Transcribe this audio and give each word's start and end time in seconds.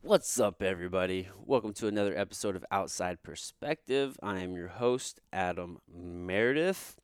What's 0.00 0.38
up, 0.38 0.62
everybody? 0.62 1.28
Welcome 1.44 1.72
to 1.74 1.88
another 1.88 2.16
episode 2.16 2.54
of 2.54 2.64
Outside 2.70 3.20
Perspective. 3.24 4.16
I 4.22 4.38
am 4.38 4.54
your 4.54 4.68
host, 4.68 5.18
Adam 5.32 5.80
Meredith. 5.92 7.00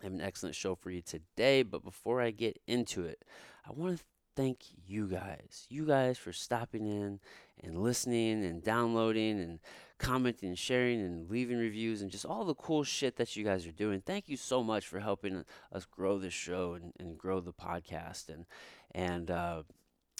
I 0.00 0.06
have 0.06 0.12
an 0.12 0.20
excellent 0.20 0.56
show 0.56 0.74
for 0.74 0.90
you 0.90 1.02
today, 1.02 1.62
but 1.62 1.84
before 1.84 2.20
I 2.20 2.32
get 2.32 2.58
into 2.66 3.04
it, 3.04 3.24
I 3.64 3.70
want 3.72 3.98
to 3.98 4.04
thank 4.34 4.64
you 4.86 5.06
guys. 5.06 5.66
You 5.70 5.86
guys 5.86 6.18
for 6.18 6.32
stopping 6.32 6.84
in 6.86 7.20
and 7.62 7.78
listening 7.80 8.44
and 8.44 8.62
downloading 8.62 9.40
and 9.40 9.60
commenting 9.98 10.48
and 10.48 10.58
sharing 10.58 11.00
and 11.00 11.30
leaving 11.30 11.58
reviews 11.58 12.02
and 12.02 12.10
just 12.10 12.26
all 12.26 12.44
the 12.44 12.54
cool 12.54 12.82
shit 12.82 13.16
that 13.16 13.36
you 13.36 13.44
guys 13.44 13.66
are 13.68 13.72
doing. 13.72 14.02
Thank 14.04 14.28
you 14.28 14.36
so 14.36 14.64
much 14.64 14.88
for 14.88 14.98
helping 14.98 15.44
us 15.72 15.86
grow 15.86 16.18
this 16.18 16.34
show 16.34 16.74
and, 16.74 16.92
and 16.98 17.16
grow 17.16 17.38
the 17.38 17.52
podcast 17.52 18.28
and 18.28 18.46
and 18.92 19.30
uh, 19.30 19.62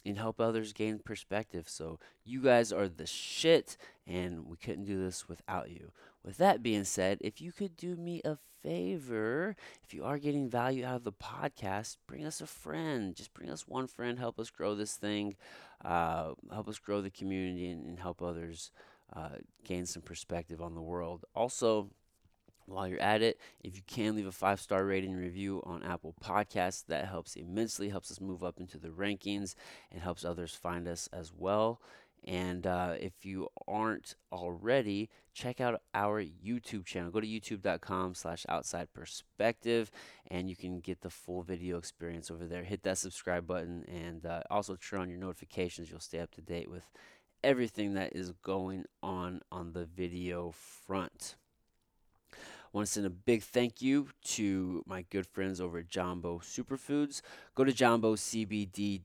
and 0.09 0.19
help 0.19 0.41
others 0.41 0.73
gain 0.73 0.99
perspective. 0.99 1.69
So 1.69 1.99
you 2.25 2.41
guys 2.41 2.73
are 2.73 2.89
the 2.89 3.07
shit, 3.07 3.77
and 4.07 4.47
we 4.47 4.57
couldn't 4.57 4.85
do 4.85 5.03
this 5.03 5.29
without 5.29 5.71
you. 5.71 5.91
With 6.25 6.39
that 6.39 6.63
being 6.63 6.85
said, 6.85 7.19
if 7.21 7.41
you 7.41 7.53
could 7.53 7.77
do 7.77 7.97
me 7.97 8.21
a 8.25 8.39
favor, 8.63 9.55
if 9.85 9.95
you 9.95 10.05
are 10.05 10.19
getting 10.19 10.49
value 10.49 10.85
out 10.85 10.97
of 10.97 11.05
the 11.05 11.13
podcast, 11.13 11.97
bring 12.07 12.25
us 12.25 12.41
a 12.41 12.47
friend. 12.47 13.15
Just 13.15 13.33
bring 13.35 13.51
us 13.51 13.69
one 13.69 13.87
friend. 13.87 14.19
Help 14.19 14.41
us 14.41 14.51
grow 14.51 14.75
this 14.75 14.95
thing. 14.95 15.37
Uh, 15.85 16.33
help 16.53 16.69
us 16.69 16.79
grow 16.79 17.01
the 17.01 17.11
community 17.11 17.71
and, 17.71 17.87
and 17.87 17.99
help 18.01 18.23
others 18.23 18.71
uh, 19.15 19.37
gain 19.65 19.87
some 19.87 20.03
perspective 20.03 20.61
on 20.61 20.75
the 20.75 20.83
world. 20.83 21.25
Also, 21.35 21.91
while 22.67 22.89
you're 22.89 23.01
at 23.01 23.23
it, 23.23 23.39
if 23.63 23.77
you 23.77 23.83
can 23.87 24.17
leave 24.17 24.27
a 24.27 24.33
five 24.33 24.61
star 24.61 24.85
rating 24.85 25.15
review 25.15 25.63
on 25.65 25.83
Apple 25.83 26.15
Podcasts, 26.23 26.85
that 26.87 27.07
helps 27.07 27.37
immensely, 27.37 27.89
helps 27.89 28.11
us 28.11 28.21
move 28.21 28.45
up 28.45 28.61
into 28.61 28.79
the 28.79 28.89
rankings, 28.89 29.55
and 29.91 30.03
helps 30.03 30.25
others 30.25 30.55
find 30.55 30.87
us 30.89 31.09
as 31.13 31.33
well. 31.37 31.81
And 32.27 32.67
uh, 32.67 32.95
if 32.99 33.25
you 33.25 33.49
aren't 33.69 34.17
already, 34.33 35.11
check 35.33 35.61
out 35.61 35.81
our 35.95 36.25
YouTube 36.25 36.85
channel. 36.85 37.11
Go 37.11 37.21
to 37.21 37.27
youtube.com 37.27 38.15
slash 38.15 38.45
outside 38.49 38.93
perspective 38.93 39.93
and 40.29 40.51
you 40.51 40.57
can 40.57 40.81
get 40.81 41.03
the 41.03 41.11
full 41.11 41.43
video 41.43 41.79
experience 41.79 42.31
over 42.31 42.47
there. 42.47 42.65
Hit 42.65 42.83
that 42.83 42.99
subscribe 42.99 43.47
button 43.47 43.85
and 43.87 44.27
uh, 44.27 44.43
also 44.51 44.77
turn 44.77 45.03
on 45.03 45.11
your 45.11 45.21
notifications. 45.21 45.89
You'll 45.89 46.01
stay 46.01 46.19
up 46.19 46.33
to 46.33 46.41
date 46.41 46.69
with 46.69 46.91
everything 47.45 47.95
that 47.95 48.17
is 48.17 48.33
going 48.43 48.87
on 49.03 49.41
on 49.53 49.73
the 49.73 49.85
video 49.85 50.53
front 50.53 51.37
want 52.77 52.87
to 52.87 52.93
send 52.93 53.07
a 53.07 53.11
big 53.11 53.43
thank 53.43 53.81
you 53.81 54.09
to 54.23 54.85
my 54.87 55.01
good 55.09 55.27
friends 55.27 55.63
over 55.63 55.79
at 55.79 55.89
Jambo 55.89 56.41
Superfoods. 56.41 57.23
Go 57.55 57.65
to 57.65 57.73
jambocbd.com. 57.73 59.05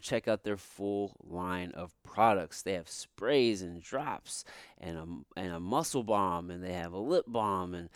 Check 0.00 0.28
out 0.28 0.44
their 0.44 0.58
full 0.58 1.16
line 1.24 1.70
of 1.70 1.94
products. 2.02 2.60
They 2.60 2.74
have 2.74 2.90
sprays 2.90 3.62
and 3.62 3.82
drops 3.82 4.44
and 4.76 4.98
a, 4.98 5.06
and 5.40 5.54
a 5.54 5.60
muscle 5.60 6.02
balm, 6.02 6.50
and 6.50 6.62
they 6.62 6.74
have 6.74 6.92
a 6.92 6.98
lip 6.98 7.24
balm 7.26 7.72
and 7.72 7.88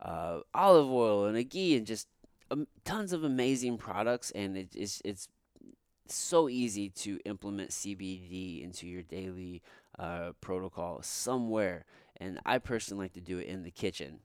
uh, 0.00 0.42
olive 0.54 0.88
oil 0.88 1.24
and 1.24 1.36
a 1.36 1.42
ghee 1.42 1.76
and 1.76 1.84
just 1.84 2.06
um, 2.52 2.68
tons 2.84 3.12
of 3.12 3.24
amazing 3.24 3.76
products. 3.76 4.30
And 4.36 4.56
it, 4.56 4.68
it's, 4.76 5.02
it's 5.04 5.26
so 6.06 6.48
easy 6.48 6.90
to 6.90 7.18
implement 7.24 7.70
CBD 7.70 8.62
into 8.62 8.86
your 8.86 9.02
daily 9.02 9.62
uh, 9.98 10.30
protocol 10.40 11.00
somewhere. 11.02 11.86
And 12.18 12.38
I 12.46 12.58
personally 12.58 13.06
like 13.06 13.14
to 13.14 13.20
do 13.20 13.38
it 13.38 13.48
in 13.48 13.64
the 13.64 13.72
kitchen 13.72 14.20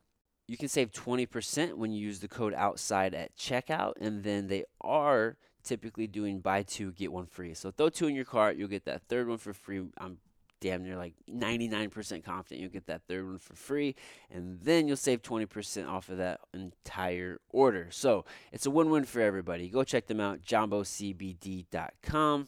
you 0.50 0.58
can 0.58 0.68
save 0.68 0.92
20% 0.92 1.76
when 1.76 1.92
you 1.92 2.04
use 2.04 2.22
the 2.22 2.28
code 2.28 2.56
outside 2.56 3.14
at 3.14 3.38
checkout 3.38 3.94
and 4.02 4.24
then 4.24 4.48
they 4.48 4.64
are 4.82 5.38
typically 5.64 6.08
doing 6.08 6.40
buy 6.40 6.64
two 6.64 6.92
get 6.94 7.12
one 7.12 7.28
free. 7.28 7.54
So 7.54 7.70
throw 7.70 7.90
two 7.90 8.08
in 8.08 8.16
your 8.16 8.26
cart 8.26 8.58
you'll 8.58 8.68
get 8.68 8.86
that 8.86 9.04
third 9.04 9.28
one 9.28 9.38
for 9.38 9.54
free. 9.54 9.84
I'm 10.00 10.18
damn 10.60 10.84
near 10.84 10.98
like 10.98 11.14
99% 11.32 12.24
confident 12.24 12.62
you'll 12.62 12.72
get 12.72 12.88
that 12.88 13.04
third 13.08 13.28
one 13.28 13.38
for 13.38 13.54
free 13.54 13.96
and 14.32 14.60
then 14.62 14.88
you'll 14.88 14.98
save 14.98 15.22
20% 15.22 15.88
off 15.88 16.10
of 16.10 16.18
that 16.18 16.40
entire 16.52 17.40
order. 17.52 17.90
So 17.92 18.26
it's 18.52 18.66
a 18.66 18.72
win-win 18.72 19.06
for 19.06 19.22
everybody. 19.22 19.70
Go 19.70 19.84
check 19.84 20.08
them 20.08 20.20
out 20.20 20.42
jambocbd.com 20.42 22.48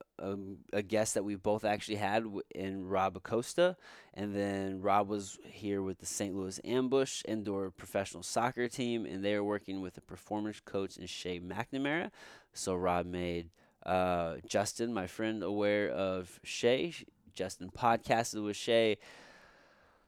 a, 0.72 0.82
guest 0.82 1.14
that 1.14 1.24
we 1.24 1.36
both 1.36 1.64
actually 1.64 1.96
had 1.96 2.24
in 2.54 2.86
Rob 2.86 3.16
Acosta, 3.16 3.76
and 4.14 4.34
then 4.34 4.80
Rob 4.80 5.08
was 5.08 5.38
here 5.44 5.82
with 5.82 5.98
the 5.98 6.06
St. 6.06 6.34
Louis 6.34 6.60
Ambush 6.64 7.22
indoor 7.26 7.70
professional 7.70 8.22
soccer 8.22 8.68
team, 8.68 9.06
and 9.06 9.24
they 9.24 9.34
were 9.36 9.44
working 9.44 9.80
with 9.80 9.96
a 9.96 10.00
performance 10.00 10.60
coach 10.60 10.96
in 10.96 11.06
Shay 11.06 11.40
McNamara. 11.40 12.10
So 12.52 12.74
Rob 12.74 13.06
made 13.06 13.50
uh, 13.86 14.36
Justin, 14.46 14.92
my 14.92 15.06
friend, 15.06 15.42
aware 15.42 15.90
of 15.90 16.40
Shay. 16.42 16.94
Justin 17.32 17.70
podcasted 17.70 18.44
with 18.44 18.56
Shay. 18.56 18.98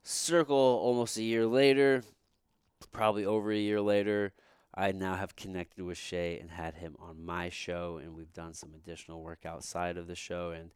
Circle 0.03 0.57
almost 0.57 1.17
a 1.17 1.23
year 1.23 1.47
later, 1.47 2.03
probably 2.93 3.25
over 3.25 3.51
a 3.51 3.57
year 3.57 3.81
later. 3.81 4.33
I 4.77 4.93
now 4.93 5.15
have 5.15 5.37
connected 5.37 5.85
with 5.85 5.99
Shay 5.99 6.39
and 6.39 6.51
had 6.51 6.75
him 6.75 6.97
on 6.99 7.25
my 7.25 7.49
show, 7.49 8.01
and 8.03 8.15
we've 8.15 8.33
done 8.33 8.55
some 8.55 8.71
additional 8.75 9.23
work 9.23 9.47
outside 9.47 9.97
of 9.97 10.09
the 10.09 10.17
show. 10.17 10.51
And 10.51 10.71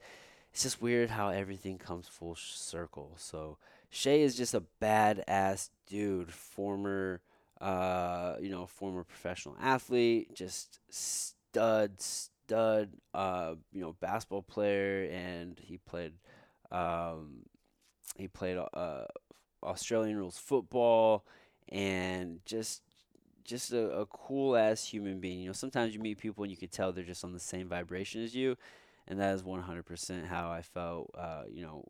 it's 0.53 0.63
just 0.63 0.81
weird 0.81 1.11
how 1.11 1.31
everything 1.31 1.79
comes 1.79 2.07
full 2.07 2.37
circle. 2.37 3.15
So 3.17 3.59
Shay 3.91 4.23
is 4.23 4.37
just 4.37 4.55
a 4.55 4.63
badass 4.81 5.71
dude, 5.87 6.33
former, 6.33 7.23
uh, 7.61 8.37
you 8.41 8.51
know, 8.51 8.67
former 8.67 9.03
professional 9.03 9.57
athlete, 9.61 10.35
just 10.35 10.79
stud, 10.91 12.01
stud, 12.01 12.91
uh, 13.15 13.55
you 13.73 13.81
know, 13.81 13.97
basketball 14.01 14.43
player, 14.43 15.09
and 15.11 15.59
he 15.61 15.79
played, 15.79 16.13
um, 16.71 17.41
he 18.17 18.29
played 18.29 18.59
uh, 18.59 19.05
Australian 19.63 20.17
rules 20.17 20.39
football, 20.39 21.25
and 21.69 22.41
just 22.47 22.83
just 23.45 23.73
a, 23.73 23.91
a 23.91 24.07
cool 24.07 24.57
ass 24.57 24.85
human 24.85 25.21
being. 25.21 25.41
You 25.41 25.47
know, 25.47 25.53
sometimes 25.53 25.95
you 25.95 26.01
meet 26.01 26.19
people 26.19 26.45
and 26.45 26.51
you 26.51 26.57
can 26.57 26.69
tell 26.69 26.93
they're 26.93 27.05
just 27.05 27.25
on 27.25 27.33
the 27.33 27.41
same 27.41 27.69
vibration 27.69 28.23
as 28.23 28.35
you, 28.35 28.57
and 29.07 29.21
that 29.21 29.35
is 29.35 29.43
100% 29.43 30.27
how 30.27 30.51
I 30.51 30.63
felt. 30.63 31.11
Uh, 31.17 31.45
you 31.51 31.63
know, 31.63 31.85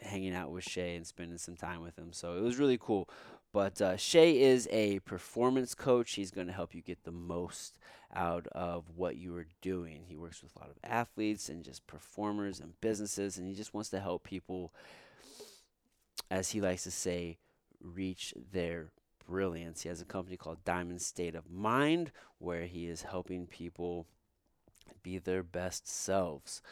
hanging 0.00 0.34
out 0.34 0.50
with 0.50 0.64
Shay 0.64 0.96
and 0.96 1.06
spending 1.06 1.38
some 1.38 1.56
time 1.56 1.80
with 1.80 1.98
him. 1.98 2.12
So 2.12 2.36
it 2.36 2.42
was 2.42 2.58
really 2.58 2.78
cool. 2.78 3.08
But 3.52 3.80
uh, 3.80 3.96
Shay 3.96 4.40
is 4.40 4.68
a 4.72 4.98
performance 5.00 5.74
coach. 5.74 6.14
He's 6.14 6.32
going 6.32 6.48
to 6.48 6.52
help 6.52 6.74
you 6.74 6.82
get 6.82 7.04
the 7.04 7.12
most 7.12 7.78
out 8.12 8.48
of 8.48 8.84
what 8.96 9.16
you 9.16 9.36
are 9.36 9.46
doing. 9.62 10.02
He 10.06 10.16
works 10.16 10.42
with 10.42 10.56
a 10.56 10.58
lot 10.58 10.70
of 10.70 10.76
athletes 10.82 11.48
and 11.48 11.62
just 11.62 11.86
performers 11.86 12.58
and 12.58 12.72
businesses, 12.80 13.38
and 13.38 13.46
he 13.46 13.54
just 13.54 13.72
wants 13.72 13.90
to 13.90 14.00
help 14.00 14.24
people, 14.24 14.72
as 16.32 16.50
he 16.50 16.60
likes 16.60 16.82
to 16.82 16.90
say, 16.90 17.38
reach 17.80 18.34
their 18.52 18.90
brilliance. 19.26 19.82
He 19.82 19.88
has 19.88 20.00
a 20.00 20.04
company 20.04 20.36
called 20.36 20.64
Diamond 20.64 21.02
State 21.02 21.34
of 21.34 21.50
Mind 21.50 22.12
where 22.38 22.66
he 22.66 22.86
is 22.86 23.02
helping 23.02 23.46
people 23.46 24.06
be 25.02 25.18
their 25.18 25.42
best 25.42 25.88
selves. 25.88 26.62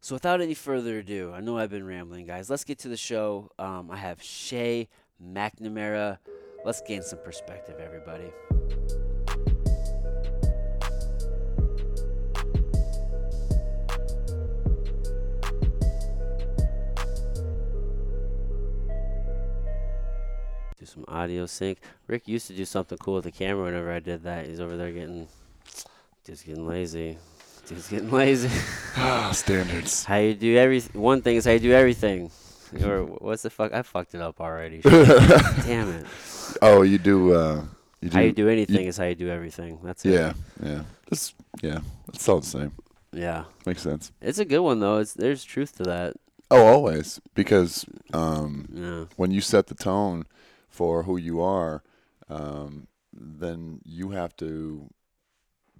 So 0.00 0.14
without 0.14 0.40
any 0.40 0.54
further 0.54 0.98
ado, 0.98 1.32
I 1.34 1.40
know 1.40 1.58
I've 1.58 1.70
been 1.70 1.86
rambling, 1.86 2.26
guys. 2.26 2.48
Let's 2.48 2.64
get 2.64 2.78
to 2.80 2.88
the 2.88 2.96
show. 2.96 3.50
Um, 3.58 3.90
I 3.90 3.96
have 3.96 4.22
Shay 4.22 4.88
McNamara. 5.22 6.18
Let's 6.64 6.80
gain 6.80 7.02
some 7.02 7.18
perspective, 7.24 7.76
everybody. 7.80 8.30
Audio 21.08 21.46
sync. 21.46 21.78
Rick 22.06 22.26
used 22.28 22.46
to 22.48 22.52
do 22.54 22.64
something 22.64 22.98
cool 22.98 23.14
with 23.16 23.24
the 23.24 23.32
camera 23.32 23.64
whenever 23.64 23.92
I 23.92 24.00
did 24.00 24.22
that. 24.24 24.46
He's 24.46 24.60
over 24.60 24.76
there 24.76 24.92
getting 24.92 25.28
just 26.24 26.44
getting 26.46 26.66
lazy. 26.66 27.18
Just 27.68 27.90
getting 27.90 28.10
lazy. 28.10 28.50
Ah, 28.98 29.30
standards. 29.32 30.04
How 30.04 30.16
you 30.16 30.32
do 30.34 30.56
every 30.56 30.80
one 30.94 31.20
thing 31.20 31.36
is 31.36 31.44
how 31.44 31.50
you 31.52 31.58
do 31.58 31.72
everything. 31.72 32.30
Or 32.82 33.04
what's 33.04 33.42
the 33.42 33.50
fuck? 33.50 33.74
I 33.74 33.82
fucked 33.82 34.14
it 34.14 34.22
up 34.22 34.40
already. 34.40 34.80
Damn 34.80 35.90
it. 35.90 36.06
Oh, 36.62 36.80
you 36.82 36.96
do. 36.98 37.34
Uh, 37.34 37.64
you 38.00 38.08
do. 38.08 38.16
How 38.16 38.22
you 38.22 38.32
do 38.32 38.48
anything 38.48 38.86
is 38.86 38.96
how 38.96 39.04
you 39.04 39.14
do 39.14 39.28
everything. 39.28 39.78
That's 39.84 40.04
it. 40.06 40.12
yeah, 40.14 40.32
yeah. 40.62 40.82
Just 41.10 41.34
yeah. 41.62 41.80
It's 42.08 42.26
all 42.28 42.40
the 42.40 42.46
same. 42.46 42.72
Yeah. 43.12 43.44
Makes 43.66 43.82
sense. 43.82 44.12
It's 44.22 44.38
a 44.38 44.44
good 44.46 44.60
one 44.60 44.80
though. 44.80 44.98
It's 44.98 45.12
there's 45.12 45.44
truth 45.44 45.76
to 45.76 45.82
that. 45.84 46.14
Oh, 46.50 46.66
always 46.66 47.20
because 47.34 47.84
um, 48.14 48.66
Yeah. 48.72 49.04
when 49.16 49.30
you 49.30 49.40
set 49.42 49.66
the 49.66 49.74
tone 49.74 50.24
for 50.68 51.04
who 51.04 51.16
you 51.16 51.40
are, 51.40 51.82
um, 52.28 52.88
then 53.12 53.80
you 53.84 54.10
have 54.10 54.36
to 54.36 54.90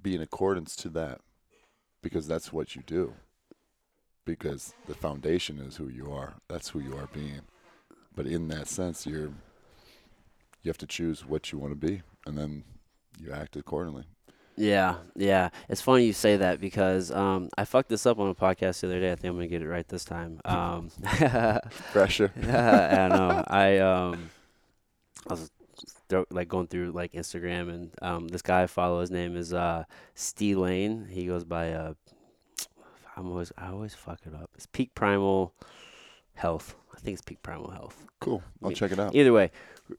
be 0.03 0.15
in 0.15 0.21
accordance 0.21 0.77
to 0.77 0.89
that 0.91 1.21
because 2.03 2.27
that's 2.27 2.53
what 2.53 2.77
you 2.77 2.83
do. 2.87 3.15
Because 4.25 4.75
the 4.89 4.95
foundation 4.95 5.59
is 5.61 5.77
who 5.77 5.89
you 5.89 6.13
are. 6.13 6.35
That's 6.49 6.71
who 6.71 6.81
you 6.81 6.97
are 6.97 7.09
being. 7.13 7.43
But 8.15 8.27
in 8.27 8.49
that 8.49 8.67
sense, 8.67 9.07
you're 9.07 9.31
you 10.63 10.71
have 10.71 10.79
to 10.79 10.87
choose 10.87 11.25
what 11.25 11.53
you 11.53 11.59
want 11.59 11.81
to 11.81 11.87
be, 11.87 12.03
and 12.27 12.37
then 12.37 12.65
you 13.21 13.33
act 13.33 13.55
accordingly. 13.57 14.05
Yeah, 14.57 14.97
yeah. 15.15 15.51
It's 15.69 15.83
funny 15.83 16.07
you 16.07 16.13
say 16.13 16.39
that 16.39 16.61
because 16.61 17.11
um, 17.11 17.51
I 17.57 17.65
fucked 17.65 17.89
this 17.91 18.07
up 18.07 18.19
on 18.19 18.29
a 18.29 18.35
podcast 18.35 18.81
the 18.81 18.89
other 18.89 19.01
day. 19.01 19.13
I 19.13 19.17
think 19.17 19.31
I'm 19.31 19.37
gonna 19.37 19.49
get 19.49 19.63
it 19.63 19.69
right 19.69 19.87
this 19.87 20.05
time. 20.05 20.41
Um, 20.45 20.91
Pressure. 21.93 22.33
I 22.43 23.09
know. 23.09 23.45
I 23.47 23.79
um, 23.79 24.31
I 25.29 25.33
was 25.33 25.51
thro- 26.09 26.27
like 26.31 26.49
going 26.49 26.67
through 26.69 26.93
like 26.93 27.13
Instagram, 27.13 27.69
and 27.69 27.91
um, 28.03 28.29
this 28.29 28.43
guy 28.43 28.63
I 28.63 28.67
follow. 28.67 29.01
His 29.01 29.11
name 29.11 29.37
is 29.37 29.53
uh, 29.53 29.85
Steve 30.15 30.59
Lane. 30.59 31.09
He 31.11 31.27
goes 31.27 31.45
by 31.45 31.73
uh, 31.73 31.95
I'm 33.17 33.29
always 33.31 33.53
I 33.57 33.69
always 33.69 33.95
fuck 33.95 34.21
it 34.27 34.35
up. 34.35 34.51
It's 34.55 34.67
Peak 34.67 34.95
Primal 34.95 35.53
Health. 36.35 36.77
I 36.95 37.01
think 37.01 37.15
it's 37.15 37.23
Peak 37.23 37.43
Primal 37.43 37.71
Health. 37.71 38.07
Cool. 38.21 38.43
I'll 38.63 38.71
Me- 38.71 38.75
check 38.75 38.93
it 38.93 38.99
out. 38.99 39.15
Either 39.15 39.33
way, 39.33 39.51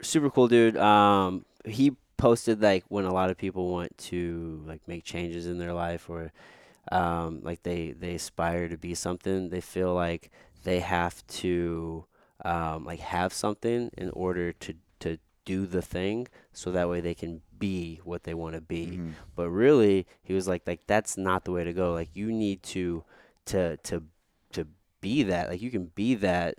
super 0.02 0.30
cool 0.30 0.48
dude. 0.48 0.76
Um, 0.76 1.44
he 1.64 1.92
posted 2.16 2.60
like 2.60 2.84
when 2.88 3.04
a 3.04 3.12
lot 3.12 3.30
of 3.30 3.36
people 3.36 3.70
want 3.70 3.96
to 3.98 4.62
like 4.66 4.80
make 4.86 5.04
changes 5.04 5.46
in 5.46 5.58
their 5.58 5.72
life 5.72 6.08
or 6.08 6.32
um, 6.90 7.40
like 7.42 7.62
they 7.64 7.92
they 7.92 8.14
aspire 8.14 8.68
to 8.68 8.76
be 8.76 8.94
something. 8.94 9.50
They 9.50 9.60
feel 9.60 9.94
like 9.94 10.30
they 10.64 10.80
have 10.80 11.26
to 11.26 12.04
um, 12.44 12.84
like 12.84 13.00
have 13.00 13.32
something 13.32 13.90
in 13.96 14.10
order 14.10 14.52
to 14.52 14.74
to 14.74 14.76
do 15.48 15.66
the 15.66 15.82
thing, 15.94 16.28
so 16.52 16.70
that 16.70 16.88
way 16.90 17.00
they 17.00 17.14
can 17.22 17.40
be 17.58 18.00
what 18.04 18.22
they 18.22 18.34
want 18.34 18.54
to 18.54 18.60
be 18.76 18.84
Mhm. 18.98 19.12
but 19.34 19.48
really 19.50 20.06
he 20.22 20.32
was 20.38 20.46
like 20.46 20.62
like 20.70 20.82
that's 20.86 21.16
not 21.28 21.40
the 21.44 21.50
way 21.56 21.64
to 21.64 21.72
go 21.82 21.86
like 22.00 22.10
you 22.14 22.30
need 22.30 22.62
to 22.62 23.02
to 23.50 23.60
to 23.88 23.96
to 24.54 24.62
be 25.00 25.24
that 25.32 25.48
like 25.50 25.60
you 25.64 25.70
can 25.76 25.86
be 26.02 26.14
that 26.14 26.50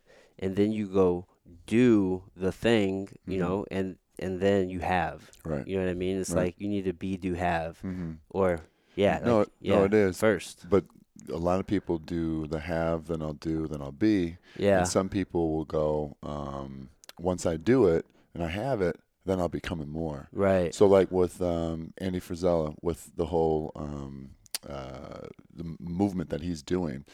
and 0.43 0.55
then 0.59 0.69
you 0.77 0.85
go 1.01 1.25
do 1.65 2.23
the 2.35 2.51
thing 2.51 3.07
you 3.31 3.37
Mhm. 3.37 3.43
know 3.43 3.57
and 3.71 3.87
and 4.19 4.41
then 4.43 4.69
you 4.73 4.79
have 4.83 5.31
Right. 5.45 5.65
you 5.67 5.77
know 5.77 5.83
what 5.85 5.91
i 5.91 5.99
mean 6.05 6.19
it's 6.19 6.35
Right. 6.35 6.51
like 6.51 6.55
you 6.59 6.67
need 6.67 6.85
to 6.91 6.93
be 7.05 7.15
do 7.15 7.33
have 7.35 7.79
hmm 7.79 8.19
or 8.39 8.59
yeah 8.95 9.19
No, 9.23 9.39
like, 9.39 9.47
yeah 9.61 9.75
no, 9.79 9.83
it 9.87 9.93
is. 9.93 10.19
first 10.19 10.67
But 10.69 10.83
a 11.31 11.37
lot 11.49 11.59
of 11.61 11.65
people 11.75 11.95
do 11.99 12.47
the 12.47 12.59
have, 12.59 13.07
then 13.07 13.21
I'll 13.21 13.39
do, 13.51 13.67
then 13.71 13.81
I'll 13.81 13.99
be. 14.11 14.35
yeah 14.57 14.79
And 14.83 14.87
some 14.87 15.07
people 15.09 15.43
will 15.55 15.65
go, 15.81 16.15
um, 16.23 16.89
once 17.19 17.45
I 17.45 17.55
do 17.57 17.87
it 17.95 18.03
and 18.33 18.43
I 18.43 18.47
have 18.47 18.81
it, 18.81 18.99
then 19.25 19.39
I'll 19.39 19.49
be 19.49 19.59
coming 19.59 19.89
more. 19.89 20.29
right 20.31 20.73
So 20.73 20.87
like 20.87 21.11
with 21.11 21.41
um, 21.41 21.93
Andy 21.97 22.19
Frisella, 22.19 22.75
with 22.81 23.11
the 23.15 23.27
whole 23.27 23.71
um, 23.75 24.31
uh, 24.67 25.27
the 25.53 25.75
movement 25.79 26.29
that 26.29 26.41
he's 26.41 26.61
doing, 26.61 27.05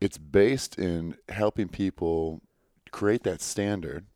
it's 0.00 0.18
based 0.18 0.78
in 0.78 1.16
helping 1.28 1.68
people 1.68 2.40
create 2.90 3.22
that 3.22 3.40
standard, 3.40 4.06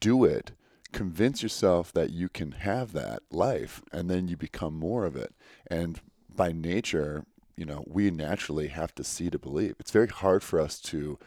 do 0.00 0.24
it, 0.24 0.52
convince 0.92 1.42
yourself 1.42 1.92
that 1.92 2.10
you 2.10 2.28
can 2.28 2.52
have 2.52 2.92
that 2.92 3.22
life, 3.30 3.82
and 3.92 4.08
then 4.08 4.28
you 4.28 4.36
become 4.36 4.78
more 4.78 5.04
of 5.04 5.16
it. 5.16 5.34
And 5.66 6.00
by 6.34 6.52
nature, 6.52 7.24
you 7.56 7.64
know, 7.64 7.84
we 7.86 8.10
naturally 8.10 8.68
have 8.68 8.94
to 8.94 9.04
see 9.04 9.30
to 9.30 9.38
believe. 9.38 9.76
It's 9.78 9.90
very 9.90 10.08
hard 10.08 10.42
for 10.42 10.60
us 10.60 10.80
to 10.80 11.18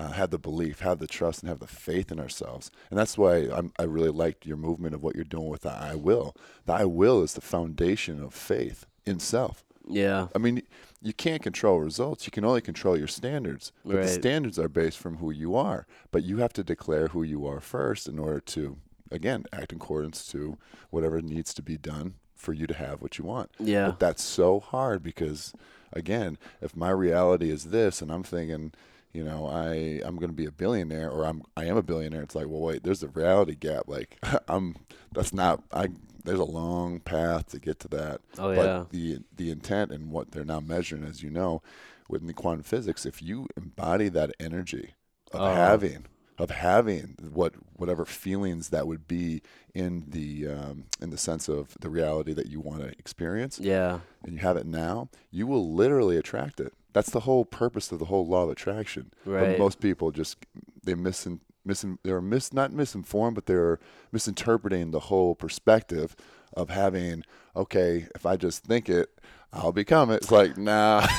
uh, 0.00 0.12
have 0.12 0.30
the 0.30 0.38
belief, 0.38 0.80
have 0.80 0.98
the 0.98 1.06
trust, 1.06 1.42
and 1.42 1.48
have 1.50 1.58
the 1.60 1.66
faith 1.66 2.10
in 2.10 2.18
ourselves. 2.18 2.70
And 2.88 2.98
that's 2.98 3.18
why 3.18 3.34
I'm, 3.56 3.72
I 3.78 3.82
really 3.96 4.10
liked 4.24 4.46
your 4.46 4.56
movement 4.56 4.94
of 4.94 5.02
what 5.02 5.14
you're 5.14 5.24
doing 5.36 5.48
with 5.48 5.62
the 5.62 5.72
I 5.72 5.94
will. 5.94 6.34
The 6.66 6.72
I 6.72 6.84
will 6.86 7.22
is 7.22 7.34
the 7.34 7.40
foundation 7.40 8.22
of 8.22 8.32
faith 8.34 8.86
in 9.04 9.18
self. 9.20 9.56
yeah 9.86 10.28
I 10.34 10.38
mean, 10.38 10.62
you 11.02 11.12
can't 11.12 11.42
control 11.42 11.80
results. 11.80 12.26
You 12.26 12.30
can 12.30 12.44
only 12.44 12.60
control 12.60 12.96
your 12.96 13.08
standards. 13.08 13.72
But 13.84 13.92
the 14.02 14.08
standards 14.08 14.58
are 14.58 14.68
based 14.68 14.98
from 14.98 15.16
who 15.18 15.30
you 15.30 15.54
are. 15.56 15.86
But 16.12 16.22
you 16.24 16.38
have 16.38 16.52
to 16.54 16.64
declare 16.64 17.08
who 17.08 17.22
you 17.22 17.46
are 17.46 17.60
first 17.60 18.06
in 18.08 18.18
order 18.18 18.40
to, 18.54 18.76
again, 19.10 19.44
act 19.52 19.72
in 19.72 19.76
accordance 19.76 20.26
to 20.32 20.56
whatever 20.90 21.20
needs 21.22 21.52
to 21.54 21.62
be 21.62 21.76
done 21.76 22.14
for 22.36 22.52
you 22.54 22.66
to 22.66 22.74
have 22.74 23.02
what 23.02 23.18
you 23.18 23.24
want. 23.24 23.50
yeah 23.58 23.88
But 23.88 24.00
that's 24.00 24.22
so 24.22 24.60
hard 24.60 25.02
because, 25.02 25.52
again, 25.92 26.38
if 26.60 26.74
my 26.74 26.90
reality 26.90 27.50
is 27.50 27.64
this, 27.66 28.00
and 28.02 28.10
I'm 28.10 28.22
thinking, 28.22 28.72
you 29.12 29.24
know, 29.24 29.46
I 29.46 30.00
I'm 30.04 30.16
going 30.16 30.30
to 30.30 30.36
be 30.36 30.46
a 30.46 30.52
billionaire, 30.52 31.10
or 31.10 31.24
I'm 31.24 31.42
I 31.56 31.64
am 31.64 31.76
a 31.76 31.82
billionaire. 31.82 32.22
It's 32.22 32.34
like, 32.34 32.46
well, 32.48 32.60
wait, 32.60 32.82
there's 32.84 33.02
a 33.02 33.08
reality 33.08 33.54
gap. 33.54 33.84
Like, 33.88 34.18
I'm 34.48 34.76
that's 35.12 35.32
not 35.32 35.62
I. 35.72 35.88
There's 36.22 36.38
a 36.38 36.44
long 36.44 37.00
path 37.00 37.46
to 37.52 37.58
get 37.58 37.78
to 37.80 37.88
that. 37.88 38.20
oh 38.38 38.54
but 38.54 38.64
yeah 38.66 38.84
the 38.90 39.18
the 39.36 39.50
intent 39.50 39.90
and 39.90 40.10
what 40.10 40.32
they're 40.32 40.44
now 40.44 40.60
measuring, 40.60 41.02
as 41.04 41.22
you 41.22 41.30
know, 41.30 41.62
within 42.08 42.26
the 42.26 42.34
quantum 42.34 42.62
physics, 42.62 43.06
if 43.06 43.22
you 43.22 43.46
embody 43.56 44.08
that 44.10 44.30
energy 44.38 44.94
of 45.32 45.40
Oh. 45.40 45.54
having 45.54 46.06
of 46.40 46.50
having 46.50 47.16
what 47.32 47.52
whatever 47.76 48.06
feelings 48.06 48.70
that 48.70 48.86
would 48.86 49.06
be 49.06 49.42
in 49.74 50.04
the 50.08 50.48
um, 50.48 50.84
in 50.98 51.10
the 51.10 51.18
sense 51.18 51.48
of 51.48 51.76
the 51.80 51.90
reality 51.90 52.32
that 52.32 52.46
you 52.46 52.60
want 52.60 52.80
to 52.80 52.88
experience, 52.98 53.60
yeah 53.60 54.00
and 54.24 54.32
you 54.32 54.38
have 54.38 54.56
it 54.56 54.66
now, 54.66 55.10
you 55.30 55.46
will 55.46 55.72
literally 55.74 56.16
attract 56.16 56.58
it. 56.58 56.72
That's 56.94 57.10
the 57.10 57.20
whole 57.20 57.44
purpose 57.44 57.92
of 57.92 57.98
the 57.98 58.06
whole 58.06 58.26
law 58.26 58.44
of 58.44 58.50
attraction. 58.50 59.12
right 59.26 59.50
But 59.50 59.58
most 59.58 59.80
people 59.80 60.10
just 60.12 60.38
they 60.82 60.94
misin, 60.94 61.40
misin 61.68 61.98
they're 62.02 62.22
mis 62.22 62.54
not 62.54 62.72
misinformed, 62.72 63.34
but 63.34 63.44
they're 63.44 63.78
misinterpreting 64.10 64.92
the 64.92 65.00
whole 65.00 65.34
perspective 65.34 66.16
of 66.54 66.70
having 66.70 67.22
okay, 67.54 68.08
if 68.14 68.24
I 68.24 68.36
just 68.36 68.64
think 68.64 68.88
it, 68.88 69.10
I'll 69.52 69.72
become 69.72 70.10
it. 70.10 70.16
It's 70.16 70.32
like 70.32 70.56
nah. 70.56 71.06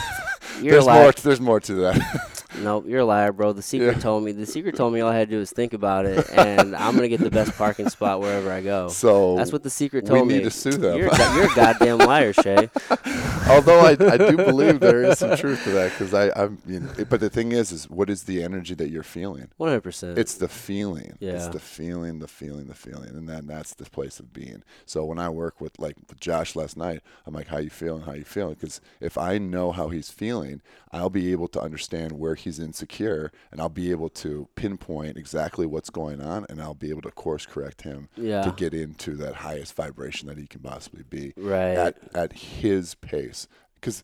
There's 0.61 0.85
more. 0.85 1.11
There's 1.11 1.41
more 1.41 1.59
to 1.61 1.73
that. 1.75 2.40
Nope, 2.59 2.85
you're 2.87 2.99
a 2.99 3.05
liar, 3.05 3.31
bro. 3.31 3.53
The 3.53 3.61
secret 3.61 3.95
Yeah. 3.95 4.01
told 4.01 4.23
me. 4.23 4.31
The 4.33 4.45
secret 4.45 4.75
told 4.75 4.93
me 4.93 5.01
all 5.01 5.09
I 5.09 5.15
had 5.15 5.29
to 5.29 5.35
do 5.35 5.39
was 5.39 5.51
think 5.51 5.73
about 5.73 6.05
it, 6.05 6.29
and 6.31 6.75
I'm 6.75 6.95
gonna 6.95 7.07
get 7.07 7.19
the 7.21 7.29
best 7.31 7.57
parking 7.57 7.89
spot 7.89 8.19
wherever 8.19 8.51
I 8.51 8.61
go. 8.61 8.89
so 8.89 9.35
That's 9.37 9.51
what 9.51 9.63
the 9.63 9.69
secret 9.69 10.03
we 10.03 10.09
told 10.09 10.27
me. 10.27 10.35
need 10.35 10.43
to 10.43 10.51
sue 10.51 10.71
them. 10.71 10.97
You're, 10.97 11.07
a 11.07 11.35
you're 11.35 11.51
a 11.51 11.55
goddamn 11.55 11.99
liar, 11.99 12.33
Shay. 12.33 12.69
Although 13.49 13.79
I, 13.79 13.91
I 13.99 14.17
do 14.17 14.37
believe 14.37 14.79
there 14.79 15.03
is 15.03 15.19
some 15.19 15.35
truth 15.37 15.63
to 15.63 15.71
that 15.71 15.91
because 15.91 16.13
I 16.13 16.29
I'm 16.41 16.57
you 16.65 16.81
know, 16.81 16.89
but 17.09 17.19
the 17.19 17.29
thing 17.29 17.51
is 17.51 17.71
is 17.71 17.89
what 17.89 18.09
is 18.09 18.23
the 18.23 18.43
energy 18.43 18.73
that 18.75 18.89
you're 18.89 19.03
feeling? 19.03 19.47
One 19.57 19.69
hundred 19.69 19.81
percent. 19.81 20.17
It's 20.17 20.35
the 20.35 20.47
feeling. 20.47 21.17
Yeah. 21.19 21.31
It's 21.33 21.47
the 21.47 21.59
feeling, 21.59 22.19
the 22.19 22.27
feeling, 22.27 22.67
the 22.67 22.73
feeling, 22.75 23.09
and 23.09 23.27
then 23.27 23.47
that's 23.47 23.73
the 23.73 23.85
place 23.85 24.19
of 24.19 24.33
being. 24.33 24.63
So 24.85 25.03
when 25.05 25.19
I 25.19 25.29
work 25.29 25.59
with 25.61 25.79
like 25.79 25.95
with 26.09 26.19
Josh 26.19 26.55
last 26.55 26.77
night, 26.77 27.01
I'm 27.25 27.33
like, 27.33 27.47
"How 27.47 27.57
you 27.57 27.69
feeling? 27.69 28.03
How 28.03 28.13
you 28.13 28.23
feeling?" 28.23 28.53
Because 28.55 28.81
if 28.99 29.17
I 29.17 29.37
know 29.37 29.71
how 29.71 29.89
he's 29.89 30.09
feeling, 30.11 30.61
I'll 30.91 31.09
be 31.09 31.31
able 31.31 31.47
to 31.49 31.61
understand 31.61 32.13
where 32.13 32.35
he's 32.41 32.59
insecure, 32.59 33.31
and 33.51 33.59
I'll 33.61 33.69
be 33.69 33.91
able 33.91 34.09
to 34.09 34.47
pinpoint 34.55 35.17
exactly 35.17 35.65
what's 35.65 35.89
going 35.89 36.21
on, 36.21 36.45
and 36.49 36.61
I'll 36.61 36.73
be 36.73 36.89
able 36.89 37.01
to 37.03 37.11
course 37.11 37.45
correct 37.45 37.81
him 37.83 38.09
Yeah. 38.15 38.41
to 38.43 38.51
get 38.51 38.73
into 38.73 39.15
that 39.17 39.35
highest 39.35 39.73
vibration 39.75 40.27
that 40.27 40.37
he 40.37 40.47
can 40.47 40.61
possibly 40.61 41.03
be 41.03 41.33
Right. 41.37 41.75
at 41.77 41.97
at 42.13 42.33
his 42.33 42.95
pace. 42.95 43.47
Because 43.75 44.03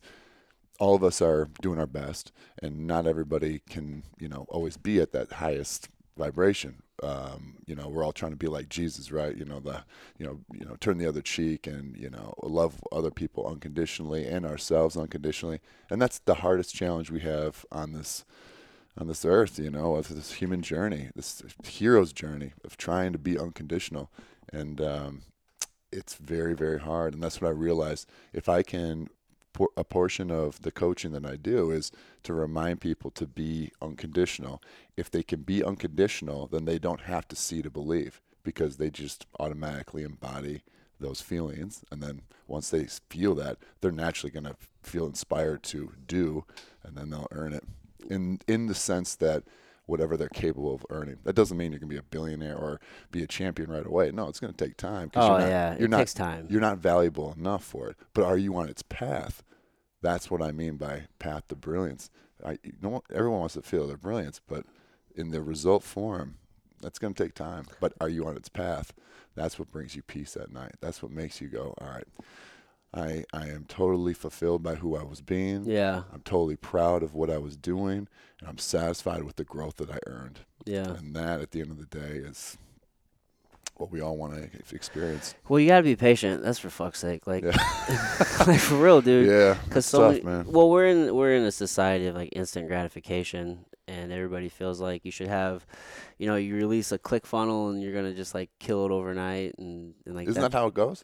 all 0.80 0.94
of 0.94 1.02
us 1.04 1.20
are 1.20 1.48
doing 1.60 1.78
our 1.78 1.86
best, 1.86 2.32
and 2.62 2.86
not 2.86 3.06
everybody 3.06 3.60
can, 3.68 4.04
you 4.18 4.28
know, 4.28 4.46
always 4.48 4.76
be 4.76 5.00
at 5.00 5.12
that 5.12 5.32
highest 5.32 5.88
vibration. 6.16 6.82
Um, 7.02 7.54
you 7.66 7.74
know, 7.74 7.88
we're 7.88 8.04
all 8.04 8.12
trying 8.12 8.32
to 8.32 8.36
be 8.36 8.48
like 8.48 8.68
Jesus, 8.68 9.12
right? 9.12 9.36
You 9.36 9.44
know, 9.44 9.60
the, 9.60 9.84
you 10.18 10.26
know, 10.26 10.40
you 10.52 10.64
know, 10.64 10.76
turn 10.80 10.98
the 10.98 11.06
other 11.06 11.20
cheek 11.20 11.66
and 11.66 11.96
you 11.96 12.10
know, 12.10 12.34
love 12.42 12.82
other 12.92 13.10
people 13.10 13.46
unconditionally 13.46 14.26
and 14.26 14.44
ourselves 14.44 14.96
unconditionally, 14.96 15.60
and 15.90 16.00
that's 16.00 16.18
the 16.20 16.34
hardest 16.34 16.74
challenge 16.74 17.10
we 17.10 17.20
have 17.20 17.64
on 17.70 17.92
this, 17.92 18.24
on 18.96 19.06
this 19.06 19.24
earth. 19.24 19.58
You 19.58 19.70
know, 19.70 19.96
of 19.96 20.14
this 20.14 20.32
human 20.32 20.62
journey, 20.62 21.10
this 21.14 21.42
hero's 21.64 22.12
journey 22.12 22.52
of 22.64 22.76
trying 22.76 23.12
to 23.12 23.18
be 23.18 23.38
unconditional, 23.38 24.10
and 24.52 24.80
um, 24.80 25.22
it's 25.92 26.14
very, 26.14 26.54
very 26.54 26.80
hard. 26.80 27.14
And 27.14 27.22
that's 27.22 27.40
what 27.40 27.48
I 27.48 27.52
realized. 27.52 28.08
If 28.32 28.48
I 28.48 28.62
can 28.62 29.08
a 29.76 29.84
portion 29.84 30.30
of 30.30 30.62
the 30.62 30.70
coaching 30.70 31.12
that 31.12 31.26
I 31.26 31.36
do 31.36 31.70
is 31.70 31.90
to 32.24 32.32
remind 32.34 32.80
people 32.80 33.10
to 33.12 33.26
be 33.26 33.72
unconditional. 33.80 34.62
If 34.96 35.10
they 35.10 35.22
can 35.22 35.42
be 35.42 35.62
unconditional, 35.62 36.46
then 36.46 36.64
they 36.64 36.78
don't 36.78 37.02
have 37.02 37.28
to 37.28 37.36
see 37.36 37.62
to 37.62 37.70
believe 37.70 38.20
because 38.42 38.76
they 38.76 38.90
just 38.90 39.26
automatically 39.38 40.02
embody 40.02 40.62
those 41.00 41.20
feelings. 41.20 41.84
And 41.90 42.02
then 42.02 42.22
once 42.46 42.70
they 42.70 42.86
feel 43.10 43.34
that, 43.36 43.58
they're 43.80 43.92
naturally 43.92 44.30
going 44.30 44.44
to 44.44 44.56
feel 44.82 45.06
inspired 45.06 45.62
to 45.64 45.92
do, 46.06 46.44
and 46.82 46.96
then 46.96 47.10
they'll 47.10 47.28
earn 47.30 47.52
it. 47.52 47.64
In 48.08 48.40
in 48.46 48.66
the 48.66 48.74
sense 48.74 49.14
that 49.16 49.44
whatever 49.88 50.18
they're 50.18 50.28
capable 50.28 50.74
of 50.74 50.84
earning. 50.90 51.16
That 51.24 51.34
doesn't 51.34 51.56
mean 51.56 51.72
you're 51.72 51.80
going 51.80 51.88
to 51.88 51.94
be 51.94 51.98
a 51.98 52.02
billionaire 52.02 52.56
or 52.56 52.78
be 53.10 53.22
a 53.22 53.26
champion 53.26 53.70
right 53.70 53.86
away. 53.86 54.10
No, 54.12 54.28
it's 54.28 54.38
going 54.38 54.52
to 54.52 54.64
take 54.64 54.76
time. 54.76 55.10
Oh 55.16 55.30
you're 55.30 55.38
not, 55.40 55.48
yeah, 55.48 55.74
you're 55.76 55.84
it 55.86 55.90
not, 55.90 55.98
takes 55.98 56.14
time. 56.14 56.46
You're 56.50 56.60
not 56.60 56.76
valuable 56.78 57.32
enough 57.32 57.64
for 57.64 57.88
it. 57.88 57.96
But 58.12 58.24
are 58.24 58.36
you 58.36 58.54
on 58.56 58.68
its 58.68 58.82
path? 58.82 59.42
That's 60.00 60.30
what 60.30 60.42
I 60.42 60.52
mean 60.52 60.76
by 60.76 61.06
path 61.18 61.48
to 61.48 61.56
brilliance. 61.56 62.10
I, 62.44 62.58
you 62.62 62.72
know, 62.80 63.02
everyone 63.12 63.40
wants 63.40 63.54
to 63.54 63.62
feel 63.62 63.86
their 63.86 63.96
brilliance, 63.96 64.40
but 64.46 64.64
in 65.14 65.30
the 65.30 65.42
result 65.42 65.82
form, 65.82 66.36
that's 66.80 66.98
going 66.98 67.14
to 67.14 67.22
take 67.24 67.34
time. 67.34 67.66
But 67.80 67.94
are 68.00 68.08
you 68.08 68.26
on 68.26 68.36
its 68.36 68.48
path? 68.48 68.92
That's 69.34 69.58
what 69.58 69.72
brings 69.72 69.96
you 69.96 70.02
peace 70.02 70.36
at 70.36 70.52
night. 70.52 70.76
That's 70.80 71.02
what 71.02 71.10
makes 71.10 71.40
you 71.40 71.48
go, 71.48 71.74
all 71.80 71.88
right. 71.88 72.06
I 72.94 73.24
I 73.32 73.48
am 73.48 73.66
totally 73.68 74.14
fulfilled 74.14 74.62
by 74.62 74.76
who 74.76 74.96
I 74.96 75.02
was 75.02 75.20
being. 75.20 75.64
Yeah. 75.64 76.04
I'm 76.12 76.22
totally 76.22 76.56
proud 76.56 77.02
of 77.02 77.14
what 77.14 77.28
I 77.28 77.38
was 77.38 77.56
doing, 77.56 78.08
and 78.40 78.48
I'm 78.48 78.58
satisfied 78.58 79.24
with 79.24 79.36
the 79.36 79.44
growth 79.44 79.76
that 79.76 79.90
I 79.90 79.98
earned. 80.06 80.40
Yeah. 80.64 80.88
And 80.88 81.14
that, 81.14 81.40
at 81.40 81.50
the 81.50 81.60
end 81.60 81.70
of 81.70 81.78
the 81.78 81.98
day, 81.98 82.16
is 82.16 82.56
what 83.78 83.90
we 83.90 84.00
all 84.00 84.16
want 84.16 84.34
to 84.34 84.74
experience. 84.74 85.34
Well, 85.48 85.58
you 85.60 85.68
gotta 85.68 85.82
be 85.84 85.96
patient. 85.96 86.42
That's 86.42 86.58
for 86.58 86.68
fuck's 86.70 86.98
sake. 86.98 87.26
Like, 87.26 87.44
Yeah. 87.44 87.52
like 88.46 88.60
for 88.60 88.76
real, 88.76 89.00
dude. 89.00 89.28
Yeah, 89.28 89.56
Because 89.64 89.86
so 89.86 90.00
tough, 90.12 90.24
many, 90.24 90.24
man. 90.44 90.52
well, 90.52 90.68
we're 90.68 90.86
in 90.86 91.14
we're 91.14 91.34
in 91.34 91.44
a 91.44 91.52
society 91.52 92.06
of 92.06 92.14
like 92.16 92.30
instant 92.32 92.68
gratification, 92.68 93.64
and 93.86 94.12
everybody 94.12 94.48
feels 94.48 94.80
like 94.80 95.04
you 95.04 95.10
should 95.12 95.28
have, 95.28 95.64
you 96.18 96.26
know, 96.26 96.36
you 96.36 96.54
release 96.56 96.90
a 96.92 96.98
click 96.98 97.24
funnel 97.24 97.70
and 97.70 97.80
you're 97.82 97.94
gonna 97.94 98.14
just 98.14 98.34
like 98.34 98.50
kill 98.58 98.84
it 98.84 98.90
overnight, 98.90 99.54
and, 99.58 99.94
and 100.06 100.14
like 100.16 100.28
Isn't 100.28 100.42
that 100.42 100.52
how 100.52 100.66
it 100.66 100.74
goes? 100.74 101.02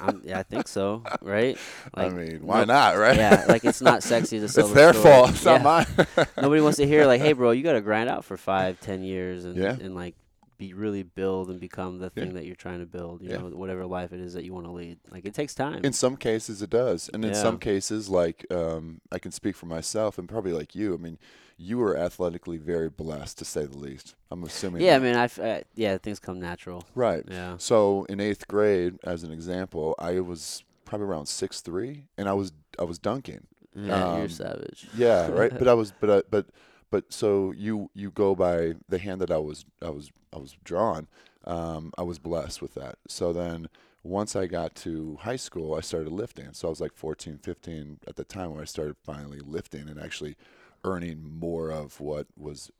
I'm, 0.00 0.22
yeah, 0.24 0.38
I 0.38 0.42
think 0.44 0.68
so, 0.68 1.02
right? 1.22 1.56
I 1.94 2.08
mean, 2.10 2.40
why 2.46 2.60
no- 2.60 2.64
not, 2.74 2.96
right? 2.96 3.16
Yeah, 3.16 3.46
like 3.48 3.64
it's 3.64 3.80
not 3.80 4.02
sexy 4.02 4.38
to 4.40 4.48
sell. 4.50 4.66
it's 4.66 4.74
their 4.74 4.92
fault. 4.92 5.30
It's 5.30 5.44
Yeah. 5.44 5.58
not 5.58 5.88
mine. 5.96 6.06
Nobody 6.40 6.60
wants 6.60 6.76
to 6.76 6.86
hear 6.86 7.06
like, 7.06 7.20
hey, 7.20 7.32
bro, 7.32 7.50
you 7.50 7.62
got 7.62 7.72
to 7.72 7.80
grind 7.80 8.08
out 8.08 8.24
for 8.24 8.36
five, 8.36 8.78
ten 8.80 9.02
years, 9.02 9.44
and 9.44 9.56
Yeah. 9.56 9.70
and 9.80 9.94
like 9.94 10.14
be 10.58 10.74
really 10.74 11.02
build 11.04 11.48
and 11.50 11.60
become 11.60 11.98
the 11.98 12.10
Yeah. 12.14 12.24
thing 12.24 12.34
that 12.34 12.44
you're 12.44 12.56
trying 12.56 12.80
to 12.80 12.86
build. 12.86 13.22
You 13.22 13.30
Yeah. 13.30 13.36
know, 13.38 13.48
whatever 13.50 13.86
life 13.86 14.12
it 14.12 14.20
is 14.20 14.34
that 14.34 14.44
you 14.44 14.52
want 14.52 14.66
to 14.66 14.72
lead. 14.72 14.98
Like 15.10 15.24
it 15.24 15.32
takes 15.34 15.54
time. 15.54 15.84
In 15.84 15.92
some 15.92 16.16
cases, 16.16 16.60
it 16.62 16.70
does, 16.70 17.08
and 17.14 17.24
in 17.24 17.30
Yeah. 17.32 17.42
some 17.42 17.58
cases, 17.58 18.08
like 18.08 18.44
um, 18.52 19.00
I 19.12 19.18
can 19.18 19.32
speak 19.32 19.56
for 19.56 19.66
myself, 19.66 20.18
and 20.18 20.28
probably 20.28 20.52
like 20.52 20.74
you. 20.74 20.94
I 20.94 20.96
mean, 20.98 21.18
you 21.56 21.78
were 21.78 21.96
athletically 21.96 22.56
very 22.56 22.88
blessed, 22.90 23.38
to 23.38 23.44
say 23.44 23.64
the 23.66 23.78
least. 23.78 24.14
I'm 24.30 24.44
assuming. 24.44 24.82
yeah, 24.82 24.96
I 24.96 24.98
that. 24.98 25.04
mean, 25.04 25.16
I 25.16 25.24
f- 25.24 25.38
uh, 25.38 25.60
yeah, 25.74 25.96
things 25.98 26.18
come 26.18 26.38
natural. 26.40 26.84
right. 26.94 27.24
Yeah. 27.28 27.56
So 27.58 28.04
in 28.08 28.20
eighth 28.20 28.46
grade, 28.48 28.98
as 29.04 29.22
an 29.22 29.32
example, 29.32 29.94
I 29.98 30.20
was 30.20 30.64
probably 30.84 31.06
around 31.06 31.26
six 31.26 31.60
three, 31.60 32.04
and 32.16 32.28
I 32.28 32.32
was 32.34 32.52
I 32.78 32.84
was 32.84 32.98
dunking. 32.98 33.46
Yeah, 33.74 34.14
you're 34.16 34.22
Um, 34.24 34.28
savage. 34.28 34.88
Yeah, 34.96 35.28
right. 35.28 35.52
but 35.58 35.68
I 35.68 35.74
was, 35.74 35.92
but 36.00 36.10
I, 36.10 36.22
but 36.28 36.46
but 36.90 37.12
so 37.12 37.52
you 37.56 37.90
you 37.94 38.10
go 38.10 38.34
by 38.34 38.74
the 38.88 38.98
hand 38.98 39.20
that 39.20 39.30
I 39.30 39.38
was 39.38 39.64
I 39.82 39.90
was 39.90 40.10
I 40.32 40.38
was 40.38 40.56
drawn. 40.64 41.08
Um, 41.44 41.92
I 41.96 42.02
was 42.02 42.18
blessed 42.18 42.60
with 42.60 42.74
that. 42.74 42.96
So 43.08 43.32
then 43.32 43.68
once 44.02 44.36
I 44.36 44.46
got 44.46 44.74
to 44.76 45.18
high 45.22 45.36
school, 45.36 45.74
I 45.74 45.80
started 45.80 46.12
lifting. 46.12 46.52
So 46.52 46.68
I 46.68 46.70
was 46.70 46.80
like 46.80 46.94
14, 46.94 47.38
15 47.38 48.00
at 48.06 48.16
the 48.16 48.24
time 48.24 48.50
when 48.50 48.60
I 48.60 48.64
started 48.64 48.96
finally 49.02 49.40
lifting 49.40 49.88
and 49.88 49.98
actually 49.98 50.36
earning 50.84 51.38
more 51.38 51.70
of 51.70 52.00
what 52.00 52.26
was 52.36 52.70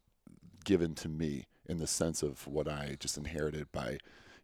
given 0.64 0.94
to 0.96 1.08
me 1.08 1.46
in 1.66 1.78
the 1.78 1.86
sense 1.86 2.22
of 2.22 2.46
what 2.46 2.68
I 2.68 2.96
just 2.98 3.16
inherited 3.16 3.70
by 3.72 3.98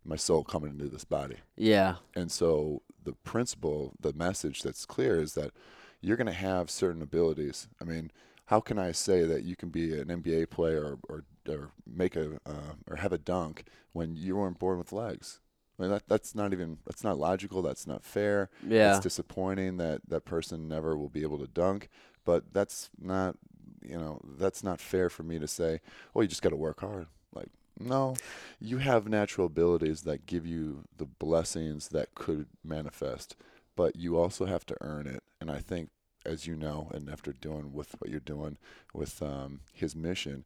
my 0.04 0.16
soul 0.16 0.44
coming 0.44 0.71
into 0.71 0.88
this 0.88 1.04
body. 1.04 1.37
Yeah. 1.56 1.97
And 2.14 2.30
so 2.30 2.83
the 3.04 3.12
principle, 3.12 3.94
the 4.00 4.12
message 4.12 4.62
that's 4.62 4.85
clear 4.85 5.21
is 5.21 5.35
that 5.35 5.52
you're 6.00 6.16
going 6.16 6.26
to 6.26 6.33
have 6.33 6.71
certain 6.71 7.02
abilities. 7.02 7.68
I 7.80 7.85
mean, 7.85 8.11
how 8.47 8.61
can 8.61 8.79
I 8.79 8.93
say 8.93 9.25
that 9.25 9.45
you 9.45 9.57
can 9.57 9.71
be 9.71 9.99
an 9.99 10.09
NBA 10.09 10.51
player 10.51 10.83
or 10.85 10.99
or, 11.09 11.25
or 11.55 11.71
make 11.87 12.17
a 12.17 12.35
uh, 12.47 12.75
or 12.89 12.97
have 12.97 13.13
a 13.13 13.19
dunk 13.19 13.65
when 13.93 14.17
you 14.17 14.37
weren't 14.37 14.59
born 14.59 14.79
with 14.79 14.93
legs? 14.93 15.41
I 15.79 15.83
mean, 15.83 15.91
that 15.91 16.09
that's 16.09 16.35
not 16.35 16.53
even 16.53 16.79
that's 16.87 17.05
not 17.05 17.19
logical. 17.19 17.63
That's 17.63 17.87
not 17.87 18.05
fair. 18.05 18.51
Yeah. 18.67 18.97
It's 18.97 19.03
disappointing 19.03 19.79
that 19.79 20.03
that 20.09 20.25
person 20.25 20.69
never 20.69 20.97
will 20.97 21.09
be 21.09 21.23
able 21.23 21.39
to 21.39 21.47
dunk. 21.47 21.89
But 22.25 22.53
that's 22.53 22.91
not 23.01 23.37
you 23.83 23.99
know 23.99 24.21
that's 24.39 24.63
not 24.63 24.81
fair 24.81 25.11
for 25.11 25.23
me 25.23 25.39
to 25.39 25.49
say. 25.49 25.81
Oh, 26.15 26.21
you 26.21 26.29
just 26.29 26.43
got 26.43 26.51
to 26.51 26.57
work 26.57 26.81
hard. 26.81 27.07
Like 27.35 27.49
no, 27.79 28.15
you 28.61 28.79
have 28.79 29.09
natural 29.09 29.47
abilities 29.47 30.03
that 30.03 30.27
give 30.27 30.47
you 30.47 30.85
the 30.97 31.07
blessings 31.07 31.89
that 31.89 32.15
could 32.15 32.47
manifest, 32.63 33.37
but 33.75 33.97
you 33.97 34.17
also 34.17 34.47
have 34.47 34.65
to 34.67 34.77
earn 34.81 35.07
it. 35.07 35.23
And 35.41 35.51
I 35.51 35.59
think, 35.59 35.91
as 36.25 36.47
you 36.47 36.54
know, 36.54 36.90
and 36.93 37.09
after 37.09 37.33
doing 37.33 37.73
with 37.73 37.95
what 37.99 38.11
you're 38.11 38.21
doing 38.21 38.59
with 38.93 39.23
um, 39.23 39.61
his 39.73 39.95
mission, 39.95 40.45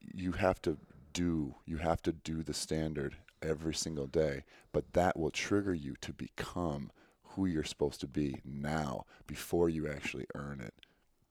you 0.00 0.32
have 0.32 0.60
to 0.62 0.78
do 1.12 1.54
you 1.64 1.78
have 1.78 2.02
to 2.02 2.12
do 2.12 2.42
the 2.42 2.54
standard 2.54 3.16
every 3.42 3.74
single 3.74 4.06
day. 4.06 4.44
But 4.72 4.92
that 4.92 5.18
will 5.18 5.30
trigger 5.30 5.74
you 5.74 5.94
to 6.02 6.12
become 6.12 6.90
who 7.30 7.46
you're 7.46 7.64
supposed 7.64 8.00
to 8.00 8.06
be 8.06 8.40
now 8.44 9.04
before 9.26 9.68
you 9.68 9.88
actually 9.88 10.26
earn 10.34 10.60
it. 10.60 10.74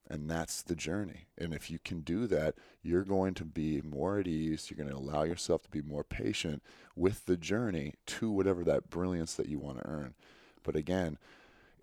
And 0.07 0.29
that's 0.29 0.61
the 0.61 0.75
journey. 0.75 1.25
And 1.35 1.51
if 1.51 1.71
you 1.71 1.79
can 1.83 2.01
do 2.01 2.27
that, 2.27 2.55
you're 2.83 3.03
going 3.03 3.33
to 3.35 3.43
be 3.43 3.81
more 3.81 4.19
at 4.19 4.27
ease. 4.27 4.69
You're 4.69 4.77
going 4.77 4.95
to 4.95 5.03
allow 5.03 5.23
yourself 5.23 5.63
to 5.63 5.69
be 5.69 5.81
more 5.81 6.03
patient 6.03 6.61
with 6.95 7.25
the 7.25 7.37
journey 7.37 7.95
to 8.07 8.29
whatever 8.29 8.63
that 8.63 8.91
brilliance 8.91 9.33
that 9.33 9.49
you 9.49 9.57
want 9.57 9.79
to 9.79 9.87
earn. 9.87 10.13
But 10.61 10.75
again, 10.75 11.17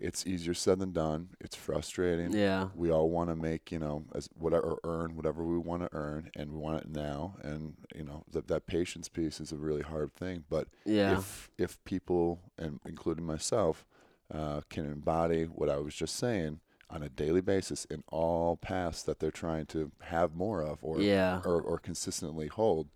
it's 0.03 0.27
easier 0.27 0.53
said 0.53 0.79
than 0.79 0.91
done. 0.91 1.29
It's 1.39 1.55
frustrating. 1.55 2.31
Yeah. 2.33 2.67
We 2.75 2.91
all 2.91 3.09
want 3.09 3.29
to 3.29 3.35
make, 3.35 3.71
you 3.71 3.79
know, 3.79 4.05
as 4.13 4.29
whatever 4.37 4.77
earn 4.83 5.15
whatever 5.15 5.43
we 5.43 5.57
want 5.57 5.81
to 5.83 5.89
earn, 5.93 6.29
and 6.35 6.51
we 6.51 6.57
want 6.59 6.81
it 6.83 6.89
now. 6.89 7.35
And 7.41 7.75
you 7.95 8.03
know, 8.03 8.23
that 8.31 8.47
that 8.49 8.67
patience 8.67 9.07
piece 9.09 9.39
is 9.39 9.51
a 9.51 9.57
really 9.57 9.81
hard 9.81 10.13
thing. 10.13 10.43
But 10.49 10.67
Yeah. 10.85 11.17
if 11.17 11.49
if 11.57 11.83
people, 11.85 12.41
and 12.57 12.79
including 12.85 13.25
myself, 13.25 13.85
uh, 14.33 14.61
can 14.69 14.85
embody 14.85 15.45
what 15.45 15.69
I 15.69 15.77
was 15.77 15.95
just 15.95 16.15
saying 16.17 16.59
on 16.89 17.01
a 17.01 17.09
daily 17.09 17.41
basis 17.41 17.85
in 17.85 18.03
all 18.09 18.55
paths 18.57 19.01
that 19.03 19.19
they're 19.19 19.31
trying 19.31 19.65
to 19.67 19.91
have 20.01 20.35
more 20.35 20.61
of, 20.61 20.79
or 20.83 21.01
Yeah. 21.01 21.41
or, 21.45 21.59
or 21.61 21.79
consistently 21.79 22.47
hold, 22.47 22.89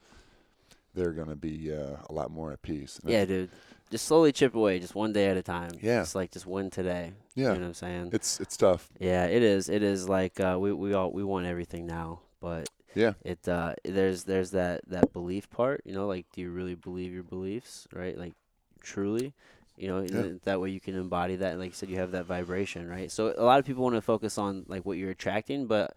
they're 0.93 1.13
going 1.13 1.29
to 1.29 1.35
be 1.35 1.73
uh, 1.73 1.97
a 2.09 2.13
lot 2.13 2.31
more 2.31 2.51
at 2.51 2.61
peace. 2.61 2.99
And 2.99 3.11
Yeah, 3.11 3.25
dude. 3.25 3.49
Just 3.89 4.05
slowly 4.05 4.31
chip 4.33 4.53
away, 4.53 4.79
just 4.79 4.95
one 4.95 5.13
day 5.13 5.27
at 5.27 5.37
a 5.37 5.41
time. 5.43 5.71
Yeah. 5.81 6.01
Just 6.01 6.13
like 6.15 6.31
just 6.31 6.45
win 6.45 6.69
today. 6.69 7.13
Yeah. 7.35 7.49
You 7.49 7.53
know 7.55 7.59
what 7.61 7.67
I'm 7.67 7.73
saying? 7.73 8.09
It's 8.13 8.39
it's 8.39 8.57
tough. 8.57 8.89
Yeah, 8.99 9.25
it 9.25 9.41
is. 9.43 9.69
It 9.69 9.81
is 9.83 10.09
like 10.09 10.39
uh, 10.39 10.57
we 10.59 10.73
we 10.73 10.93
all 10.93 11.11
we 11.11 11.23
want 11.23 11.45
everything 11.45 11.85
now, 11.87 12.19
but 12.41 12.67
Yeah. 12.95 13.13
it 13.23 13.47
uh 13.47 13.75
there's 13.85 14.25
there's 14.25 14.51
that 14.51 14.81
that 14.89 15.13
belief 15.13 15.49
part. 15.49 15.81
You 15.85 15.93
know, 15.93 16.05
like 16.07 16.25
do 16.33 16.41
you 16.41 16.51
really 16.51 16.75
believe 16.75 17.13
your 17.13 17.23
beliefs, 17.23 17.87
right? 17.93 18.17
Like 18.17 18.33
truly, 18.81 19.33
you 19.77 19.87
know, 19.87 20.01
Yeah. 20.01 20.33
that 20.43 20.59
way 20.59 20.69
you 20.71 20.81
can 20.81 20.95
embody 20.95 21.37
that. 21.37 21.51
And 21.51 21.59
like 21.61 21.69
you 21.69 21.75
said, 21.75 21.89
you 21.89 21.97
have 21.97 22.11
that 22.11 22.25
vibration, 22.25 22.89
right? 22.89 23.09
So 23.09 23.33
a 23.37 23.43
lot 23.45 23.59
of 23.59 23.65
people 23.65 23.83
want 23.83 23.95
to 23.95 24.01
focus 24.01 24.37
on 24.37 24.65
like 24.67 24.85
what 24.85 24.97
you're 24.97 25.11
attracting, 25.11 25.65
but 25.67 25.95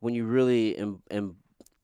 when 0.00 0.12
you 0.14 0.24
really 0.24 0.76
em- 0.76 1.02
em- 1.10 1.36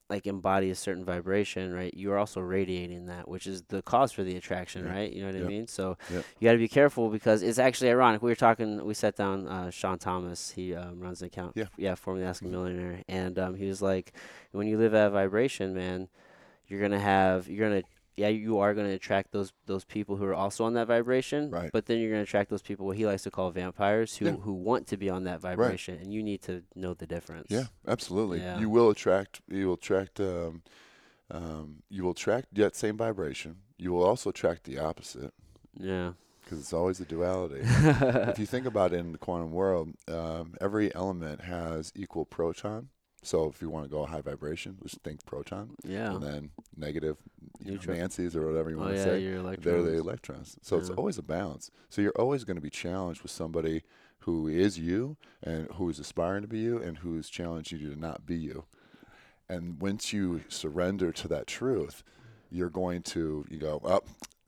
like 0.09 0.27
embody 0.27 0.69
a 0.69 0.75
certain 0.75 1.03
vibration, 1.03 1.73
right? 1.73 1.93
You 1.93 2.11
are 2.11 2.17
also 2.17 2.39
radiating 2.39 3.07
that, 3.07 3.27
which 3.27 3.47
is 3.47 3.63
the 3.63 3.81
cause 3.81 4.11
for 4.11 4.23
the 4.23 4.35
attraction, 4.35 4.85
Yeah. 4.85 4.91
right? 4.91 5.11
You 5.11 5.21
know 5.21 5.27
what 5.27 5.35
Yep. 5.35 5.45
I 5.45 5.47
mean? 5.47 5.67
So 5.67 5.97
Yep. 6.11 6.25
you 6.39 6.45
got 6.47 6.51
to 6.51 6.57
be 6.59 6.67
careful 6.67 7.09
because 7.09 7.41
it's 7.41 7.57
actually 7.57 7.89
ironic. 7.89 8.21
We 8.21 8.29
were 8.29 8.35
talking, 8.35 8.83
we 8.85 8.93
sat 8.93 9.15
down, 9.15 9.47
uh, 9.47 9.71
Sean 9.71 9.97
Thomas, 9.97 10.51
he 10.51 10.75
um, 10.75 10.99
runs 10.99 11.21
an 11.21 11.27
account, 11.27 11.53
Yeah. 11.55 11.65
yeah, 11.77 11.95
formerly 11.95 12.25
Ask 12.25 12.43
a 12.43 12.45
Mhm. 12.45 12.51
Millionaire, 12.51 13.01
and 13.07 13.39
um, 13.39 13.55
he 13.55 13.65
was 13.67 13.81
like, 13.81 14.13
when 14.51 14.67
you 14.67 14.77
live 14.77 14.93
at 14.93 15.07
a 15.07 15.09
vibration, 15.09 15.73
man, 15.73 16.07
you're 16.67 16.81
gonna 16.81 16.99
have, 16.99 17.47
you're 17.47 17.67
gonna, 17.67 17.83
yeah, 18.17 18.29
you 18.29 18.59
are 18.59 18.73
gonna 18.73 18.89
attract 18.93 19.31
those 19.31 19.51
those 19.65 19.83
people 19.83 20.15
who 20.15 20.25
are 20.25 20.33
also 20.33 20.63
on 20.63 20.73
that 20.73 20.87
vibration, 20.87 21.49
Right. 21.51 21.69
But 21.71 21.85
then 21.85 21.99
you're 21.99 22.11
gonna 22.11 22.23
attract 22.23 22.49
those 22.49 22.61
people 22.61 22.85
what 22.85 22.97
he 22.97 23.05
likes 23.05 23.23
to 23.23 23.31
call 23.31 23.51
vampires, 23.51 24.17
who 24.17 24.25
Yeah. 24.25 24.31
who 24.33 24.53
want 24.53 24.87
to 24.87 24.97
be 24.97 25.09
on 25.09 25.23
that 25.25 25.41
vibration, 25.41 25.95
right. 25.95 26.03
and 26.03 26.13
you 26.13 26.23
need 26.23 26.41
to 26.43 26.63
know 26.75 26.93
the 26.93 27.05
difference. 27.07 27.47
Yeah, 27.49 27.65
absolutely. 27.87 28.39
Yeah. 28.39 28.59
You 28.59 28.69
will 28.69 28.89
attract. 28.89 29.41
You 29.47 29.67
will 29.67 29.73
attract 29.75 30.19
um, 30.19 30.61
um, 31.31 31.83
you 31.89 32.03
will 32.03 32.11
attract 32.11 32.53
that 32.55 32.75
same 32.75 32.97
vibration. 32.97 33.57
You 33.77 33.91
will 33.93 34.03
also 34.03 34.29
attract 34.29 34.63
the 34.63 34.77
opposite 34.79 35.33
Yeah. 35.77 36.13
because 36.43 36.59
it's 36.59 36.71
always 36.73 36.99
a 36.99 37.05
duality. 37.05 37.61
if 37.63 38.39
you 38.39 38.45
think 38.45 38.65
about 38.65 38.93
it 38.93 38.97
in 38.99 39.11
the 39.11 39.17
quantum 39.17 39.51
world, 39.51 39.89
um, 40.07 40.53
every 40.61 40.93
element 40.95 41.41
has 41.41 41.91
equal 41.95 42.25
proton. 42.25 42.89
So 43.25 43.49
if 43.49 43.61
you 43.61 43.69
want 43.69 43.85
to 43.85 43.89
go 43.89 44.05
high 44.05 44.21
vibration, 44.21 44.77
just 44.83 45.01
think 45.01 45.25
proton, 45.25 45.71
yeah. 45.83 46.11
and 46.13 46.21
then 46.23 46.51
negative 46.77 47.17
you 47.63 47.73
know, 47.73 47.93
Nancy's 47.93 48.35
or 48.35 48.45
whatever 48.47 48.69
you 48.69 48.77
Oh 48.77 48.81
want 48.81 48.91
to 48.91 48.97
yeah, 48.97 49.03
say. 49.03 49.19
your 49.21 49.33
They're 49.33 49.77
electrons. 49.77 49.85
the 49.85 49.97
electrons. 49.97 50.57
So 50.61 50.77
it's 50.77 50.89
always 50.91 51.17
a 51.17 51.23
balance. 51.23 51.71
So 51.89 52.01
you're 52.01 52.11
always 52.19 52.43
going 52.43 52.57
to 52.57 52.61
be 52.61 52.69
challenged 52.69 53.23
with 53.23 53.31
somebody 53.31 53.83
who 54.19 54.47
is 54.47 54.77
you 54.77 55.17
and 55.41 55.67
who 55.73 55.89
is 55.89 55.97
aspiring 55.99 56.43
to 56.43 56.47
be 56.47 56.59
you 56.59 56.77
and 56.79 56.99
who 56.99 57.17
is 57.17 57.29
challenging 57.29 57.79
you 57.79 57.93
to 57.93 57.99
not 57.99 58.25
be 58.25 58.35
you. 58.35 58.65
And 59.49 59.79
once 59.81 60.13
you 60.13 60.41
surrender 60.47 61.11
to 61.11 61.27
that 61.29 61.47
truth, 61.47 62.03
you're 62.51 62.69
going 62.69 63.01
to 63.03 63.45
you 63.49 63.57
go, 63.57 63.81
Oh, 63.83 64.01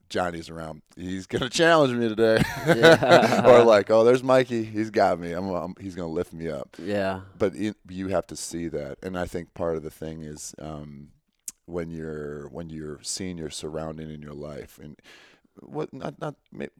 Johnny's 0.08 0.48
around. 0.50 0.82
He's 0.96 1.26
gonna 1.26 1.50
challenge 1.50 1.94
me 1.94 2.08
today. 2.08 2.42
Yeah. 2.66 3.46
or 3.46 3.64
like, 3.64 3.90
oh, 3.90 4.04
there's 4.04 4.22
Mikey. 4.22 4.64
He's 4.64 4.90
got 4.90 5.18
me. 5.18 5.32
I'm, 5.32 5.48
I'm 5.48 5.74
he's 5.80 5.94
gonna 5.94 6.08
lift 6.08 6.32
me 6.32 6.48
up 6.48 6.76
yeah. 6.78 7.20
but 7.38 7.54
it, 7.54 7.76
you 7.88 8.08
have 8.08 8.26
to 8.28 8.36
see 8.36 8.68
that 8.68 8.98
and 9.02 9.18
i 9.18 9.26
think 9.26 9.54
part 9.54 9.76
of 9.76 9.82
the 9.82 9.90
thing 9.90 10.22
is 10.22 10.54
um, 10.60 11.08
when 11.66 11.90
you're 11.90 12.48
when 12.48 12.70
you're 12.70 12.98
seeing 13.02 13.38
your 13.38 13.50
surrounding 13.50 14.10
in 14.10 14.22
your 14.22 14.34
life 14.34 14.78
and 14.82 14.96
what 15.60 15.92
not 15.92 16.20
not 16.20 16.34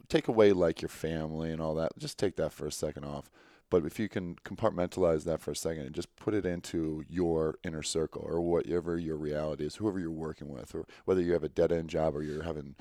take 0.09 0.29
away 0.29 0.53
like 0.53 0.81
your 0.81 0.89
family 0.89 1.51
and 1.51 1.61
all 1.61 1.75
that 1.75 1.97
just 1.99 2.19
take 2.19 2.37
that 2.37 2.53
for 2.53 2.67
a 2.67 2.73
second 2.73 3.05
off 3.05 3.31
but 3.71 3.85
if 3.85 3.99
you 3.99 4.09
can 4.09 4.35
compartmentalize 4.47 5.25
that 5.25 5.41
for 5.41 5.51
a 5.51 5.57
second 5.57 5.83
and 5.83 5.95
just 5.95 6.15
put 6.17 6.33
it 6.33 6.47
into 6.47 7.05
your 7.09 7.59
inner 7.65 7.83
circle 7.83 8.25
or 8.25 8.41
whatever 8.41 8.97
your 8.97 9.17
reality 9.17 9.67
is 9.67 9.77
whoever 9.77 9.99
you're 9.99 10.11
working 10.11 10.49
with 10.49 10.75
or 10.75 10.87
whether 11.05 11.21
you 11.21 11.33
have 11.33 11.45
a 11.45 11.49
dead 11.49 11.73
end 11.73 11.91
job 11.91 12.17
or 12.17 12.23
you're 12.23 12.45
having 12.45 12.77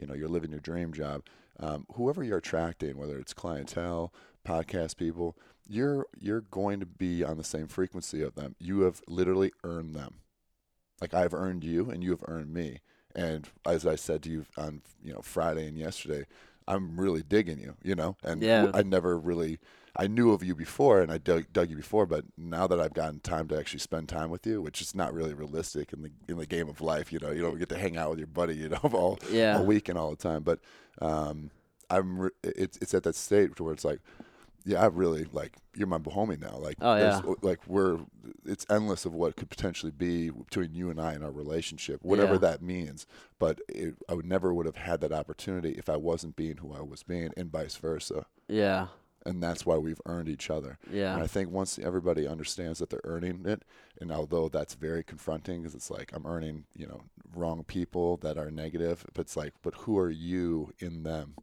you 0.00 0.06
know 0.06 0.14
you're 0.14 0.28
living 0.28 0.50
your 0.50 0.60
dream 0.60 0.92
job 0.92 1.22
um, 1.58 1.86
whoever 1.94 2.24
you're 2.24 2.38
attracting 2.38 2.96
whether 2.96 3.18
it's 3.18 3.34
clientele 3.34 4.12
podcast 4.46 4.96
people 4.96 5.36
you're 5.70 6.06
you're 6.18 6.40
going 6.40 6.80
to 6.80 6.86
be 6.86 7.22
on 7.22 7.36
the 7.36 7.44
same 7.44 7.68
frequency 7.68 8.22
of 8.22 8.34
them. 8.34 8.56
You 8.58 8.80
have 8.80 9.02
literally 9.06 9.52
earned 9.62 9.94
them. 9.94 10.16
Like 11.00 11.14
I've 11.14 11.32
earned 11.32 11.62
you 11.62 11.88
and 11.88 12.02
you 12.02 12.10
have 12.10 12.24
earned 12.26 12.52
me. 12.52 12.80
And 13.14 13.48
as 13.64 13.86
I 13.86 13.94
said 13.94 14.22
to 14.24 14.30
you 14.30 14.46
on 14.56 14.82
you 15.02 15.12
know 15.12 15.20
Friday 15.22 15.68
and 15.68 15.78
yesterday, 15.78 16.26
I'm 16.66 17.00
really 17.00 17.22
digging 17.22 17.60
you, 17.60 17.76
you 17.82 17.94
know. 17.94 18.16
And 18.24 18.42
Yeah. 18.42 18.72
I 18.74 18.82
never 18.82 19.16
really 19.16 19.60
I 19.96 20.06
knew 20.06 20.30
of 20.32 20.42
you 20.44 20.54
before 20.54 21.00
and 21.02 21.10
I 21.10 21.18
dug, 21.18 21.46
dug 21.52 21.68
you 21.70 21.76
before, 21.76 22.06
but 22.06 22.24
now 22.38 22.66
that 22.66 22.78
I've 22.80 22.94
gotten 22.94 23.20
time 23.20 23.48
to 23.48 23.58
actually 23.58 23.80
spend 23.80 24.08
time 24.08 24.30
with 24.30 24.46
you, 24.46 24.62
which 24.62 24.80
is 24.80 24.94
not 24.94 25.12
really 25.12 25.34
realistic 25.34 25.92
in 25.92 26.02
the 26.02 26.10
in 26.28 26.38
the 26.38 26.46
game 26.46 26.68
of 26.68 26.80
life, 26.80 27.12
you 27.12 27.18
know, 27.18 27.30
you 27.30 27.42
don't 27.42 27.58
get 27.58 27.68
to 27.70 27.78
hang 27.78 27.96
out 27.96 28.10
with 28.10 28.18
your 28.18 28.28
buddy, 28.28 28.54
you 28.54 28.68
know, 28.68 28.78
all 28.92 29.18
Yeah. 29.30 29.58
all 29.58 29.64
week 29.66 29.88
and 29.88 29.98
all 29.98 30.10
the 30.10 30.16
time. 30.16 30.42
But 30.42 30.60
um, 31.02 31.50
I'm 31.90 32.20
re- 32.20 32.30
it's 32.44 32.76
it's 32.78 32.94
at 32.94 33.02
that 33.02 33.16
stage 33.16 33.60
where 33.60 33.72
it's 33.72 33.84
like, 33.84 34.00
yeah, 34.64 34.82
I 34.82 34.86
really 34.86 35.26
like 35.32 35.56
you're 35.74 35.86
my 35.88 35.98
homie 35.98 36.38
now. 36.40 36.56
Like, 36.58 36.76
Oh, 36.80 36.94
yeah. 36.96 37.20
like 37.42 37.66
we're 37.66 37.98
it's 38.44 38.66
endless 38.70 39.04
of 39.06 39.12
what 39.14 39.34
could 39.36 39.50
potentially 39.50 39.90
be 39.92 40.30
between 40.30 40.74
you 40.74 40.90
and 40.90 41.00
I 41.00 41.14
in 41.14 41.22
our 41.24 41.30
relationship, 41.32 42.00
whatever 42.02 42.34
Yeah. 42.34 42.38
that 42.40 42.62
means. 42.62 43.06
But 43.38 43.60
it, 43.68 43.94
I 44.08 44.14
would 44.14 44.26
never 44.26 44.52
would 44.54 44.66
have 44.66 44.76
had 44.76 45.00
that 45.00 45.12
opportunity 45.12 45.70
if 45.72 45.88
I 45.88 45.96
wasn't 45.96 46.36
being 46.36 46.58
who 46.58 46.72
I 46.74 46.80
was 46.82 47.02
being, 47.02 47.30
and 47.36 47.50
vice 47.50 47.74
versa. 47.76 48.26
Yeah. 48.48 48.88
And 49.26 49.42
that's 49.42 49.66
why 49.66 49.76
we've 49.76 50.00
earned 50.06 50.28
each 50.28 50.48
other. 50.48 50.78
And 50.86 50.94
Yeah. 50.94 51.16
I 51.16 51.26
think 51.26 51.50
once 51.50 51.78
everybody 51.78 52.26
understands 52.26 52.78
that 52.78 52.88
they're 52.88 53.00
earning 53.04 53.44
it, 53.44 53.62
and 54.00 54.10
although 54.10 54.48
that's 54.48 54.74
very 54.74 55.04
confronting, 55.04 55.60
because 55.60 55.74
it's 55.74 55.90
like 55.90 56.10
I'm 56.14 56.26
earning, 56.26 56.64
you 56.74 56.86
know, 56.86 57.02
wrong 57.34 57.62
people 57.64 58.16
that 58.18 58.38
are 58.38 58.50
negative, 58.50 59.04
but 59.12 59.22
it's 59.22 59.36
like, 59.36 59.54
but 59.62 59.74
who 59.74 59.98
are 59.98 60.10
you 60.10 60.72
in 60.78 61.02
them? 61.02 61.34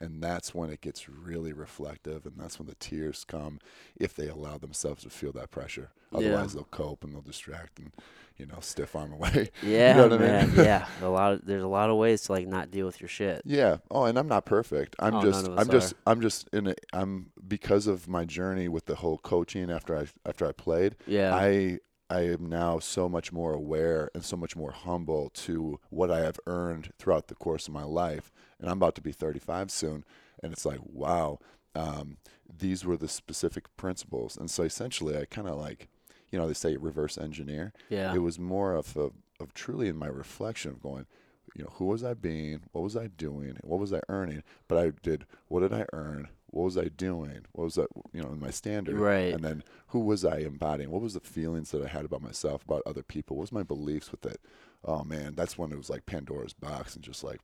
And 0.00 0.22
that's 0.22 0.54
when 0.54 0.70
it 0.70 0.80
gets 0.80 1.08
really 1.08 1.52
reflective, 1.52 2.24
and 2.24 2.34
that's 2.38 2.58
when 2.58 2.68
the 2.68 2.76
tears 2.76 3.24
come 3.24 3.58
if 3.96 4.14
they 4.14 4.28
allow 4.28 4.56
themselves 4.58 5.02
to 5.02 5.10
feel 5.10 5.32
that 5.32 5.50
pressure. 5.50 5.90
Yeah. 6.12 6.18
Otherwise, 6.18 6.54
they'll 6.54 6.64
cope 6.70 7.02
and 7.04 7.12
they'll 7.12 7.20
distract 7.20 7.78
and, 7.80 7.92
you 8.36 8.46
know, 8.46 8.58
stiff 8.60 8.94
arm 8.94 9.12
away. 9.12 9.50
Yeah, 9.62 9.96
know 9.96 10.08
what 10.08 10.22
I 10.22 10.46
mean? 10.46 10.54
yeah. 10.56 10.86
A 11.02 11.08
lot 11.08 11.32
of 11.32 11.44
there's 11.44 11.64
a 11.64 11.68
lot 11.68 11.90
of 11.90 11.96
ways 11.96 12.22
to 12.22 12.32
like 12.32 12.46
not 12.46 12.70
deal 12.70 12.86
with 12.86 13.00
your 13.00 13.08
shit. 13.08 13.42
Yeah. 13.44 13.78
Oh, 13.90 14.04
and 14.04 14.16
I'm 14.18 14.28
not 14.28 14.44
perfect. 14.46 14.94
I'm 15.00 15.16
Oh, 15.16 15.22
just 15.22 15.42
none 15.42 15.52
of 15.52 15.58
us 15.58 15.66
I'm 15.66 15.70
just. 15.72 15.94
I'm 16.06 16.20
just 16.20 16.48
in 16.52 16.68
a 16.68 16.74
I'm 16.92 17.30
because 17.46 17.86
of 17.88 18.08
my 18.08 18.24
journey 18.24 18.68
with 18.68 18.86
the 18.86 18.94
whole 18.94 19.18
coaching 19.18 19.68
after 19.70 19.96
I 19.98 20.06
after 20.24 20.46
I 20.46 20.52
played, 20.52 20.94
Yeah. 21.06 21.34
I 21.34 21.80
I 22.10 22.20
am 22.20 22.46
now 22.46 22.78
so 22.78 23.08
much 23.08 23.32
more 23.32 23.52
aware 23.52 24.10
and 24.14 24.24
so 24.24 24.36
much 24.36 24.56
more 24.56 24.70
humble 24.72 25.30
to 25.30 25.78
what 25.90 26.10
I 26.10 26.20
have 26.20 26.40
earned 26.46 26.92
throughout 26.98 27.28
the 27.28 27.34
course 27.34 27.68
of 27.68 27.74
my 27.74 27.84
life. 27.84 28.32
And 28.58 28.70
I'm 28.70 28.78
about 28.78 28.94
to 28.96 29.02
be 29.02 29.12
35 29.12 29.70
soon, 29.70 30.04
and 30.42 30.52
it's 30.52 30.64
like, 30.64 30.80
wow, 30.82 31.38
um, 31.74 32.16
these 32.48 32.84
were 32.84 32.96
the 32.96 33.08
specific 33.08 33.64
principles. 33.76 34.36
And 34.36 34.50
so 34.50 34.62
essentially, 34.62 35.16
I 35.18 35.26
kind 35.26 35.48
of 35.48 35.58
like, 35.58 35.88
you 36.30 36.38
know, 36.38 36.46
they 36.46 36.54
say 36.54 36.76
reverse 36.76 37.18
engineer. 37.18 37.72
yeah. 37.88 38.14
It 38.14 38.18
was 38.18 38.38
more 38.38 38.74
of 38.74 38.96
a, 38.96 39.10
of 39.40 39.54
truly 39.54 39.88
in 39.88 39.96
my 39.96 40.08
reflection 40.08 40.70
of 40.70 40.82
going, 40.82 41.06
you 41.54 41.64
know, 41.64 41.70
who 41.74 41.86
was 41.86 42.04
I 42.04 42.14
being? 42.14 42.60
What 42.72 42.82
was 42.82 42.96
I 42.96 43.06
doing? 43.08 43.56
What 43.62 43.80
was 43.80 43.92
I 43.92 44.00
earning? 44.08 44.42
But 44.66 44.78
I 44.78 44.92
did, 45.02 45.26
what 45.48 45.60
did 45.60 45.72
I 45.72 45.86
earn? 45.92 46.28
What 46.50 46.64
was 46.64 46.78
I 46.78 46.84
doing? 46.84 47.46
What 47.52 47.64
was 47.64 47.74
that, 47.74 47.88
you 48.12 48.22
know, 48.22 48.28
in 48.28 48.40
my 48.40 48.50
standard? 48.50 48.96
Right. 48.96 49.32
And 49.34 49.44
then 49.44 49.62
who 49.88 50.00
was 50.00 50.24
I 50.24 50.38
embodying? 50.38 50.90
What 50.90 51.02
was 51.02 51.14
the 51.14 51.20
feelings 51.20 51.70
that 51.70 51.82
I 51.82 51.88
had 51.88 52.04
about 52.04 52.22
myself, 52.22 52.64
about 52.64 52.82
other 52.86 53.02
people? 53.02 53.36
What 53.36 53.42
was 53.42 53.52
my 53.52 53.62
beliefs 53.62 54.10
with 54.10 54.24
it? 54.24 54.40
Oh 54.84 55.04
man, 55.04 55.34
that's 55.34 55.58
when 55.58 55.72
it 55.72 55.76
was 55.76 55.90
like 55.90 56.06
Pandora's 56.06 56.52
box 56.52 56.94
and 56.94 57.04
just 57.04 57.24
like, 57.24 57.40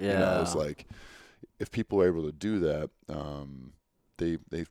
yeah. 0.00 0.12
you 0.12 0.18
know, 0.18 0.42
it's 0.42 0.54
like 0.54 0.86
if 1.58 1.70
people 1.70 2.00
are 2.00 2.06
able 2.06 2.24
to 2.24 2.32
do 2.32 2.60
that, 2.60 2.90
um, 3.08 3.72
they 4.18 4.38
they 4.50 4.66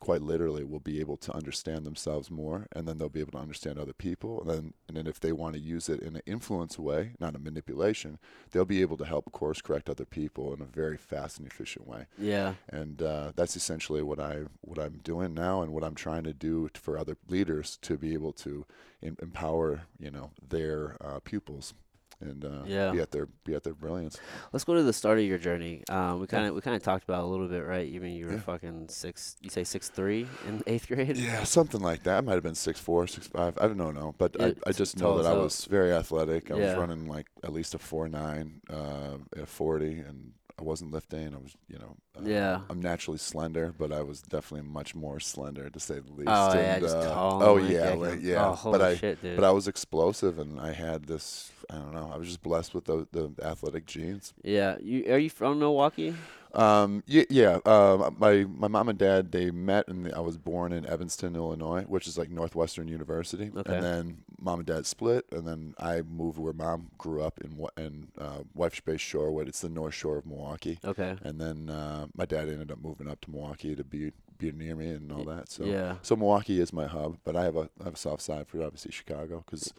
quite 0.00 0.22
literally 0.22 0.64
will 0.64 0.80
be 0.80 0.98
able 0.98 1.16
to 1.18 1.34
understand 1.34 1.84
themselves 1.84 2.30
more, 2.30 2.66
and 2.72 2.88
then 2.88 2.98
they'll 2.98 3.08
be 3.08 3.20
able 3.20 3.32
to 3.32 3.38
understand 3.38 3.78
other 3.78 3.92
people, 3.92 4.40
and 4.40 4.50
then 4.50 4.74
and 4.88 4.96
then 4.96 5.06
if 5.06 5.20
they 5.20 5.32
want 5.32 5.54
to 5.54 5.60
use 5.60 5.88
it 5.88 6.00
in 6.00 6.16
an 6.16 6.22
influence 6.26 6.78
way, 6.78 7.12
not 7.20 7.36
a 7.36 7.38
manipulation, 7.38 8.18
they'll 8.50 8.64
be 8.64 8.80
able 8.80 8.96
to 8.96 9.04
help 9.04 9.30
course 9.30 9.60
correct 9.60 9.88
other 9.88 10.06
people 10.06 10.52
in 10.54 10.60
a 10.60 10.64
very 10.64 10.96
fast 10.96 11.38
and 11.38 11.46
efficient 11.46 11.86
way. 11.86 12.06
yeah. 12.18 12.54
And 12.68 13.02
uh, 13.02 13.32
that's 13.36 13.56
essentially 13.56 14.02
what 14.02 14.18
I 14.18 14.44
what 14.62 14.78
I'm 14.78 15.00
doing 15.04 15.34
now, 15.34 15.62
and 15.62 15.72
what 15.72 15.84
I'm 15.84 15.94
trying 15.94 16.24
to 16.24 16.32
do 16.32 16.70
for 16.74 16.98
other 16.98 17.16
leaders 17.28 17.78
to 17.82 17.96
be 17.96 18.14
able 18.14 18.32
to 18.32 18.64
em- 19.02 19.16
empower, 19.20 19.82
you 19.98 20.10
know, 20.10 20.30
their 20.48 20.96
uh, 21.00 21.20
pupils 21.20 21.74
and 22.20 22.44
uh, 22.44 22.62
Yeah. 22.66 22.92
be 22.92 23.00
at 23.00 23.10
their 23.10 23.26
be 23.44 23.54
at 23.54 23.62
their 23.64 23.74
brilliance. 23.74 24.18
Let's 24.52 24.64
go 24.64 24.74
to 24.74 24.82
the 24.82 24.92
start 24.92 25.18
of 25.18 25.24
your 25.24 25.38
journey. 25.38 25.82
Um, 25.88 26.20
we 26.20 26.26
kind 26.26 26.46
of 26.46 26.54
we 26.54 26.60
kind 26.60 26.76
of 26.76 26.82
talked 26.82 27.04
about 27.04 27.20
it 27.20 27.24
a 27.24 27.26
little 27.26 27.48
bit, 27.48 27.60
right? 27.64 27.86
You 27.88 28.00
mean 28.00 28.14
you 28.16 28.26
were 28.26 28.32
Yeah. 28.34 28.40
fucking 28.40 28.88
six? 28.88 29.36
You 29.40 29.50
say 29.50 29.64
six 29.64 29.88
three 29.88 30.26
in 30.46 30.62
eighth 30.66 30.88
grade? 30.88 31.16
Yeah, 31.16 31.44
something 31.44 31.80
like 31.80 32.02
that. 32.04 32.18
I 32.18 32.20
might 32.20 32.34
have 32.34 32.42
been 32.42 32.54
six 32.54 32.78
four, 32.80 33.06
six 33.06 33.26
five. 33.26 33.56
I 33.60 33.66
don't 33.66 33.78
know, 33.78 33.90
no, 33.90 34.14
but 34.18 34.40
I, 34.40 34.46
I, 34.46 34.54
I 34.68 34.72
just 34.72 34.98
know 34.98 35.16
that 35.22 35.26
I 35.30 35.34
was 35.34 35.64
very 35.66 35.92
athletic. 35.92 36.50
I 36.50 36.56
Yeah. 36.56 36.66
was 36.66 36.74
running 36.76 37.06
like 37.06 37.26
at 37.42 37.52
least 37.52 37.74
a 37.74 37.78
four 37.78 38.08
nine, 38.08 38.60
uh, 38.70 39.16
at 39.36 39.48
forty, 39.48 39.98
and 40.00 40.32
I 40.60 40.62
wasn't 40.62 40.92
lifting. 40.92 41.34
I 41.34 41.38
was, 41.38 41.56
you 41.68 41.78
know, 41.78 41.96
uh, 42.18 42.22
Yeah. 42.22 42.60
I'm 42.68 42.80
naturally 42.82 43.16
slender, 43.18 43.72
but 43.76 43.92
I 43.92 44.02
was 44.02 44.20
definitely 44.20 44.68
much 44.68 44.94
more 44.94 45.18
slender 45.20 45.70
to 45.70 45.80
say 45.80 46.00
the 46.00 46.12
least. 46.12 46.28
Oh 46.28 46.52
yeah, 46.54 46.78
just 46.78 46.96
uh, 46.96 47.04
tall. 47.04 47.42
Oh 47.42 47.54
like, 47.54 47.70
yeah, 47.70 47.90
like, 47.94 48.18
yeah. 48.22 48.56
Oh, 48.64 48.70
but 48.70 48.82
I, 48.82 48.96
shit, 48.96 49.22
dude. 49.22 49.36
but 49.36 49.44
I 49.44 49.50
was 49.50 49.66
explosive, 49.66 50.38
and 50.38 50.60
I 50.60 50.72
had 50.72 51.04
this. 51.06 51.50
I 51.70 51.76
don't 51.76 51.94
know. 51.94 52.10
I 52.12 52.18
was 52.18 52.26
just 52.28 52.42
blessed 52.42 52.74
with 52.74 52.84
the 52.84 53.06
the 53.12 53.32
athletic 53.42 53.86
genes. 53.86 54.34
yeah. 54.42 54.76
You 54.80 55.12
are 55.12 55.18
you 55.18 55.30
from 55.30 55.58
Milwaukee? 55.60 56.14
Um, 56.52 57.04
yeah, 57.06 57.22
yeah. 57.30 57.58
Um, 57.64 58.16
my 58.18 58.44
my 58.44 58.66
mom 58.68 58.88
and 58.88 58.98
dad 58.98 59.30
they 59.30 59.50
met, 59.52 59.86
and 59.88 60.12
I 60.12 60.20
was 60.20 60.36
born 60.36 60.72
in 60.72 60.84
Evanston, 60.84 61.36
Illinois, 61.36 61.82
which 61.84 62.06
is 62.08 62.18
like 62.18 62.28
Northwestern 62.28 62.88
University. 62.88 63.50
Okay. 63.56 63.74
And 63.74 63.84
then 63.84 64.18
mom 64.40 64.60
and 64.60 64.66
dad 64.66 64.86
split, 64.86 65.26
and 65.30 65.46
then 65.46 65.74
I 65.78 66.02
moved 66.02 66.38
where 66.38 66.52
mom 66.52 66.90
grew 66.98 67.22
up 67.22 67.40
in 67.40 67.66
in 67.76 68.08
uh, 68.18 68.38
Whitefish 68.54 68.80
Bay 68.82 68.94
Shorewood. 68.94 69.48
It's 69.48 69.60
the 69.60 69.68
North 69.68 69.94
Shore 69.94 70.18
of 70.18 70.26
Milwaukee. 70.26 70.78
Okay. 70.84 71.16
And 71.22 71.40
then 71.40 71.68
uh, 71.70 72.06
my 72.16 72.24
dad 72.24 72.48
ended 72.48 72.70
up 72.72 72.82
moving 72.82 73.08
up 73.08 73.20
to 73.22 73.30
Milwaukee 73.30 73.74
to 73.74 73.84
be 73.84 74.12
be 74.38 74.52
near 74.52 74.74
me 74.74 74.88
and 74.90 75.12
all 75.12 75.24
that. 75.24 75.50
So 75.50 75.64
yeah. 75.64 75.96
so 76.02 76.16
Milwaukee 76.16 76.60
is 76.60 76.72
my 76.72 76.86
hub, 76.86 77.18
but 77.24 77.36
I 77.36 77.44
have 77.44 77.56
a 77.56 77.68
I 77.80 77.84
have 77.84 77.94
a 77.94 77.98
soft 77.98 78.22
side 78.22 78.48
for 78.48 78.62
obviously 78.62 78.90
Chicago 78.90 79.44
because 79.44 79.72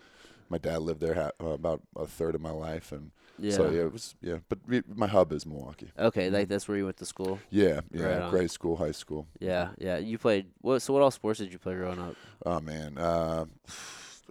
my 0.50 0.58
dad 0.58 0.82
lived 0.82 1.00
there 1.00 1.15
ha- 1.15 1.32
uh, 1.41 1.50
about 1.50 1.82
a 1.95 2.06
third 2.06 2.36
of 2.36 2.41
my 2.41 2.52
life, 2.52 2.91
and 2.91 3.12
Yeah. 3.39 3.56
so 3.56 3.69
yeah, 3.71 3.82
it 3.82 3.93
was 3.93 4.15
yeah. 4.21 4.38
But 4.50 4.60
we, 4.67 4.84
my 4.93 5.08
hub 5.08 5.32
is 5.32 5.45
Milwaukee. 5.45 5.91
Okay, 5.97 6.30
like 6.30 6.47
that's 6.47 6.67
where 6.67 6.78
you 6.78 6.86
went 6.86 6.97
to 6.97 7.06
school. 7.06 7.39
Yeah, 7.50 7.82
yeah. 7.91 8.04
Right 8.04 8.30
grade 8.30 8.52
school, 8.52 8.76
high 8.78 8.91
school. 8.91 9.28
Yeah, 9.39 9.69
yeah. 9.80 9.97
You 9.97 10.17
played 10.17 10.47
what? 10.62 10.82
So 10.82 10.93
what 10.93 11.02
all 11.02 11.12
sports 11.12 11.39
did 11.39 11.52
you 11.52 11.58
play 11.58 11.74
growing 11.76 12.00
up? 12.00 12.15
Oh 12.45 12.60
man, 12.60 12.97
uh, 12.97 13.45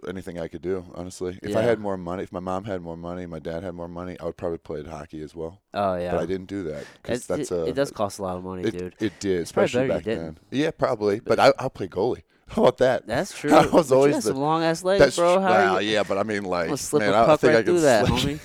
anything 0.07 0.39
I 0.39 0.47
could 0.47 0.61
do, 0.61 0.85
honestly. 0.95 1.39
If 1.41 1.55
I 1.55 1.61
had 1.61 1.79
more 1.79 1.97
money, 1.97 2.23
if 2.23 2.31
my 2.31 2.39
mom 2.39 2.63
had 2.65 2.81
more 2.81 2.97
money, 2.97 3.25
my 3.25 3.39
dad 3.39 3.63
had 3.63 3.73
more 3.73 3.87
money, 3.87 4.17
I 4.19 4.25
would 4.25 4.37
probably 4.37 4.57
play 4.57 4.83
hockey 4.83 5.21
as 5.21 5.35
well. 5.35 5.61
Oh 5.73 5.95
yeah. 5.95 6.11
But 6.11 6.21
I 6.21 6.25
didn't 6.25 6.47
do 6.47 6.63
that 6.63 6.85
because 7.01 7.27
that's 7.27 7.51
it, 7.51 7.55
a. 7.55 7.65
it 7.65 7.75
does 7.75 7.91
cost 7.91 8.19
a 8.19 8.23
lot 8.23 8.37
of 8.37 8.43
money, 8.43 8.63
It, 8.63 8.71
dude. 8.71 8.95
it 8.99 9.19
did, 9.19 9.41
It's 9.41 9.49
especially 9.49 9.87
back 9.87 10.03
then. 10.03 10.37
Yeah, 10.49 10.71
probably. 10.71 11.19
But 11.19 11.39
I, 11.39 11.53
I'll 11.59 11.69
play 11.69 11.87
goalie. 11.87 12.23
How 12.51 12.63
about 12.63 12.79
that? 12.79 13.07
That's 13.07 13.33
true. 13.37 13.53
I 13.55 13.65
was 13.67 13.89
But 13.89 13.95
always 13.95 14.23
the- 14.25 14.33
long 14.33 14.61
ass 14.63 14.83
legs, 14.83 14.99
That's 14.99 15.15
bro. 15.15 15.39
How 15.39 15.79
you? 15.79 15.89
yeah, 15.93 16.03
but 16.03 16.17
I 16.17 16.23
mean, 16.23 16.43
like, 16.43 16.67
man, 16.67 17.13
I 17.13 17.35
think 17.37 17.43
right 17.43 17.55
I 17.59 17.63
can 17.63 17.63
through 17.63 17.79
that, 17.81 18.05
homie. 18.05 18.39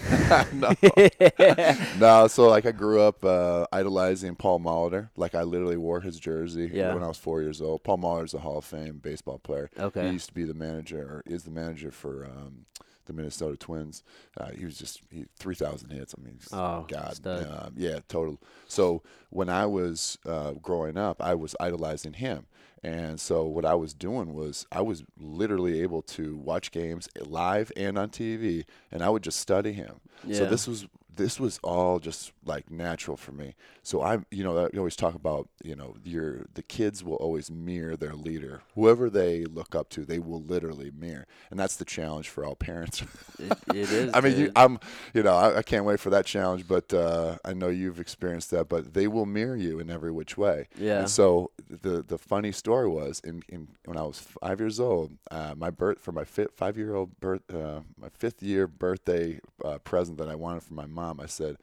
no. 1.99 1.99
no, 2.23 2.27
so 2.29 2.49
like 2.49 2.67
I 2.67 2.73
grew 2.73 3.01
up 3.01 3.25
uh, 3.25 3.67
idolizing 3.73 4.37
Paul 4.37 4.61
Molitor. 4.61 5.11
Like 5.17 5.35
I 5.35 5.43
literally 5.43 5.77
wore 5.77 6.01
his 6.01 6.19
jersey 6.21 6.71
Yeah. 6.73 6.95
when 6.95 7.03
I 7.03 7.09
was 7.09 7.19
four 7.19 7.43
years 7.43 7.61
old. 7.61 7.83
Paul 7.83 7.99
Molitor's 7.99 8.35
a 8.35 8.39
Hall 8.39 8.59
of 8.59 8.65
Fame 8.65 8.99
baseball 9.03 9.39
player. 9.39 9.71
Okay. 9.79 10.07
He 10.07 10.13
used 10.13 10.29
to 10.29 10.35
be 10.35 10.45
the 10.45 10.55
manager, 10.55 11.01
or 11.03 11.23
is 11.27 11.43
the 11.45 11.51
manager 11.51 11.91
for 11.91 12.25
um, 12.27 12.67
the 13.07 13.13
Minnesota 13.13 13.57
Twins. 13.57 14.03
Uh, 14.39 14.51
he 14.51 14.65
was 14.65 14.79
just 14.79 15.01
he, 15.11 15.27
three 15.39 15.55
thousand 15.55 15.91
hits. 15.91 16.15
I 16.17 16.23
mean, 16.23 16.39
Oh, 16.53 16.87
God, 16.89 17.27
um, 17.27 17.73
yeah, 17.77 18.01
total. 18.09 18.41
So 18.69 19.03
when 19.31 19.49
I 19.49 19.67
was 19.67 20.19
uh, 20.27 20.53
growing 20.63 20.97
up, 20.97 21.21
I 21.21 21.35
was 21.35 21.57
idolizing 21.59 22.15
him. 22.15 22.47
And 22.87 23.21
so 23.21 23.43
what 23.45 23.65
I 23.65 23.75
was 23.75 23.93
doing 23.95 24.33
was 24.33 24.65
I 24.71 24.81
was 24.81 25.03
literally 25.19 25.83
able 25.83 26.03
to 26.03 26.37
watch 26.37 26.71
games 26.71 27.09
live 27.21 27.73
and 27.77 27.99
on 27.99 28.11
TV, 28.11 28.65
and 28.93 29.03
I 29.03 29.09
would 29.09 29.25
just 29.25 29.41
study 29.41 29.73
him. 29.73 29.97
So 30.33 30.47
this 30.47 30.69
was 30.69 30.87
this 31.17 31.41
was 31.41 31.59
all 31.65 31.99
just 31.99 32.33
like 32.47 32.71
natural 32.71 33.17
for 33.17 33.33
me. 33.33 33.55
So 33.83 34.03
I'm, 34.03 34.27
you 34.31 34.45
know, 34.45 34.67
I 34.67 34.77
always 34.77 34.97
talk 34.97 35.15
about, 35.15 35.49
you 35.63 35.77
know, 35.77 35.97
your 36.05 36.47
the 36.55 36.63
kids 36.63 37.03
will 37.05 37.17
always 37.17 37.51
mirror 37.51 37.97
their 37.97 38.15
leader, 38.15 38.63
whoever 38.75 39.11
they 39.11 39.45
look 39.45 39.75
up 39.75 39.89
to, 39.91 40.05
they 40.05 40.19
will 40.19 40.43
literally 40.43 40.91
mirror, 40.97 41.27
and 41.51 41.59
that's 41.59 41.77
the 41.77 41.85
challenge 41.85 42.29
for 42.29 42.45
all 42.45 42.55
parents. 42.71 43.03
It, 43.39 43.59
it 43.69 43.91
is. 43.91 44.15
I 44.15 44.21
mean, 44.21 44.39
you. 44.39 44.53
I'm, 44.57 44.79
you 45.15 45.23
know, 45.23 45.35
I, 45.35 45.59
I 45.59 45.63
can't 45.63 45.85
wait 45.85 46.01
for 46.01 46.11
that 46.11 46.27
challenge, 46.27 46.67
but 46.67 46.93
uh, 46.93 47.37
I 47.45 47.53
know 47.53 47.69
you've 47.69 48.01
experienced 48.01 48.51
that. 48.53 48.69
But 48.69 48.95
they 48.95 49.07
will 49.09 49.27
mirror 49.27 49.57
you 49.57 49.79
in 49.79 49.91
every 49.91 50.11
which 50.11 50.37
way. 50.37 50.69
Yeah. 50.79 51.01
And 51.01 51.11
so 51.11 51.51
the 51.69 52.03
the 52.03 52.19
funny 52.19 52.53
story 52.53 52.89
was, 52.89 53.21
in, 53.21 53.43
in 53.49 53.69
when 53.85 53.97
I 53.97 54.03
was 54.03 54.19
five 54.21 54.61
years 54.61 54.81
old, 54.81 55.13
uh, 55.31 55.55
my 55.57 55.71
birth 55.71 56.01
for 56.01 56.13
my 56.13 56.25
fi- 56.25 56.47
five 56.55 56.77
year 56.77 56.95
old 56.95 57.19
birth, 57.21 57.43
uh, 57.53 57.81
my 57.99 58.09
fifth 58.09 58.43
year 58.43 58.67
birthday 58.67 59.41
uh, 59.65 59.79
present 59.79 60.19
that 60.19 60.29
I 60.29 60.35
wanted 60.35 60.63
from 60.63 60.77
my 60.77 60.87
mom, 60.87 61.21
I 61.21 61.27
said, 61.27 61.57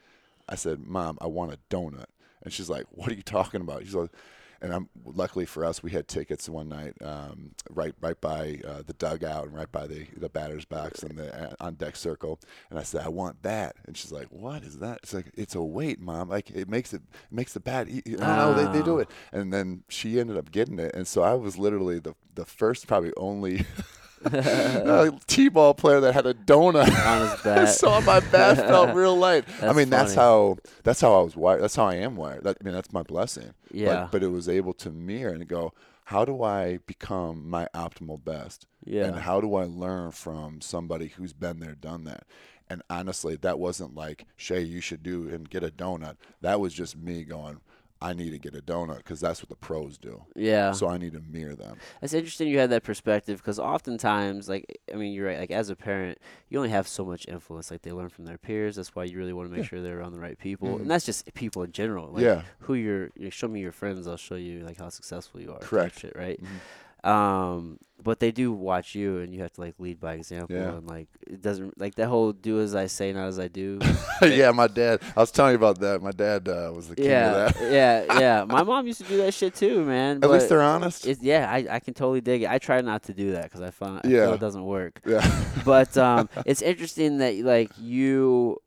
I 0.49 0.56
said, 0.56 0.79
Mom, 0.86 1.17
I 1.21 1.27
want 1.27 1.53
a 1.53 1.58
donut, 1.69 2.06
and 2.41 2.51
she's 2.53 2.69
like, 2.69 2.86
What 2.91 3.12
are 3.12 3.15
you 3.15 3.23
talking 3.23 3.62
about? 3.62 3.84
She's 3.84 3.95
like. 3.95 4.12
And 4.62 4.73
I'm 4.73 4.88
luckily 5.03 5.45
for 5.45 5.65
us, 5.65 5.84
we 5.84 5.91
had 5.91 6.08
tickets 6.08 6.47
one 6.47 6.69
night, 6.69 6.93
um, 7.01 7.51
right 7.69 7.93
right 7.99 8.21
by 8.21 8.62
uh, 8.65 8.82
the 8.88 8.93
dugout 8.93 9.43
and 9.47 9.53
right 9.53 9.69
by 9.69 9.88
the 9.88 10.08
the 10.15 10.29
batter's 10.29 10.63
box 10.63 11.03
and 11.03 11.17
the 11.19 11.36
uh, 11.51 11.53
on 11.60 11.73
deck 11.73 11.97
circle. 11.97 12.39
And 12.69 12.79
I 12.79 12.84
said, 12.84 13.01
I 13.06 13.10
want 13.10 13.43
that. 13.43 13.75
And 13.86 13.97
she's 13.97 14.13
like, 14.13 14.27
What 14.29 14.63
is 14.63 14.77
that? 14.79 14.99
It's 15.03 15.13
like 15.13 15.32
it's 15.36 15.56
a 15.56 15.62
weight, 15.62 15.99
mom. 15.99 16.29
Like 16.29 16.49
it 16.49 16.69
makes 16.69 16.93
it, 16.93 17.01
it 17.01 17.29
makes 17.36 17.51
the 17.51 17.60
bat. 17.60 17.89
Eat. 17.89 18.03
I 18.08 18.12
don't 18.12 18.21
know. 18.38 18.53
They, 18.71 18.79
they 18.79 18.86
do 18.86 18.93
Oh. 18.93 18.99
it. 18.99 19.10
And 19.34 19.51
then 19.51 19.84
she 19.89 20.17
ended 20.17 20.38
up 20.38 20.49
getting 20.49 20.79
it. 20.79 20.95
And 20.95 21.06
so 21.06 21.23
I 21.23 21.34
was 21.34 21.58
literally 21.58 21.99
the 21.99 22.13
the 22.34 22.45
first, 22.45 22.88
probably 22.88 23.12
only. 23.17 23.65
uh, 24.33 25.12
T-ball 25.27 25.73
player 25.73 25.99
that 26.01 26.13
had 26.13 26.25
a 26.25 26.33
donut 26.33 26.88
On 27.05 27.29
his 27.29 27.41
bat. 27.41 27.69
so 27.69 28.01
my 28.01 28.19
bat 28.19 28.57
felt 28.57 28.93
real 28.95 29.15
light. 29.15 29.45
I 29.57 29.62
That's 29.67 29.77
mean, 29.77 29.89
that's 29.89 30.15
funny. 30.15 30.25
how 30.25 30.57
that's 30.83 31.01
how 31.01 31.19
I 31.19 31.23
was 31.23 31.36
wired. 31.36 31.62
That's 31.62 31.75
how 31.75 31.86
I 31.86 31.95
am 31.95 32.15
wired. 32.15 32.43
That, 32.43 32.57
I 32.59 32.63
mean, 32.63 32.73
that's 32.73 32.93
my 32.93 33.03
blessing. 33.03 33.53
Yeah. 33.71 34.01
But, 34.03 34.12
but 34.12 34.23
it 34.23 34.27
was 34.29 34.47
able 34.49 34.73
to 34.73 34.89
mirror 34.91 35.33
and 35.33 35.47
go, 35.47 35.73
how 36.05 36.25
do 36.25 36.43
I 36.43 36.77
become 36.86 37.49
my 37.49 37.67
optimal 37.73 38.23
best? 38.23 38.67
Yeah. 38.86 39.05
And 39.05 39.19
how 39.19 39.39
do 39.41 39.55
I 39.55 39.63
learn 39.63 40.12
from 40.12 40.62
somebody 40.62 41.07
who's 41.07 41.33
been 41.33 41.59
there, 41.59 41.75
done 41.75 42.03
that? 42.05 42.25
And 42.69 42.81
honestly, 42.89 43.36
that 43.38 43.59
wasn't 43.59 43.95
like 43.95 44.25
Shay, 44.36 44.62
you 44.62 44.81
should 44.81 45.03
do 45.03 45.27
and 45.29 45.49
get 45.49 45.63
a 45.63 45.69
donut. 45.69 46.15
That 46.41 46.59
was 46.59 46.73
just 46.73 46.97
me 46.97 47.23
going, 47.23 47.62
I 48.04 48.13
need 48.13 48.32
to 48.32 48.38
get 48.39 48.54
a 48.56 48.62
donut 48.62 48.98
because 48.98 49.20
that's 49.22 49.42
what 49.42 49.50
the 49.50 49.56
pros 49.56 49.98
do. 49.98 50.24
yeah. 50.36 50.72
So 50.74 50.88
I 50.89 50.98
need 50.98 51.13
to 51.13 51.22
mirror 51.22 51.56
them. 51.56 51.78
That's 52.02 52.13
interesting 52.13 52.48
you 52.50 52.60
had 52.60 52.70
that 52.72 52.84
perspective 52.84 53.38
because 53.38 53.60
oftentimes, 53.60 54.50
like, 54.50 54.80
I 54.94 54.96
mean, 54.98 55.13
you're 55.13 55.28
right. 55.28 55.39
Like, 55.39 55.52
as 55.52 55.70
a 55.70 55.76
parent, 55.76 56.18
you 56.50 56.58
only 56.58 56.70
have 56.70 56.88
so 56.88 57.06
much 57.06 57.28
influence. 57.28 57.72
Like, 57.72 57.82
they 57.84 57.92
learn 57.92 58.10
from 58.10 58.26
their 58.26 58.38
peers. 58.38 58.76
That's 58.76 58.94
why 58.96 59.06
you 59.06 59.18
really 59.18 59.34
want 59.34 59.50
to 59.50 59.56
make 59.58 59.66
sure 59.68 59.82
they're 59.82 60.00
around 60.00 60.13
the 60.13 60.20
right 60.20 60.38
people, 60.38 60.70
Mhm. 60.78 60.82
and 60.82 60.92
that's 60.92 61.06
just 61.06 61.34
people 61.34 61.63
in 61.63 61.72
general. 61.72 62.12
Like, 62.12 62.24
Yeah. 62.24 62.42
Who 62.60 62.74
you're, 62.74 63.06
you 63.16 63.24
know, 63.26 63.30
show 63.30 63.48
me 63.48 63.62
your 63.62 63.72
friends, 63.72 64.08
I'll 64.08 64.18
show 64.18 64.36
you 64.36 64.60
like 64.66 64.78
how 64.78 64.89
successful 64.89 65.39
you 65.42 65.52
are. 65.54 65.60
Correct. 65.60 66.00
Shit, 66.00 66.16
right. 66.16 66.42
Mhm. 66.42 66.48
Um, 67.04 67.80
but 68.02 68.20
they 68.20 68.32
do 68.32 68.52
watch 68.52 68.96
you, 68.96 69.20
and 69.20 69.34
you 69.34 69.42
have 69.42 69.54
to 69.54 69.62
like 69.62 69.76
lead 69.80 70.00
by 70.00 70.13
example. 70.16 70.56
Yeah. 70.56 70.74
And 70.74 70.88
like, 70.88 71.08
it 71.26 71.42
doesn't 71.42 71.80
like 71.80 71.96
that 71.96 72.08
whole 72.08 72.34
"do 72.34 72.60
as 72.60 72.76
I 72.76 72.88
say, 72.88 73.13
not 73.13 73.28
as 73.28 73.39
I 73.39 73.48
do." 73.48 73.80
yeah, 74.22 74.52
my 74.52 74.68
dad. 74.68 75.02
I 75.16 75.22
was 75.22 75.32
telling 75.32 75.52
you 75.52 75.56
about 75.58 75.80
that. 75.80 76.02
My 76.02 76.12
dad 76.12 76.48
uh, 76.50 76.72
was 76.76 76.89
the 76.89 76.96
king 76.98 77.06
yeah, 77.06 77.32
of 77.48 77.54
that. 77.54 77.72
yeah, 77.72 78.06
yeah. 78.20 78.44
My 78.46 78.63
mom 78.63 78.88
used 78.88 79.02
to 79.02 79.08
do 79.08 79.18
that 79.18 79.34
shit 79.34 79.56
too, 79.56 79.86
man. 79.86 80.20
At 80.22 80.30
least 80.30 80.50
they're 80.50 80.62
honest. 80.62 81.06
Yeah, 81.22 81.50
I, 81.50 81.66
I 81.70 81.80
can 81.80 81.94
totally 81.94 82.20
dig 82.22 82.44
it. 82.44 82.50
I 82.50 82.58
try 82.58 82.82
not 82.82 83.04
to 83.04 83.13
do 83.13 83.32
that 83.32 83.44
because 83.44 83.62
I 83.62 83.72
find 83.72 84.02
I 84.04 84.08
Yeah. 84.10 84.26
feel 84.26 84.34
it 84.34 84.39
doesn't 84.42 84.66
work. 84.66 85.00
yeah. 85.06 85.44
but 85.63 85.96
um, 85.98 86.28
it's 86.46 86.62
interesting 86.62 87.20
that 87.20 87.36
like 87.38 87.72
you 87.80 88.58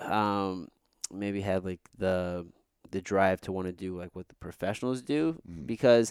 um, 0.00 0.68
maybe 1.12 1.40
had 1.42 1.64
like 1.64 1.80
the 1.96 2.46
the 2.90 3.02
drive 3.02 3.38
to 3.42 3.52
want 3.52 3.66
to 3.66 3.72
do 3.72 3.98
like 3.98 4.16
what 4.16 4.28
the 4.28 4.34
professionals 4.36 5.02
do 5.02 5.38
Mhm. 5.46 5.66
because 5.66 6.10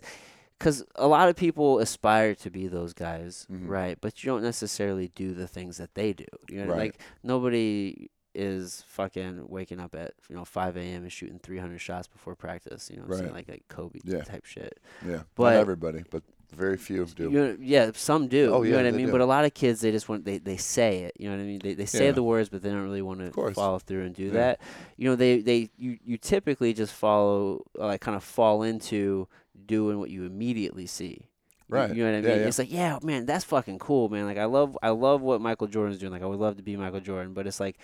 because 0.58 0.84
a 0.96 1.08
lot 1.08 1.30
of 1.30 1.36
people 1.36 1.80
aspire 1.80 2.34
to 2.36 2.50
be 2.50 2.67
those 2.67 2.93
guys, 2.93 3.46
Mhm. 3.52 3.67
right? 3.67 3.98
But 4.02 4.24
you 4.24 4.32
don't 4.32 4.41
necessarily 4.43 5.10
do 5.15 5.34
the 5.34 5.48
things 5.48 5.78
that 5.78 5.93
they 5.93 6.13
do. 6.13 6.26
You 6.50 6.63
know, 6.65 6.72
Right. 6.72 6.78
like 6.80 7.02
nobody 7.24 8.10
is 8.36 8.84
fucking 8.88 9.46
waking 9.50 9.80
up 9.80 9.96
at 9.96 10.13
you 10.30 10.36
know 10.36 10.46
5 10.46 10.78
a.m. 10.78 11.02
and 11.04 11.12
shooting 11.12 11.39
300 11.39 11.80
shots 11.80 12.08
before 12.08 12.36
practice. 12.36 12.89
You 12.89 12.98
know, 12.98 13.04
what 13.04 13.13
I'm 13.13 13.17
saying? 13.20 13.26
Right. 13.34 13.48
like 13.48 13.50
like 13.50 13.67
Kobe 13.67 14.00
Yeah. 14.04 14.22
type 14.24 14.46
shit. 14.46 14.80
Yeah, 15.06 15.24
But- 15.36 15.54
not 15.54 15.62
everybody, 15.62 16.04
but 16.10 16.22
very 16.56 16.78
few 16.78 17.04
do. 17.06 17.24
You 17.24 17.30
know, 17.32 17.58
yeah, 17.60 17.91
some 17.93 18.28
do. 18.30 18.54
Oh, 18.54 18.62
yeah, 18.62 18.67
you 18.67 18.72
know 18.78 18.84
what 18.84 18.93
I 18.93 18.98
mean? 18.98 19.08
do. 19.08 19.12
But 19.12 19.20
a 19.20 19.26
lot 19.26 19.43
of 19.43 19.54
kids, 19.54 19.82
they 19.82 19.91
just 19.91 20.08
want 20.08 20.24
they, 20.24 20.38
they 20.38 20.56
say 20.56 21.00
it. 21.00 21.13
You 21.20 21.30
know 21.30 21.36
what 21.36 21.41
I 21.41 21.46
mean? 21.46 21.60
They 21.62 21.74
they 21.74 21.86
say 21.86 22.06
Yeah. 22.06 22.12
the 22.12 22.24
words, 22.24 22.48
but 22.48 22.62
they 22.62 22.70
don't 22.70 22.84
really 22.84 23.02
want 23.02 23.20
to 23.20 23.32
follow 23.54 23.80
through 23.80 24.04
and 24.06 24.15
do 24.15 24.26
Yeah. 24.28 24.32
that. 24.34 24.62
You 24.98 25.10
know, 25.10 25.15
they 25.15 25.41
they 25.41 25.70
you 25.78 25.98
you 26.06 26.17
typically 26.17 26.74
just 26.74 26.93
follow 26.93 27.65
like 27.76 28.00
kind 28.02 28.15
of 28.15 28.24
fall 28.24 28.62
into 28.63 29.28
doing 29.65 30.00
what 30.00 30.10
you 30.10 30.26
immediately 30.26 30.86
see. 30.88 31.28
Right. 31.70 31.93
You 31.93 32.06
know 32.06 32.12
what 32.12 32.17
I 32.20 32.22
mean? 32.22 32.39
yeah. 32.41 32.48
It's 32.48 32.60
like, 32.60 32.72
yeah, 32.72 32.98
man, 33.04 33.26
that's 33.26 33.43
fucking 33.43 33.80
cool, 33.80 34.08
man. 34.08 34.26
Like 34.26 34.38
I 34.38 34.46
love 34.46 34.78
I 34.82 34.89
love 34.89 35.22
what 35.22 35.41
Michael 35.41 35.67
Jordan's 35.67 36.00
doing. 36.00 36.12
Like 36.13 36.22
I 36.22 36.26
would 36.26 36.39
love 36.39 36.56
to 36.58 36.63
be 36.63 36.78
Michael 36.78 37.02
Jordan, 37.02 37.34
but 37.34 37.46
it's 37.46 37.60
like 37.60 37.78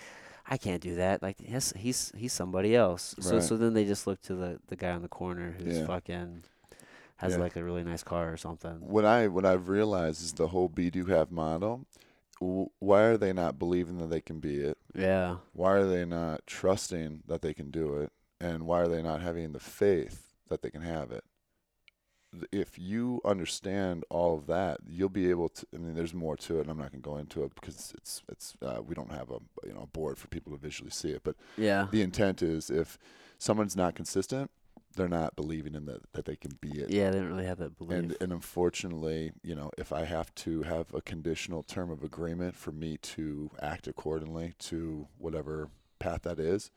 I 0.48 0.56
can't 0.56 0.80
do 0.80 0.94
that. 0.96 1.22
Like 1.22 1.38
he's 1.38 1.72
he's 1.76 2.12
he's 2.16 2.32
somebody 2.32 2.74
else. 2.74 3.14
So 3.20 3.34
Right. 3.34 3.42
so 3.42 3.56
then 3.58 3.74
they 3.74 3.84
just 3.84 4.06
look 4.06 4.22
to 4.22 4.34
the 4.34 4.58
the 4.68 4.76
guy 4.76 4.90
on 4.92 5.02
the 5.02 5.08
corner 5.08 5.54
who's 5.58 5.78
Yeah. 5.78 5.86
fucking 5.86 6.44
has 7.16 7.36
like 7.36 7.56
a 7.56 7.62
really 7.64 7.84
nice 7.84 8.02
car 8.02 8.32
or 8.32 8.36
something. 8.38 8.78
What 8.80 9.04
I 9.04 9.28
what 9.28 9.44
I've 9.44 9.68
realized 9.68 10.22
is 10.22 10.32
the 10.32 10.48
whole 10.48 10.68
be 10.68 10.90
do 10.90 11.04
have 11.06 11.30
model. 11.30 11.84
Why 12.40 13.02
are 13.02 13.16
they 13.16 13.32
not 13.32 13.58
believing 13.58 13.98
that 13.98 14.10
they 14.10 14.20
can 14.20 14.40
be 14.40 14.56
it? 14.60 14.76
Yeah. 14.94 15.36
Why 15.52 15.72
are 15.72 15.86
they 15.86 16.04
not 16.04 16.46
trusting 16.46 17.22
that 17.28 17.42
they 17.42 17.54
can 17.54 17.70
do 17.70 17.96
it? 17.96 18.12
And 18.40 18.66
why 18.66 18.80
are 18.80 18.88
they 18.88 19.02
not 19.02 19.22
having 19.22 19.52
the 19.52 19.60
faith 19.60 20.26
that 20.48 20.60
they 20.62 20.70
can 20.70 20.82
have 20.82 21.10
it? 21.12 21.24
If 22.52 22.78
you 22.78 23.20
understand 23.24 24.04
all 24.10 24.34
of 24.36 24.46
that, 24.46 24.78
you'll 24.86 25.08
be 25.08 25.30
able 25.30 25.48
to. 25.50 25.66
I 25.74 25.78
mean, 25.78 25.94
there's 25.94 26.14
more 26.14 26.36
to 26.38 26.58
it, 26.58 26.62
and 26.62 26.70
I'm 26.70 26.78
not 26.78 26.90
going 26.92 27.02
to 27.02 27.08
go 27.08 27.16
into 27.16 27.44
it 27.44 27.54
because 27.54 27.92
it's 27.96 28.22
it's 28.28 28.54
uh, 28.62 28.80
we 28.86 28.94
don't 28.94 29.12
have 29.12 29.30
a 29.30 29.38
you 29.66 29.72
know 29.74 29.82
a 29.82 29.86
board 29.86 30.18
for 30.18 30.28
people 30.28 30.52
to 30.52 30.58
visually 30.58 30.90
see 30.90 31.10
it. 31.10 31.22
But 31.24 31.36
Yeah. 31.56 31.88
the 31.90 32.02
intent 32.02 32.42
is 32.42 32.70
if 32.70 32.98
someone's 33.38 33.76
not 33.76 33.94
consistent, 33.94 34.50
they're 34.96 35.08
not 35.08 35.34
believing 35.36 35.74
in 35.74 35.86
that 35.86 36.00
that 36.12 36.24
they 36.24 36.36
can 36.36 36.52
be 36.60 36.78
it. 36.80 36.90
Yeah, 36.90 37.10
they 37.10 37.18
don't 37.18 37.28
really 37.30 37.46
have 37.46 37.58
that 37.58 37.76
belief. 37.78 37.98
And 37.98 38.16
and 38.20 38.32
unfortunately, 38.32 39.32
you 39.42 39.54
know, 39.54 39.70
if 39.78 39.92
I 39.92 40.04
have 40.04 40.34
to 40.36 40.62
have 40.62 40.92
a 40.94 41.00
conditional 41.00 41.62
term 41.62 41.90
of 41.90 42.02
agreement 42.02 42.54
for 42.56 42.72
me 42.72 42.96
to 42.98 43.50
act 43.60 43.86
accordingly 43.86 44.54
to 44.60 45.08
whatever 45.18 45.68
path 45.98 46.22
that 46.22 46.38
is, 46.38 46.70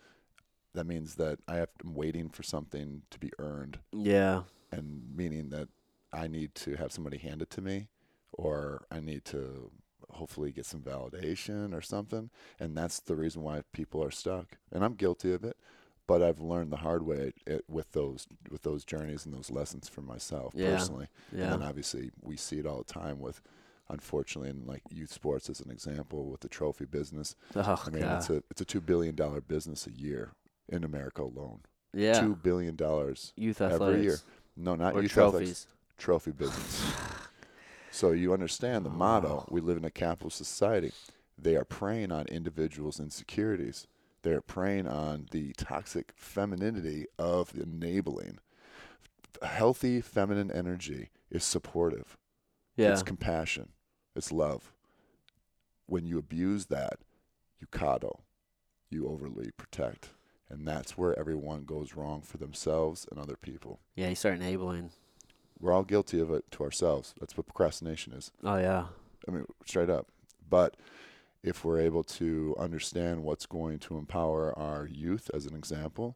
that 0.73 0.85
means 0.85 1.15
that 1.15 1.39
I 1.47 1.55
have 1.55 1.69
I'm 1.83 1.93
waiting 1.93 2.29
for 2.29 2.43
something 2.43 3.03
to 3.11 3.19
be 3.19 3.31
earned, 3.39 3.79
yeah. 3.91 4.43
And 4.71 5.01
meaning 5.15 5.49
that 5.49 5.69
I 6.13 6.27
need 6.27 6.55
to 6.55 6.75
have 6.75 6.91
somebody 6.91 7.17
hand 7.17 7.41
it 7.41 7.49
to 7.51 7.61
me, 7.61 7.87
or 8.31 8.85
I 8.91 8.99
need 8.99 9.25
to 9.25 9.71
hopefully 10.11 10.51
get 10.51 10.65
some 10.65 10.81
validation 10.81 11.73
or 11.73 11.81
something, 11.81 12.29
and 12.59 12.77
that's 12.77 12.99
the 12.99 13.15
reason 13.15 13.41
why 13.41 13.61
people 13.73 14.03
are 14.03 14.11
stuck. 14.11 14.57
And 14.71 14.83
I'm 14.83 14.93
guilty 14.93 15.33
of 15.33 15.43
it. 15.43 15.57
But 16.07 16.23
I've 16.23 16.39
learned 16.39 16.71
the 16.71 16.77
hard 16.77 17.05
way 17.05 17.33
it, 17.45 17.65
with 17.67 17.91
those 17.91 18.27
with 18.49 18.61
those 18.61 18.85
journeys 18.85 19.25
and 19.25 19.33
those 19.35 19.51
lessons 19.51 19.89
for 19.89 19.99
myself 20.01 20.53
Yeah. 20.55 20.71
personally. 20.71 21.07
Yeah. 21.35 21.51
And 21.51 21.51
then 21.61 21.63
obviously 21.67 22.11
we 22.21 22.37
see 22.37 22.59
it 22.59 22.65
all 22.65 22.77
the 22.77 22.85
time 22.85 23.19
with, 23.19 23.41
unfortunately, 23.89 24.49
in 24.49 24.65
like 24.65 24.83
youth 24.89 25.11
sports 25.11 25.49
as 25.49 25.59
an 25.59 25.69
example 25.69 26.29
with 26.29 26.39
the 26.39 26.47
trophy 26.47 26.85
business. 26.85 27.35
oh, 27.57 27.83
I 27.85 27.89
mean, 27.89 28.03
God. 28.03 28.17
it's 28.19 28.29
a 28.29 28.41
it's 28.49 28.61
a 28.61 28.65
two 28.65 28.79
billion 28.79 29.15
dollar 29.15 29.41
business 29.41 29.85
a 29.85 29.91
year 29.91 30.31
in 30.69 30.85
America 30.85 31.23
alone. 31.23 31.59
yeah. 31.93 32.21
Two 32.21 32.35
billion 32.37 32.77
dollars 32.77 33.33
Youth 33.35 33.59
every 33.61 34.03
year. 34.03 34.19
No, 34.57 34.75
not 34.75 34.95
or 34.95 35.01
youth 35.01 35.11
trophies. 35.11 35.33
athletics. 35.35 35.67
Trophy 35.97 36.31
business. 36.31 36.93
so 37.91 38.11
you 38.11 38.33
understand 38.33 38.85
the 38.85 38.89
motto. 38.89 39.45
Oh. 39.45 39.49
We 39.49 39.61
live 39.61 39.77
in 39.77 39.85
a 39.85 39.91
capitalist 39.91 40.37
society. 40.37 40.91
They 41.37 41.55
are 41.55 41.65
preying 41.65 42.11
on 42.11 42.25
individuals' 42.27 42.99
insecurities. 42.99 43.87
They're 44.23 44.41
preying 44.41 44.87
on 44.87 45.27
the 45.31 45.53
toxic 45.53 46.13
femininity 46.15 47.05
of 47.19 47.53
enabling. 47.55 48.39
Healthy 49.43 50.01
feminine 50.01 50.51
energy 50.51 51.09
is 51.29 51.43
supportive. 51.43 52.17
Yeah. 52.75 52.91
It's 52.91 53.03
compassion. 53.03 53.69
It's 54.15 54.31
love. 54.31 54.71
When 55.85 56.05
you 56.05 56.17
abuse 56.17 56.65
that, 56.65 56.99
you 57.59 57.67
coddle, 57.69 58.23
you 58.89 59.07
overly 59.07 59.51
protect. 59.55 60.09
And 60.49 60.67
that's 60.67 60.97
where 60.97 61.17
everyone 61.19 61.63
goes 61.63 61.95
wrong 61.95 62.21
for 62.21 62.37
themselves 62.37 63.05
and 63.11 63.19
other 63.19 63.35
people. 63.35 63.79
Yeah, 63.95 64.09
you 64.09 64.15
start 64.15 64.35
enabling. 64.35 64.91
We're 65.59 65.73
all 65.73 65.83
guilty 65.83 66.19
of 66.19 66.31
it 66.31 66.49
to 66.51 66.63
ourselves. 66.63 67.13
That's 67.19 67.35
what 67.35 67.47
procrastination 67.47 68.13
is. 68.13 68.31
Oh 68.43 68.57
yeah. 68.57 68.85
I 69.27 69.31
mean, 69.31 69.45
straight 69.65 69.89
up. 69.89 70.07
But 70.49 70.77
if 71.43 71.65
we're 71.65 71.81
able 71.81 72.03
to 72.03 72.55
understand 72.57 73.23
what's 73.23 73.45
going 73.45 73.79
to 73.79 73.97
empower 73.97 74.57
our 74.57 74.87
youth, 74.87 75.29
as 75.33 75.45
an 75.45 75.55
example, 75.55 76.15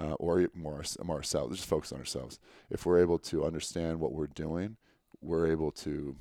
uh, 0.00 0.14
or 0.14 0.48
more, 0.54 0.82
more 1.04 1.16
ourselves, 1.16 1.56
just 1.56 1.68
focus 1.68 1.92
on 1.92 1.98
ourselves. 1.98 2.38
If 2.70 2.86
we're 2.86 3.00
able 3.00 3.18
to 3.20 3.44
understand 3.44 4.00
what 4.00 4.12
we're 4.12 4.26
doing, 4.26 4.76
we're 5.20 5.50
able 5.50 5.70
to 5.72 6.16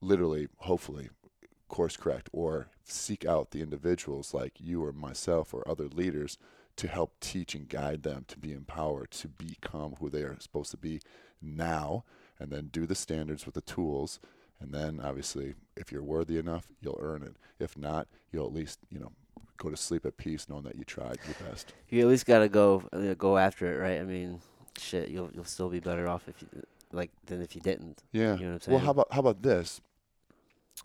literally, 0.00 0.48
hopefully, 0.58 1.10
course 1.68 1.96
correct 1.96 2.30
or 2.32 2.68
seek 2.84 3.26
out 3.26 3.50
the 3.50 3.60
individuals 3.60 4.32
like 4.32 4.54
you 4.58 4.82
or 4.82 4.92
myself 4.92 5.52
or 5.52 5.68
other 5.68 5.86
leaders 5.86 6.38
to 6.78 6.88
help 6.88 7.12
teach 7.20 7.54
and 7.54 7.68
guide 7.68 8.02
them 8.02 8.24
to 8.28 8.38
be 8.38 8.52
empowered 8.52 9.10
to 9.10 9.28
become 9.28 9.94
who 10.00 10.08
they 10.10 10.22
are 10.22 10.36
supposed 10.40 10.70
to 10.70 10.76
be 10.76 11.00
now 11.42 12.04
and 12.40 12.50
then 12.50 12.68
do 12.72 12.86
the 12.86 12.94
standards 12.94 13.44
with 13.46 13.54
the 13.54 13.60
tools 13.60 14.18
and 14.60 14.72
then 14.72 15.00
obviously 15.02 15.54
if 15.76 15.92
you're 15.92 16.02
worthy 16.02 16.38
enough 16.38 16.68
you'll 16.80 16.98
earn 17.00 17.22
it 17.22 17.36
if 17.60 17.76
not 17.76 18.08
you'll 18.32 18.46
at 18.46 18.52
least 18.52 18.78
you 18.90 18.98
know 18.98 19.12
go 19.56 19.68
to 19.70 19.76
sleep 19.76 20.06
at 20.06 20.16
peace 20.16 20.48
knowing 20.48 20.62
that 20.64 20.76
you 20.76 20.84
tried 20.84 21.18
your 21.26 21.48
best 21.48 21.72
You 21.90 22.00
at 22.02 22.06
least 22.08 22.26
got 22.26 22.40
to 22.40 22.48
go 22.48 22.82
uh, 22.92 23.14
go 23.14 23.36
after 23.38 23.72
it, 23.72 23.78
right? 23.78 24.00
I 24.00 24.04
mean, 24.04 24.40
shit, 24.78 25.08
you'll 25.08 25.30
you'll 25.34 25.44
still 25.44 25.68
be 25.68 25.80
better 25.80 26.06
off 26.08 26.28
if 26.28 26.40
you 26.42 26.48
like 26.92 27.10
than 27.26 27.42
if 27.42 27.54
you 27.56 27.60
didn't. 27.60 28.02
yeah 28.12 28.36
You 28.36 28.44
know 28.44 28.52
what 28.52 28.54
I'm 28.54 28.60
saying? 28.60 28.76
well 28.76 28.84
how 28.84 28.90
about 28.92 29.08
how 29.12 29.20
about 29.20 29.42
this 29.42 29.80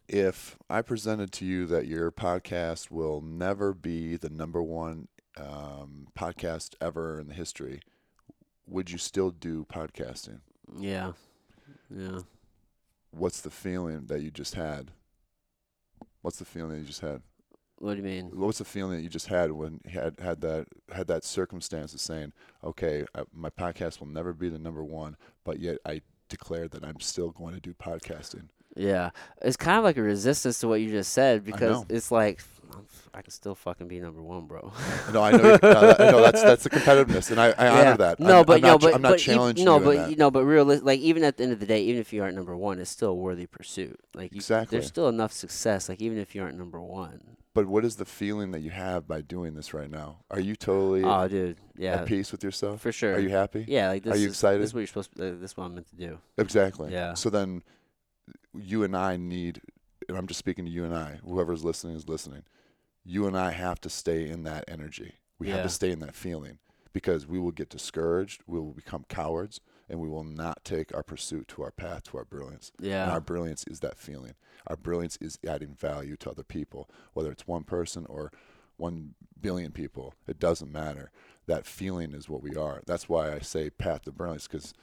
if 0.10 0.58
i 0.72 0.82
presented 0.82 1.32
to 1.32 1.46
you 1.46 1.68
that 1.68 1.86
your 1.86 2.12
podcast 2.12 2.90
will 2.90 3.22
never 3.22 3.74
be 3.76 4.18
the 4.18 4.30
number 4.30 4.62
one 4.62 5.08
um, 5.38 6.08
podcast 6.18 6.76
ever 6.82 7.20
in 7.20 7.28
the 7.28 7.34
history 7.34 7.82
would 8.68 8.90
you 8.90 8.98
still 8.98 9.32
do 9.32 9.66
podcasting 9.66 10.40
yeah. 10.80 11.12
Yeah. 11.90 12.20
what's 13.12 13.42
the 13.42 13.50
feeling 13.50 14.06
that 14.08 14.22
you 14.22 14.32
just 14.32 14.56
had? 14.56 14.92
What's 16.22 16.38
the 16.38 16.46
feeling 16.46 16.72
that 16.72 16.80
you 16.80 16.86
just 16.86 17.02
had? 17.02 17.22
What 17.78 17.92
do 17.92 17.98
you 17.98 18.04
mean? 18.04 18.28
What 18.28 18.48
was 18.48 18.60
the 18.60 18.66
feeling 18.66 18.98
that 18.98 19.04
you 19.04 19.10
just 19.10 19.28
had 19.28 19.52
when 19.52 19.82
you 19.86 20.00
had 20.00 20.20
had 20.20 20.42
that 20.42 20.68
had 20.92 21.08
that 21.08 21.24
circumstance 21.26 21.94
of 21.94 22.00
saying, 22.00 22.32
"Okay, 22.64 23.06
I, 23.14 23.24
my 23.34 23.50
podcast 23.50 24.00
will 24.00 24.08
never 24.08 24.32
be 24.32 24.48
the 24.48 24.60
number 24.60 24.84
one, 24.84 25.18
but 25.44 25.60
yet 25.60 25.80
I 25.86 26.02
declared 26.30 26.72
that 26.72 26.86
I'm 26.86 27.02
still 27.02 27.32
going 27.32 27.56
to 27.56 27.60
do 27.60 27.74
podcasting." 27.74 28.48
Yeah, 28.76 29.10
it's 29.42 29.58
kind 29.58 29.78
of 29.78 29.84
like 29.84 29.98
a 29.98 30.02
resistance 30.02 30.60
to 30.60 30.68
what 30.68 30.82
you 30.82 30.90
just 30.90 31.12
said 31.12 31.44
because 31.44 31.86
it's 31.90 32.10
like 32.10 32.42
I'm 32.76 32.86
I 33.14 33.22
can 33.22 33.32
still 33.32 33.56
fucking 33.56 33.88
be 33.88 34.00
number 34.00 34.22
one, 34.22 34.48
bro. 34.48 34.72
No, 35.14 35.22
I 35.22 35.32
know. 35.32 35.44
You, 35.44 35.60
uh, 35.62 35.96
know 36.00 36.22
that's 36.22 36.42
that's 36.42 36.64
the 36.64 36.70
competitiveness, 36.70 37.30
and 37.32 37.40
I, 37.40 37.48
I 37.52 37.66
Yeah. 37.66 37.80
honor 37.80 37.98
that. 37.98 38.20
No, 38.20 38.40
I'm, 38.40 38.46
but 38.46 38.56
I'm 38.56 38.62
no, 38.62 38.68
not, 38.70 38.82
but 38.82 38.96
I'm 38.96 39.02
not 39.02 39.10
but 39.12 39.20
challenging 39.20 39.66
no, 39.66 39.78
you. 39.78 39.86
but 39.86 39.90
in 39.92 40.02
that. 40.02 40.10
you- 40.12 40.16
no, 40.16 40.32
but 40.32 40.44
real 40.46 40.66
like 40.66 41.00
even 41.00 41.24
at 41.24 41.38
the 41.38 41.44
end 41.44 41.54
of 41.54 41.60
the 41.60 41.66
day, 41.66 41.84
even 41.84 42.02
if 42.02 42.12
you 42.14 42.24
aren't 42.24 42.36
number 42.36 42.56
one, 42.56 42.80
it's 42.80 42.90
still 42.90 43.10
a 43.10 43.16
worthy 43.16 43.46
pursuit. 43.46 44.00
Like 44.16 44.32
you, 44.32 44.38
Exactly. 44.38 44.78
there's 44.78 44.88
still 44.88 45.10
enough 45.10 45.32
success. 45.32 45.90
Like 45.90 46.02
even 46.02 46.18
if 46.18 46.34
you 46.36 46.42
aren't 46.42 46.58
number 46.58 46.82
one. 46.82 47.38
But 47.54 47.68
what 47.68 47.86
is 47.86 47.98
the 47.98 48.06
feeling 48.06 48.50
that 48.52 48.62
you 48.62 48.72
have 48.72 49.08
by 49.08 49.22
doing 49.22 49.54
this 49.54 49.76
right 49.76 49.90
now? 49.90 50.20
Are 50.32 50.40
you 50.40 50.56
totally 50.56 51.04
Oh, 51.04 51.28
dude, 51.28 51.58
yeah, 51.78 51.98
at 51.98 52.08
peace 52.08 52.32
with 52.32 52.44
yourself? 52.44 52.82
for 52.82 52.92
sure. 52.92 53.14
Are 53.14 53.20
you 53.20 53.30
happy? 53.30 53.64
Yeah, 53.68 53.90
like 53.90 54.04
this. 54.04 54.16
Are 54.16 54.18
you 54.18 54.28
is, 54.28 54.34
excited? 54.34 54.60
This 54.62 54.70
is 54.70 54.74
what 54.74 54.80
you're 54.80 54.88
supposed. 54.88 55.16
To, 55.18 55.28
uh, 55.28 55.32
this 55.40 55.52
is 55.52 55.58
what 55.58 55.66
I'm 55.66 55.76
meant 55.76 55.88
to 55.90 55.96
do. 55.96 56.18
Exactly. 56.40 56.92
Yeah. 56.92 57.14
So 57.14 57.30
then 57.30 57.62
you 58.56 58.84
and 58.84 58.96
I 58.98 59.18
need, 59.18 59.62
and 60.10 60.18
I'm 60.18 60.26
just 60.26 60.40
speaking 60.40 60.66
to 60.66 60.72
you 60.72 60.84
and 60.84 60.96
I, 60.96 61.20
whoever's 61.24 61.64
listening 61.64 61.96
is 61.96 62.10
listening. 62.10 62.44
You 63.06 63.28
and 63.28 63.38
I 63.38 63.52
have 63.52 63.82
to 63.82 63.90
stay 63.90 64.28
in 64.30 64.44
that 64.44 64.66
energy. 64.68 65.16
We 65.40 65.50
have 65.50 65.64
to 65.64 65.70
stay 65.70 65.92
in 65.92 66.00
that 66.00 66.16
feeling 66.16 66.60
because 66.94 67.28
we 67.28 67.40
will 67.40 67.52
get 67.52 67.70
discouraged, 67.70 68.42
we 68.48 68.60
will 68.60 68.72
become 68.72 69.04
cowards, 69.10 69.60
and 69.90 70.00
we 70.00 70.08
will 70.08 70.24
not 70.24 70.64
take 70.64 70.94
our 70.96 71.04
pursuit 71.04 71.48
to 71.50 71.64
our 71.64 71.72
path 71.72 72.04
to 72.04 72.18
our 72.18 72.24
brilliance. 72.24 72.72
And 72.78 72.88
Yeah. 72.88 73.10
our 73.12 73.20
brilliance 73.20 73.66
is 73.68 73.80
that 73.82 73.98
feeling. 73.98 74.36
Our 74.68 74.78
brilliance 74.78 75.18
is 75.20 75.38
adding 75.46 75.74
value 75.74 76.16
to 76.18 76.30
other 76.30 76.44
people, 76.44 76.90
whether 77.14 77.32
it's 77.32 77.48
one 77.48 77.64
person 77.64 78.06
or 78.06 78.32
one 78.78 79.16
billion 79.42 79.72
people. 79.72 80.14
It 80.28 80.40
doesn't 80.40 80.72
matter. 80.72 81.12
That 81.48 81.66
feeling 81.66 82.14
is 82.14 82.30
what 82.30 82.42
we 82.42 82.56
are. 82.56 82.82
That's 82.86 83.10
why 83.10 83.34
I 83.34 83.40
say 83.40 83.70
path 83.70 84.04
to 84.04 84.12
brilliance 84.12 84.48
because 84.48 84.74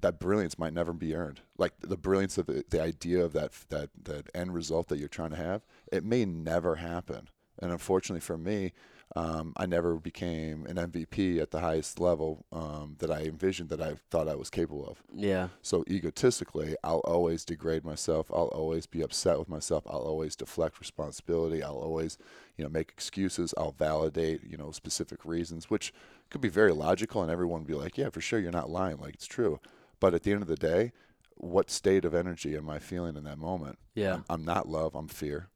that 0.00 0.18
brilliance 0.20 0.58
might 0.58 0.72
never 0.72 0.92
be 0.92 1.14
earned. 1.14 1.40
Like 1.58 1.74
the 1.80 1.96
brilliance 1.96 2.38
of 2.38 2.46
the, 2.46 2.64
the 2.70 2.80
idea 2.80 3.22
of 3.24 3.32
that 3.34 3.52
that 3.68 3.90
that 4.04 4.30
end 4.34 4.54
result 4.54 4.88
that 4.88 4.98
you're 4.98 5.08
trying 5.08 5.30
to 5.30 5.36
have, 5.36 5.62
it 5.90 6.04
may 6.04 6.24
never 6.24 6.76
happen. 6.76 7.28
And 7.62 7.72
unfortunately 7.72 8.20
for 8.20 8.36
me, 8.36 8.72
um, 9.14 9.52
I 9.56 9.66
never 9.66 9.96
became 9.96 10.64
an 10.66 10.76
MVP 10.76 11.38
at 11.40 11.50
the 11.50 11.60
highest 11.60 12.00
level 12.00 12.46
um, 12.50 12.96
that 12.98 13.10
I 13.10 13.22
envisioned 13.22 13.68
that 13.68 13.80
I 13.80 13.96
thought 14.10 14.26
I 14.26 14.34
was 14.34 14.48
capable 14.48 14.86
of. 14.86 15.02
Yeah. 15.14 15.48
So 15.60 15.84
egotistically, 15.88 16.76
I'll 16.82 17.00
always 17.00 17.44
degrade 17.44 17.84
myself. 17.84 18.30
I'll 18.32 18.46
always 18.46 18.86
be 18.86 19.02
upset 19.02 19.38
with 19.38 19.50
myself. 19.50 19.84
I'll 19.86 19.98
always 19.98 20.34
deflect 20.34 20.80
responsibility. 20.80 21.62
I'll 21.62 21.76
always, 21.76 22.16
you 22.56 22.64
know, 22.64 22.70
make 22.70 22.88
excuses. 22.88 23.52
I'll 23.58 23.72
validate, 23.72 24.44
you 24.44 24.56
know, 24.56 24.70
specific 24.70 25.26
reasons, 25.26 25.68
which 25.68 25.92
could 26.30 26.40
be 26.40 26.48
very 26.48 26.72
logical, 26.72 27.20
and 27.20 27.30
everyone 27.30 27.60
would 27.60 27.68
be 27.68 27.74
like, 27.74 27.98
"Yeah, 27.98 28.08
for 28.08 28.22
sure, 28.22 28.40
you're 28.40 28.50
not 28.50 28.70
lying. 28.70 28.96
Like 28.96 29.14
it's 29.14 29.26
true." 29.26 29.60
But 30.00 30.14
at 30.14 30.22
the 30.22 30.32
end 30.32 30.40
of 30.40 30.48
the 30.48 30.56
day, 30.56 30.92
what 31.36 31.70
state 31.70 32.06
of 32.06 32.14
energy 32.14 32.56
am 32.56 32.70
I 32.70 32.78
feeling 32.78 33.16
in 33.16 33.24
that 33.24 33.38
moment? 33.38 33.78
Yeah. 33.94 34.14
I'm, 34.14 34.24
I'm 34.30 34.44
not 34.44 34.68
love. 34.68 34.94
I'm 34.94 35.08
fear. 35.08 35.48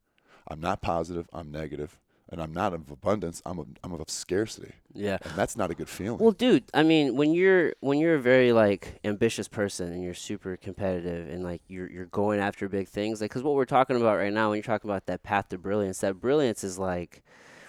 I'm 0.48 0.60
not 0.60 0.80
positive. 0.80 1.28
I'm 1.32 1.50
negative, 1.50 1.98
and 2.30 2.40
I'm 2.40 2.52
not 2.52 2.72
of 2.72 2.90
abundance. 2.90 3.42
I'm 3.46 3.58
of, 3.58 3.66
I'm 3.82 3.92
of 3.92 4.08
scarcity, 4.10 4.72
Yeah. 4.94 5.18
and 5.22 5.32
that's 5.34 5.56
not 5.56 5.70
a 5.70 5.74
good 5.74 5.88
feeling. 5.88 6.18
Well, 6.18 6.32
dude, 6.32 6.64
I 6.74 6.82
mean, 6.82 7.16
when 7.16 7.32
you're 7.34 7.74
when 7.80 7.98
you're 7.98 8.14
a 8.16 8.20
very 8.20 8.52
like 8.52 8.98
ambitious 9.04 9.48
person 9.48 9.92
and 9.92 10.02
you're 10.02 10.14
super 10.14 10.56
competitive 10.56 11.28
and 11.28 11.42
like 11.44 11.62
you're 11.68 11.90
you're 11.90 12.06
going 12.06 12.40
after 12.40 12.68
big 12.68 12.88
things, 12.88 13.20
like 13.20 13.30
because 13.30 13.42
what 13.42 13.54
we're 13.54 13.64
talking 13.64 13.96
about 13.96 14.16
right 14.18 14.32
now, 14.32 14.50
when 14.50 14.56
you're 14.56 14.62
talking 14.62 14.90
about 14.90 15.06
that 15.06 15.22
path 15.22 15.48
to 15.50 15.58
brilliance, 15.58 15.98
that 16.00 16.20
brilliance 16.20 16.62
is 16.64 16.78
like 16.78 17.22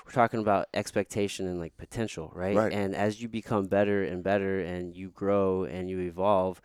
we're 0.05 0.11
talking 0.13 0.39
about 0.39 0.67
expectation 0.73 1.47
and 1.47 1.59
like 1.59 1.75
potential, 1.77 2.31
right? 2.33 2.55
Right. 2.55 2.71
And 2.71 2.95
as 2.95 3.21
you 3.21 3.27
become 3.27 3.65
better 3.65 4.03
and 4.03 4.23
better 4.23 4.59
and 4.61 4.95
you 4.95 5.09
grow 5.09 5.65
and 5.65 5.89
you 5.89 5.99
evolve, 5.99 6.61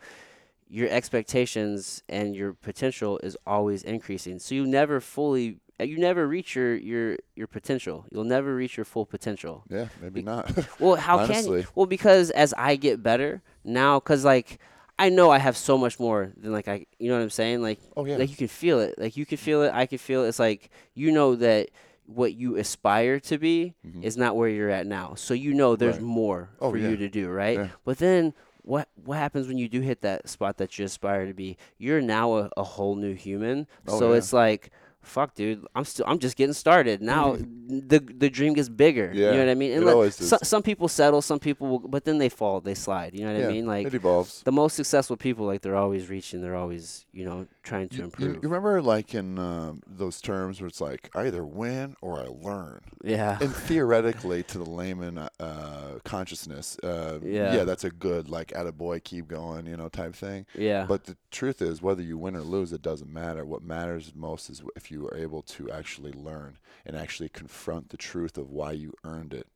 your 0.69 0.87
expectations 0.89 2.03
and 2.07 2.35
your 2.35 2.53
potential 2.53 3.19
is 3.21 3.35
always 3.45 3.83
increasing. 3.83 4.39
So 4.39 4.55
you 4.55 4.65
never 4.65 5.01
fully 5.01 5.59
you 5.79 5.97
never 5.97 6.27
reach 6.27 6.55
your 6.55 6.75
your 6.75 7.17
your 7.35 7.47
potential. 7.47 8.05
You'll 8.11 8.23
never 8.23 8.55
reach 8.55 8.77
your 8.77 8.85
full 8.85 9.05
potential. 9.05 9.63
yeah, 9.69 9.87
maybe 10.01 10.21
not. 10.21 10.51
Well, 10.79 10.95
how 10.95 11.25
can 11.27 11.45
you? 11.45 11.65
Well, 11.75 11.85
because 11.85 12.29
as 12.31 12.53
I 12.57 12.75
get 12.75 13.01
better 13.03 13.41
now, 13.63 13.99
because 13.99 14.23
like 14.23 14.59
I 14.99 15.09
know 15.09 15.31
I 15.31 15.39
have 15.39 15.57
so 15.57 15.77
much 15.77 15.99
more 15.99 16.31
than 16.37 16.51
like 16.51 16.67
I, 16.67 16.85
you 16.99 17.09
know 17.09 17.17
what 17.17 17.23
I'm 17.23 17.29
saying? 17.31 17.61
Like, 17.61 17.79
oh 17.97 18.05
yeah. 18.05 18.17
like 18.17 18.29
you 18.29 18.35
can 18.35 18.47
feel 18.47 18.79
it. 18.79 18.95
Like 18.97 19.17
you 19.17 19.25
can 19.25 19.37
feel 19.37 19.63
it. 19.63 19.71
I 19.73 19.85
can 19.85 19.97
feel 19.97 20.23
it. 20.23 20.27
It's 20.29 20.39
like 20.39 20.69
you 20.93 21.11
know 21.11 21.35
that 21.35 21.69
what 22.05 22.33
you 22.35 22.57
aspire 22.57 23.19
to 23.19 23.37
be 23.37 23.73
Mhm. 23.87 24.03
is 24.03 24.17
not 24.17 24.35
where 24.35 24.49
you're 24.49 24.69
at 24.69 24.85
now. 24.85 25.13
So 25.15 25.33
you 25.33 25.53
know 25.53 25.75
there's 25.75 25.95
Right. 25.95 26.03
more 26.03 26.49
Oh, 26.59 26.69
for 26.69 26.77
yeah. 26.77 26.89
you 26.89 26.97
to 26.97 27.09
do, 27.09 27.29
right? 27.29 27.57
Yeah. 27.57 27.67
But 27.85 27.97
then 27.97 28.33
what 28.61 28.87
what 29.03 29.17
happens 29.17 29.47
when 29.47 29.57
you 29.57 29.67
do 29.67 29.81
hit 29.81 30.01
that 30.01 30.29
spot 30.29 30.57
that 30.57 30.77
you 30.77 30.85
aspire 30.85 31.25
to 31.25 31.33
be? 31.33 31.57
You're 31.77 32.01
now 32.01 32.33
a, 32.35 32.49
a 32.57 32.63
whole 32.63 32.95
new 32.95 33.13
human. 33.15 33.67
Oh, 33.87 33.99
so 33.99 34.11
yeah. 34.11 34.17
it's 34.17 34.31
like 34.33 34.69
fuck 35.03 35.35
dude 35.35 35.63
i'm 35.75 35.83
still 35.85 36.05
i'm 36.07 36.17
just 36.19 36.35
getting 36.35 36.53
started. 36.53 37.01
Now 37.01 37.33
mm-hmm. 37.33 37.87
the 37.87 37.99
the 37.99 38.29
dream 38.29 38.53
gets 38.53 38.69
bigger 38.69 39.11
yeah, 39.13 39.27
you 39.31 39.37
know 39.37 39.45
what 39.45 39.49
i 39.49 39.55
mean? 39.55 39.71
It 39.71 39.75
And 39.75 39.85
let- 39.85 39.95
always 39.95 40.15
so- 40.15 40.37
some 40.43 40.63
people 40.63 40.87
settle 40.87 41.21
some 41.21 41.39
people 41.39 41.67
will, 41.67 41.79
but 41.79 42.05
then 42.05 42.17
they 42.17 42.29
fall 42.29 42.61
they 42.61 42.73
slide 42.75 43.13
you 43.13 43.25
know 43.25 43.33
what 43.33 43.41
yeah, 43.41 43.47
i 43.47 43.51
mean? 43.51 43.65
Like 43.67 43.87
it 43.87 43.93
evolves. 43.93 44.41
the 44.43 44.51
most 44.51 44.75
successful 44.75 45.17
people 45.17 45.45
like 45.45 45.61
they're 45.61 45.75
always 45.75 46.09
reaching 46.09 46.41
they're 46.41 46.55
always 46.55 47.05
you 47.11 47.25
know 47.25 47.47
trying 47.63 47.89
to 47.89 47.95
You, 47.95 48.01
you- 48.01 48.05
improve 48.05 48.35
you 48.43 48.49
remember, 48.49 48.81
like 48.81 49.15
in 49.15 49.39
um, 49.39 49.81
those 49.87 50.21
terms 50.21 50.59
where 50.61 50.67
it's 50.67 50.81
like 50.81 51.09
I 51.15 51.27
either 51.27 51.43
win 51.45 51.95
or 52.01 52.19
I 52.19 52.25
learn, 52.27 52.81
yeah 53.03 53.37
and 53.41 53.53
theoretically, 53.55 54.43
to 54.43 54.57
the 54.57 54.69
layman 54.69 55.17
uh, 55.17 55.99
consciousness, 56.03 56.77
uh, 56.83 57.19
Yeah. 57.23 57.63
that's 57.63 57.83
a 57.83 57.89
good 57.91 58.29
like 58.29 58.49
"attaboy, 58.49 59.03
keep 59.03 59.27
going," 59.27 59.65
you 59.65 59.77
know, 59.77 59.89
type 59.89 60.15
thing. 60.15 60.45
yeah 60.55 60.85
But 60.85 61.05
the 61.05 61.17
truth 61.31 61.61
is, 61.61 61.81
whether 61.81 62.01
you 62.01 62.17
win 62.17 62.35
or 62.35 62.41
lose, 62.41 62.73
it 62.73 62.81
doesn't 62.81 63.11
matter. 63.11 63.45
What 63.45 63.63
matters 63.63 64.13
most 64.15 64.49
is 64.49 64.61
if 64.75 64.91
you 64.91 65.07
are 65.07 65.15
able 65.15 65.41
to 65.43 65.71
actually 65.71 66.11
learn 66.13 66.57
and 66.85 66.95
actually 66.95 67.29
confront 67.29 67.89
the 67.89 67.97
truth 67.97 68.37
of 68.37 68.49
why 68.49 68.73
you 68.73 68.93
earned 69.03 69.33
it. 69.33 69.47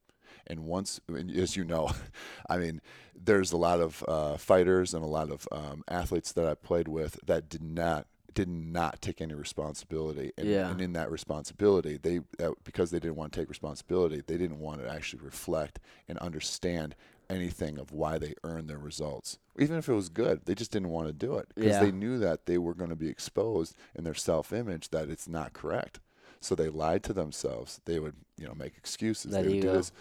And 0.47 0.65
once, 0.65 0.99
and 1.07 1.29
as 1.35 1.55
you 1.55 1.63
know, 1.63 1.91
I 2.49 2.57
mean, 2.57 2.81
there's 3.15 3.51
a 3.51 3.57
lot 3.57 3.79
of 3.81 4.03
uh, 4.07 4.37
fighters 4.37 4.93
and 4.93 5.03
a 5.03 5.07
lot 5.07 5.29
of 5.31 5.47
um, 5.51 5.83
athletes 5.87 6.31
that 6.33 6.45
I 6.47 6.55
played 6.55 6.87
with 6.87 7.19
that 7.25 7.49
did 7.49 7.63
not 7.63 8.07
did 8.33 8.47
not 8.49 9.01
take 9.01 9.19
any 9.19 9.33
responsibility. 9.33 10.31
And, 10.37 10.47
Yeah. 10.47 10.69
and 10.69 10.79
in 10.79 10.93
that 10.93 11.09
responsibility, 11.09 11.97
they 11.97 12.19
that, 12.37 12.53
because 12.63 12.91
they 12.91 12.99
didn't 12.99 13.15
want 13.15 13.33
to 13.33 13.39
take 13.39 13.49
responsibility, 13.49 14.21
they 14.25 14.37
didn't 14.37 14.59
want 14.59 14.79
to 14.81 14.87
actually 14.87 15.23
reflect 15.23 15.79
and 16.07 16.19
understand 16.19 16.95
anything 17.31 17.77
of 17.79 17.91
why 17.91 18.17
they 18.19 18.35
earned 18.43 18.69
their 18.69 18.77
results. 18.77 19.39
Even 19.57 19.75
if 19.77 19.89
it 19.89 19.93
was 19.93 20.07
good, 20.09 20.45
they 20.45 20.53
just 20.55 20.71
didn't 20.71 20.89
want 20.89 21.07
to 21.07 21.13
do 21.13 21.35
it 21.37 21.47
because 21.55 21.71
Yeah. 21.73 21.79
they 21.85 21.91
knew 21.91 22.19
that 22.19 22.45
they 22.45 22.57
were 22.59 22.75
going 22.75 22.91
to 22.91 22.95
be 22.95 23.09
exposed 23.09 23.75
in 23.95 24.03
their 24.03 24.13
self-image 24.13 24.89
that 24.91 25.09
it's 25.09 25.27
not 25.27 25.51
correct. 25.53 25.99
So 26.39 26.55
they 26.55 26.69
lied 26.69 27.03
to 27.03 27.13
themselves. 27.13 27.81
They 27.85 27.99
would, 27.99 28.15
you 28.37 28.47
know, 28.47 28.53
make 28.55 28.77
excuses. 28.77 29.31
That 29.31 29.43
they 29.45 29.53
would 29.53 29.61
do 29.61 29.71
this. 29.71 29.91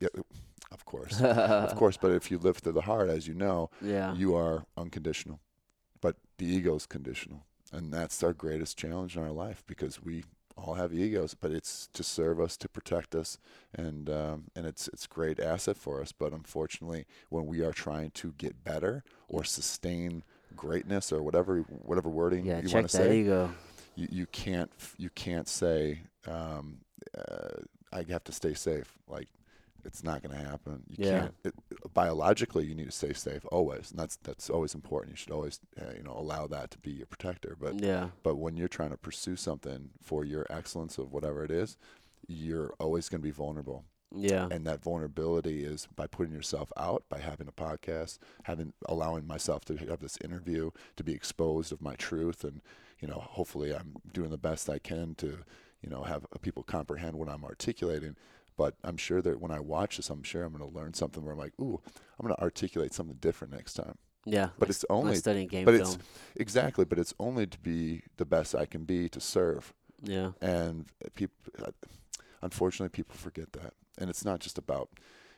It- 0.00 0.24
of 0.70 0.84
course, 0.84 1.20
of 1.22 1.74
course. 1.76 1.96
But 1.96 2.10
if 2.12 2.30
you 2.30 2.36
live 2.38 2.60
to 2.60 2.72
the 2.72 2.82
heart, 2.82 3.08
as 3.08 3.26
you 3.26 3.32
know, 3.34 3.70
Yeah. 3.82 4.14
you 4.14 4.34
are 4.34 4.66
unconditional. 4.76 5.40
But 6.00 6.16
the 6.36 6.46
ego's 6.46 6.84
conditional, 6.86 7.46
and 7.72 7.92
that's 7.92 8.22
our 8.22 8.32
greatest 8.34 8.76
challenge 8.76 9.16
in 9.16 9.22
our 9.22 9.30
life 9.32 9.64
because 9.66 10.02
we 10.02 10.24
all 10.56 10.74
have 10.74 10.92
egos, 10.92 11.34
but 11.34 11.52
it's 11.52 11.88
to 11.94 12.02
serve 12.02 12.40
us, 12.40 12.56
to 12.58 12.68
protect 12.68 13.14
us, 13.14 13.38
and 13.74 14.10
um, 14.10 14.44
and 14.54 14.66
it's 14.66 14.88
it's 14.88 15.06
a 15.06 15.08
great 15.08 15.40
asset 15.40 15.76
for 15.76 16.00
us. 16.02 16.12
But 16.12 16.32
unfortunately, 16.32 17.06
when 17.30 17.46
we 17.46 17.62
are 17.62 17.72
trying 17.72 18.10
to 18.12 18.34
get 18.36 18.62
better 18.64 19.04
or 19.28 19.44
sustain 19.44 20.22
greatness 20.56 21.12
or 21.12 21.22
whatever 21.22 21.58
whatever 21.60 22.08
wording 22.08 22.44
yeah. 22.46 22.60
you 22.60 22.68
want 22.70 22.90
to 22.90 22.96
say, 22.96 23.20
ego. 23.20 23.50
You, 23.98 24.08
you 24.10 24.26
can't 24.26 24.70
you 24.96 25.10
can't 25.10 25.48
say 25.48 26.00
um, 26.26 26.78
uh, 27.16 27.62
I 27.92 28.04
have 28.10 28.24
to 28.24 28.32
stay 28.32 28.54
safe. 28.54 28.98
Like 29.08 29.28
it's 29.84 30.04
not 30.04 30.22
going 30.22 30.36
to 30.38 30.48
happen. 30.50 30.82
You 30.88 30.96
Yeah. 31.06 31.20
can't. 31.20 31.34
It, 31.44 31.54
biologically, 31.94 32.64
you 32.66 32.74
need 32.74 32.86
to 32.86 32.92
stay 32.92 33.12
safe 33.12 33.44
always, 33.50 33.90
and 33.90 33.98
that's 33.98 34.16
that's 34.22 34.50
always 34.50 34.74
important. 34.74 35.12
You 35.12 35.16
should 35.16 35.32
always 35.32 35.60
uh, 35.80 35.92
you 35.96 36.02
know 36.02 36.14
allow 36.16 36.46
that 36.46 36.70
to 36.72 36.78
be 36.78 36.92
your 36.92 37.06
protector. 37.06 37.56
But 37.58 37.74
Yeah. 37.82 38.10
but 38.22 38.36
when 38.36 38.56
you're 38.56 38.68
trying 38.68 38.90
to 38.90 38.96
pursue 38.96 39.36
something 39.36 39.90
for 40.02 40.24
your 40.24 40.46
excellence 40.50 40.98
of 40.98 41.12
whatever 41.12 41.44
it 41.44 41.50
is, 41.50 41.76
you're 42.28 42.72
always 42.78 43.08
going 43.08 43.20
to 43.20 43.24
be 43.26 43.30
vulnerable. 43.32 43.84
Yeah. 44.14 44.48
And 44.50 44.66
that 44.66 44.82
vulnerability 44.82 45.64
is 45.64 45.86
by 45.94 46.06
putting 46.06 46.32
yourself 46.32 46.72
out, 46.78 47.04
by 47.10 47.18
having 47.18 47.46
a 47.48 47.52
podcast, 47.52 48.18
having 48.44 48.72
allowing 48.86 49.26
myself 49.26 49.64
to 49.66 49.76
have 49.76 50.00
this 50.00 50.16
interview, 50.24 50.70
to 50.96 51.04
be 51.04 51.12
exposed 51.12 51.72
of 51.72 51.82
my 51.82 51.94
truth, 51.94 52.42
and 52.44 52.62
you 53.00 53.08
know, 53.08 53.18
hopefully, 53.20 53.74
I'm 53.74 53.94
doing 54.12 54.30
the 54.30 54.38
best 54.38 54.68
I 54.68 54.78
can 54.78 55.14
to, 55.16 55.38
you 55.82 55.90
know, 55.90 56.02
have 56.02 56.24
uh, 56.32 56.38
people 56.40 56.62
comprehend 56.62 57.16
what 57.16 57.28
I'm 57.28 57.44
articulating. 57.44 58.16
But 58.56 58.74
I'm 58.82 58.96
sure 58.96 59.22
that 59.22 59.40
when 59.40 59.52
I 59.52 59.60
watch 59.60 59.98
this, 59.98 60.10
I'm 60.10 60.24
sure 60.24 60.42
I'm 60.42 60.52
going 60.52 60.68
to 60.68 60.76
learn 60.76 60.92
something 60.94 61.22
where 61.22 61.32
I'm 61.32 61.38
like, 61.38 61.52
ooh, 61.60 61.80
I'm 61.86 62.26
going 62.26 62.34
to 62.34 62.42
articulate 62.42 62.92
something 62.92 63.16
different 63.20 63.52
next 63.54 63.74
time. 63.74 63.96
Yeah. 64.24 64.48
But 64.58 64.62
like- 64.68 64.70
it's 64.70 64.84
like 64.90 64.98
only 64.98 65.14
studying 65.16 65.46
game 65.46 65.64
but 65.64 65.74
it's- 65.74 65.90
film. 65.94 66.02
exactly, 66.36 66.84
but 66.84 66.98
it's 66.98 67.14
only 67.20 67.46
to 67.46 67.58
be 67.60 68.02
the 68.16 68.24
best 68.24 68.54
I 68.56 68.66
can 68.66 68.82
be 68.84 69.08
to 69.10 69.20
serve 69.20 69.72
Yeah. 70.02 70.32
and 70.42 70.86
people 71.14 71.36
uh, 71.64 71.70
unfortunately 72.42 72.88
people 72.90 73.14
forget 73.14 73.52
that 73.52 73.74
and 73.98 74.08
it's 74.10 74.24
not 74.24 74.40
just 74.40 74.58
about 74.58 74.90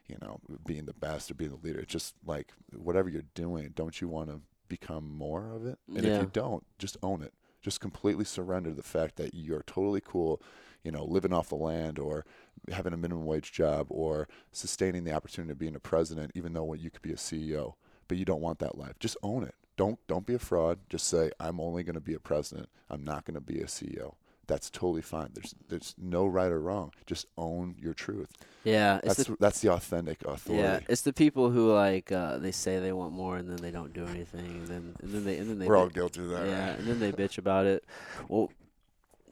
you 0.06 0.16
know 0.20 0.40
being 0.66 0.84
the 0.86 0.92
best 0.92 1.30
or 1.30 1.34
being 1.34 1.50
the 1.50 1.56
leader 1.66 1.78
it's 1.80 1.92
just 1.92 2.14
like 2.26 2.52
whatever 2.76 3.08
you're 3.08 3.22
doing 3.34 3.72
don't 3.74 4.00
you 4.00 4.08
want 4.08 4.28
to 4.28 4.40
become 4.68 5.08
more 5.10 5.50
of 5.50 5.64
it 5.66 5.78
and 5.94 6.04
Yeah. 6.04 6.16
if 6.16 6.22
you 6.22 6.30
don't 6.32 6.64
just 6.78 6.96
own 7.02 7.22
it 7.22 7.32
just 7.60 7.80
completely 7.80 8.24
surrender 8.24 8.72
the 8.72 8.82
fact 8.82 9.16
that 9.16 9.34
you're 9.34 9.62
totally 9.66 10.00
cool 10.00 10.42
you 10.82 10.90
know 10.90 11.04
living 11.04 11.32
off 11.32 11.48
the 11.48 11.54
land 11.54 11.98
or 11.98 12.24
having 12.70 12.92
a 12.92 12.96
minimum 12.96 13.26
wage 13.26 13.52
job 13.52 13.86
or 13.90 14.28
sustaining 14.52 15.04
the 15.04 15.12
opportunity 15.12 15.52
of 15.52 15.58
being 15.58 15.76
a 15.76 15.80
president 15.80 16.30
even 16.34 16.52
though 16.52 16.72
you 16.74 16.90
could 16.90 17.02
be 17.02 17.12
a 17.12 17.16
ceo 17.16 17.74
but 18.10 18.18
you 18.18 18.24
don't 18.24 18.40
want 18.40 18.58
that 18.58 18.76
life. 18.76 18.98
Just 18.98 19.16
own 19.22 19.44
it. 19.44 19.54
Don't 19.76 20.04
don't 20.08 20.26
be 20.26 20.34
a 20.34 20.38
fraud. 20.40 20.80
Just 20.88 21.06
say 21.06 21.30
i'm 21.38 21.60
only 21.60 21.84
going 21.84 21.94
to 21.94 22.00
be 22.00 22.12
a 22.12 22.18
president. 22.18 22.68
I'm 22.90 23.04
not 23.04 23.24
going 23.24 23.36
to 23.36 23.40
be 23.40 23.60
a 23.60 23.66
ceo 23.66 24.14
that's 24.50 24.68
totally 24.68 25.00
fine. 25.02 25.28
There's 25.32 25.54
there's 25.68 25.94
no 25.96 26.26
right 26.26 26.50
or 26.50 26.60
wrong. 26.60 26.92
Just 27.06 27.26
own 27.38 27.76
your 27.78 27.94
truth. 27.94 28.28
Yeah. 28.64 28.98
It's 29.04 29.14
That's 29.16 29.28
the, 29.28 29.36
that's 29.38 29.60
the 29.60 29.72
authentic 29.72 30.22
authority. 30.24 30.62
yeah. 30.62 30.80
It's 30.88 31.02
the 31.02 31.12
people 31.12 31.50
who 31.50 31.72
like 31.72 32.10
uh, 32.12 32.38
they 32.38 32.50
say 32.50 32.78
they 32.80 32.92
want 32.92 33.12
more 33.12 33.36
and 33.36 33.48
then 33.48 33.56
they 33.58 33.70
don't 33.70 33.92
do 33.94 34.04
anything 34.06 34.44
and 34.44 34.66
then 34.66 34.96
and 35.00 35.12
then 35.12 35.24
they 35.24 35.38
and 35.38 35.48
then 35.48 35.58
they 35.60 35.66
We're 35.66 35.76
all 35.76 35.88
guilty 35.88 36.20
of 36.20 36.28
that. 36.30 36.46
yeah 36.46 36.70
right? 36.70 36.78
and 36.78 36.86
then 36.88 36.98
they 37.00 37.12
bitch 37.12 37.38
about 37.38 37.66
it. 37.66 37.84
Well, 38.28 38.50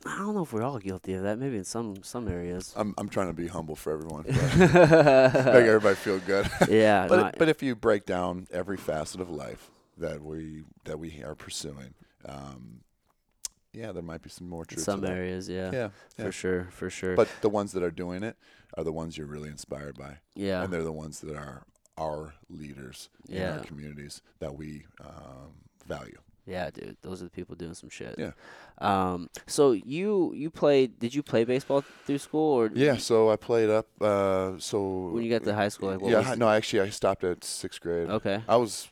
I 0.06 0.16
don't 0.18 0.34
know 0.36 0.42
if 0.44 0.52
we're 0.52 0.62
all 0.62 0.78
guilty 0.78 1.14
of 1.14 1.24
that. 1.24 1.38
Maybe 1.38 1.56
in 1.56 1.64
some 1.64 2.02
some 2.04 2.28
areas. 2.28 2.72
I'm 2.76 2.94
I'm 2.96 3.08
trying 3.08 3.26
to 3.26 3.32
be 3.34 3.48
humble 3.48 3.74
for 3.74 3.92
everyone. 3.92 4.24
Make 4.28 4.36
everybody 4.70 5.96
feel 5.96 6.20
good. 6.20 6.48
yeah. 6.68 7.06
but 7.08 7.16
no, 7.16 7.30
but 7.36 7.48
if 7.48 7.62
you 7.62 7.74
break 7.74 8.06
down 8.06 8.46
every 8.52 8.76
facet 8.76 9.20
of 9.20 9.28
life 9.28 9.68
that 9.98 10.22
we 10.22 10.62
that 10.84 10.98
we 11.00 11.22
are 11.24 11.34
pursuing, 11.34 11.94
um, 12.24 12.80
yeah, 13.72 13.92
there 13.92 14.02
might 14.02 14.22
be 14.22 14.30
some 14.30 14.48
more 14.48 14.62
in 14.62 14.66
truth. 14.68 14.84
some 14.84 15.04
areas, 15.04 15.48
yeah, 15.48 15.70
Yeah, 15.72 15.88
yeah. 16.16 16.24
for 16.24 16.32
sure, 16.32 16.68
for 16.70 16.90
sure. 16.90 17.14
But 17.16 17.28
the 17.40 17.48
ones 17.50 17.72
that 17.72 17.82
are 17.82 17.90
doing 17.90 18.22
it 18.22 18.36
are 18.74 18.84
the 18.84 18.92
ones 18.92 19.16
you're 19.16 19.26
really 19.26 19.48
inspired 19.50 19.96
by, 19.98 20.18
yeah, 20.34 20.62
and 20.62 20.72
they're 20.72 20.82
the 20.82 20.92
ones 20.92 21.20
that 21.20 21.36
are 21.36 21.64
our 21.96 22.34
leaders 22.48 23.08
in 23.28 23.42
our 23.42 23.58
communities 23.60 24.22
that 24.38 24.54
we 24.56 24.84
um, 25.04 25.52
value. 25.86 26.18
yeah, 26.46 26.70
dude. 26.70 26.96
Those 27.02 27.20
are 27.20 27.24
the 27.24 27.30
people 27.30 27.56
doing 27.56 27.74
some 27.74 27.90
shit. 27.90 28.14
Yeah. 28.18 28.32
Um. 28.78 29.28
So 29.46 29.72
you 29.72 30.32
you 30.34 30.48
played? 30.50 30.98
Did 30.98 31.12
you 31.14 31.22
play 31.22 31.44
baseball 31.44 31.82
through 32.06 32.18
school 32.18 32.54
or? 32.60 32.70
Yeah, 32.72 32.96
so 32.98 33.30
I 33.30 33.36
played 33.36 33.68
up. 33.68 33.86
Uh, 34.00 34.52
so 34.58 35.08
When 35.12 35.24
you 35.24 35.30
got 35.30 35.44
to 35.44 35.54
high 35.54 35.68
school, 35.70 35.90
like 35.90 36.00
what 36.00 36.12
yeah, 36.12 36.34
no, 36.36 36.48
actually, 36.48 36.82
I 36.82 36.90
stopped 36.90 37.24
at 37.24 37.42
sixth 37.44 37.80
grade. 37.80 38.08
Okay. 38.08 38.42
I 38.48 38.56
was, 38.56 38.88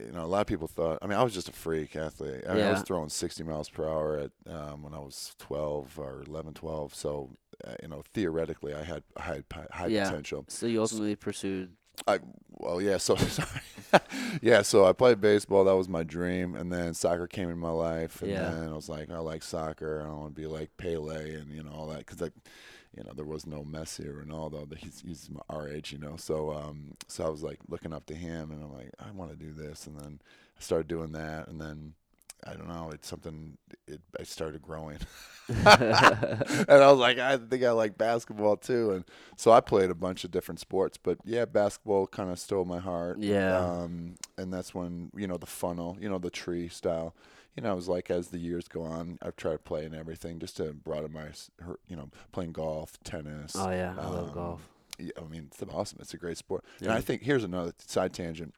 you 0.00 0.12
know, 0.12 0.24
a 0.24 0.26
lot 0.26 0.42
of 0.42 0.46
people 0.46 0.68
thought. 0.68 0.98
I 1.02 1.06
mean, 1.06 1.18
I 1.18 1.22
was 1.22 1.32
just 1.32 1.48
a 1.48 1.52
freak 1.52 1.96
athlete. 1.96 2.44
I, 2.48 2.54
mean, 2.54 2.64
I 2.64 2.70
was 2.70 2.82
throwing 2.82 3.08
60 3.08 3.42
miles 3.44 3.68
per 3.70 3.88
hour 3.88 4.18
at 4.18 4.52
um, 4.52 4.82
when 4.82 4.92
I 4.94 4.98
was 4.98 5.34
12 5.38 5.98
or 5.98 6.22
11, 6.26 6.54
12. 6.54 6.94
So, 6.94 7.30
uh, 7.66 7.74
you 7.82 7.88
know, 7.88 8.02
theoretically, 8.12 8.74
I 8.74 8.82
had 8.84 9.02
had 9.18 9.44
high 9.70 9.86
Yeah. 9.86 10.08
potential. 10.08 10.44
So 10.48 10.66
you 10.66 10.80
ultimately 10.82 11.16
pursued. 11.16 11.72
I 12.06 12.18
well, 12.50 12.80
yeah. 12.80 12.98
So 12.98 13.16
sorry. 13.16 14.00
yeah. 14.42 14.62
So 14.62 14.84
I 14.86 14.92
played 14.92 15.20
baseball. 15.20 15.64
That 15.64 15.76
was 15.76 15.88
my 15.88 16.02
dream, 16.02 16.54
and 16.54 16.72
then 16.72 16.94
soccer 16.94 17.26
came 17.26 17.50
in 17.50 17.58
my 17.58 17.70
life, 17.70 18.22
and 18.22 18.30
Yeah. 18.30 18.50
then 18.50 18.68
I 18.70 18.74
was 18.74 18.88
like, 18.88 19.10
I 19.10 19.18
like 19.18 19.42
soccer. 19.42 20.02
I 20.06 20.08
want 20.12 20.34
to 20.34 20.40
be 20.40 20.46
like 20.46 20.70
Pele, 20.76 21.34
and 21.34 21.50
you 21.50 21.62
know 21.62 21.72
all 21.72 21.86
that 21.88 21.98
because 22.06 22.22
I, 22.22 22.30
you 22.96 23.04
know, 23.04 23.12
there 23.14 23.24
was 23.24 23.46
no 23.46 23.62
Messi 23.62 24.06
or 24.06 24.24
Ronaldo. 24.24 24.76
He's 24.76 25.02
he's 25.06 25.30
my, 25.30 25.40
our 25.48 25.68
age, 25.68 25.92
you 25.92 25.98
know. 25.98 26.16
So 26.16 26.52
um, 26.52 26.94
so 27.06 27.24
I 27.24 27.28
was 27.28 27.42
like 27.42 27.58
looking 27.68 27.92
up 27.92 28.06
to 28.06 28.14
him, 28.14 28.50
and 28.50 28.62
I'm 28.62 28.72
like, 28.72 28.90
I 28.98 29.10
want 29.12 29.30
to 29.30 29.36
do 29.36 29.52
this, 29.52 29.86
and 29.86 29.98
then 29.98 30.20
I 30.58 30.60
started 30.62 30.88
doing 30.88 31.12
that, 31.12 31.48
and 31.48 31.60
then. 31.60 31.94
I 32.42 32.54
don't 32.54 32.68
know. 32.68 32.90
It's 32.90 33.06
something. 33.06 33.58
It 33.86 34.00
I 34.18 34.22
started 34.22 34.62
growing, 34.62 34.96
and 35.48 35.68
I 35.68 36.90
was 36.90 36.98
like, 36.98 37.18
I 37.18 37.36
think 37.36 37.62
I 37.62 37.70
like 37.72 37.98
basketball 37.98 38.56
too, 38.56 38.92
and 38.92 39.04
so 39.36 39.52
I 39.52 39.60
played 39.60 39.90
a 39.90 39.94
bunch 39.94 40.24
of 40.24 40.30
different 40.30 40.58
sports. 40.58 40.96
But 40.96 41.18
yeah, 41.26 41.44
basketball 41.44 42.06
kind 42.06 42.30
of 42.30 42.38
stole 42.38 42.64
my 42.64 42.78
heart. 42.78 43.18
Yeah. 43.18 43.58
Um, 43.58 44.14
and 44.38 44.50
that's 44.50 44.74
when 44.74 45.10
you 45.14 45.26
know 45.26 45.36
the 45.36 45.44
funnel, 45.44 45.98
you 46.00 46.08
know 46.08 46.16
the 46.16 46.30
tree 46.30 46.68
style. 46.68 47.14
You 47.56 47.62
know, 47.64 47.72
it 47.72 47.76
was 47.76 47.88
like 47.88 48.10
as 48.10 48.28
the 48.28 48.38
years 48.38 48.68
go 48.68 48.82
on, 48.82 49.18
I've 49.22 49.36
tried 49.36 49.64
playing 49.64 49.94
everything 49.94 50.38
just 50.38 50.56
to 50.58 50.72
broaden 50.72 51.12
my, 51.12 51.26
her- 51.60 51.78
you 51.88 51.96
know, 51.96 52.08
playing 52.32 52.52
golf, 52.52 52.98
tennis. 53.04 53.54
oh 53.56 53.70
yeah, 53.70 53.94
I 53.98 54.06
love 54.08 54.28
um, 54.28 54.34
golf. 54.34 54.68
Yeah, 54.98 55.10
I 55.18 55.28
mean, 55.28 55.50
it's 55.50 55.62
awesome. 55.74 55.98
It's 56.00 56.14
a 56.14 56.18
great 56.18 56.36
sport. 56.38 56.64
And 56.80 56.92
I 56.92 57.00
think 57.00 57.22
here's 57.22 57.44
another 57.44 57.72
side 57.78 58.12
tangent. 58.12 58.54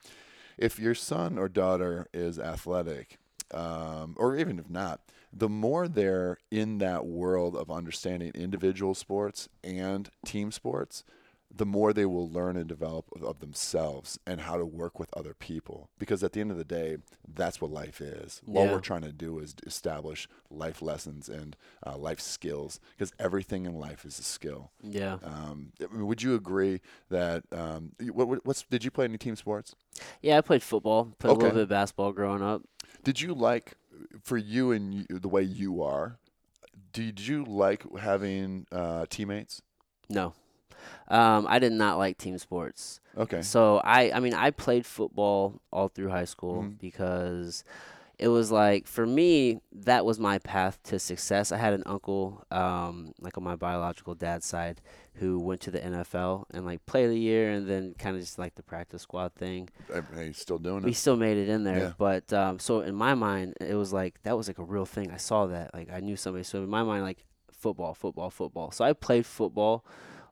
If 0.59 0.79
your 0.79 0.95
son 0.95 1.39
or 1.39 1.49
daughter 1.49 2.07
is 2.13 2.39
athletic, 2.39 3.19
um, 3.53 4.15
or 4.19 4.37
even 4.37 4.59
if 4.59 4.69
not, 4.69 5.01
the 5.33 5.49
more 5.49 5.89
they're 5.89 6.39
in 6.51 6.79
that 6.79 7.07
world 7.07 7.57
of 7.57 7.71
understanding 7.71 8.33
individual 8.35 8.95
sports 8.95 9.49
and 9.65 10.11
team 10.27 10.53
sports, 10.53 11.05
the 11.55 11.67
more 11.67 11.93
they 11.93 12.07
will 12.07 12.29
learn 12.31 12.57
and 12.57 12.67
develop 12.67 13.07
of- 13.21 13.41
themselves 13.41 14.19
and 14.27 14.41
how 14.41 14.57
to 14.57 14.65
work 14.65 14.99
with 14.99 15.11
other 15.15 15.35
people. 15.35 15.91
Because 15.99 16.23
at 16.25 16.33
the 16.33 16.41
end 16.41 16.51
of 16.51 16.57
the 16.57 16.65
day, 16.65 16.97
that's 17.29 17.61
what 17.61 17.71
life 17.71 18.01
is. 18.01 18.41
All 18.49 18.65
Yeah. 18.65 18.73
we're 18.73 18.81
trying 18.81 19.03
to 19.03 19.13
do 19.13 19.39
is 19.39 19.55
establish 19.67 20.29
life 20.51 20.81
lessons 20.81 21.29
and 21.29 21.55
uh, 21.87 21.97
life 21.99 22.21
skills. 22.21 22.81
Because 22.97 23.13
everything 23.19 23.67
in 23.67 23.75
life 23.75 24.05
is 24.07 24.19
a 24.19 24.23
skill. 24.23 24.71
Yeah. 24.83 25.19
Um, 25.23 25.73
would 25.93 26.23
you 26.23 26.35
agree 26.35 26.81
that 27.11 27.45
um, 27.53 27.93
what, 28.13 28.29
what- 28.29 28.47
what's 28.47 28.63
did 28.63 28.83
you 28.85 28.91
play 28.91 29.05
any 29.05 29.19
team 29.19 29.37
sports? 29.37 29.75
Yeah, 30.23 30.39
I 30.39 30.41
played 30.41 30.63
football. 30.63 31.15
Played 31.19 31.31
a 31.33 31.35
little 31.35 31.51
bit 31.51 31.63
of 31.65 31.69
basketball 31.69 32.13
growing 32.13 32.43
up. 32.43 32.63
Did 33.05 33.21
you 33.21 33.35
like 33.35 33.75
for 34.23 34.39
you 34.39 34.73
and 34.73 34.95
you, 34.95 35.05
the 35.11 35.29
way 35.29 35.43
you 35.43 35.83
are? 35.83 36.17
Did 36.93 37.21
you 37.21 37.45
like 37.45 37.85
having 37.99 38.67
uh, 38.73 39.05
teammates? 39.11 39.61
No. 40.09 40.33
Um, 41.09 41.47
I 41.49 41.59
did 41.59 41.73
not 41.73 41.99
like 41.99 42.19
team 42.19 42.39
sports. 42.39 43.01
Okay. 43.17 43.43
So 43.43 43.79
I, 43.85 44.11
I 44.13 44.21
mean, 44.21 44.35
I 44.35 44.51
played 44.51 44.87
football 44.87 45.61
all 45.73 45.89
through 45.89 46.09
high 46.11 46.25
school 46.25 46.63
Mhm. 46.63 46.79
because 46.81 47.65
it 48.19 48.29
was 48.29 48.53
like 48.53 48.87
for 48.87 49.05
me 49.05 49.61
that 49.73 50.05
was 50.07 50.19
my 50.21 50.39
path 50.39 50.79
to 50.85 50.99
success. 50.99 51.51
I 51.51 51.57
had 51.57 51.73
an 51.73 51.83
uncle, 51.87 52.45
um, 52.53 53.13
like 53.21 53.37
on 53.37 53.43
my 53.45 53.57
biological 53.57 54.15
dad's 54.15 54.47
side, 54.47 54.81
who 55.15 55.39
went 55.41 55.61
to 55.63 55.71
the 55.71 55.81
NFL 55.81 56.45
and 56.55 56.65
like 56.65 56.87
played 56.87 57.11
a 57.11 57.17
year 57.17 57.51
and 57.51 57.69
then 57.69 57.95
kind 57.99 58.15
of 58.17 58.23
just 58.23 58.39
like 58.39 58.55
the 58.55 58.63
practice 58.63 59.03
squad 59.03 59.35
thing. 59.35 59.69
Hey, 60.15 60.27
you 60.29 60.33
still 60.33 60.59
doing 60.59 60.83
We 60.85 60.93
it? 60.93 60.95
still 60.97 61.17
made 61.17 61.37
it 61.37 61.49
in 61.49 61.65
there, 61.65 61.79
Yeah. 61.79 61.93
but 61.99 62.33
um, 62.33 62.59
so 62.59 62.81
in 62.81 62.95
my 62.95 63.15
mind 63.15 63.55
it 63.61 63.75
was 63.75 63.93
like 63.93 64.23
that 64.23 64.37
was 64.37 64.47
like 64.47 64.59
a 64.59 64.65
real 64.65 64.87
thing. 64.87 65.11
I 65.11 65.17
saw 65.19 65.47
that, 65.47 65.75
like 65.75 65.91
I 65.93 66.01
knew 66.01 66.17
somebody. 66.17 66.45
So 66.45 66.63
in 66.63 66.71
my 66.71 66.83
mind, 66.85 67.03
like 67.03 67.27
football, 67.51 67.93
football, 67.95 68.31
football. 68.31 68.71
So 68.71 68.85
I 68.85 68.93
played 68.93 69.27
football 69.27 69.85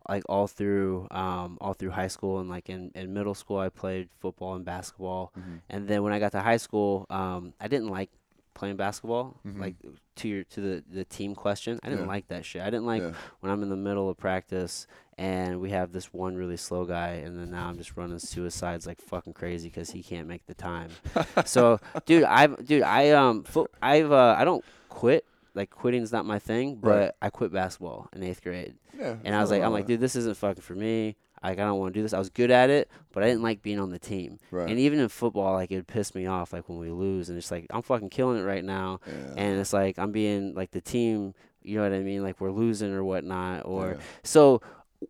like 0.08 0.22
all 0.28 0.46
through 0.46 1.06
um, 1.10 1.58
all 1.60 1.74
through 1.74 1.90
high 1.90 2.08
school 2.08 2.38
and 2.40 2.48
like 2.48 2.68
in, 2.68 2.90
in 2.94 3.12
middle 3.12 3.34
school 3.34 3.58
I 3.58 3.68
played 3.68 4.08
football 4.20 4.54
and 4.54 4.64
basketball 4.64 5.32
Mhm. 5.38 5.60
and 5.68 5.88
then 5.88 6.02
when 6.02 6.12
I 6.12 6.18
got 6.18 6.32
to 6.32 6.40
high 6.40 6.56
school 6.56 7.06
um, 7.10 7.52
I 7.60 7.68
didn't 7.68 7.88
like 7.88 8.10
playing 8.54 8.76
basketball 8.76 9.36
Mhm. 9.46 9.60
like 9.60 9.76
to 10.16 10.28
your 10.28 10.44
to 10.44 10.60
the, 10.60 10.84
the 10.90 11.04
team 11.04 11.34
question 11.34 11.78
I 11.82 11.88
didn't 11.88 12.04
Yeah. 12.04 12.08
like 12.08 12.28
that 12.28 12.44
shit 12.44 12.62
I 12.62 12.66
didn't 12.70 12.86
like 12.86 13.02
yeah. 13.02 13.12
when 13.40 13.52
I'm 13.52 13.62
in 13.62 13.68
the 13.70 13.76
middle 13.76 14.08
of 14.10 14.16
practice 14.18 14.86
and 15.16 15.60
we 15.60 15.70
have 15.70 15.92
this 15.92 16.12
one 16.12 16.34
really 16.34 16.56
slow 16.56 16.84
guy 16.84 17.10
and 17.24 17.38
then 17.38 17.50
now 17.50 17.68
I'm 17.68 17.76
just 17.78 17.96
running 17.96 18.18
suicides 18.18 18.86
like 18.86 19.00
fucking 19.00 19.34
crazy 19.34 19.68
because 19.68 19.90
he 19.90 20.02
can't 20.02 20.26
make 20.26 20.46
the 20.46 20.54
time 20.54 20.90
so 21.44 21.78
dude 22.06 22.24
I've 22.24 22.64
dude 22.66 22.82
I 22.82 23.10
um 23.10 23.44
fo- 23.44 23.68
I've 23.80 24.10
uh, 24.12 24.34
I 24.38 24.44
don't 24.44 24.64
quit 24.88 25.24
like 25.54 25.70
quitting's 25.70 26.12
not 26.12 26.24
my 26.24 26.38
thing 26.38 26.76
but 26.76 26.88
Right. 26.88 27.12
I 27.22 27.30
quit 27.30 27.52
basketball 27.52 28.08
in 28.12 28.22
eighth 28.22 28.42
grade 28.42 28.74
yeah. 28.98 29.16
and 29.24 29.34
I 29.34 29.40
was 29.40 29.50
like, 29.50 29.62
I'm 29.62 29.72
like, 29.72 29.86
dude, 29.86 30.00
this 30.00 30.16
isn't 30.16 30.36
fucking 30.36 30.62
for 30.62 30.74
me. 30.74 31.16
Like, 31.42 31.58
I 31.58 31.62
don't 31.64 31.78
want 31.78 31.94
to 31.94 31.98
do 31.98 32.02
this. 32.02 32.12
I 32.12 32.18
was 32.18 32.28
good 32.28 32.50
at 32.50 32.68
it, 32.68 32.90
but 33.12 33.22
I 33.22 33.26
didn't 33.26 33.42
like 33.42 33.62
being 33.62 33.80
on 33.80 33.88
the 33.90 33.98
team. 33.98 34.38
right. 34.50 34.68
And 34.68 34.78
even 34.78 34.98
in 35.00 35.08
football, 35.08 35.54
like, 35.54 35.70
it 35.70 35.76
would 35.76 35.86
piss 35.86 36.14
me 36.14 36.26
off, 36.26 36.52
like, 36.52 36.68
when 36.68 36.78
we 36.78 36.90
lose. 36.90 37.30
And 37.30 37.38
it's 37.38 37.50
like, 37.50 37.66
I'm 37.70 37.80
fucking 37.80 38.10
killing 38.10 38.38
it 38.38 38.42
right 38.42 38.62
now. 38.62 39.00
yeah. 39.06 39.34
And 39.38 39.58
it's 39.58 39.72
like, 39.72 39.98
I'm 39.98 40.12
being, 40.12 40.52
like, 40.54 40.72
the 40.72 40.82
team, 40.82 41.32
you 41.62 41.76
know 41.78 41.82
what 41.82 41.94
I 41.94 42.00
mean? 42.00 42.22
Like, 42.22 42.42
we're 42.42 42.50
losing 42.50 42.92
or 42.92 43.02
whatnot. 43.02 43.64
Or, 43.64 43.92
yeah. 43.92 44.04
so 44.22 44.60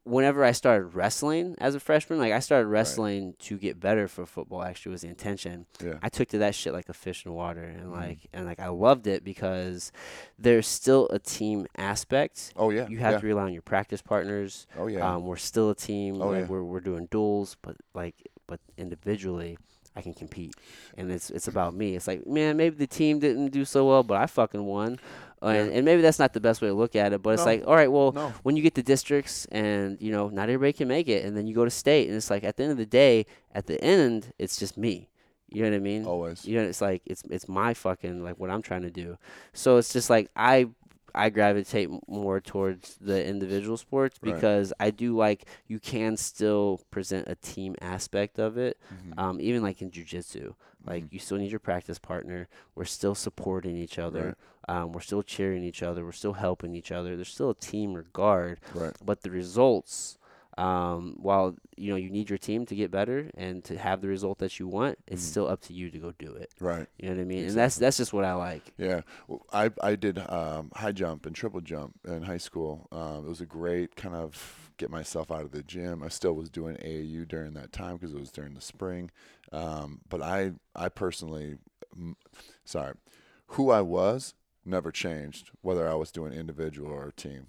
whenever 0.05 0.45
I 0.45 0.53
started 0.53 0.95
wrestling 0.95 1.57
as 1.59 1.75
a 1.75 1.81
freshman, 1.81 2.19
like, 2.19 2.33
I 2.33 2.39
started 2.41 2.69
wrestling 2.69 3.35
to 3.41 3.59
get 3.59 3.81
better 3.81 4.07
for 4.09 4.25
football, 4.27 4.63
actually, 4.63 4.93
was 4.93 5.03
the 5.03 5.09
intention. 5.09 5.67
yeah. 5.85 5.95
I 6.03 6.09
took 6.09 6.29
to 6.29 6.39
that 6.39 6.55
shit 6.55 6.73
like 6.73 6.89
a 6.89 6.93
fish 6.93 7.27
in 7.27 7.33
water. 7.33 7.63
And, 7.65 7.87
Mhm. 7.89 7.93
like, 7.93 8.19
and, 8.33 8.47
like, 8.47 8.61
I 8.61 8.69
loved 8.69 9.07
it 9.07 9.25
because 9.25 9.93
there's 10.39 10.67
still 10.67 11.09
a 11.11 11.19
team 11.19 11.67
aspect. 11.77 12.53
Oh 12.57 12.71
yeah. 12.71 12.87
You 12.89 12.99
have 12.99 13.15
yeah. 13.15 13.19
to 13.21 13.27
rely 13.27 13.43
on 13.45 13.53
your 13.53 13.63
practice 13.63 14.03
partners. 14.03 14.67
Oh 14.79 14.87
yeah. 14.87 15.15
Um, 15.15 15.25
we're 15.27 15.37
still 15.37 15.71
a 15.71 15.75
team. 15.75 16.21
Oh, 16.21 16.29
like 16.29 16.41
yeah. 16.43 16.47
we're 16.47 16.63
we're 16.65 16.81
doing 16.81 17.07
duels, 17.11 17.57
but 17.63 17.77
like 17.95 18.15
but 18.47 18.61
individually, 18.77 19.59
I 19.97 20.03
can 20.03 20.15
compete, 20.15 20.55
and 20.97 21.11
it's 21.11 21.31
it's 21.31 21.49
about 21.49 21.75
me. 21.75 21.97
It's 21.97 22.07
like 22.07 22.27
man, 22.27 22.57
maybe 22.57 22.77
the 22.77 22.87
team 22.87 23.19
didn't 23.19 23.49
do 23.51 23.65
so 23.65 23.87
well, 23.89 24.03
but 24.03 24.19
I 24.21 24.27
fucking 24.27 24.65
won, 24.65 24.99
and, 25.43 25.71
Yeah. 25.71 25.77
and 25.77 25.85
maybe 25.85 26.03
that's 26.03 26.19
not 26.19 26.33
the 26.33 26.41
best 26.41 26.61
way 26.63 26.69
to 26.69 26.75
look 26.75 26.95
at 26.97 27.13
it. 27.13 27.23
But 27.23 27.31
it's 27.35 27.43
No. 27.45 27.51
like 27.53 27.65
all 27.67 27.75
right, 27.75 27.91
well, 27.91 28.13
no. 28.13 28.33
when 28.43 28.57
you 28.57 28.63
get 28.63 28.75
to 28.77 28.83
districts, 28.83 29.47
and 29.51 29.97
you 30.01 30.13
know 30.13 30.29
not 30.29 30.49
everybody 30.49 30.73
can 30.73 30.89
make 30.89 31.09
it, 31.09 31.25
and 31.25 31.37
then 31.37 31.47
you 31.47 31.55
go 31.55 31.65
to 31.65 31.71
state, 31.71 32.09
and 32.09 32.17
it's 32.17 32.31
like 32.31 32.45
at 32.45 32.57
the 32.57 32.63
end 32.65 32.73
of 32.73 32.79
the 32.79 32.87
day, 32.87 33.27
at 33.55 33.67
the 33.67 33.83
end, 33.83 34.33
it's 34.39 34.59
just 34.59 34.77
me. 34.77 35.09
You 35.53 35.63
know 35.65 35.71
what 35.71 35.77
I 35.77 35.81
mean? 35.81 36.05
Always. 36.07 36.45
You 36.47 36.57
know, 36.59 36.63
it's 36.63 36.81
like 36.81 37.03
it's 37.07 37.23
it's 37.31 37.49
my 37.49 37.75
fucking 37.75 38.23
like 38.23 38.39
what 38.39 38.51
I'm 38.51 38.63
trying 38.63 38.83
to 38.83 38.91
do. 38.91 39.19
So 39.53 39.79
it's 39.79 39.93
just 39.93 40.09
like 40.09 40.31
I 40.37 40.69
I 41.15 41.31
gravitate 41.31 41.89
more 42.09 42.41
towards 42.41 42.97
the 43.01 43.25
individual 43.25 43.77
sports 43.77 44.19
Right. 44.23 44.35
because 44.35 44.73
I 44.81 44.91
do 44.91 45.17
like 45.17 45.47
you 45.67 45.79
can 45.79 46.17
still 46.17 46.81
present 46.91 47.29
a 47.29 47.35
team 47.35 47.75
aspect 47.81 48.39
of 48.39 48.57
it. 48.59 48.79
Mhm. 48.93 49.19
Um, 49.19 49.41
even 49.41 49.63
like 49.63 49.83
in 49.83 49.91
jujitsu, 49.91 50.55
like 50.87 51.05
Mhm. 51.05 51.13
you 51.13 51.19
still 51.19 51.39
need 51.39 51.51
your 51.51 51.61
practice 51.61 51.99
partner. 51.99 52.49
We're 52.75 52.85
still 52.85 53.15
supporting 53.15 53.77
each 53.77 53.99
other. 53.99 54.37
Um, 54.69 54.93
we're 54.93 55.01
still 55.01 55.23
cheering 55.23 55.65
each 55.65 55.83
other. 55.83 56.05
We're 56.05 56.13
still 56.13 56.35
helping 56.35 56.75
each 56.75 56.93
other. 56.93 57.17
There's 57.17 57.33
still 57.33 57.51
a 57.51 57.55
team 57.55 57.95
regard, 57.95 58.61
Right. 58.75 58.97
but 59.05 59.23
the 59.23 59.31
results. 59.31 60.17
Um, 60.61 61.17
while 61.19 61.57
you 61.77 61.91
know 61.91 61.97
you 61.97 62.11
need 62.11 62.29
your 62.29 62.39
team 62.39 62.67
to 62.67 62.75
get 62.75 62.91
better 62.91 63.31
and 63.35 63.65
to 63.65 63.79
have 63.79 64.01
the 64.03 64.09
result 64.09 64.39
that 64.39 64.59
you 64.59 64.69
want, 64.69 64.99
it's 65.07 65.23
Mhm. 65.25 65.31
still 65.31 65.49
up 65.49 65.61
to 65.63 65.73
you 65.73 65.91
to 65.91 65.99
go 65.99 66.13
do 66.19 66.35
it. 66.35 66.51
Right. 66.61 66.87
You 66.99 67.09
know 67.09 67.15
what 67.17 67.23
I 67.23 67.25
mean? 67.25 67.45
And 67.47 67.57
that's 67.57 67.77
that's 67.77 67.97
just 67.97 68.13
what 68.13 68.25
I 68.25 68.35
like. 68.35 68.73
Yeah, 68.77 69.01
well, 69.29 69.47
I 69.53 69.71
I 69.83 69.97
did 69.97 70.19
um, 70.19 70.71
high 70.75 70.93
jump 70.93 71.25
and 71.27 71.35
triple 71.35 71.61
jump 71.63 71.99
in 72.07 72.23
high 72.23 72.37
school. 72.39 72.89
Um, 72.93 73.25
it 73.25 73.29
was 73.29 73.41
a 73.41 73.47
great 73.47 73.97
kind 73.97 74.15
of 74.15 74.71
get 74.77 74.91
myself 74.91 75.31
out 75.31 75.43
of 75.43 75.51
the 75.53 75.63
gym. 75.63 76.03
I 76.03 76.09
still 76.09 76.35
was 76.35 76.49
doing 76.51 76.77
AAU 76.77 77.25
during 77.27 77.55
that 77.55 77.73
time 77.73 77.97
because 77.97 78.13
it 78.15 78.21
was 78.21 78.31
during 78.31 78.55
the 78.55 78.61
spring. 78.61 79.11
Um, 79.53 80.01
but 80.09 80.21
I 80.21 80.53
I 80.75 80.89
personally, 80.91 81.57
mm, 81.99 82.15
sorry, 82.65 82.95
who 83.49 83.71
I 83.71 83.81
was 83.81 84.35
never 84.65 84.93
changed 84.93 85.51
whether 85.63 85.89
I 85.89 85.95
was 85.95 86.13
doing 86.13 86.33
individual 86.35 86.91
or 86.93 87.11
team. 87.13 87.47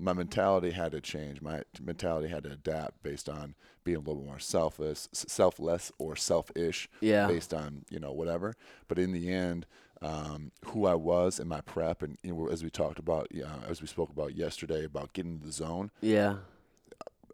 My 0.00 0.12
mentality 0.12 0.70
had 0.70 0.92
to 0.92 1.00
change. 1.00 1.40
My 1.42 1.62
mentality 1.80 2.28
had 2.28 2.44
to 2.44 2.52
adapt 2.52 3.02
based 3.02 3.28
on 3.28 3.54
being 3.84 3.98
a 3.98 4.00
little 4.00 4.22
more 4.22 4.38
selfless, 4.38 5.08
selfless 5.12 5.92
or 5.98 6.16
selfish 6.16 6.88
Yeah. 7.00 7.26
based 7.26 7.52
on 7.54 7.84
you 7.90 8.00
know 8.00 8.12
whatever. 8.12 8.54
But 8.88 8.98
in 8.98 9.12
the 9.12 9.30
end, 9.32 9.66
um, 10.02 10.52
who 10.66 10.86
I 10.86 10.94
was 10.94 11.38
in 11.38 11.48
my 11.48 11.60
prep, 11.60 12.02
and 12.02 12.16
you 12.22 12.34
know, 12.34 12.48
as 12.48 12.62
we 12.64 12.70
talked 12.70 12.98
about, 12.98 13.28
uh, 13.36 13.66
as 13.68 13.80
we 13.82 13.86
spoke 13.86 14.10
about 14.10 14.34
yesterday, 14.34 14.84
about 14.84 15.12
getting 15.12 15.38
to 15.40 15.46
the 15.46 15.52
zone, 15.52 15.90
Yeah. 16.00 16.36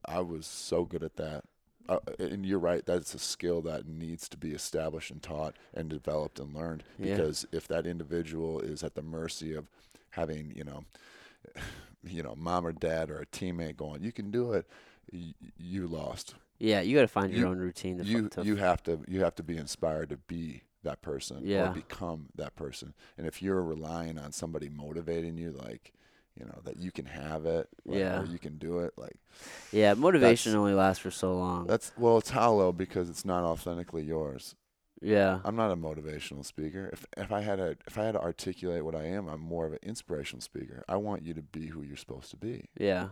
I 0.08 0.20
was 0.20 0.46
so 0.46 0.84
good 0.84 1.02
at 1.02 1.16
that. 1.16 1.44
Uh, 1.88 1.98
and 2.18 2.44
you're 2.44 2.58
right, 2.58 2.84
that's 2.84 3.14
a 3.14 3.18
skill 3.18 3.62
that 3.62 3.86
needs 3.86 4.28
to 4.28 4.36
be 4.36 4.52
established 4.52 5.10
and 5.12 5.22
taught 5.22 5.54
and 5.72 5.88
developed 5.88 6.40
and 6.40 6.52
learned. 6.52 6.82
Yeah. 6.98 7.16
Because 7.16 7.46
if 7.52 7.68
that 7.68 7.86
individual 7.86 8.60
is 8.60 8.82
at 8.82 8.94
the 8.96 9.02
mercy 9.02 9.54
of 9.54 9.68
having, 10.10 10.52
you 10.56 10.64
know, 10.64 10.84
you 12.08 12.22
know, 12.22 12.34
mom 12.36 12.66
or 12.66 12.72
dad 12.72 13.10
or 13.10 13.18
a 13.20 13.26
teammate 13.26 13.76
going, 13.76 14.02
"You 14.02 14.12
can 14.12 14.30
do 14.30 14.52
it," 14.52 14.66
y- 15.12 15.34
you 15.58 15.86
lost. 15.86 16.34
Yeah. 16.58 16.80
You 16.80 16.94
got 16.94 17.02
to 17.02 17.08
find 17.08 17.30
your 17.32 17.40
You- 17.40 17.46
own 17.48 17.58
routine. 17.58 18.00
You 18.02 18.28
to 18.30 18.42
you 18.42 18.56
have 18.56 18.82
to 18.84 19.00
you 19.08 19.20
have 19.22 19.34
to 19.36 19.42
be 19.42 19.56
inspired 19.56 20.08
to 20.10 20.16
be 20.16 20.62
that 20.82 21.02
person 21.02 21.40
Yeah. 21.44 21.70
or 21.70 21.74
become 21.74 22.26
that 22.36 22.54
person. 22.56 22.94
And 23.18 23.26
if 23.26 23.42
you're 23.42 23.62
relying 23.62 24.18
on 24.18 24.32
somebody 24.32 24.68
motivating 24.68 25.36
you, 25.36 25.50
like 25.52 25.92
you 26.38 26.44
know 26.44 26.60
that 26.64 26.76
you 26.78 26.92
can 26.92 27.06
have 27.06 27.46
it, 27.46 27.68
like, 27.86 27.98
Yeah. 27.98 28.20
or 28.20 28.24
you 28.26 28.38
can 28.38 28.58
do 28.58 28.80
it, 28.80 28.92
like 28.96 29.16
yeah. 29.72 29.94
Motivation 29.94 30.54
only 30.54 30.74
lasts 30.74 31.02
for 31.02 31.10
so 31.10 31.34
long. 31.36 31.66
that's 31.66 31.92
well, 31.98 32.18
it's 32.18 32.30
hollow 32.30 32.72
because 32.72 33.08
it's 33.10 33.24
not 33.24 33.42
authentically 33.44 34.02
yours. 34.04 34.54
Yeah. 35.02 35.40
I'm 35.44 35.56
not 35.56 35.70
a 35.70 35.76
motivational 35.76 36.44
speaker. 36.44 36.88
If 36.92 37.06
if 37.16 37.32
I 37.32 37.40
had 37.42 37.56
to 37.56 37.76
if 37.86 37.98
I 37.98 38.04
had 38.04 38.12
to 38.12 38.20
articulate 38.20 38.84
what 38.84 38.94
I 38.94 39.04
am, 39.04 39.28
I'm 39.28 39.40
more 39.40 39.66
of 39.66 39.72
an 39.72 39.78
inspirational 39.82 40.40
speaker. 40.40 40.84
I 40.88 40.96
want 40.96 41.22
you 41.22 41.34
to 41.34 41.42
be 41.42 41.66
who 41.66 41.82
you're 41.82 41.96
supposed 41.96 42.30
to 42.30 42.36
be. 42.36 42.64
Yeah. 42.78 43.08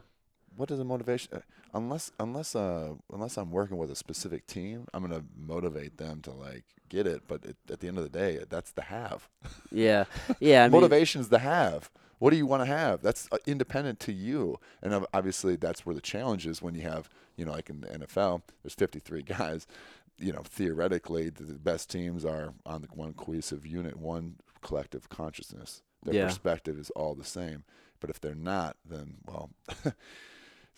What 0.57 0.68
does 0.68 0.78
a 0.78 0.85
motivation? 0.85 1.35
uh, 1.35 1.41
Unless 1.74 2.12
unless 2.20 2.55
uh 2.55 2.95
unless 3.12 3.37
I'm 3.37 3.51
working 3.51 3.76
with 3.76 3.91
a 3.91 3.97
specific 3.97 4.47
team, 4.47 4.87
I'm 4.95 5.03
gonna 5.03 5.24
motivate 5.37 5.99
them 5.99 6.20
to 6.22 6.30
like 6.30 6.64
get 6.89 7.07
it. 7.07 7.22
But 7.28 7.45
it, 7.45 7.57
at 7.70 7.80
the 7.80 7.89
end 7.89 7.99
of 7.99 8.05
the 8.05 8.11
day, 8.11 8.39
that's 8.49 8.70
the 8.70 8.82
have. 8.82 9.28
Yeah. 9.72 10.05
Yeah. 10.41 10.64
I 10.64 10.68
mean, 10.68 10.80
Motivation 10.80 11.20
is 11.20 11.28
the 11.28 11.41
have. 11.41 11.91
What 12.20 12.30
do 12.30 12.37
you 12.37 12.47
want 12.47 12.62
to 12.62 12.66
have? 12.66 13.03
That's 13.03 13.28
uh, 13.32 13.39
independent 13.45 13.99
to 14.01 14.12
you. 14.12 14.59
And 14.80 15.05
obviously, 15.12 15.57
that's 15.57 15.85
where 15.85 15.95
the 15.95 16.01
challenge 16.01 16.47
is 16.47 16.62
when 16.62 16.74
you 16.76 16.82
have, 16.82 17.11
you 17.37 17.45
know, 17.45 17.51
like 17.53 17.68
in 17.68 17.80
the 17.82 17.89
NFL, 17.89 18.43
there's 18.62 18.74
53 18.74 19.22
guys. 19.24 19.66
You 20.18 20.32
know, 20.32 20.42
theoretically, 20.44 21.28
the, 21.30 21.42
the 21.44 21.54
best 21.54 21.90
teams 21.90 22.24
are 22.24 22.54
on 22.64 22.82
the 22.82 22.88
one 22.88 23.14
cohesive 23.14 23.66
unit, 23.66 23.96
one 23.98 24.36
collective 24.62 25.08
consciousness. 25.08 25.82
Their 26.04 26.14
Yeah. 26.14 26.26
perspective 26.26 26.78
is 26.78 26.90
all 26.90 27.14
the 27.14 27.24
same. 27.24 27.64
But 28.00 28.10
if 28.10 28.20
they're 28.20 28.34
not, 28.34 28.76
then, 28.88 29.16
well, 29.26 29.50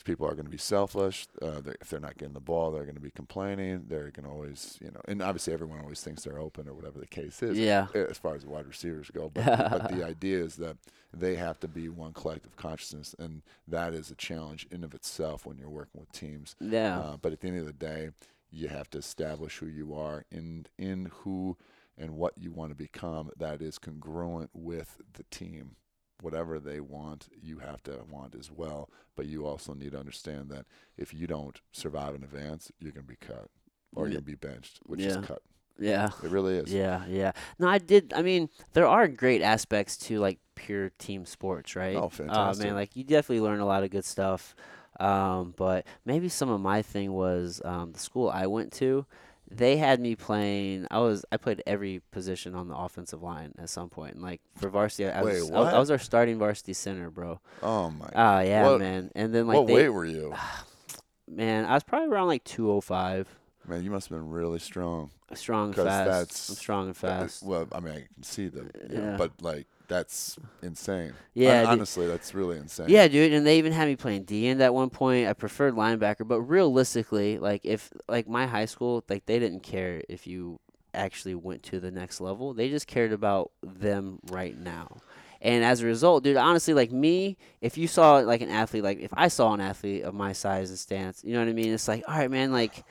people 0.05 0.24
are 0.26 0.34
going 0.34 0.45
to 0.45 0.51
be 0.51 0.57
selfish. 0.59 1.26
Uh, 1.43 1.61
they 1.61 1.72
if 1.80 1.91
they're 1.91 1.99
not 1.99 2.16
getting 2.16 2.34
the 2.34 2.41
ball, 2.41 2.70
they're 2.70 2.84
going 2.84 2.95
to 2.95 3.01
be 3.01 3.11
complaining. 3.11 3.87
They're 3.89 4.11
going 4.12 4.24
to 4.24 4.30
always, 4.30 4.78
you 4.80 4.91
know, 4.93 5.01
and 5.09 5.20
obviously 5.20 5.53
everyone 5.53 5.80
always 5.80 6.01
thinks 6.01 6.22
they're 6.22 6.39
open 6.39 6.68
or 6.68 6.74
whatever 6.74 7.01
the 7.01 7.07
case 7.09 7.43
is 7.43 7.59
Yeah. 7.59 7.89
as 7.95 8.16
far 8.18 8.37
as 8.37 8.43
the 8.43 8.49
wide 8.51 8.66
receivers 8.68 9.11
go. 9.11 9.30
But, 9.34 9.45
the, 9.45 9.68
but 9.78 9.89
the 9.97 10.05
idea 10.05 10.39
is 10.39 10.57
that 10.57 10.76
they 11.12 11.34
have 11.37 11.59
to 11.61 11.68
be 11.68 11.89
one 11.89 12.12
collective 12.12 12.55
consciousness, 12.57 13.16
and 13.18 13.43
that 13.66 13.95
is 13.95 14.11
a 14.11 14.14
challenge 14.14 14.66
in 14.70 14.84
of 14.84 14.95
itself 14.95 15.45
when 15.45 15.59
you're 15.59 15.68
working 15.70 16.01
with 16.01 16.12
teams. 16.12 16.55
Yeah. 16.61 16.99
Uh, 17.01 17.16
but 17.16 17.32
at 17.32 17.41
the 17.41 17.49
end 17.49 17.59
of 17.59 17.66
the 17.66 17.72
day, 17.72 18.11
you 18.51 18.69
have 18.69 18.89
to 18.91 18.99
establish 18.99 19.59
who 19.59 19.67
you 19.67 19.95
are 19.95 20.25
in 20.31 20.67
in 20.79 21.11
who 21.21 21.57
and 21.99 22.11
what 22.17 22.35
you 22.37 22.53
want 22.53 22.71
to 22.71 22.77
become. 22.77 23.31
That 23.39 23.61
is 23.63 23.79
congruent 23.79 24.51
with 24.53 25.01
the 25.15 25.25
team. 25.25 25.77
Whatever 26.23 26.59
they 26.59 26.81
want, 26.81 27.29
you 27.43 27.59
have 27.59 27.83
to 27.85 28.01
want 28.11 28.35
as 28.35 28.51
well. 28.51 28.89
But 29.17 29.27
you 29.27 29.45
also 29.47 29.75
need 29.75 29.93
to 29.93 29.99
understand 29.99 30.49
that 30.51 30.65
if 30.97 31.13
you 31.13 31.27
don't 31.27 31.61
survive 31.73 32.15
in 32.15 32.23
advance, 32.23 32.71
you're 32.79 32.93
going 32.93 33.05
to 33.07 33.09
be 33.13 33.17
cut 33.17 33.49
or 33.95 34.07
Yeah. 34.07 34.13
you're 34.13 34.21
going 34.23 34.37
to 34.37 34.39
be 34.39 34.49
benched, 34.49 34.81
which 34.87 35.01
Yeah. 35.01 35.09
is 35.21 35.27
cut. 35.27 35.43
yeah. 35.79 36.11
It 36.23 36.31
really 36.31 36.57
is. 36.57 36.73
Yeah, 36.73 37.05
yeah. 37.07 37.33
No, 37.59 37.69
I 37.69 37.77
did. 37.77 38.15
I 38.15 38.23
mean, 38.23 38.49
there 38.73 38.87
are 38.87 39.09
great 39.09 39.43
aspects 39.43 39.99
to 40.09 40.19
like 40.19 40.39
pure 40.55 40.89
team 40.99 41.27
sports, 41.27 41.77
right? 41.77 41.97
Oh, 41.97 42.05
Uh, 42.05 42.09
fantastic. 42.09 42.65
man, 42.65 42.75
like 42.75 42.97
you 42.97 43.05
definitely 43.05 43.43
learn 43.43 43.61
a 43.61 43.67
lot 43.67 43.85
of 43.85 43.91
good 43.91 44.05
stuff. 44.07 44.55
Um, 45.01 45.55
but 45.57 45.87
maybe 46.05 46.29
some 46.29 46.49
of 46.51 46.61
my 46.61 46.83
thing 46.83 47.13
was 47.13 47.61
um, 47.65 47.93
the 47.93 47.99
school 47.99 48.29
I 48.31 48.47
went 48.47 48.73
to. 48.75 49.07
They 49.49 49.77
had 49.77 50.01
me 50.01 50.17
playing. 50.17 50.89
I 50.91 50.99
was 50.99 51.25
I 51.31 51.37
played 51.37 51.63
every 51.69 52.03
position 52.11 52.55
on 52.57 52.67
the 52.69 52.75
offensive 52.77 53.23
line 53.23 53.55
at 53.59 53.69
some 53.71 53.89
point. 53.89 54.15
And 54.15 54.23
like 54.23 54.41
for 54.57 54.69
varsity, 54.69 55.09
I, 55.09 55.23
Wait, 55.23 55.35
was, 55.41 55.51
I, 55.53 55.61
was- 55.61 55.75
I 55.75 55.79
was 55.79 55.91
our 55.93 55.99
starting 55.99 56.39
varsity 56.39 56.73
center, 56.73 57.11
bro. 57.11 57.39
Oh 57.63 57.91
my. 57.91 58.09
Oh 58.15 58.41
yeah, 58.41 58.69
What- 58.69 58.81
man. 58.81 59.11
And 59.15 59.33
then 59.33 59.47
like 59.47 59.59
what 59.59 59.67
they, 59.69 59.75
weight 59.75 59.89
were 59.91 60.05
you? 60.05 60.35
man, 61.29 61.65
I 61.65 61.75
was 61.75 61.83
probably 61.85 62.09
around 62.09 62.27
like 62.29 62.45
two 62.45 62.71
oh 62.71 62.81
five. 62.81 63.29
Man, 63.69 63.83
you 63.85 63.91
must 63.91 64.09
have 64.09 64.19
been 64.19 64.31
really 64.31 64.59
strong. 64.59 65.11
Strong 65.35 65.67
and 65.69 65.77
fast. 65.77 66.07
that's- 66.09 66.49
I'm 66.49 66.55
strong 66.57 66.87
and 66.87 66.97
fast. 66.97 67.43
Well, 67.43 67.67
I 67.73 67.81
mean, 67.81 67.93
I 67.95 68.07
can 68.15 68.23
see 68.23 68.49
the, 68.49 68.71
you 68.91 68.97
know, 68.99 69.11
Yeah. 69.11 69.17
but 69.17 69.33
like 69.43 69.67
that's 69.89 70.37
insane. 70.62 71.14
Yeah, 71.34 71.64
Hon- 71.64 71.74
honestly, 71.74 72.07
that's 72.07 72.34
really 72.34 72.59
insane. 72.59 72.89
Yeah, 72.89 73.09
dude, 73.09 73.32
and 73.32 73.47
they 73.47 73.59
even 73.59 73.72
had 73.72 73.89
me 73.89 73.97
playing 73.97 74.24
D 74.24 74.49
end 74.49 74.61
at 74.62 74.74
one 74.74 74.91
point. 74.91 75.28
I 75.28 75.32
preferred 75.32 75.74
linebacker, 75.74 76.26
but 76.26 76.41
realistically, 76.43 77.39
like 77.39 77.62
if 77.64 77.93
like 78.09 78.28
my 78.28 78.47
high 78.47 78.66
school, 78.66 79.05
like 79.09 79.26
they 79.26 79.39
didn't 79.39 79.62
care 79.62 80.03
if 80.09 80.26
you 80.26 80.61
actually 80.95 81.34
went 81.34 81.62
to 81.64 81.78
the 81.80 81.91
next 81.91 82.20
level. 82.20 82.55
They 82.55 82.68
just 82.68 82.87
cared 82.87 83.12
about 83.12 83.51
them 83.62 84.18
right 84.30 84.59
now. 84.59 84.97
And 85.43 85.62
as 85.62 85.82
a 85.82 85.87
result, 85.87 86.24
dude, 86.24 86.37
honestly, 86.37 86.74
like 86.74 86.91
me, 86.91 87.37
if 87.61 87.76
you 87.76 87.87
saw 87.87 88.16
like 88.16 88.41
an 88.41 88.51
athlete, 88.51 88.82
like 88.82 89.01
if 89.01 89.12
I 89.14 89.28
saw 89.28 89.53
an 89.53 89.61
athlete 89.61 90.03
of 90.03 90.14
my 90.14 90.32
size 90.32 90.70
and 90.70 90.78
stance, 90.78 91.22
you 91.22 91.34
know 91.34 91.41
what 91.41 91.49
I 91.49 91.53
mean? 91.53 91.72
It's 91.72 91.87
like, 91.87 92.03
all 92.09 92.16
right, 92.16 92.30
man, 92.30 92.53
like 92.53 92.84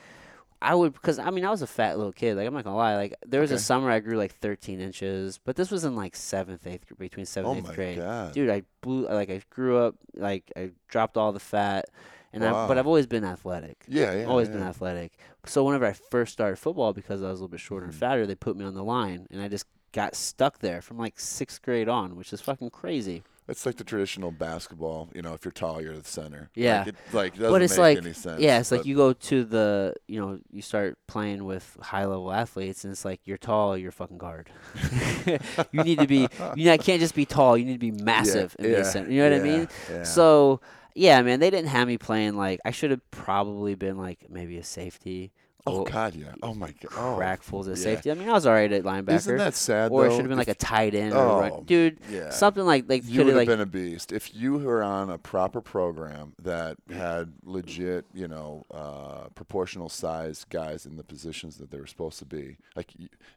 I 0.62 0.74
would, 0.74 0.94
because 0.94 1.18
I 1.18 1.30
mean, 1.30 1.44
I 1.44 1.50
was 1.50 1.62
a 1.62 1.66
fat 1.66 1.96
little 1.98 2.12
kid. 2.12 2.36
Like 2.36 2.46
I'm 2.46 2.54
not 2.54 2.64
gonna 2.64 2.76
lie, 2.76 2.96
like 2.96 3.14
there 3.26 3.40
was 3.40 3.50
a 3.50 3.58
summer 3.58 3.90
I 3.90 4.00
grew 4.00 4.16
like 4.16 4.34
13 4.34 4.80
inches, 4.80 5.38
but 5.44 5.54
this 5.56 5.70
was 5.70 5.84
in 5.84 5.94
like 5.94 6.16
seventh, 6.16 6.66
eighth, 6.66 6.86
between 6.98 7.26
seventh 7.26 7.54
Oh 7.54 7.58
eighth 7.58 7.74
grade 7.74 7.98
god. 7.98 8.32
dude 8.32 8.48
i 8.50 8.62
blew 8.80 9.06
like 9.08 9.28
i 9.30 9.40
grew 9.50 9.78
up 9.78 9.94
like 10.14 10.50
i 10.56 10.70
dropped 10.88 11.16
all 11.16 11.32
the 11.32 11.40
fat 11.40 11.84
and 12.32 12.44
I, 12.44 12.66
but 12.66 12.78
i've 12.78 12.86
always 12.86 13.06
been 13.06 13.24
athletic 13.24 13.84
Yeah, 13.88 14.14
yeah. 14.14 14.24
always 14.24 14.48
yeah. 14.48 14.54
been 14.54 14.62
athletic 14.62 15.12
so 15.44 15.62
whenever 15.64 15.84
i 15.86 15.92
first 15.92 16.32
started 16.32 16.56
football 16.56 16.92
because 16.92 17.22
i 17.22 17.26
was 17.28 17.38
a 17.40 17.42
little 17.42 17.48
bit 17.48 17.60
shorter 17.60 17.84
and 17.86 17.94
Mhm. 17.94 17.98
fatter 17.98 18.26
they 18.26 18.34
put 18.34 18.56
me 18.56 18.64
on 18.64 18.74
the 18.74 18.82
line 18.84 19.26
and 19.30 19.42
i 19.42 19.48
just 19.48 19.66
got 19.92 20.14
stuck 20.14 20.58
there 20.60 20.80
from 20.80 20.98
like 20.98 21.18
sixth 21.20 21.60
grade 21.62 21.88
on 21.88 22.16
which 22.16 22.32
is 22.32 22.40
fucking 22.40 22.70
crazy 22.70 23.22
It's 23.48 23.64
like 23.64 23.76
the 23.76 23.84
traditional 23.84 24.32
basketball. 24.32 25.08
You 25.14 25.22
know, 25.22 25.34
if 25.34 25.44
you're 25.44 25.52
tall, 25.52 25.80
you're 25.80 25.96
the 25.96 26.04
center. 26.04 26.50
Yeah. 26.54 26.78
Like, 26.78 26.88
it, 26.88 26.96
like 27.12 27.32
doesn't 27.34 27.50
but 27.50 27.62
it's 27.62 27.72
make 27.74 27.78
like 27.78 27.98
any 27.98 28.12
sense. 28.12 28.40
yeah 28.40 28.58
it's 28.58 28.72
like 28.72 28.86
you 28.86 28.96
go 28.96 29.12
to 29.12 29.44
the 29.44 29.94
you 30.06 30.20
know 30.20 30.38
you 30.50 30.62
start 30.62 30.98
playing 31.06 31.44
with 31.44 31.76
high 31.80 32.04
level 32.04 32.32
athletes 32.32 32.84
and 32.84 32.92
it's 32.92 33.04
like 33.04 33.20
you're 33.24 33.38
tall 33.38 33.76
you're 33.76 33.92
fucking 33.92 34.18
guard 34.18 34.50
you 35.72 35.82
need 35.84 35.98
to 35.98 36.06
be 36.06 36.28
you 36.56 36.66
know, 36.66 36.72
I 36.72 36.78
can't 36.78 37.00
just 37.00 37.14
be 37.14 37.24
tall 37.24 37.56
you 37.56 37.64
need 37.64 37.74
to 37.74 37.78
be 37.78 37.90
massive 38.04 38.56
and 38.58 38.66
be 38.66 38.74
a 38.74 38.78
yeah, 38.78 38.82
center 38.82 39.10
you 39.10 39.22
know 39.22 39.30
what 39.30 39.40
i 39.40 39.42
mean 39.42 39.68
yeah, 39.88 39.96
yeah. 39.96 40.02
So 40.02 40.60
yeah, 40.96 41.20
man, 41.20 41.40
they 41.40 41.50
didn't 41.50 41.68
have 41.68 41.86
me 41.86 41.98
playing 41.98 42.36
like 42.36 42.58
I 42.64 42.70
should 42.70 42.90
have 42.90 43.10
probably 43.10 43.74
been 43.74 43.98
like 43.98 44.30
maybe 44.30 44.56
a 44.56 44.64
safety. 44.64 45.30
Oh 45.66 45.84
god, 45.84 46.14
yeah. 46.14 46.32
Oh 46.42 46.54
my 46.54 46.68
god. 46.68 46.92
Oh, 46.96 47.16
crack 47.16 47.42
fools 47.42 47.68
at 47.68 47.76
yeah. 47.76 47.82
safety. 47.82 48.10
I 48.10 48.14
mean, 48.14 48.28
I 48.28 48.32
was 48.32 48.46
alright 48.46 48.72
at 48.72 48.84
linebacker. 48.84 49.16
Isn't 49.16 49.38
that 49.38 49.54
sad 49.54 49.90
or 49.90 50.06
it 50.06 50.10
should 50.10 50.20
have 50.20 50.28
been 50.28 50.38
like 50.38 50.48
a 50.48 50.54
tight 50.54 50.94
end 50.94 51.14
or 51.14 51.18
a 51.24 51.40
run- 51.40 51.52
Oh, 51.52 51.62
dude. 51.64 51.98
yeah. 52.10 52.30
Something 52.30 52.64
like 52.64 52.84
like 52.88 53.04
you 53.04 53.18
could 53.18 53.26
would 53.26 53.26
have 53.28 53.36
like 53.36 53.48
been 53.48 53.60
a 53.60 53.66
beast 53.66 54.12
if 54.12 54.34
you 54.34 54.58
were 54.58 54.82
on 54.82 55.10
a 55.10 55.18
proper 55.18 55.60
program 55.60 56.34
that 56.42 56.76
had 56.92 57.32
legit, 57.44 58.04
you 58.14 58.28
know, 58.28 58.64
uh, 58.72 59.28
proportional 59.34 59.88
size 59.88 60.44
guys 60.48 60.86
in 60.86 60.96
the 60.96 61.04
positions 61.04 61.56
that 61.58 61.70
they 61.70 61.78
were 61.78 61.86
supposed 61.86 62.18
to 62.18 62.24
be. 62.24 62.56
Like 62.74 62.92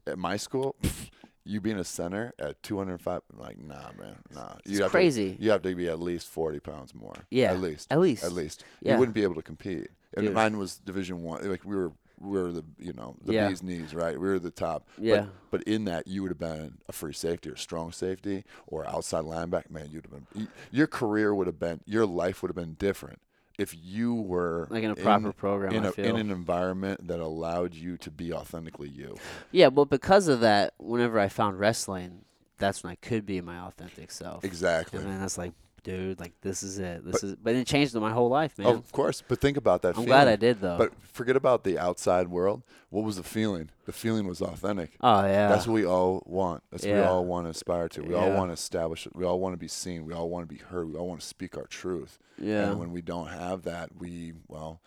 at 0.07 0.17
my 0.17 0.37
school, 0.37 0.75
you 1.45 1.59
being 1.61 1.79
a 1.79 1.83
center 1.83 2.33
at 2.39 2.61
205, 2.63 3.21
like 3.37 3.57
nah, 3.57 3.91
man, 3.97 4.17
nah. 4.33 4.53
You 4.65 4.83
It's 4.83 4.91
crazy. 4.91 5.35
To, 5.35 5.43
you 5.43 5.51
have 5.51 5.61
to 5.63 5.73
be 5.75 5.87
at 5.87 5.99
least 5.99 6.27
40 6.27 6.59
pounds 6.59 6.93
more. 6.93 7.15
Yeah, 7.31 7.51
at 7.51 7.59
least. 7.59 7.87
at 7.91 7.99
least. 7.99 8.23
At 8.23 8.33
least. 8.33 8.63
Yeah. 8.81 8.93
You 8.93 8.99
wouldn't 8.99 9.15
be 9.15 9.23
able 9.23 9.35
to 9.35 9.41
compete. 9.41 9.87
And 10.15 10.25
Dude. 10.25 10.35
mine 10.35 10.57
was 10.57 10.77
Division 10.77 11.23
One. 11.23 11.47
Like 11.49 11.63
we 11.65 11.75
were. 11.75 11.91
We 12.21 12.31
were 12.41 12.51
the 12.51 12.63
you 12.79 12.93
know 12.93 13.15
the 13.23 13.33
Yeah. 13.33 13.47
bee's 13.49 13.63
knees 13.63 13.93
right 13.95 14.19
we 14.19 14.27
were 14.27 14.39
the 14.39 14.51
top 14.51 14.87
Yeah. 14.97 15.27
but, 15.51 15.59
but 15.59 15.63
in 15.63 15.85
that 15.85 16.07
you 16.07 16.21
would 16.21 16.31
have 16.31 16.39
been 16.39 16.77
a 16.87 16.91
free 16.91 17.13
safety 17.13 17.49
or 17.49 17.55
strong 17.55 17.91
safety 17.91 18.43
or 18.67 18.85
outside 18.87 19.23
linebacker 19.23 19.71
man 19.71 19.89
you'd 19.91 20.05
have 20.05 20.27
been 20.33 20.47
your 20.71 20.87
career 20.87 21.33
would 21.33 21.47
have 21.47 21.59
been 21.59 21.79
your 21.85 22.05
life 22.05 22.41
would 22.41 22.49
have 22.49 22.55
been 22.55 22.73
different 22.73 23.19
if 23.57 23.75
you 23.77 24.13
were 24.15 24.67
like 24.69 24.83
in 24.83 24.91
a 24.91 24.95
proper 24.95 25.33
program. 25.33 25.73
in, 25.73 25.85
I 25.85 25.89
a, 25.89 25.91
feel. 25.91 26.05
in 26.05 26.15
an 26.17 26.31
environment 26.31 27.07
that 27.07 27.19
allowed 27.19 27.73
you 27.73 27.97
to 27.97 28.09
be 28.11 28.31
authentically 28.33 28.87
you 28.89 29.17
yeah, 29.51 29.69
but 29.69 29.85
because 29.89 30.27
of 30.27 30.39
that, 30.41 30.73
whenever 30.77 31.19
I 31.19 31.27
found 31.27 31.59
wrestling, 31.59 32.23
that's 32.57 32.83
when 32.83 32.91
I 32.91 32.95
could 32.95 33.25
be 33.25 33.41
my 33.41 33.57
authentic 33.59 34.11
self. 34.11 34.43
exactly 34.45 34.99
And 34.99 35.09
then 35.09 35.19
that's 35.19 35.37
like, 35.37 35.53
dude, 35.83 36.19
like 36.19 36.33
this 36.41 36.63
is 36.63 36.79
it. 36.79 37.05
This 37.05 37.23
is. 37.23 37.35
But 37.35 37.55
it 37.55 37.67
changed 37.67 37.93
my 37.95 38.11
whole 38.11 38.29
life, 38.29 38.57
man. 38.57 38.67
of 38.67 38.91
course 38.91 39.23
but 39.27 39.39
think 39.39 39.57
about 39.57 39.81
that 39.81 39.89
I'm 39.89 39.93
feeling. 39.95 40.07
glad 40.07 40.27
I 40.27 40.35
did 40.35 40.61
though. 40.61 40.77
but 40.77 40.91
forget 41.01 41.35
about 41.35 41.63
the 41.63 41.77
outside 41.79 42.27
world 42.27 42.63
what 42.89 43.03
was 43.03 43.17
the 43.17 43.23
feeling 43.23 43.69
the 43.85 43.91
feeling 43.91 44.27
was 44.27 44.41
authentic 44.41 44.91
oh 45.01 45.25
yeah. 45.25 45.47
That's 45.49 45.67
what 45.67 45.73
we 45.73 45.85
all 45.85 46.23
want. 46.25 46.63
That's 46.71 46.85
what 46.85 46.93
we 46.93 47.01
all 47.01 47.25
want 47.25 47.45
to 47.47 47.51
aspire 47.51 47.89
to. 47.89 48.01
We 48.01 48.13
all 48.15 48.31
want 48.31 48.49
to 48.49 48.53
establish 48.53 49.05
it. 49.07 49.15
We 49.15 49.25
all 49.25 49.39
want 49.39 49.53
to 49.53 49.57
be 49.57 49.67
seen. 49.67 50.05
We 50.05 50.13
all 50.13 50.29
want 50.29 50.47
to 50.47 50.53
be 50.53 50.61
heard. 50.61 50.91
We 50.91 50.97
all 50.97 51.07
want 51.07 51.21
to 51.21 51.25
speak 51.27 51.57
our 51.57 51.65
truth. 51.65 52.19
yeah. 52.37 52.69
And 52.69 52.79
when 52.79 52.91
we 52.91 53.01
don't 53.01 53.27
have 53.27 53.63
that, 53.63 53.89
we 53.97 54.33
well, 54.47 54.79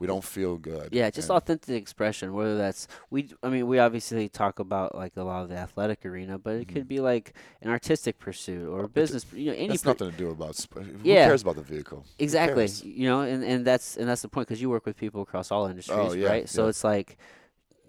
we 0.00 0.06
don't 0.06 0.24
feel 0.24 0.56
good. 0.56 0.88
Yeah, 0.92 1.10
just 1.10 1.28
And- 1.30 1.36
authentic 1.36 1.74
expression. 1.80 2.32
Whether 2.34 2.56
that's 2.56 2.88
we, 3.10 3.28
I 3.42 3.48
mean, 3.48 3.66
we 3.66 3.78
obviously 3.78 4.28
talk 4.28 4.58
about 4.58 4.94
like 4.94 5.16
a 5.16 5.22
lot 5.22 5.42
of 5.42 5.48
the 5.48 5.56
athletic 5.56 6.04
arena, 6.04 6.38
but 6.38 6.54
it 6.56 6.68
could 6.68 6.86
be 6.88 7.00
like 7.00 7.34
an 7.62 7.70
artistic 7.70 8.18
pursuit 8.18 8.68
or 8.68 8.84
a 8.84 8.88
business. 8.88 9.24
You 9.32 9.46
know, 9.52 9.56
any 9.56 9.68
That's 9.68 9.82
per- 9.82 9.90
nothing 9.90 10.10
to 10.10 10.16
do 10.16 10.30
about. 10.30 10.56
Sp- 10.56 10.78
who 10.84 10.98
Yeah. 11.02 11.26
cares 11.26 11.42
about 11.42 11.56
the 11.56 11.62
vehicle? 11.62 12.04
Exactly. 12.18 12.66
You 12.84 13.06
know, 13.08 13.20
and, 13.22 13.42
and 13.44 13.64
that's 13.64 13.96
and 13.96 14.08
that's 14.08 14.22
the 14.22 14.28
point 14.28 14.48
because 14.48 14.60
you 14.60 14.70
work 14.70 14.86
with 14.86 14.96
people 14.96 15.22
across 15.22 15.50
all 15.50 15.66
industries, 15.66 15.98
Oh, 15.98 16.12
yeah, 16.12 16.28
right? 16.28 16.48
So 16.48 16.64
yeah. 16.64 16.68
it's 16.70 16.84
like, 16.84 17.16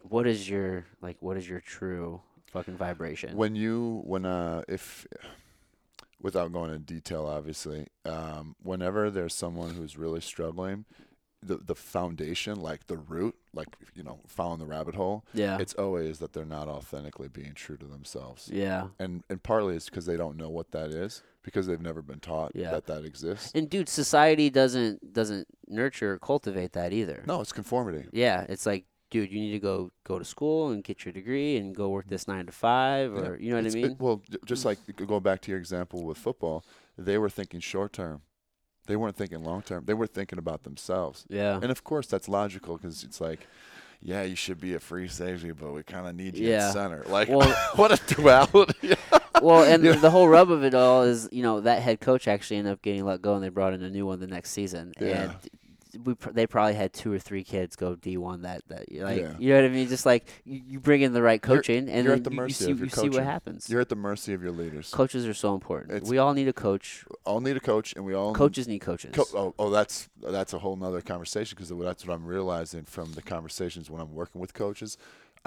what 0.04 0.28
is 0.28 0.50
your 0.50 0.86
like, 1.02 1.18
what 1.20 1.38
is 1.38 1.48
your 1.50 1.60
true 1.62 2.22
fucking 2.52 2.78
vibration? 2.78 3.36
When 3.36 3.56
you 3.56 4.02
when 4.06 4.26
uh 4.26 4.64
if 4.68 5.08
without 6.22 6.52
going 6.52 6.72
into 6.74 6.80
detail, 6.94 7.26
obviously, 7.26 7.88
um, 8.06 8.56
whenever 8.64 9.10
there's 9.12 9.36
someone 9.36 9.72
who's 9.76 9.98
really 9.98 10.22
struggling, 10.22 10.86
the 11.42 11.58
the 11.58 11.76
foundation, 11.76 12.60
like 12.60 12.88
the 12.88 12.98
root, 12.98 13.36
like 13.54 13.68
you 13.94 14.04
know, 14.04 14.20
following 14.28 14.60
the 14.60 14.66
rabbit 14.66 14.96
hole, 14.96 15.26
yeah, 15.34 15.58
it's 15.60 15.74
always 15.76 16.20
that 16.20 16.34
they're 16.34 16.46
not 16.46 16.68
authentically 16.68 17.28
being 17.28 17.54
true 17.54 17.78
to 17.78 17.86
themselves. 17.86 18.50
yeah. 18.52 18.88
and 19.00 19.24
and 19.30 19.42
partly 19.44 19.76
it's 19.76 19.90
because 19.90 20.06
they 20.06 20.18
don't 20.18 20.38
know 20.38 20.50
what 20.50 20.72
that 20.72 20.90
is 20.92 21.22
because 21.44 21.68
they've 21.68 21.82
never 21.82 22.02
been 22.02 22.20
taught 22.20 22.52
Yeah. 22.56 22.72
that 22.72 22.88
that 22.88 23.06
exists. 23.06 23.52
And 23.54 23.70
dude, 23.70 23.90
society 23.90 24.50
doesn't 24.50 25.14
doesn't 25.14 25.48
nurture 25.68 26.14
or 26.14 26.20
cultivate 26.20 26.72
that 26.74 26.92
either. 26.94 27.24
No, 27.28 27.42
it's 27.42 27.52
conformity. 27.54 28.08
Yeah, 28.12 28.46
it's 28.50 28.66
like, 28.66 28.86
dude, 29.12 29.32
you 29.32 29.40
need 29.40 29.52
to 29.52 29.60
go 29.60 29.92
go 30.04 30.18
to 30.18 30.26
school 30.26 30.70
and 30.70 30.84
get 30.84 31.06
your 31.06 31.14
degree 31.14 31.58
and 31.58 31.76
go 31.76 31.90
work 31.90 32.08
this 32.08 32.28
nine 32.28 32.48
to 32.48 32.52
five, 32.52 33.14
Yeah. 33.14 33.20
or 33.22 33.40
you 33.40 33.52
know 33.52 33.62
what 33.62 33.72
I 33.72 33.76
mean? 33.76 33.86
it- 33.92 34.00
well, 34.00 34.24
just 34.46 34.66
like 34.66 34.80
going 34.96 35.22
back 35.22 35.42
to 35.42 35.52
your 35.52 35.60
example 35.60 36.04
with 36.04 36.18
football, 36.18 36.66
they 36.98 37.20
were 37.20 37.30
thinking 37.30 37.60
short 37.60 37.94
term. 37.94 38.22
They 38.88 38.96
weren't 38.96 39.16
thinking 39.16 39.44
long 39.44 39.62
term. 39.62 39.84
They 39.86 39.94
were 39.94 40.08
thinking 40.08 40.38
about 40.40 40.64
themselves. 40.64 41.26
yeah. 41.30 41.56
And 41.62 41.72
of 41.72 41.84
course, 41.84 42.08
that's 42.08 42.28
logical 42.30 42.78
because 42.78 43.04
it's 43.04 43.20
like, 43.20 43.48
yeah, 44.02 44.22
you 44.24 44.36
should 44.36 44.60
be 44.60 44.76
a 44.76 44.80
free 44.80 45.08
safety, 45.08 45.52
but 45.52 45.72
we 45.74 45.82
kind 45.84 46.08
of 46.08 46.16
need 46.16 46.38
you 46.38 46.50
Yeah. 46.50 46.68
at 46.68 46.74
center. 46.74 47.04
Like, 47.08 47.28
Well- 47.30 47.50
what 47.76 47.92
a 47.92 48.14
duality. 48.16 48.96
well, 49.42 49.64
and 49.64 49.84
Yeah. 49.84 49.94
the 49.94 50.12
whole 50.12 50.28
rub 50.30 50.52
of 50.52 50.64
it 50.64 50.76
all 50.76 51.04
is, 51.04 51.28
you 51.32 51.42
know, 51.42 51.62
that 51.62 51.82
head 51.82 52.00
coach 52.00 52.28
actually 52.28 52.58
ended 52.58 52.74
up 52.74 52.82
getting 52.84 53.04
let 53.06 53.22
go, 53.22 53.34
and 53.36 53.44
they 53.44 53.50
brought 53.50 53.74
in 53.74 53.82
a 53.84 53.90
new 53.90 54.06
one 54.06 54.20
the 54.20 54.28
next 54.28 54.52
season. 54.52 54.94
Yeah. 55.00 55.08
And 55.24 55.32
we 56.04 56.16
pr- 56.16 56.32
they 56.32 56.46
probably 56.48 56.74
had 56.74 56.94
two 56.94 57.12
or 57.14 57.20
three 57.20 57.44
kids 57.44 57.76
go 57.76 57.96
D 57.96 58.18
one 58.18 58.42
that 58.42 58.62
that 58.68 58.92
like 58.92 59.20
Yeah. 59.22 59.34
you 59.40 59.50
know 59.50 59.56
what 59.62 59.66
I 59.66 59.70
mean. 59.70 59.88
Just 59.88 60.06
like 60.06 60.28
you, 60.44 60.62
you 60.68 60.80
bring 60.80 61.02
in 61.02 61.14
the 61.14 61.22
right 61.22 61.42
You're- 61.46 61.58
coaching, 61.58 61.90
and 61.90 62.06
you're 62.06 62.16
then 62.16 62.18
at 62.20 62.24
the 62.24 62.30
you, 62.32 62.36
you 62.36 62.42
mercy 62.42 62.66
see 62.66 62.72
of 62.72 62.78
your 62.80 62.86
you 62.88 62.92
see 62.92 63.10
what 63.10 63.24
happens. 63.24 63.70
You're 63.70 63.82
at 63.82 63.90
the 63.90 63.96
mercy 63.96 64.34
of 64.34 64.42
your 64.44 64.52
leaders. 64.52 64.90
Coaches 64.92 65.26
are 65.26 65.34
so 65.34 65.54
important. 65.54 65.92
It's- 65.94 66.10
we 66.10 66.18
all 66.18 66.34
need 66.34 66.48
a 66.48 66.54
coach. 66.54 67.06
all 67.26 67.42
need 67.42 67.56
a 67.58 67.60
coach, 67.62 67.94
and 67.96 68.04
we 68.06 68.14
all 68.14 68.34
Coaches 68.34 68.68
need 68.68 68.80
coaches. 68.80 69.12
Co- 69.16 69.26
oh, 69.38 69.56
oh, 69.60 69.70
that's 69.70 70.10
that's 70.22 70.54
a 70.54 70.60
whole 70.60 70.76
nother 70.76 71.02
conversation 71.02 71.56
because 71.56 71.70
that's 71.70 72.06
what 72.06 72.14
I'm 72.14 72.26
realizing 72.26 72.84
from 72.84 73.14
the 73.14 73.22
conversations 73.22 73.90
when 73.90 74.02
I'm 74.02 74.14
working 74.14 74.42
with 74.42 74.54
coaches. 74.54 74.98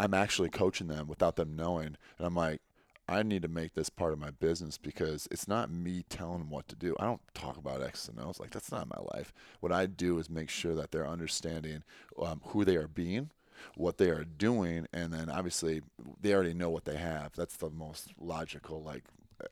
I'm 0.01 0.15
actually 0.15 0.49
coaching 0.51 0.87
them 0.87 1.09
without 1.09 1.35
them 1.37 1.57
knowing, 1.57 1.97
and 2.19 2.27
I'm 2.27 2.37
like, 2.37 2.61
I 3.09 3.23
need 3.23 3.43
to 3.43 3.49
make 3.49 3.75
this 3.75 3.89
part 3.89 4.13
of 4.13 4.19
my 4.19 4.31
business 4.31 4.77
because 4.77 5.27
it's 5.31 5.49
not 5.49 5.71
me 5.71 6.05
telling 6.11 6.41
them 6.41 6.51
what 6.51 6.69
to 6.69 6.77
do. 6.77 6.95
I 7.01 7.07
don't 7.07 7.23
talk 7.35 7.57
about 7.57 7.83
X 7.83 8.07
and 8.09 8.21
O's 8.21 8.39
like 8.39 8.51
that's 8.51 8.71
not 8.71 8.89
my 8.89 9.01
life. 9.15 9.33
What 9.61 9.73
I 9.73 9.87
do 9.87 10.19
is 10.19 10.29
make 10.29 10.51
sure 10.51 10.75
that 10.75 10.91
they're 10.93 11.09
understanding 11.09 11.83
um, 12.23 12.43
who 12.49 12.65
they 12.65 12.77
are 12.77 12.89
being, 12.89 13.31
what 13.77 13.97
they 13.97 14.11
are 14.11 14.25
doing, 14.25 14.87
and 14.93 15.13
then 15.13 15.31
obviously 15.31 15.81
they 16.21 16.35
already 16.35 16.53
know 16.53 16.69
what 16.69 16.85
they 16.85 16.97
have. 16.97 17.33
That's 17.35 17.57
the 17.57 17.71
most 17.71 18.13
logical 18.21 18.83
like 18.83 19.05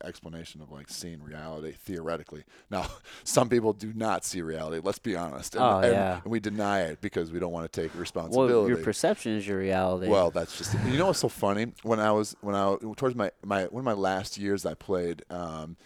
explanation 0.05 0.61
of 0.61 0.71
like 0.73 0.89
seeing 0.89 1.23
reality 1.23 1.73
theoretically. 1.73 2.45
Now, 2.71 2.87
some 3.25 3.49
people 3.49 3.73
do 3.73 3.93
not 3.95 4.25
see 4.25 4.43
reality. 4.43 4.81
Let's 4.83 4.99
be 4.99 5.15
honest. 5.17 5.55
And, 5.55 5.65
Oh, 5.65 5.79
and- 5.79 5.93
yeah. 5.93 6.21
and 6.23 6.31
we 6.31 6.41
deny 6.41 6.83
it 6.83 7.01
because 7.01 7.31
we 7.33 7.39
don't 7.39 7.53
want 7.53 7.71
to 7.71 7.81
take 7.83 7.95
responsibility. 7.95 8.53
well, 8.55 8.69
your 8.69 8.79
perception 8.79 9.33
is 9.37 9.47
your 9.47 9.59
reality. 9.59 10.09
Well, 10.09 10.31
that's 10.31 10.57
just 10.59 10.75
you 10.87 10.99
know 10.99 11.07
what's 11.07 11.21
so 11.21 11.29
funny 11.29 11.73
when 11.83 12.01
I 12.01 12.13
was 12.13 12.37
when 12.41 12.55
I 12.55 12.77
towards 12.97 13.15
my 13.15 13.31
my 13.45 13.65
one 13.65 13.81
of 13.81 13.85
my 13.85 13.93
last 13.93 14.39
years 14.39 14.67
I 14.67 14.75
played. 14.75 15.25
Um, 15.31 15.77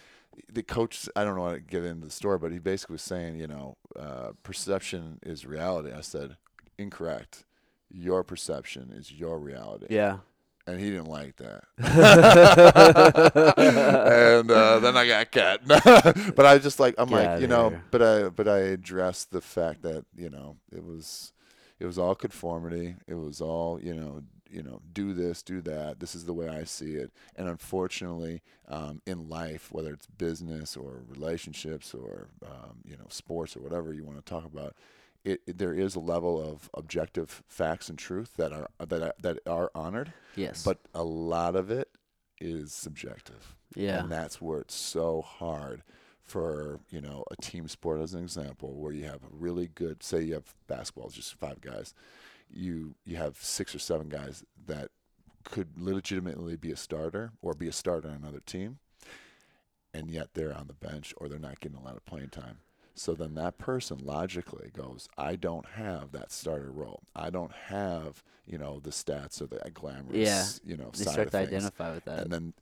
the 0.51 0.63
coach, 0.63 1.07
I 1.15 1.23
don't 1.23 1.35
know 1.35 1.45
how 1.45 1.51
to 1.53 1.59
get 1.59 1.83
into 1.83 2.05
the 2.05 2.11
story, 2.11 2.37
but 2.39 2.51
he 2.51 2.59
basically 2.59 2.93
was 2.95 3.01
saying, 3.01 3.35
you 3.37 3.47
know, 3.47 3.77
uh, 3.97 4.29
perception 4.43 5.19
is 5.23 5.45
reality. 5.45 5.91
I 5.93 6.01
said, 6.01 6.37
incorrect. 6.77 7.45
Your 7.89 8.23
perception 8.23 8.91
is 8.95 9.11
your 9.11 9.37
reality. 9.39 9.87
yeah. 9.89 10.19
And 10.67 10.79
he 10.79 10.91
didn't 10.91 11.07
like 11.07 11.37
that. 11.37 11.63
and 14.37 14.51
uh, 14.51 14.79
then 14.79 14.95
I 14.95 15.07
got 15.07 15.31
cut. 15.31 15.67
but 16.35 16.45
I 16.45 16.59
just 16.59 16.79
like 16.79 16.95
I'm 16.97 17.09
Get 17.09 17.15
like 17.15 17.41
you 17.41 17.47
know, 17.47 17.69
here. 17.69 17.83
but 17.89 18.01
I 18.01 18.29
but 18.29 18.47
I 18.47 18.59
addressed 18.59 19.31
the 19.31 19.41
fact 19.41 19.81
that 19.81 20.05
you 20.15 20.29
know 20.29 20.57
it 20.71 20.83
was 20.83 21.33
it 21.79 21.85
was 21.85 21.97
all 21.97 22.13
conformity. 22.13 22.95
It 23.07 23.15
was 23.15 23.41
all 23.41 23.81
you 23.81 23.95
know 23.95 24.21
you 24.51 24.61
know, 24.61 24.81
do 24.93 25.13
this, 25.13 25.41
do 25.41 25.61
that. 25.61 25.99
This 25.99 26.13
is 26.13 26.25
the 26.25 26.33
way 26.33 26.49
I 26.49 26.65
see 26.65 26.95
it. 26.95 27.11
And 27.35 27.47
unfortunately, 27.47 28.41
um, 28.67 29.01
in 29.05 29.29
life, 29.29 29.69
whether 29.71 29.93
it's 29.93 30.07
business 30.07 30.75
or 30.75 31.03
relationships 31.07 31.93
or 31.93 32.27
um, 32.45 32.79
you 32.85 32.97
know, 32.97 33.05
sports 33.09 33.55
or 33.55 33.61
whatever 33.61 33.93
you 33.93 34.03
want 34.03 34.23
to 34.23 34.29
talk 34.29 34.45
about, 34.45 34.75
it, 35.23 35.41
it, 35.45 35.57
there 35.57 35.73
is 35.73 35.95
a 35.95 35.99
level 35.99 36.41
of 36.41 36.69
objective 36.73 37.43
facts 37.47 37.89
and 37.89 37.97
truth 37.97 38.33
that 38.37 38.51
are 38.51 38.69
that 38.79 39.01
are, 39.01 39.13
that 39.21 39.39
are 39.47 39.71
honored. 39.75 40.13
Yes. 40.35 40.63
But 40.63 40.79
a 40.93 41.03
lot 41.03 41.55
of 41.55 41.69
it 41.71 41.89
is 42.39 42.73
subjective. 42.73 43.55
yeah. 43.75 43.99
And 43.99 44.11
that's 44.11 44.41
where 44.41 44.61
it's 44.61 44.75
so 44.75 45.21
hard 45.21 45.83
for, 46.23 46.79
you 46.89 47.01
know, 47.01 47.23
a 47.29 47.35
team 47.41 47.67
sport 47.67 48.01
as 48.01 48.13
an 48.13 48.23
example, 48.23 48.73
where 48.73 48.93
you 48.93 49.03
have 49.05 49.23
a 49.23 49.29
really 49.31 49.67
good 49.67 50.01
say 50.03 50.23
you 50.23 50.33
have 50.33 50.53
basketball, 50.67 51.09
just 51.09 51.35
five 51.35 51.61
guys. 51.61 51.93
You 52.49 52.95
you 53.05 53.17
have 53.17 53.37
six 53.37 53.75
or 53.75 53.79
seven 53.79 54.09
guys 54.09 54.43
that 54.65 54.89
could 55.43 55.69
legitimately 55.77 56.55
be 56.55 56.71
a 56.71 56.75
starter 56.75 57.31
or 57.41 57.53
be 57.53 57.67
a 57.67 57.71
starter 57.71 58.09
on 58.09 58.15
another 58.15 58.41
team 58.45 58.77
and 59.93 60.09
yet 60.09 60.29
they're 60.33 60.55
on 60.55 60.67
the 60.67 60.73
bench 60.73 61.13
or 61.17 61.27
they're 61.27 61.39
not 61.39 61.59
getting 61.59 61.77
a 61.77 61.83
lot 61.83 61.95
of 61.95 62.05
playing 62.05 62.29
time. 62.29 62.59
So 63.01 63.15
then 63.15 63.33
that 63.33 63.57
person 63.57 63.97
logically 64.05 64.69
goes, 64.77 65.09
I 65.17 65.35
don't 65.35 65.65
have 65.65 66.11
that 66.11 66.31
starter 66.31 66.69
role. 66.71 67.01
I 67.15 67.31
don't 67.31 67.51
have, 67.51 68.23
you 68.45 68.59
know, 68.59 68.79
the 68.79 68.91
stats 68.91 69.41
or 69.41 69.47
the 69.47 69.59
glamorous, 69.71 70.19
Yeah. 70.19 70.45
you 70.63 70.77
know, 70.77 70.91
they 70.93 71.05
side 71.05 71.13
start 71.13 71.31
to 71.31 71.37
things 71.39 71.47
identify 71.47 71.95
with 71.95 72.05
that. 72.05 72.19
and 72.19 72.31
then 72.31 72.53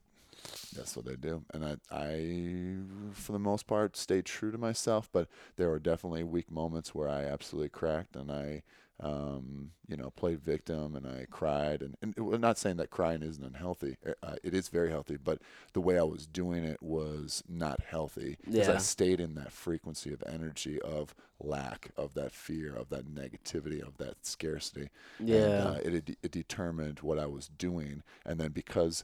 that's 0.74 0.96
what 0.96 1.04
they 1.04 1.18
do. 1.18 1.44
And 1.54 1.66
I, 1.66 1.76
I, 1.92 2.78
for 3.14 3.34
the 3.34 3.40
most 3.40 3.68
part, 3.68 3.98
stayed 3.98 4.24
true 4.24 4.50
to 4.54 4.58
myself. 4.58 5.10
But 5.12 5.28
there 5.58 5.68
were 5.70 5.78
definitely 5.80 6.24
weak 6.24 6.50
moments 6.50 6.96
where 6.96 7.10
I 7.10 7.26
absolutely 7.26 7.68
cracked, 7.70 8.16
and 8.16 8.32
I, 8.32 8.64
um, 9.02 9.72
you 9.88 9.96
know, 9.96 10.12
played 10.12 10.42
victim, 10.42 10.96
and 10.96 11.08
I 11.08 11.26
cried. 11.30 11.82
And, 11.82 11.96
and 12.02 12.14
we're 12.18 12.38
not 12.38 12.58
saying 12.58 12.78
that 12.78 12.90
crying 12.90 13.24
isn't 13.24 13.44
unhealthy. 13.44 13.98
Uh, 14.22 14.36
it 14.44 14.54
is 14.54 14.68
very 14.70 14.90
healthy, 14.90 15.18
but 15.18 15.40
the 15.74 15.82
way 15.82 15.98
I 15.98 16.04
was 16.04 16.28
doing 16.28 16.64
it 16.64 16.82
was 16.82 17.44
not 17.48 17.80
healthy 17.82 18.38
because 18.46 18.70
I 18.70 18.78
stayed 18.78 19.20
in 19.20 19.36
that 19.36 19.52
frequency 19.52 20.12
of 20.12 20.24
energy 20.28 20.82
of 20.82 21.16
lack, 21.42 21.92
of 21.96 22.14
that 22.16 22.32
fear, 22.34 22.76
of 22.76 22.90
that 22.90 23.08
negativity, 23.08 23.82
of 23.82 23.98
that 23.98 24.26
scarcity. 24.26 24.90
yeah. 25.20 25.38
And, 25.38 25.68
uh, 25.68 25.80
it, 25.84 25.94
it 25.94 26.18
it 26.24 26.32
determined 26.32 27.00
what 27.00 27.18
I 27.20 27.26
was 27.26 27.48
doing, 27.48 28.04
and 28.26 28.40
then 28.40 28.52
because 28.52 29.04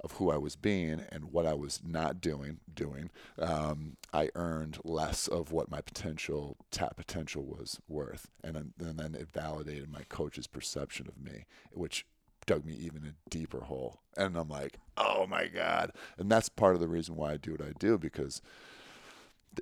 of 0.00 0.12
who 0.12 0.30
I 0.30 0.36
was 0.36 0.56
being 0.56 1.04
and 1.10 1.32
what 1.32 1.46
I 1.46 1.54
was 1.54 1.80
not 1.84 2.20
doing, 2.20 2.58
doing, 2.72 3.10
um, 3.38 3.96
I 4.12 4.30
earned 4.34 4.78
less 4.84 5.28
of 5.28 5.52
what 5.52 5.70
my 5.70 5.80
potential 5.80 6.56
tap 6.70 6.96
potential 6.96 7.44
was 7.44 7.80
worth, 7.88 8.28
and 8.42 8.54
then, 8.54 8.72
and 8.78 8.98
then 8.98 9.14
it 9.14 9.28
validated 9.30 9.90
my 9.90 10.02
coach's 10.08 10.46
perception 10.46 11.06
of 11.08 11.22
me, 11.22 11.46
which 11.72 12.06
dug 12.46 12.64
me 12.64 12.74
even 12.74 13.04
a 13.04 13.30
deeper 13.30 13.60
hole. 13.60 14.00
And 14.16 14.36
I'm 14.36 14.48
like, 14.48 14.78
oh 14.96 15.26
my 15.26 15.46
god! 15.46 15.92
And 16.16 16.30
that's 16.30 16.48
part 16.48 16.74
of 16.74 16.80
the 16.80 16.88
reason 16.88 17.16
why 17.16 17.32
I 17.32 17.36
do 17.36 17.52
what 17.52 17.62
I 17.62 17.72
do 17.78 17.98
because 17.98 18.40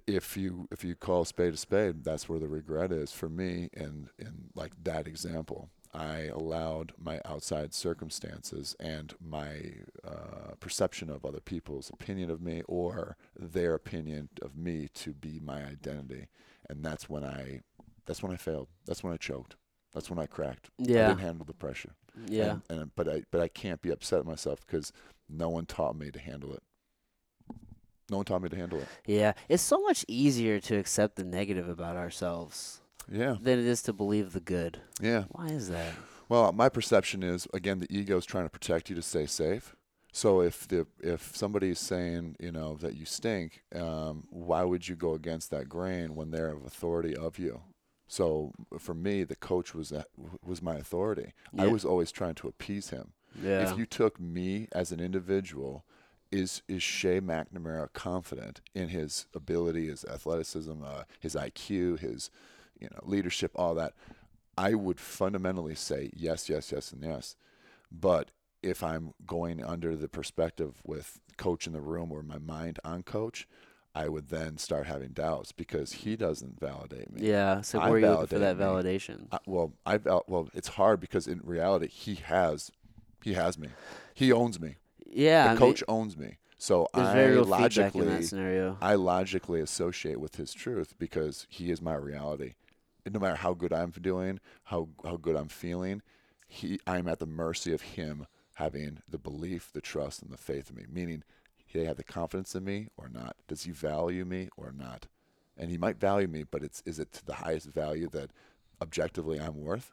if 0.06 0.36
you 0.36 0.68
if 0.70 0.84
you 0.84 0.94
call 0.94 1.24
spade 1.24 1.54
a 1.54 1.56
spade, 1.56 2.04
that's 2.04 2.28
where 2.28 2.38
the 2.38 2.48
regret 2.48 2.92
is 2.92 3.12
for 3.12 3.28
me. 3.28 3.70
And 3.74 4.08
in 4.18 4.50
like 4.54 4.72
that 4.84 5.06
example, 5.06 5.70
I 5.94 6.28
allowed 6.32 6.92
my 6.98 7.20
outside 7.24 7.74
circumstances 7.74 8.76
and 8.78 9.14
my 9.20 9.72
uh, 10.06 10.54
perception 10.60 11.10
of 11.10 11.24
other 11.24 11.40
people's 11.40 11.90
opinion 11.90 12.30
of 12.30 12.40
me 12.40 12.62
or 12.66 13.16
their 13.38 13.74
opinion 13.74 14.28
of 14.42 14.56
me 14.56 14.88
to 14.94 15.12
be 15.12 15.40
my 15.42 15.64
identity, 15.64 16.28
and 16.68 16.84
that's 16.84 17.08
when 17.08 17.24
I 17.24 17.60
that's 18.06 18.22
when 18.22 18.32
I 18.32 18.36
failed. 18.36 18.68
That's 18.86 19.02
when 19.02 19.12
I 19.12 19.16
choked. 19.16 19.56
That's 19.92 20.10
when 20.10 20.18
I 20.18 20.26
cracked. 20.26 20.70
Yeah, 20.78 21.06
I 21.06 21.08
didn't 21.08 21.20
handle 21.20 21.46
the 21.46 21.54
pressure. 21.54 21.94
Yeah. 22.28 22.58
And, 22.68 22.80
and 22.80 22.90
but 22.96 23.08
I 23.08 23.22
but 23.30 23.40
I 23.40 23.48
can't 23.48 23.82
be 23.82 23.90
upset 23.90 24.20
at 24.20 24.26
myself 24.26 24.60
because 24.66 24.92
no 25.28 25.48
one 25.48 25.66
taught 25.66 25.96
me 25.96 26.10
to 26.10 26.18
handle 26.18 26.52
it. 26.52 26.62
No 28.10 28.18
one 28.18 28.24
taught 28.24 28.42
me 28.42 28.48
to 28.48 28.56
handle 28.56 28.78
it. 28.78 28.88
Yeah. 29.04 29.32
It's 29.48 29.62
so 29.62 29.80
much 29.80 30.04
easier 30.06 30.60
to 30.60 30.76
accept 30.76 31.16
the 31.16 31.24
negative 31.24 31.68
about 31.68 31.96
ourselves 31.96 32.80
Yeah. 33.10 33.36
than 33.40 33.58
it 33.58 33.66
is 33.66 33.82
to 33.82 33.92
believe 33.92 34.32
the 34.32 34.40
good. 34.40 34.78
Yeah. 35.00 35.24
Why 35.30 35.46
is 35.46 35.68
that? 35.68 35.94
Well, 36.28 36.52
my 36.52 36.68
perception 36.68 37.22
is 37.22 37.46
again 37.54 37.78
the 37.78 37.86
ego 37.90 38.16
is 38.16 38.26
trying 38.26 38.46
to 38.46 38.50
protect 38.50 38.90
you 38.90 38.96
to 38.96 39.02
stay 39.02 39.26
safe. 39.26 39.76
So 40.12 40.40
if 40.40 40.66
the 40.66 40.86
if 41.00 41.36
somebody's 41.36 41.78
saying 41.78 42.36
you 42.40 42.50
know 42.50 42.74
that 42.76 42.96
you 42.96 43.04
stink, 43.04 43.62
um, 43.74 44.26
why 44.30 44.64
would 44.64 44.88
you 44.88 44.96
go 44.96 45.14
against 45.14 45.50
that 45.50 45.68
grain 45.68 46.14
when 46.14 46.30
they're 46.30 46.50
of 46.50 46.64
authority 46.64 47.14
of 47.14 47.38
you? 47.38 47.62
So 48.08 48.52
for 48.78 48.94
me, 48.94 49.24
the 49.24 49.36
coach 49.36 49.74
was 49.74 49.90
that 49.90 50.06
was 50.44 50.62
my 50.62 50.76
authority. 50.76 51.32
I 51.58 51.66
was 51.66 51.84
always 51.84 52.12
trying 52.12 52.34
to 52.36 52.48
appease 52.48 52.90
him. 52.90 53.12
Yeah. 53.42 53.70
If 53.70 53.76
you 53.78 53.84
took 53.84 54.18
me 54.20 54.68
as 54.72 54.92
an 54.92 55.00
individual, 55.00 55.84
is 56.32 56.62
is 56.68 56.82
Shea 56.82 57.20
McNamara 57.20 57.92
confident 57.92 58.60
in 58.74 58.88
his 58.88 59.26
ability, 59.34 59.88
his 59.88 60.04
athleticism, 60.04 60.82
uh, 60.84 61.02
his 61.20 61.34
IQ, 61.34 62.00
his 62.00 62.30
you 62.80 62.88
know 62.90 63.00
leadership, 63.02 63.52
all 63.54 63.74
that? 63.74 63.94
I 64.58 64.74
would 64.74 64.98
fundamentally 64.98 65.74
say 65.74 66.10
yes, 66.14 66.48
yes, 66.48 66.72
yes, 66.72 66.92
and 66.92 67.02
yes. 67.02 67.36
But 67.92 68.30
if 68.62 68.82
I'm 68.82 69.12
going 69.26 69.62
under 69.62 69.94
the 69.94 70.08
perspective 70.08 70.80
with 70.84 71.20
coach 71.36 71.66
in 71.66 71.72
the 71.72 71.80
room 71.80 72.10
or 72.10 72.22
my 72.22 72.38
mind 72.38 72.80
on 72.84 73.02
coach, 73.02 73.46
I 73.94 74.08
would 74.08 74.28
then 74.28 74.58
start 74.58 74.86
having 74.86 75.10
doubts 75.10 75.52
because 75.52 75.92
he 75.92 76.16
doesn't 76.16 76.60
validate 76.60 77.12
me. 77.12 77.28
yeah. 77.28 77.60
So 77.62 77.78
I 77.78 77.88
where 77.88 77.96
are 77.96 77.98
you 77.98 78.08
looking 78.08 78.26
for 78.26 78.38
that 78.40 78.58
validation? 78.58 79.26
I, 79.32 79.38
well, 79.46 79.72
I 79.86 79.98
well, 80.26 80.48
it's 80.52 80.68
hard 80.68 81.00
because 81.00 81.26
in 81.26 81.40
reality, 81.42 81.88
he 81.88 82.16
has, 82.16 82.70
he 83.22 83.34
has 83.34 83.58
me, 83.58 83.68
he 84.14 84.32
owns 84.32 84.60
me. 84.60 84.76
Yeah. 85.06 85.44
the 85.44 85.48
I 85.48 85.52
mean, 85.52 85.58
coach 85.58 85.82
owns 85.88 86.16
me. 86.16 86.38
So 86.58 86.88
I 86.94 87.12
very 87.12 87.32
real 87.32 87.44
in 87.44 87.50
logically. 87.50 88.76
I 88.80 88.94
logically 88.94 89.60
associate 89.60 90.20
with 90.20 90.36
his 90.36 90.52
truth 90.52 90.94
because 90.98 91.46
he 91.48 91.70
is 91.70 91.80
my 91.80 91.94
reality. 91.94 92.54
No 93.10 93.20
matter 93.20 93.36
how 93.36 93.54
good 93.54 93.72
I'm 93.72 93.90
doing, 93.90 94.40
how 94.64 94.88
how 95.04 95.16
good 95.16 95.36
I'm 95.36 95.48
feeling, 95.48 96.02
he 96.46 96.80
I'm 96.86 97.08
at 97.08 97.18
the 97.18 97.26
mercy 97.26 97.72
of 97.72 97.82
him 97.82 98.26
having 98.56 99.02
the 99.08 99.18
belief, 99.18 99.70
the 99.72 99.80
trust, 99.80 100.22
and 100.22 100.30
the 100.30 100.38
faith 100.38 100.70
in 100.70 100.76
me. 100.76 100.84
Meaning, 100.90 101.22
he 101.64 101.84
have 101.84 101.96
the 101.96 102.04
confidence 102.04 102.54
in 102.54 102.64
me 102.64 102.88
or 102.96 103.08
not. 103.08 103.36
Does 103.48 103.64
he 103.64 103.70
value 103.70 104.24
me 104.24 104.48
or 104.56 104.72
not? 104.72 105.06
And 105.58 105.70
he 105.70 105.78
might 105.78 106.00
value 106.00 106.28
me, 106.28 106.44
but 106.44 106.62
it's 106.62 106.82
is 106.86 106.98
it 106.98 107.12
to 107.12 107.26
the 107.26 107.34
highest 107.34 107.66
value 107.68 108.08
that 108.10 108.30
objectively 108.80 109.40
I'm 109.40 109.62
worth? 109.62 109.92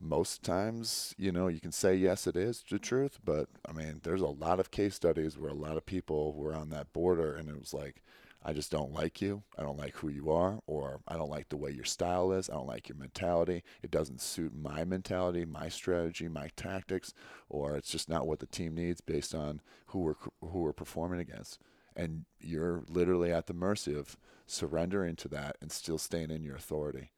most 0.00 0.42
times, 0.42 1.14
you 1.18 1.32
know, 1.32 1.48
you 1.48 1.60
can 1.60 1.72
say 1.72 1.94
yes, 1.94 2.26
it 2.26 2.36
is 2.36 2.62
the 2.68 2.78
truth, 2.78 3.18
but 3.24 3.48
I 3.66 3.72
mean, 3.72 4.00
there's 4.02 4.20
a 4.20 4.26
lot 4.26 4.60
of 4.60 4.70
case 4.70 4.94
studies 4.94 5.38
where 5.38 5.50
a 5.50 5.54
lot 5.54 5.76
of 5.76 5.86
people 5.86 6.34
were 6.34 6.54
on 6.54 6.70
that 6.70 6.92
border, 6.92 7.34
and 7.34 7.48
it 7.48 7.58
was 7.58 7.72
like, 7.72 8.02
I 8.44 8.52
just 8.52 8.70
don't 8.70 8.92
like 8.92 9.22
you. 9.22 9.42
I 9.56 9.62
don't 9.62 9.78
like 9.78 9.96
who 9.96 10.08
you 10.08 10.30
are, 10.30 10.60
or 10.66 11.00
I 11.08 11.16
don't 11.16 11.30
like 11.30 11.48
the 11.48 11.56
way 11.56 11.70
your 11.70 11.84
style 11.84 12.30
is. 12.32 12.50
I 12.50 12.54
don't 12.54 12.66
like 12.66 12.88
your 12.88 12.98
mentality. 12.98 13.62
It 13.82 13.90
doesn't 13.90 14.20
suit 14.20 14.52
my 14.54 14.84
mentality, 14.84 15.46
my 15.46 15.70
strategy, 15.70 16.28
my 16.28 16.50
tactics, 16.54 17.14
or 17.48 17.74
it's 17.76 17.90
just 17.90 18.08
not 18.08 18.26
what 18.26 18.40
the 18.40 18.46
team 18.46 18.74
needs 18.74 19.00
based 19.00 19.34
on 19.34 19.62
who 19.86 20.00
we're 20.00 20.16
who 20.42 20.58
we're 20.60 20.74
performing 20.74 21.20
against. 21.20 21.58
And 21.96 22.26
you're 22.38 22.84
literally 22.88 23.32
at 23.32 23.46
the 23.46 23.54
mercy 23.54 23.96
of 23.96 24.18
surrendering 24.46 25.16
to 25.16 25.28
that 25.28 25.56
and 25.62 25.72
still 25.72 25.98
staying 25.98 26.30
in 26.30 26.42
your 26.42 26.56
authority. 26.56 27.12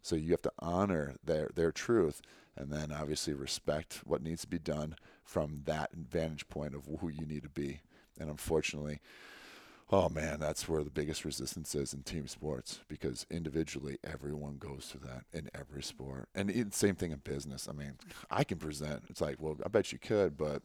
So 0.00 0.16
you 0.16 0.32
have 0.32 0.42
to 0.42 0.52
honor 0.58 1.14
their 1.22 1.50
their 1.54 1.70
truth, 1.70 2.22
and 2.56 2.72
then 2.72 2.90
obviously 2.90 3.34
respect 3.34 4.00
what 4.04 4.22
needs 4.22 4.40
to 4.40 4.48
be 4.48 4.58
done 4.58 4.96
from 5.22 5.62
that 5.66 5.90
vantage 5.94 6.48
point 6.48 6.74
of 6.74 6.88
who 7.00 7.08
you 7.08 7.24
need 7.24 7.44
to 7.44 7.48
be. 7.48 7.82
And 8.18 8.28
unfortunately, 8.28 9.00
oh 9.92 10.08
man, 10.08 10.40
that's 10.40 10.68
where 10.68 10.82
the 10.82 10.90
biggest 10.90 11.24
resistance 11.24 11.74
is 11.74 11.92
in 11.92 12.02
team 12.02 12.26
sports 12.26 12.80
because 12.88 13.26
individually 13.30 13.98
everyone 14.02 14.56
goes 14.56 14.86
through 14.90 15.06
that 15.06 15.24
in 15.32 15.50
every 15.54 15.82
sport, 15.82 16.28
and 16.34 16.50
it, 16.50 16.74
same 16.74 16.94
thing 16.94 17.12
in 17.12 17.18
business. 17.18 17.68
I 17.68 17.72
mean, 17.72 17.92
I 18.30 18.42
can 18.42 18.58
present. 18.58 19.04
It's 19.08 19.20
like, 19.20 19.36
well, 19.38 19.58
I 19.64 19.68
bet 19.68 19.92
you 19.92 19.98
could, 19.98 20.36
but 20.38 20.62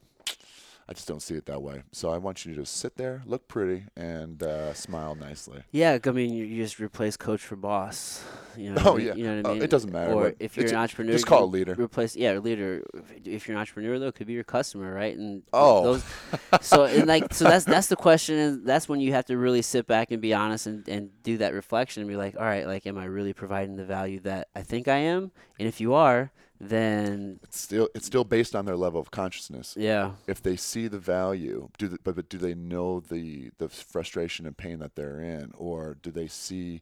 I 0.89 0.93
just 0.93 1.07
don't 1.07 1.21
see 1.21 1.35
it 1.35 1.45
that 1.47 1.61
way. 1.61 1.83
So 1.91 2.09
I 2.11 2.17
want 2.17 2.45
you 2.45 2.53
to 2.53 2.61
just 2.61 2.77
sit 2.77 2.95
there, 2.95 3.21
look 3.25 3.49
pretty, 3.49 3.83
and 3.97 4.41
uh, 4.41 4.73
smile 4.73 5.15
nicely. 5.15 5.63
Yeah, 5.71 5.97
I 6.01 6.11
mean, 6.11 6.33
you, 6.33 6.45
you 6.45 6.63
just 6.63 6.79
replace 6.79 7.17
coach 7.17 7.41
for 7.41 7.57
boss. 7.57 8.23
You 8.55 8.71
know 8.73 8.81
Oh, 8.85 8.97
yeah. 8.97 9.13
You 9.13 9.25
know 9.25 9.35
what 9.35 9.45
I 9.45 9.49
Uh, 9.49 9.53
mean? 9.55 9.63
it 9.63 9.69
doesn't 9.69 9.91
matter 9.91 10.13
Or 10.13 10.33
if 10.39 10.55
you're 10.55 10.67
an 10.69 10.75
entrepreneur, 10.75 11.11
just 11.11 11.27
call 11.27 11.43
it 11.43 11.47
leader. 11.47 11.75
Replace 11.77 12.15
yeah, 12.15 12.31
a 12.31 12.39
leader. 12.39 12.83
If- 13.23 13.47
you're 13.47 13.55
an 13.57 13.59
entrepreneur 13.59 13.99
though, 13.99 14.07
it 14.07 14.15
could 14.15 14.27
be 14.27 14.33
your 14.33 14.45
customer, 14.45 14.93
right? 14.93 15.15
And 15.15 15.43
Oh. 15.53 15.83
those. 15.83 16.03
So 16.61 16.85
and 16.85 17.05
like 17.05 17.33
so 17.33 17.43
that's 17.45 17.65
that's 17.65 17.87
the 17.87 17.95
question, 17.97 18.37
and 18.37 18.65
that's 18.65 18.87
when 18.89 18.99
you 18.99 19.11
have 19.13 19.25
to 19.25 19.37
really 19.37 19.61
sit 19.61 19.85
back 19.87 20.11
and 20.11 20.21
be 20.21 20.33
honest 20.33 20.65
and 20.67 20.87
and 20.87 21.09
do 21.21 21.37
that 21.39 21.53
reflection 21.53 22.01
and 22.01 22.09
be 22.09 22.15
like, 22.15 22.35
all 22.35 22.45
right, 22.45 22.65
like, 22.65 22.87
am 22.87 22.97
I 22.97 23.05
really 23.05 23.33
providing 23.33 23.75
the 23.75 23.85
value 23.85 24.21
that 24.21 24.47
I 24.55 24.61
think 24.63 24.87
I 24.87 24.97
am? 24.97 25.31
And 25.59 25.67
if 25.67 25.79
you 25.81 25.93
are, 25.93 26.31
then 26.59 27.39
It's 27.43 27.59
still 27.59 27.89
it's 27.95 28.05
still 28.05 28.23
based 28.23 28.55
on 28.55 28.65
their 28.65 28.75
level 28.77 28.99
of 28.99 29.11
consciousness. 29.11 29.75
yeah, 29.79 30.13
if 30.27 30.41
they 30.41 30.55
see 30.55 30.87
the 30.87 30.99
value, 30.99 31.69
do 31.77 31.87
the, 31.87 31.99
but, 32.03 32.15
but 32.15 32.29
do 32.29 32.37
they 32.37 32.55
know 32.55 32.99
the 32.99 33.51
the 33.57 33.69
frustration 33.69 34.45
and 34.45 34.57
pain 34.57 34.79
that 34.79 34.95
they're 34.95 35.19
in, 35.19 35.51
or 35.57 35.97
do 36.01 36.11
they 36.11 36.27
see 36.27 36.81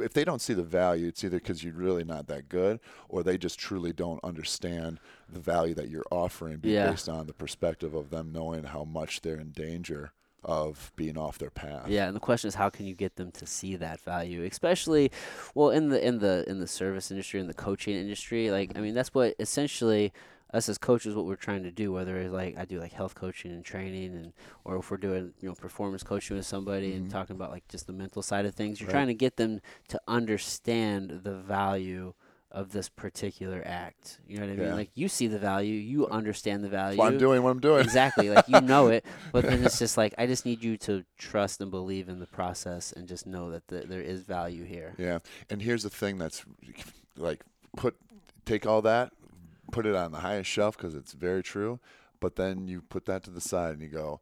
if 0.00 0.12
they 0.12 0.24
don't 0.24 0.40
see 0.42 0.54
the 0.54 0.62
value, 0.64 1.06
it's 1.06 1.22
either 1.22 1.38
because 1.38 1.62
you're 1.62 1.72
really 1.72 2.02
not 2.02 2.26
that 2.26 2.48
good, 2.48 2.80
or 3.08 3.22
they 3.22 3.38
just 3.38 3.60
truly 3.60 3.92
don't 3.92 4.18
understand 4.24 4.98
the 5.32 5.38
value 5.38 5.72
that 5.74 5.88
you're 5.88 6.04
offering 6.10 6.58
Yeah. 6.64 6.90
based 6.90 7.08
on 7.08 7.26
the 7.28 7.32
perspective 7.32 7.94
of 7.94 8.10
them 8.10 8.32
knowing 8.32 8.64
how 8.64 8.82
much 8.84 9.20
they're 9.20 9.38
in 9.38 9.52
danger 9.52 10.12
of 10.48 10.90
being 10.96 11.18
off 11.18 11.36
their 11.38 11.50
path. 11.50 11.88
Yeah, 11.88 12.06
and 12.06 12.16
the 12.16 12.20
question 12.20 12.48
is 12.48 12.54
how 12.54 12.70
can 12.70 12.86
you 12.86 12.94
get 12.94 13.16
them 13.16 13.30
to 13.32 13.46
see 13.46 13.76
that 13.76 14.00
value, 14.00 14.42
especially 14.44 15.12
well 15.54 15.68
in 15.70 15.90
the 15.90 16.04
in 16.04 16.18
the 16.18 16.44
in 16.48 16.58
the 16.58 16.66
service 16.66 17.10
industry 17.10 17.38
in 17.38 17.46
the 17.46 17.54
coaching 17.54 17.94
industry. 17.94 18.50
Like 18.50 18.72
I 18.74 18.80
mean 18.80 18.94
that's 18.94 19.12
what 19.14 19.34
essentially 19.38 20.10
us 20.54 20.66
as 20.70 20.78
coaches 20.78 21.14
what 21.14 21.26
we're 21.26 21.36
trying 21.36 21.62
to 21.62 21.70
do 21.70 21.92
whether 21.92 22.16
it's 22.16 22.32
like 22.32 22.56
I 22.56 22.64
do 22.64 22.80
like 22.80 22.92
health 22.94 23.14
coaching 23.14 23.50
and 23.52 23.62
training 23.62 24.14
and 24.14 24.32
or 24.64 24.78
if 24.78 24.90
we're 24.90 24.96
doing 24.96 25.34
you 25.42 25.48
know 25.50 25.54
performance 25.54 26.02
coaching 26.02 26.38
with 26.38 26.46
somebody 26.46 26.94
and 26.94 27.06
Mhm. 27.08 27.10
talking 27.12 27.36
about 27.36 27.50
like 27.50 27.68
just 27.68 27.86
the 27.86 27.92
mental 27.92 28.22
side 28.22 28.46
of 28.46 28.54
things 28.54 28.80
you're 28.80 28.86
Right. 28.86 28.92
trying 28.94 29.06
to 29.08 29.14
get 29.14 29.36
them 29.36 29.60
to 29.88 30.00
understand 30.08 31.20
the 31.24 31.34
value 31.34 32.14
of 32.50 32.72
this 32.72 32.88
particular 32.88 33.62
act 33.66 34.20
you 34.26 34.36
know 34.38 34.46
what 34.46 34.52
I 34.52 34.56
mean 34.56 34.66
Yeah. 34.68 34.74
like 34.74 34.90
you 34.94 35.08
see 35.08 35.26
the 35.26 35.38
value 35.38 35.74
you 35.74 36.06
understand 36.08 36.64
the 36.64 36.68
value 36.70 37.02
I'm 37.02 37.18
doing 37.18 37.42
what 37.42 37.50
I'm 37.50 37.60
doing. 37.60 37.80
exactly 37.84 38.30
like 38.30 38.48
you 38.48 38.60
know 38.62 38.88
it 38.88 39.04
but 39.32 39.44
then 39.44 39.62
it's 39.62 39.78
just 39.78 39.98
like 39.98 40.14
i 40.16 40.26
just 40.26 40.46
need 40.46 40.62
you 40.64 40.76
to 40.78 41.04
trust 41.18 41.60
and 41.60 41.70
believe 41.70 42.08
in 42.08 42.20
the 42.20 42.26
process 42.26 42.90
and 42.92 43.06
just 43.06 43.26
know 43.26 43.50
that 43.50 43.68
the, 43.68 43.80
there 43.80 44.00
is 44.00 44.22
value 44.22 44.64
here 44.64 44.94
Yeah, 44.98 45.18
and 45.50 45.60
here's 45.60 45.82
the 45.82 45.90
thing 45.90 46.16
that's 46.16 46.42
like 47.16 47.42
put 47.76 47.96
take 48.46 48.66
all 48.66 48.80
that, 48.82 49.12
put 49.70 49.84
it 49.84 49.94
on 49.94 50.12
the 50.12 50.20
highest 50.20 50.48
shelf 50.48 50.74
because 50.76 50.94
it's 50.94 51.12
very 51.12 51.42
true, 51.42 51.78
but 52.18 52.36
then 52.36 52.66
you 52.66 52.80
put 52.80 53.04
that 53.04 53.22
to 53.24 53.30
the 53.30 53.42
side 53.42 53.72
and 53.74 53.82
you 53.82 53.88
go, 53.88 54.20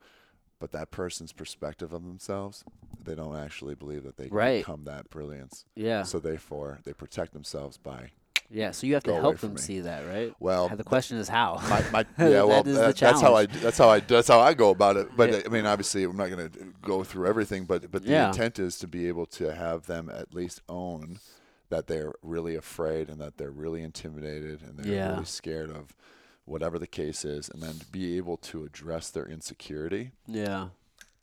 but 0.59 0.73
that 0.73 0.91
person's 0.91 1.33
perspective 1.33 1.93
of 1.93 2.03
themselves, 2.05 2.65
they 3.03 3.15
don't 3.15 3.37
actually 3.37 3.75
believe 3.75 4.05
that 4.05 4.17
they 4.17 4.29
can 4.29 4.37
Right. 4.37 4.61
become 4.61 4.85
that 4.85 5.11
brilliance. 5.11 5.65
yeah 5.75 6.03
So 6.03 6.19
therefore, 6.19 6.81
they 6.85 6.93
protect 6.93 7.33
themselves 7.33 7.77
by 7.77 8.11
yeah 8.49 8.71
so 8.71 8.87
you 8.87 8.95
have 8.95 9.03
to 9.03 9.13
help 9.13 9.39
them 9.39 9.57
see 9.57 9.81
that 9.81 10.07
right 10.07 10.33
well. 10.39 10.69
the 10.69 10.85
question 10.85 11.17
is 11.19 11.29
how 11.29 11.59
my, 11.69 11.85
my 11.91 12.07
yeah 12.29 12.45
well 12.45 12.61
is 12.65 12.77
the 12.77 12.81
that- 12.81 12.97
that's 12.97 13.21
how 13.21 13.35
I 13.35 13.47
that's 13.47 13.77
how 13.77 13.89
I 13.89 13.99
that's 13.99 14.29
how 14.29 14.39
I 14.39 14.55
go 14.55 14.71
about 14.71 14.97
it. 14.97 15.09
But 15.17 15.31
Yeah. 15.33 15.41
I 15.45 15.49
mean, 15.49 15.67
obviously, 15.67 16.05
I'm 16.05 16.17
not 16.17 16.31
going 16.31 16.49
to 16.51 16.59
go 16.81 17.03
through 17.03 17.27
everything. 17.27 17.65
But 17.65 17.91
but 17.91 18.05
the 18.05 18.11
Yeah. 18.11 18.29
intent 18.29 18.59
is 18.61 18.79
to 18.79 18.87
be 18.87 19.09
able 19.09 19.27
to 19.27 19.53
have 19.53 19.87
them 19.87 20.09
at 20.09 20.33
least 20.33 20.61
own 20.69 21.19
that 21.71 21.89
they're 21.89 22.13
really 22.23 22.55
afraid 22.55 23.09
and 23.11 23.21
that 23.21 23.37
they're 23.37 23.51
really 23.51 23.83
intimidated 23.83 24.63
and 24.63 24.79
they're 24.79 24.95
Yeah. 24.95 25.11
really 25.15 25.25
scared 25.25 25.71
of 25.71 25.97
whatever 26.47 26.79
the 26.79 26.87
case 26.87 27.25
is, 27.25 27.49
and 27.51 27.63
then 27.63 27.79
to 27.79 27.87
be 27.87 28.17
able 28.17 28.37
to 28.39 28.65
address 28.65 29.11
their 29.11 29.27
insecurity. 29.27 30.13
yeah 30.27 30.69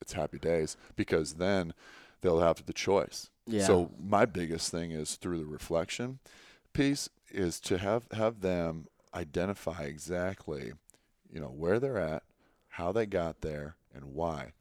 It's 0.02 0.14
happy 0.14 0.38
days 0.38 0.78
because 0.96 1.34
then 1.36 1.74
they'll 2.22 2.42
have 2.42 2.66
the 2.66 2.74
choice. 2.74 3.30
yeah 3.48 3.66
So 3.66 3.92
my 4.00 4.26
biggest 4.26 4.70
thing 4.72 4.92
is 4.92 5.16
through 5.16 5.40
the 5.40 5.46
reflection 5.46 6.20
piece 6.74 7.10
is 7.32 7.60
to 7.62 7.78
have 7.78 8.04
have 8.12 8.42
them 8.42 8.88
identify 9.14 9.84
exactly, 9.84 10.74
you 11.32 11.40
know, 11.40 11.48
where 11.48 11.80
they're 11.80 11.98
at, 12.00 12.24
how 12.70 12.92
they 12.92 13.06
got 13.06 13.42
there, 13.42 13.76
and 13.94 14.06
why. 14.14 14.52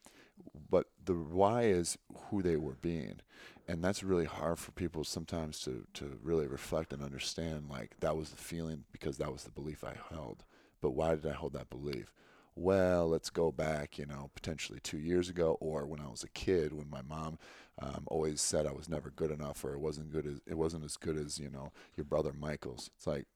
But 0.71 0.87
the 1.05 1.15
why 1.15 1.63
is 1.65 1.99
who 2.29 2.43
they 2.43 2.57
were 2.57 2.77
being. 2.81 3.21
And 3.69 3.83
that's 3.83 4.03
really 4.03 4.25
hard 4.27 4.59
for 4.59 4.73
people 4.73 5.05
sometimes 5.05 5.61
to, 5.61 5.87
to 5.95 6.19
really 6.23 6.47
reflect 6.47 6.93
and 6.93 7.03
understand 7.03 7.69
like 7.71 7.95
that 8.01 8.17
was 8.17 8.31
the 8.31 8.37
feeling 8.37 8.85
because 8.93 9.19
that 9.19 9.33
was 9.33 9.45
the 9.45 9.51
belief 9.51 9.85
I 9.85 9.95
held. 10.11 10.45
But 10.83 10.91
why 10.91 11.15
did 11.15 11.27
I 11.27 11.33
hold 11.33 11.55
that 11.55 11.71
belief? 11.71 12.13
Well, 12.55 13.09
let's 13.09 13.31
go 13.31 13.51
back, 13.51 13.99
you 13.99 14.05
know, 14.05 14.31
potentially 14.35 14.79
two 14.83 14.99
years 14.99 15.31
ago, 15.31 15.57
or 15.61 15.87
when 15.87 16.01
I 16.01 16.09
was 16.09 16.23
a 16.23 16.29
kid, 16.29 16.75
when 16.75 16.91
my 16.91 17.01
mom 17.01 17.39
um, 17.81 18.05
always 18.09 18.43
said 18.43 18.67
I 18.67 18.73
was 18.73 18.91
never 18.91 19.11
good 19.11 19.31
enough, 19.31 19.65
or 19.65 19.73
it 19.73 19.81
wasn't 19.81 20.13
good 20.13 20.27
as 20.27 20.41
it 20.47 20.59
wasn't 20.59 20.85
as 20.85 20.99
good 20.99 21.17
as 21.17 21.39
you 21.39 21.49
know 21.49 21.73
your 21.97 22.05
brother 22.05 22.33
Michael's. 22.39 22.91
It's 22.97 23.07
like, 23.07 23.27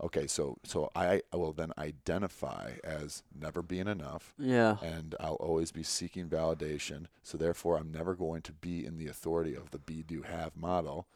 okay, 0.00 0.28
so 0.28 0.58
so 0.62 0.90
I, 0.94 1.22
I 1.32 1.36
will 1.36 1.52
then 1.52 1.72
identify 1.76 2.74
as 2.84 3.24
never 3.38 3.62
being 3.62 3.88
enough, 3.88 4.34
yeah 4.38 4.76
and 4.80 5.16
I'll 5.18 5.34
always 5.34 5.72
be 5.72 5.82
seeking 5.82 6.28
validation. 6.28 7.06
So 7.24 7.36
therefore, 7.36 7.78
I'm 7.78 7.90
never 7.90 8.14
going 8.14 8.42
to 8.42 8.52
be 8.52 8.86
in 8.86 8.96
the 8.96 9.08
authority 9.08 9.56
of 9.56 9.72
the 9.72 9.78
be 9.80 10.04
do 10.04 10.22
have 10.22 10.56
model. 10.56 11.08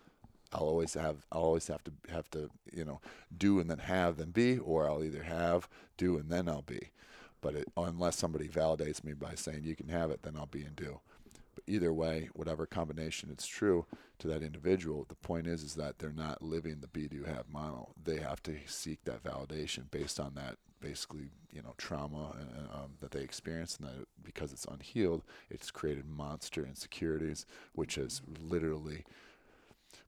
I'll 0.53 0.69
always 0.69 0.95
have 0.95 1.27
I'll 1.33 1.43
always 1.43 1.67
have 1.69 1.83
to 1.85 1.93
have 2.11 2.31
to 2.33 2.51
you 2.73 2.85
know 2.85 3.01
do 3.37 3.61
and 3.61 3.71
then 3.71 3.79
have 3.79 4.17
then 4.17 4.31
be, 4.31 4.59
or 4.59 4.89
I'll 4.89 5.05
either 5.05 5.23
have 5.23 5.69
do 5.97 6.17
and 6.19 6.31
then 6.31 6.49
I'll 6.49 6.63
be. 6.63 6.91
But 7.41 7.55
it, 7.55 7.69
unless 7.77 8.17
somebody 8.17 8.49
validates 8.49 9.05
me 9.05 9.13
by 9.13 9.35
saying 9.35 9.65
you 9.65 9.77
can 9.77 9.89
have 9.89 10.11
it, 10.11 10.23
then 10.23 10.37
I'll 10.37 10.47
be 10.47 10.63
and 10.63 10.75
do. 10.75 11.01
But 11.55 11.65
either 11.67 11.93
way, 11.93 12.29
whatever 12.35 12.67
combination 12.67 13.31
it's 13.31 13.47
true 13.47 13.87
to 14.19 14.29
that 14.29 14.43
individual, 14.43 15.05
the 15.09 15.15
point 15.15 15.47
is 15.47 15.63
is 15.63 15.75
that 15.75 15.99
they're 15.99 16.13
not 16.13 16.43
living 16.43 16.79
the 16.81 16.89
be 16.89 17.09
do 17.09 17.25
have 17.25 17.49
model. 17.49 17.95
They 18.03 18.19
have 18.19 18.43
to 18.45 18.57
seek 18.67 19.05
that 19.05 19.23
validation 19.23 19.91
based 19.91 20.19
on 20.21 20.35
that 20.35 20.57
basically 20.81 21.31
you 21.53 21.63
know 21.63 21.75
trauma 21.79 22.31
uh, 22.31 22.77
um, 22.79 22.93
that 23.01 23.11
they 23.11 23.23
experienced, 23.23 23.81
and 23.81 23.89
that 23.89 24.07
because 24.23 24.53
it's 24.53 24.67
unhealed, 24.67 25.23
it's 25.51 25.71
created 25.71 26.07
monster 26.07 26.65
insecurities, 26.67 27.47
which 27.75 27.95
has 27.97 28.23
literally 28.41 29.05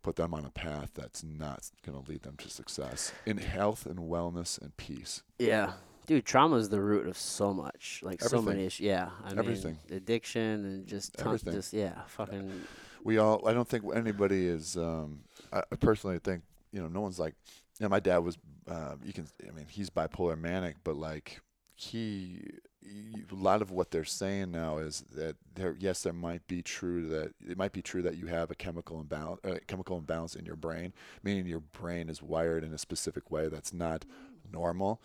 put 0.02 0.16
them 0.16 0.32
on 0.34 0.44
a 0.44 0.50
path 0.50 0.90
that's 0.94 1.22
not 1.22 1.70
going 1.84 2.02
to 2.02 2.10
lead 2.10 2.22
them 2.22 2.36
to 2.38 2.48
success 2.48 3.12
in 3.26 3.36
health 3.38 3.86
and 3.86 3.98
wellness 3.98 4.60
and 4.60 4.76
peace. 4.76 5.22
yeah 5.38 5.72
dude 6.06 6.24
trauma 6.24 6.56
is 6.56 6.68
the 6.70 6.80
root 6.80 7.06
of 7.06 7.16
so 7.18 7.52
much 7.52 8.00
like 8.02 8.20
so 8.22 8.40
many 8.40 8.64
issues 8.64 8.86
yeah 8.86 9.10
i 9.24 9.30
Everything. 9.36 9.76
mean 9.88 9.96
addiction 9.98 10.64
and 10.64 10.86
just 10.86 11.14
tons, 11.14 11.26
Everything. 11.42 11.52
just 11.52 11.72
yeah 11.74 12.00
fucking 12.06 12.62
we 13.04 13.18
all 13.18 13.46
i 13.46 13.52
don't 13.52 13.68
think 13.68 13.84
anybody 13.94 14.46
is 14.46 14.76
um 14.76 15.20
i 15.52 15.62
I 15.70 15.76
personally 15.76 16.18
think 16.18 16.42
you 16.72 16.80
know 16.80 16.88
no 16.88 17.00
one's 17.00 17.18
like 17.18 17.34
you 17.78 17.84
know 17.84 17.90
my 17.90 18.00
dad 18.00 18.18
was 18.18 18.38
uh, 18.70 18.96
you 19.04 19.12
can 19.12 19.26
i 19.46 19.50
mean 19.52 19.66
he's 19.68 19.90
bipolar 19.90 20.38
manic 20.38 20.76
but 20.84 20.96
like 20.96 21.40
he 21.80 22.42
y- 22.84 23.22
a 23.30 23.34
lot 23.34 23.62
of 23.62 23.70
what 23.70 23.90
they're 23.90 24.04
saying 24.04 24.50
now 24.50 24.78
is 24.78 25.04
that 25.14 25.36
there 25.54 25.76
yes 25.78 26.02
there 26.02 26.12
might 26.12 26.46
be 26.46 26.60
true 26.62 27.08
that 27.08 27.32
it 27.48 27.56
might 27.56 27.72
be 27.72 27.82
true 27.82 28.02
that 28.02 28.16
you 28.16 28.26
have 28.26 28.50
a 28.50 28.54
chemical 28.54 29.00
imbalance 29.00 29.40
uh, 29.44 29.56
chemical 29.66 29.96
imbalance 29.98 30.34
in 30.34 30.44
your 30.44 30.56
brain 30.56 30.92
meaning 31.22 31.46
your 31.46 31.60
brain 31.60 32.08
is 32.08 32.20
wired 32.22 32.64
in 32.64 32.72
a 32.72 32.78
specific 32.78 33.30
way 33.30 33.48
that's 33.48 33.72
not 33.72 34.04
normal. 34.52 35.00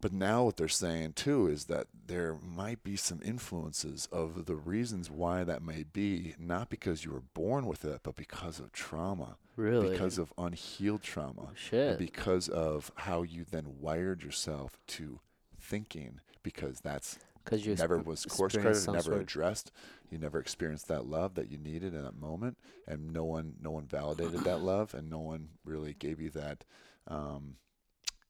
But 0.00 0.12
now 0.12 0.44
what 0.44 0.58
they're 0.58 0.68
saying 0.68 1.14
too 1.14 1.46
is 1.46 1.64
that 1.64 1.86
there 2.06 2.34
might 2.34 2.84
be 2.84 2.96
some 2.96 3.20
influences 3.24 4.08
of 4.12 4.44
the 4.44 4.54
reasons 4.54 5.10
why 5.10 5.42
that 5.44 5.62
may 5.62 5.84
be, 5.84 6.34
not 6.38 6.68
because 6.68 7.04
you 7.04 7.12
were 7.12 7.22
born 7.32 7.66
with 7.66 7.82
it, 7.84 8.00
but 8.02 8.14
because 8.14 8.60
of 8.60 8.72
trauma, 8.72 9.36
really? 9.56 9.88
because 9.90 10.18
of 10.18 10.34
unhealed 10.36 11.02
trauma, 11.02 11.48
shit. 11.54 11.98
because 11.98 12.46
of 12.48 12.92
how 12.96 13.22
you 13.22 13.44
then 13.50 13.76
wired 13.80 14.22
yourself 14.22 14.78
to 14.88 15.18
thinking, 15.66 16.20
because 16.42 16.80
that's 16.80 17.18
because 17.44 17.64
you 17.64 17.74
never 17.76 17.98
was 17.98 18.24
course 18.24 18.54
credit, 18.54 18.86
never 18.86 19.02
sort 19.02 19.22
addressed. 19.22 19.72
You 20.10 20.18
never 20.18 20.38
experienced 20.38 20.88
that 20.88 21.06
love 21.06 21.34
that 21.34 21.50
you 21.50 21.58
needed 21.58 21.94
in 21.94 22.02
that 22.02 22.18
moment, 22.18 22.58
and 22.86 23.12
no 23.12 23.24
one, 23.24 23.54
no 23.60 23.70
one 23.70 23.86
validated 23.86 24.44
that 24.44 24.60
love, 24.62 24.94
and 24.94 25.10
no 25.10 25.18
one 25.18 25.48
really 25.64 25.94
gave 25.94 26.20
you 26.20 26.30
that, 26.30 26.64
um, 27.08 27.56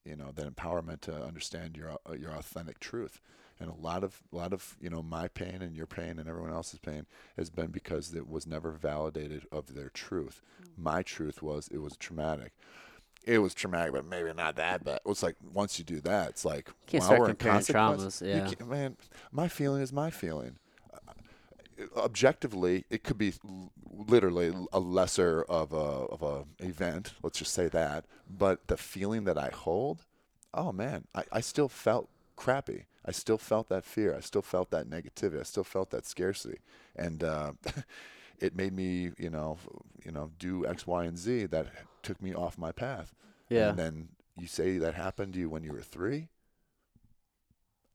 you 0.05 0.17
know, 0.17 0.33
that 0.35 0.55
empowerment 0.55 1.01
to 1.03 1.15
understand 1.25 1.77
your 1.77 1.99
uh, 2.09 2.13
your 2.15 2.31
authentic 2.31 2.79
truth. 2.79 3.21
And 3.59 3.71
a 3.71 3.75
lot 3.75 4.05
of, 4.05 4.23
a 4.35 4.37
lot 4.37 4.53
of, 4.53 4.77
you 4.83 4.91
know, 4.91 5.03
my 5.03 5.29
pain 5.29 5.63
and 5.63 5.75
your 5.75 5.87
pain 5.87 6.19
and 6.19 6.29
everyone 6.29 6.53
else's 6.53 6.79
pain 6.79 7.07
has 7.39 7.49
been 7.49 7.69
because 7.69 8.15
it 8.15 8.29
was 8.29 8.47
never 8.47 8.71
validated 8.71 9.47
of 9.51 9.75
their 9.75 9.89
truth. 9.89 10.43
My 10.77 11.03
truth 11.03 11.41
was 11.41 11.69
it 11.69 11.79
was 11.79 11.97
traumatic. 11.97 12.53
It 13.27 13.39
was 13.39 13.55
traumatic, 13.55 13.93
but 13.93 14.07
maybe 14.07 14.33
not 14.33 14.55
that 14.57 14.85
bad. 14.85 15.01
It's 15.05 15.23
like 15.23 15.35
once 15.53 15.81
you 15.81 15.85
do 15.85 16.01
that, 16.03 16.31
it's 16.31 16.45
like 16.45 16.71
Can't 16.87 17.03
wow, 17.03 17.07
start 17.07 17.21
we're 17.21 17.31
in 17.31 17.37
comparing 17.37 17.61
traumas, 17.63 18.25
yeah. 18.25 18.65
man, 18.65 18.97
my 19.33 19.49
feeling 19.49 19.83
is 19.83 19.93
my 19.93 20.11
feeling. 20.11 20.59
Uh, 20.95 21.13
Objectively, 21.97 22.85
it 22.89 23.03
could 23.03 23.19
be 23.19 23.35
literally 23.93 24.55
a 24.73 24.79
lesser 24.79 25.43
of 25.49 25.73
a 25.73 25.77
of 25.77 26.23
a 26.23 26.65
event. 26.65 27.15
Let's 27.21 27.41
just 27.41 27.53
say 27.53 27.67
that. 27.69 28.05
But 28.31 28.69
the 28.69 28.77
feeling 28.77 29.25
that 29.25 29.37
I 29.37 29.51
hold, 29.53 30.05
oh 30.55 30.71
man, 30.71 31.09
I, 31.13 31.25
I 31.33 31.41
still 31.41 31.69
felt 31.69 32.09
crappy. 32.37 32.85
I 33.05 33.11
still 33.11 33.39
felt 33.39 33.69
that 33.71 33.85
fear. 33.85 34.15
I 34.17 34.21
still 34.21 34.43
felt 34.43 34.71
that 34.71 34.89
negativity. 34.89 35.41
I 35.41 35.45
still 35.45 35.65
felt 35.65 35.91
that 35.91 36.07
scarcity, 36.07 36.59
and 36.95 37.25
uh, 37.25 37.53
it 38.39 38.55
made 38.57 38.73
me, 38.73 39.11
you 39.19 39.31
know, 39.31 39.59
you 40.05 40.13
know, 40.13 40.31
do 40.39 40.67
X, 40.67 40.87
Y, 40.87 41.05
and 41.05 41.19
Z 41.19 41.47
that 41.47 41.67
took 42.07 42.23
me 42.23 42.35
off 42.35 42.57
my 42.57 42.73
path. 42.73 43.15
yeah 43.51 43.71
And 43.71 43.79
then 43.79 44.09
you 44.39 44.47
say 44.47 44.79
that 44.79 44.95
happened 44.95 45.33
to 45.35 45.41
you 45.41 45.51
when 45.51 45.65
you 45.65 45.73
were 45.73 45.83
three, 45.83 46.29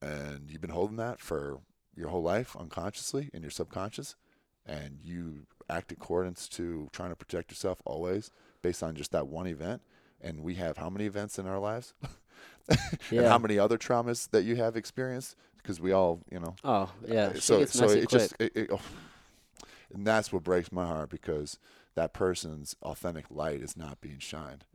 and 0.01 0.49
you've 0.49 0.61
been 0.61 0.71
holding 0.71 0.97
that 0.97 1.19
for 1.19 1.59
your 1.95 2.09
whole 2.09 2.23
life 2.23 2.55
unconsciously 2.59 3.29
in 3.33 3.41
your 3.41 3.51
subconscious, 3.51 4.15
and 4.65 4.99
you 5.03 5.45
act 5.69 5.91
accordance 5.91 6.47
to 6.49 6.89
trying 6.91 7.09
to 7.09 7.15
protect 7.15 7.51
yourself 7.51 7.81
always 7.85 8.31
based 8.61 8.83
on 8.83 8.95
just 8.95 9.11
that 9.11 9.27
one 9.27 9.47
event. 9.47 9.81
And 10.19 10.41
we 10.43 10.55
have 10.55 10.77
how 10.77 10.89
many 10.89 11.05
events 11.05 11.39
in 11.39 11.47
our 11.47 11.59
lives? 11.59 11.93
yeah. 12.69 12.77
and 13.11 13.25
how 13.27 13.39
many 13.39 13.57
other 13.57 13.77
traumas 13.77 14.29
that 14.31 14.43
you 14.43 14.55
have 14.57 14.75
experienced? 14.75 15.35
Because 15.57 15.79
we 15.79 15.91
all, 15.91 16.21
you 16.31 16.39
know, 16.39 16.55
oh 16.63 16.91
yeah 17.07 17.27
uh, 17.27 17.33
so 17.35 17.65
so 17.65 17.85
it 17.85 18.07
quick. 18.07 18.09
just 18.09 18.35
it, 18.39 18.51
it, 18.55 18.69
oh, 18.71 18.81
and 19.93 20.05
that's 20.05 20.31
what 20.33 20.43
breaks 20.43 20.71
my 20.71 20.85
heart 20.85 21.09
because 21.09 21.59
that 21.95 22.13
person's 22.13 22.75
authentic 22.81 23.25
light 23.29 23.61
is 23.61 23.75
not 23.75 24.01
being 24.01 24.19
shined. 24.19 24.65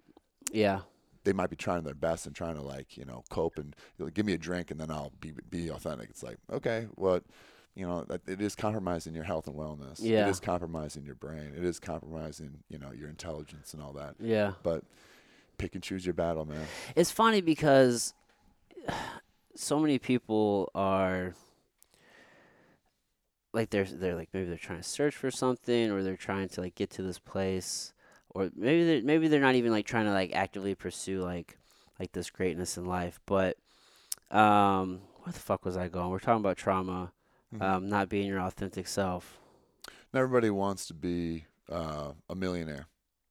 Yeah. 0.53 0.81
They 1.25 1.33
might 1.33 1.51
be 1.51 1.57
trying 1.57 1.83
their 1.83 1.95
best 1.95 2.27
and 2.27 2.35
trying 2.37 2.55
to 2.55 2.63
like 2.63 2.97
you 2.97 3.05
know 3.05 3.25
cope 3.31 3.59
and 3.59 3.75
know, 3.99 4.07
give 4.07 4.27
me 4.27 4.33
a 4.33 4.39
drink 4.39 4.71
and 4.71 4.79
then 4.79 4.91
I'll 4.91 5.13
be 5.21 5.33
be 5.51 5.69
authentic. 5.71 6.11
It's 6.11 6.23
like 6.23 6.39
okay, 6.53 6.87
what 6.95 7.25
you 7.75 7.87
know 7.87 8.07
it 8.27 8.41
is 8.41 8.55
compromising 8.55 9.15
your 9.15 9.25
health 9.25 9.49
and 9.49 9.57
wellness. 9.57 9.99
Yeah. 10.01 10.27
It 10.27 10.31
is 10.31 10.39
compromising 10.39 11.05
your 11.05 11.17
brain. 11.17 11.53
It 11.57 11.65
is 11.65 11.81
compromising 11.81 12.59
you 12.69 12.79
know 12.79 12.93
your 12.93 13.09
intelligence 13.09 13.75
and 13.75 13.83
all 13.83 13.93
that. 13.95 14.15
Yeah. 14.21 14.53
But 14.63 14.85
pick 15.59 15.75
and 15.75 15.83
choose 15.83 16.07
your 16.07 16.15
battle, 16.15 16.45
man. 16.45 16.67
It's 16.95 17.11
funny 17.11 17.41
because 17.41 18.15
so 19.57 19.81
many 19.81 19.99
people 19.99 20.71
are 20.77 21.35
like 23.57 23.71
they're 23.71 23.85
they're 23.85 24.15
like 24.15 24.29
maybe 24.33 24.49
they're 24.49 24.57
trying 24.69 24.79
to 24.83 24.89
search 24.89 25.15
for 25.17 25.31
something 25.31 25.91
or 25.91 26.03
they're 26.03 26.17
trying 26.17 26.49
to 26.51 26.61
like 26.61 26.75
get 26.75 26.91
to 26.91 27.03
this 27.03 27.19
place 27.19 27.93
or 28.31 28.51
maybe 28.55 28.85
they 28.85 29.01
maybe 29.01 29.29
they're 29.29 29.41
not 29.41 29.55
even 29.55 29.73
like 29.73 29.87
trying 29.87 30.05
to 30.05 30.13
like 30.13 30.33
actively 30.35 30.75
pursue 30.75 31.23
like 31.23 31.57
like 31.99 32.13
this 32.13 32.31
greatness 32.31 32.77
in 32.77 32.85
life 32.85 33.19
but 33.27 33.57
um 34.31 35.01
where 35.23 35.33
the 35.33 35.39
fuck 35.41 35.65
was 35.65 35.77
I 35.77 35.89
going? 35.89 36.11
We're 36.11 36.21
talking 36.21 36.41
about 36.41 36.57
trauma, 36.57 37.11
Mhm. 37.53 37.61
um, 37.63 37.89
not 37.89 38.09
being 38.09 38.29
your 38.29 38.41
authentic 38.41 38.87
self. 38.87 39.39
Not 40.13 40.21
everybody 40.21 40.51
wants 40.51 40.87
to 40.87 40.95
be 40.95 41.47
uh, 41.69 42.13
a 42.31 42.35
millionaire. 42.37 42.87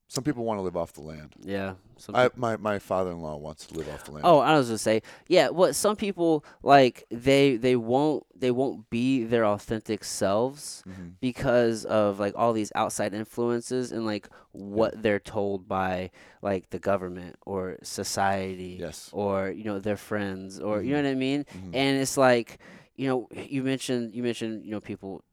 Some 0.07 0.23
people 0.23 0.45
want 0.45 0.59
to 0.59 0.61
live 0.61 0.77
off 0.77 0.93
the 0.93 1.01
land. 1.01 1.33
Yeah. 1.41 1.73
Some 1.97 2.15
I, 2.15 2.29
my 2.35 2.57
my 2.57 2.77
father-in-law 2.77 3.37
wants 3.37 3.65
to 3.67 3.73
live 3.73 3.89
off 3.89 4.05
the 4.05 4.11
land. 4.11 4.25
Oh, 4.25 4.37
I 4.39 4.55
was 4.57 4.67
gonna 4.67 4.77
say, 4.77 5.01
yeah. 5.27 5.49
What 5.49 5.75
some 5.75 5.95
people 5.95 6.45
like, 6.61 7.05
they 7.09 7.55
they 7.57 7.75
won't 7.75 8.23
they 8.35 8.51
won't 8.51 8.89
be 8.91 9.23
their 9.23 9.45
authentic 9.45 10.03
selves 10.03 10.83
Mhm. 10.87 11.13
because 11.19 11.85
of 11.85 12.19
like 12.19 12.33
all 12.35 12.53
these 12.53 12.71
outside 12.75 13.13
influences 13.15 13.91
and 13.91 14.05
like 14.05 14.29
what 14.51 15.01
they're 15.01 15.19
told 15.19 15.67
by 15.67 16.11
like 16.41 16.69
the 16.69 16.79
government 16.79 17.37
or 17.45 17.77
society 17.81 18.77
Yes. 18.79 19.09
or 19.11 19.49
you 19.49 19.63
know 19.63 19.79
their 19.79 19.97
friends 19.97 20.59
or 20.59 20.81
you 20.83 20.91
know 20.93 20.99
Mhm. 20.99 21.03
what 21.05 21.09
I 21.11 21.15
mean. 21.15 21.45
Mhm. 21.45 21.71
And 21.73 21.97
it's 21.97 22.17
like 22.17 22.59
you 22.95 23.07
know 23.07 23.27
you 23.35 23.63
mentioned 23.63 24.13
you 24.13 24.21
mentioned 24.21 24.63
you 24.65 24.71
know 24.71 24.81
people 24.81 25.23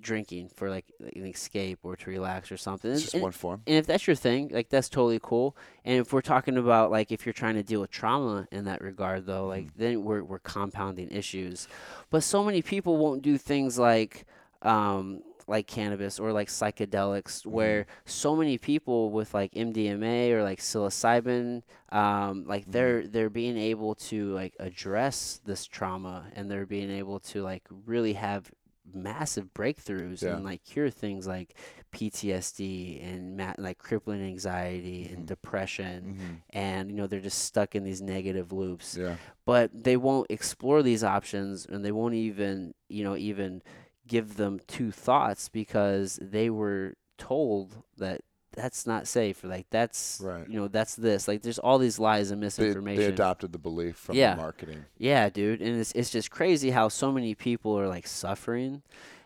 drinking 0.00 0.48
for 0.48 0.70
like 0.70 0.86
an 1.14 1.26
escape 1.26 1.78
or 1.82 1.96
to 1.96 2.10
relax 2.10 2.50
or 2.52 2.56
something. 2.56 2.90
it's 2.90 3.02
just 3.02 3.14
and- 3.14 3.22
one 3.22 3.32
form. 3.32 3.62
and 3.66 3.76
if 3.76 3.86
that's 3.86 4.06
your 4.06 4.16
thing, 4.16 4.48
like 4.52 4.68
that's 4.68 4.88
totally 4.88 5.20
cool. 5.22 5.56
And 5.84 5.98
if 6.00 6.12
we're 6.12 6.20
talking 6.20 6.56
about 6.56 6.90
like 6.90 7.12
if 7.12 7.26
you're 7.26 7.32
trying 7.32 7.54
to 7.56 7.62
deal 7.62 7.80
with 7.80 7.90
trauma 7.90 8.46
in 8.52 8.64
that 8.64 8.80
regard 8.82 9.26
though, 9.26 9.46
like 9.46 9.64
Mm-hmm. 9.66 9.82
then 9.82 10.04
we're 10.04 10.22
we're 10.22 10.38
compounding 10.40 11.10
issues. 11.10 11.68
But 12.10 12.22
so 12.22 12.42
many 12.44 12.62
people 12.62 12.96
won't 12.96 13.22
do 13.22 13.38
things 13.38 13.78
like 13.78 14.24
um 14.62 15.22
like 15.46 15.66
cannabis 15.66 16.20
or 16.20 16.30
like 16.32 16.48
psychedelics 16.48 17.40
Mm-hmm. 17.40 17.50
where 17.50 17.86
so 18.04 18.36
many 18.36 18.58
people 18.58 19.10
with 19.10 19.32
like 19.32 19.52
MDMA 19.52 20.30
or 20.32 20.42
like 20.42 20.60
psilocybin 20.60 21.62
um 21.90 22.44
like 22.46 22.62
Mm-hmm. 22.62 22.70
they're 22.72 23.06
they're 23.06 23.30
being 23.30 23.56
able 23.56 23.94
to 23.94 24.32
like 24.34 24.54
address 24.60 25.40
this 25.44 25.64
trauma 25.66 26.26
and 26.34 26.50
they're 26.50 26.66
being 26.66 26.90
able 26.90 27.18
to 27.20 27.42
like 27.42 27.62
really 27.86 28.12
have 28.14 28.50
massive 28.94 29.52
breakthroughs 29.54 30.22
Yeah. 30.22 30.34
and 30.36 30.44
like 30.44 30.64
cure 30.64 30.90
things 30.90 31.26
like 31.26 31.54
PTSD 31.92 33.00
and 33.02 33.36
ma- 33.36 33.54
like 33.58 33.78
crippling 33.78 34.22
anxiety 34.22 35.06
and 35.12 35.24
Mhm. 35.24 35.26
depression 35.26 36.16
Mhm. 36.18 36.36
and 36.50 36.90
you 36.90 36.96
know 36.96 37.06
they're 37.06 37.20
just 37.20 37.44
stuck 37.44 37.74
in 37.74 37.84
these 37.84 38.00
negative 38.00 38.52
loops 38.52 38.96
Yeah. 38.96 39.16
but 39.44 39.70
they 39.84 39.96
won't 39.96 40.30
explore 40.30 40.82
these 40.82 41.04
options 41.04 41.66
and 41.66 41.84
they 41.84 41.92
won't 41.92 42.14
even 42.14 42.74
you 42.88 43.04
know 43.04 43.16
even 43.16 43.62
give 44.06 44.36
them 44.36 44.58
two 44.66 44.90
thoughts 44.90 45.48
because 45.48 46.18
they 46.22 46.48
were 46.50 46.94
told 47.18 47.82
that 47.98 48.22
that's 48.58 48.86
not 48.86 49.06
safe 49.06 49.42
or 49.44 49.48
like 49.48 49.66
that's 49.70 50.20
Right. 50.22 50.48
you 50.48 50.58
know 50.58 50.66
that's 50.68 50.96
this 50.96 51.28
like 51.28 51.42
there's 51.42 51.58
all 51.60 51.78
these 51.78 51.98
lies 51.98 52.30
and 52.32 52.40
misinformation 52.40 53.00
they 53.00 53.06
adopted 53.08 53.52
the 53.52 53.58
belief 53.58 53.96
from 53.96 54.16
Yeah. 54.16 54.34
the 54.34 54.40
marketing. 54.42 54.84
yeah, 54.98 55.28
dude, 55.30 55.62
and 55.62 55.78
it's 55.80 55.92
it's 55.92 56.10
just 56.10 56.30
crazy 56.30 56.70
how 56.70 56.88
so 56.88 57.12
many 57.12 57.34
people 57.34 57.78
are 57.78 57.86
like 57.88 58.06
suffering, 58.06 58.82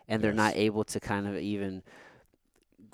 and 0.07 0.21
they're 0.23 0.33
not 0.33 0.55
able 0.55 0.83
to 0.85 0.99
kind 0.99 1.27
of 1.27 1.35
even 1.37 1.81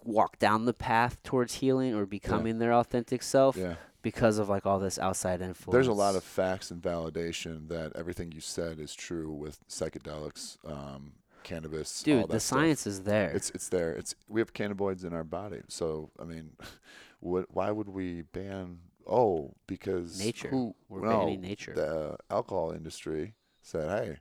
walk 0.04 0.40
down 0.40 0.66
the 0.66 0.74
path 0.74 1.22
towards 1.24 1.56
healing 1.56 1.94
or 1.94 2.06
becoming 2.06 2.60
their 2.60 2.74
authentic 2.74 3.22
self 3.22 3.58
Yeah. 3.58 3.76
because 4.02 4.40
of 4.40 4.48
like 4.50 4.66
all 4.66 4.80
this 4.80 4.98
outside 4.98 5.42
influence. 5.42 5.74
There's 5.74 5.88
a 5.88 5.94
lot 5.94 6.16
of 6.16 6.24
facts 6.24 6.72
and 6.72 6.82
validation 6.82 7.68
that 7.68 7.92
everything 7.96 8.32
you 8.32 8.40
said 8.40 8.80
is 8.80 8.96
true 8.96 9.32
with 9.32 9.60
psychedelics, 9.68 10.58
um, 10.66 11.12
cannabis. 11.44 12.04
all 12.08 12.14
dude. 12.22 12.30
The 12.30 12.40
stuff. 12.40 12.60
science 12.60 12.88
is 12.88 13.04
there. 13.04 13.30
It's 13.32 13.50
it's 13.52 13.70
there. 13.70 13.92
It's 13.94 14.16
we 14.28 14.42
have 14.42 14.54
cannabinoids 14.54 15.04
in 15.06 15.14
our 15.14 15.24
body. 15.24 15.62
So 15.68 16.12
I 16.20 16.24
mean, 16.26 16.52
what? 17.20 17.46
Why 17.50 17.72
would 17.72 17.90
we 17.90 18.22
ban? 18.24 18.80
Oh, 19.08 19.54
because 19.68 20.20
Nature. 20.20 20.50
Who, 20.50 20.76
We're 20.88 21.02
no, 21.02 21.20
banning 21.22 21.42
nature. 21.42 21.74
The 21.74 22.18
alcohol 22.30 22.72
industry 22.72 23.34
said, 23.62 23.90
"Hey, 23.90 24.18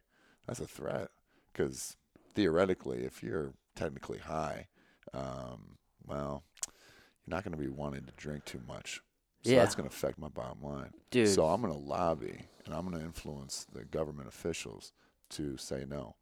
that's 0.47 0.61
a 0.61 0.67
threat." 0.67 1.09
Because 1.53 1.97
theoretically, 2.35 3.05
if 3.05 3.23
you're 3.23 3.53
technically 3.75 4.19
high, 4.19 4.69
um, 5.13 5.77
well, 6.07 6.45
you're 7.27 7.35
not 7.37 7.45
going 7.45 7.53
to 7.53 7.59
be 7.59 7.69
wanting 7.69 8.05
to 8.05 8.13
drink 8.17 8.45
too 8.45 8.61
much. 8.67 9.01
So 9.43 9.51
Yeah. 9.51 9.59
that's 9.61 9.75
going 9.75 9.89
to 9.89 9.95
affect 9.95 10.19
my 10.19 10.29
bottom 10.29 10.63
line. 10.63 10.91
dude. 11.11 11.29
So 11.29 11.47
I'm 11.47 11.61
going 11.61 11.73
to 11.73 11.79
lobby 11.79 12.41
and 12.65 12.75
I'm 12.75 12.87
going 12.89 12.99
to 12.99 13.05
influence 13.05 13.67
the 13.73 13.85
government 13.85 14.29
officials 14.29 14.93
to 15.31 15.57
say 15.57 15.85
no. 15.89 16.17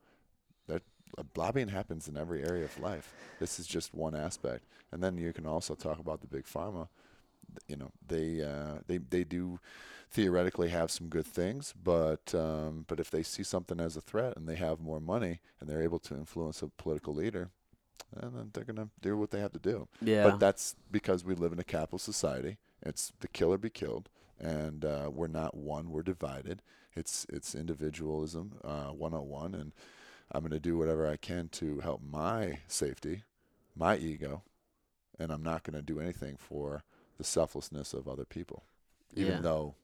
Lobbying 1.36 1.68
happens 1.68 2.08
in 2.08 2.16
every 2.16 2.42
area 2.42 2.64
of 2.64 2.78
life. 2.78 3.12
This 3.40 3.58
is 3.58 3.66
just 3.66 3.94
one 3.94 4.14
aspect, 4.14 4.64
and 4.92 5.02
then 5.02 5.16
you 5.16 5.32
can 5.32 5.46
also 5.46 5.74
talk 5.74 5.98
about 5.98 6.20
the 6.20 6.26
big 6.26 6.44
pharma. 6.44 6.88
You 7.68 7.76
know, 7.76 7.90
they 8.06 8.42
uh, 8.42 8.80
they 8.86 8.98
they 8.98 9.24
do 9.24 9.58
theoretically 10.10 10.68
have 10.68 10.90
some 10.90 11.08
good 11.08 11.26
things, 11.26 11.74
but 11.82 12.34
um, 12.34 12.84
but 12.88 13.00
if 13.00 13.10
they 13.10 13.22
see 13.22 13.42
something 13.42 13.80
as 13.80 13.96
a 13.96 14.00
threat 14.00 14.36
and 14.36 14.48
they 14.48 14.56
have 14.56 14.80
more 14.80 15.00
money 15.00 15.40
and 15.60 15.68
they're 15.68 15.82
able 15.82 15.98
to 16.00 16.14
influence 16.14 16.62
a 16.62 16.68
political 16.68 17.14
leader, 17.14 17.50
and 18.14 18.34
then 18.36 18.50
they're 18.52 18.64
gonna 18.64 18.88
do 19.00 19.16
what 19.16 19.30
they 19.30 19.40
have 19.40 19.52
to 19.52 19.58
do. 19.58 19.88
yeah, 20.02 20.24
But 20.24 20.38
that's 20.40 20.76
because 20.90 21.24
we 21.24 21.34
live 21.34 21.52
in 21.52 21.58
a 21.58 21.64
capital 21.64 21.98
society. 21.98 22.58
It's 22.82 23.12
the 23.20 23.28
killer 23.28 23.58
be 23.58 23.70
killed, 23.70 24.08
and 24.38 24.84
uh, 24.84 25.10
we're 25.12 25.28
not 25.28 25.56
one. 25.56 25.90
We're 25.90 26.02
divided. 26.02 26.62
It's 26.94 27.26
it's 27.28 27.54
individualism, 27.54 28.52
uh, 28.64 28.88
101, 28.90 29.54
and 29.54 29.72
I'm 30.32 30.40
going 30.40 30.50
to 30.50 30.60
do 30.60 30.76
whatever 30.76 31.08
I 31.08 31.16
can 31.16 31.48
to 31.50 31.80
help 31.80 32.02
my 32.02 32.58
safety, 32.66 33.22
my 33.76 33.96
ego, 33.96 34.42
and 35.18 35.30
I'm 35.30 35.42
not 35.42 35.62
going 35.62 35.76
to 35.76 35.82
do 35.82 36.00
anything 36.00 36.36
for 36.36 36.82
the 37.16 37.24
selflessness 37.24 37.94
of 37.94 38.08
other 38.08 38.24
people, 38.24 38.64
even 39.14 39.34
yeah. 39.34 39.40
though 39.40 39.74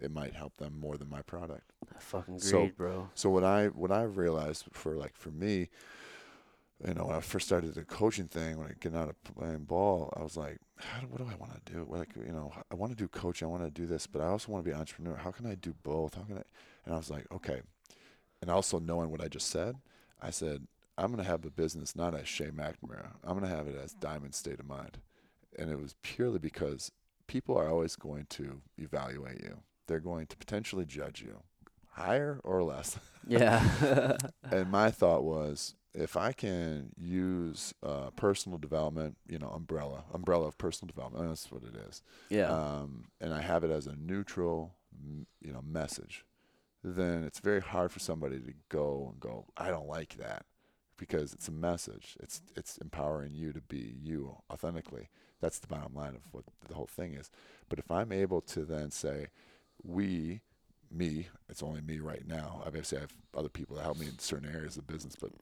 it 0.00 0.10
might 0.10 0.34
help 0.34 0.56
them 0.58 0.78
more 0.78 0.96
than 0.96 1.08
my 1.08 1.22
product. 1.22 1.72
I 1.94 1.98
fucking 1.98 2.40
So- 2.40 2.70
bro. 2.76 3.10
So 3.14 3.30
what 3.30 3.44
I 3.44 3.68
what 3.68 3.90
I 3.90 4.02
realized 4.02 4.66
for 4.72 4.96
like 4.96 5.16
for 5.16 5.30
me, 5.30 5.68
you 6.86 6.92
know, 6.94 7.06
when 7.06 7.16
I 7.16 7.20
first 7.20 7.46
started 7.46 7.74
the 7.74 7.84
coaching 7.84 8.28
thing, 8.28 8.58
when 8.58 8.66
I 8.66 8.72
get 8.78 8.94
out 8.94 9.08
of 9.08 9.22
playing 9.24 9.64
ball, 9.64 10.12
I 10.14 10.22
was 10.22 10.36
like, 10.36 10.58
how 10.76 11.00
do, 11.00 11.06
what 11.06 11.18
do 11.18 11.24
I 11.24 11.36
want 11.36 11.64
to 11.64 11.72
do? 11.72 11.86
Like, 11.88 12.10
you 12.16 12.32
know, 12.32 12.52
I 12.70 12.74
want 12.74 12.92
to 12.92 12.96
do 12.96 13.08
coaching, 13.08 13.48
I 13.48 13.50
want 13.50 13.62
to 13.62 13.70
do 13.70 13.86
this, 13.86 14.06
but 14.06 14.20
I 14.20 14.26
also 14.26 14.52
want 14.52 14.62
to 14.64 14.68
be 14.68 14.74
an 14.74 14.80
entrepreneur. 14.80 15.16
How 15.16 15.30
can 15.30 15.46
I 15.46 15.54
do 15.54 15.74
both? 15.82 16.14
How 16.14 16.22
can 16.22 16.36
I? 16.36 16.42
And 16.84 16.92
I 16.94 16.98
was 16.98 17.10
like, 17.10 17.26
okay. 17.32 17.62
And 18.42 18.50
also 18.50 18.78
knowing 18.78 19.10
what 19.10 19.22
I 19.22 19.28
just 19.28 19.48
said, 19.48 19.76
I 20.20 20.30
said, 20.30 20.66
I'm 20.98 21.12
going 21.12 21.22
to 21.22 21.30
have 21.30 21.42
the 21.42 21.50
business 21.50 21.94
not 21.94 22.14
as 22.14 22.26
Shay 22.28 22.46
McNamara. 22.46 23.12
I'm 23.24 23.38
going 23.38 23.50
to 23.50 23.54
have 23.56 23.66
it 23.66 23.76
as 23.76 23.92
Diamond 23.94 24.34
State 24.34 24.60
of 24.60 24.66
Mind. 24.66 24.98
And 25.58 25.70
it 25.70 25.78
was 25.80 25.94
purely 26.02 26.38
because 26.38 26.90
people 27.26 27.56
are 27.56 27.68
always 27.68 27.96
going 27.96 28.26
to 28.30 28.60
evaluate 28.78 29.42
you. 29.42 29.58
They're 29.86 30.00
going 30.00 30.26
to 30.26 30.36
potentially 30.36 30.84
judge 30.84 31.22
you, 31.22 31.42
higher 31.92 32.40
or 32.44 32.62
less. 32.62 32.98
Yeah, 33.28 34.16
And 34.52 34.70
my 34.70 34.92
thought 34.92 35.24
was, 35.24 35.74
if 35.94 36.16
I 36.16 36.32
can 36.32 36.90
use 36.96 37.74
uh, 37.82 38.10
personal 38.10 38.56
development, 38.58 39.16
you 39.28 39.38
know, 39.40 39.48
umbrella, 39.48 40.04
umbrella 40.14 40.46
of 40.46 40.58
personal 40.58 40.86
development, 40.94 41.28
that's 41.28 41.50
what 41.50 41.64
it 41.64 41.74
is, 41.88 42.02
yeah, 42.28 42.48
um, 42.48 43.06
and 43.20 43.34
I 43.34 43.40
have 43.40 43.64
it 43.64 43.72
as 43.72 43.88
a 43.88 43.96
neutral, 43.96 44.76
you 45.40 45.52
know, 45.52 45.62
message, 45.66 46.24
then 46.94 47.24
it's 47.24 47.40
very 47.40 47.60
hard 47.60 47.90
for 47.90 47.98
somebody 47.98 48.38
to 48.38 48.52
go 48.68 49.08
and 49.10 49.20
go, 49.20 49.46
I 49.56 49.70
don't 49.70 49.88
like 49.88 50.16
that, 50.18 50.46
because 50.96 51.32
it's 51.32 51.48
a 51.48 51.52
message. 51.52 52.16
It's 52.20 52.42
it's 52.54 52.78
empowering 52.78 53.34
you 53.34 53.52
to 53.52 53.60
be 53.60 53.96
you 54.00 54.36
authentically. 54.50 55.08
That's 55.40 55.58
the 55.58 55.66
bottom 55.66 55.94
line 55.94 56.14
of 56.14 56.22
what 56.32 56.44
the 56.68 56.74
whole 56.74 56.86
thing 56.86 57.14
is. 57.14 57.30
But 57.68 57.78
if 57.78 57.90
I'm 57.90 58.12
able 58.12 58.40
to 58.42 58.64
then 58.64 58.90
say, 58.90 59.28
we, 59.82 60.40
me, 60.90 61.28
it's 61.48 61.62
only 61.62 61.82
me 61.82 61.98
right 61.98 62.26
now. 62.26 62.62
Obviously, 62.64 62.98
I 62.98 63.02
have 63.02 63.12
other 63.36 63.50
people 63.50 63.76
that 63.76 63.82
help 63.82 63.98
me 63.98 64.06
in 64.06 64.18
certain 64.18 64.48
areas 64.48 64.76
of 64.76 64.86
business, 64.86 65.16
but 65.20 65.32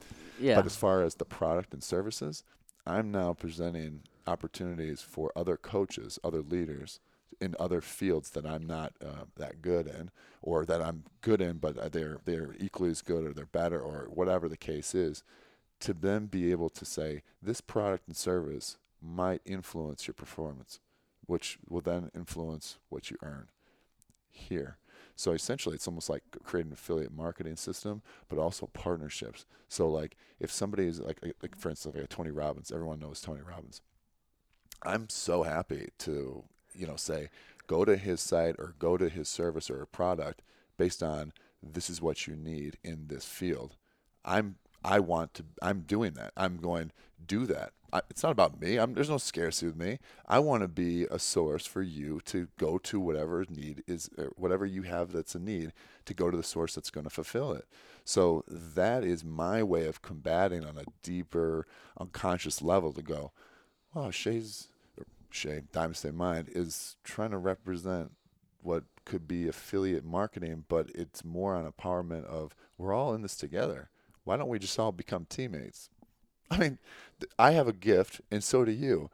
yeah. 0.40 0.56
but 0.56 0.66
as 0.66 0.76
far 0.76 1.02
as 1.02 1.14
the 1.14 1.24
product 1.24 1.72
and 1.72 1.82
services, 1.82 2.42
I'm 2.86 3.10
now 3.10 3.34
presenting 3.34 4.02
opportunities 4.26 5.00
for 5.02 5.30
other 5.36 5.56
coaches, 5.56 6.18
other 6.24 6.42
leaders 6.42 7.00
in 7.40 7.54
other 7.58 7.80
fields 7.80 8.30
that 8.30 8.46
I'm 8.46 8.66
not 8.66 8.92
uh, 9.04 9.24
that 9.36 9.62
good 9.62 9.86
in, 9.86 10.10
or 10.42 10.64
that 10.66 10.82
I'm 10.82 11.04
good 11.20 11.40
in, 11.40 11.58
but 11.58 11.76
uh, 11.78 11.88
they're 11.88 12.18
they're 12.24 12.54
equally 12.58 12.90
as 12.90 13.02
good, 13.02 13.24
or 13.24 13.32
they're 13.32 13.46
better, 13.46 13.80
or 13.80 14.08
whatever 14.10 14.48
the 14.48 14.56
case 14.56 14.94
is, 14.94 15.22
to 15.80 15.92
then 15.92 16.26
be 16.26 16.50
able 16.50 16.70
to 16.70 16.84
say 16.84 17.22
this 17.42 17.60
product 17.60 18.06
and 18.06 18.16
service 18.16 18.78
might 19.02 19.42
influence 19.44 20.06
your 20.06 20.14
performance, 20.14 20.80
which 21.26 21.58
will 21.68 21.80
then 21.80 22.10
influence 22.14 22.78
what 22.88 23.10
you 23.10 23.16
earn 23.22 23.48
here. 24.30 24.78
So 25.16 25.32
essentially, 25.32 25.76
it's 25.76 25.86
almost 25.86 26.10
like 26.10 26.22
creating 26.42 26.70
an 26.70 26.74
affiliate 26.74 27.12
marketing 27.12 27.56
system, 27.56 28.02
but 28.28 28.38
also 28.38 28.66
partnerships. 28.72 29.46
So 29.68 29.88
like, 29.88 30.16
if 30.40 30.50
somebody 30.50 30.86
is 30.86 31.00
like, 31.00 31.20
like 31.40 31.56
for 31.56 31.70
instance, 31.70 31.94
like 31.94 32.08
Tony 32.08 32.30
Robbins, 32.30 32.72
everyone 32.72 32.98
knows 32.98 33.20
Tony 33.20 33.42
Robbins. 33.46 33.80
I'm 34.82 35.08
so 35.08 35.44
happy 35.44 35.90
to, 35.98 36.44
you 36.74 36.86
know, 36.86 36.96
say, 36.96 37.28
go 37.66 37.84
to 37.84 37.96
his 37.96 38.20
site 38.20 38.56
or 38.58 38.74
go 38.78 38.96
to 38.96 39.08
his 39.08 39.28
service 39.28 39.70
or 39.70 39.82
a 39.82 39.86
product 39.86 40.42
based 40.76 41.02
on 41.02 41.32
this 41.62 41.88
is 41.88 42.02
what 42.02 42.26
you 42.26 42.36
need 42.36 42.76
in 42.82 43.06
this 43.06 43.24
field. 43.24 43.76
I'm 44.24 44.56
I 44.84 45.00
want 45.00 45.34
to 45.34 45.44
I'm 45.62 45.80
doing 45.80 46.12
that. 46.14 46.32
I'm 46.36 46.58
going 46.58 46.92
do 47.26 47.46
that. 47.46 47.72
I, 47.92 48.02
it's 48.10 48.22
not 48.22 48.32
about 48.32 48.60
me. 48.60 48.76
I'm, 48.76 48.94
there's 48.94 49.08
no 49.08 49.18
scarcity 49.18 49.66
with 49.68 49.76
me. 49.76 49.98
I 50.26 50.40
want 50.40 50.62
to 50.62 50.68
be 50.68 51.04
a 51.04 51.18
source 51.18 51.64
for 51.64 51.80
you 51.80 52.20
to 52.26 52.48
go 52.58 52.76
to 52.78 53.00
whatever 53.00 53.44
need 53.48 53.82
is 53.86 54.10
whatever 54.36 54.66
you 54.66 54.82
have 54.82 55.12
that's 55.12 55.34
a 55.34 55.38
need 55.38 55.72
to 56.04 56.12
go 56.12 56.30
to 56.30 56.36
the 56.36 56.42
source 56.42 56.74
that's 56.74 56.90
going 56.90 57.04
to 57.04 57.10
fulfill 57.10 57.52
it. 57.52 57.66
So 58.04 58.44
that 58.48 59.04
is 59.04 59.24
my 59.24 59.62
way 59.62 59.86
of 59.86 60.02
combating 60.02 60.64
on 60.64 60.76
a 60.76 60.84
deeper 61.02 61.66
unconscious 61.98 62.60
level 62.60 62.92
to 62.92 63.02
go, 63.02 63.32
well, 63.94 64.10
Shay's 64.10 64.68
Shay, 65.34 65.62
Diamond 65.72 65.96
State 65.96 66.14
Mind, 66.14 66.48
is 66.54 66.96
trying 67.04 67.30
to 67.32 67.38
represent 67.38 68.12
what 68.62 68.84
could 69.04 69.28
be 69.28 69.48
affiliate 69.48 70.04
marketing, 70.04 70.64
but 70.68 70.90
it's 70.94 71.24
more 71.24 71.54
on 71.54 71.70
empowerment 71.70 72.24
of 72.24 72.54
we're 72.78 72.94
all 72.94 73.14
in 73.14 73.22
this 73.22 73.36
together. 73.36 73.90
Why 74.24 74.36
don't 74.36 74.48
we 74.48 74.58
just 74.58 74.78
all 74.78 74.92
become 74.92 75.26
teammates? 75.28 75.90
I 76.50 76.58
mean, 76.58 76.78
I 77.38 77.50
have 77.52 77.68
a 77.68 77.72
gift, 77.72 78.20
and 78.30 78.42
so 78.42 78.64
do 78.64 78.72
you. 78.72 79.10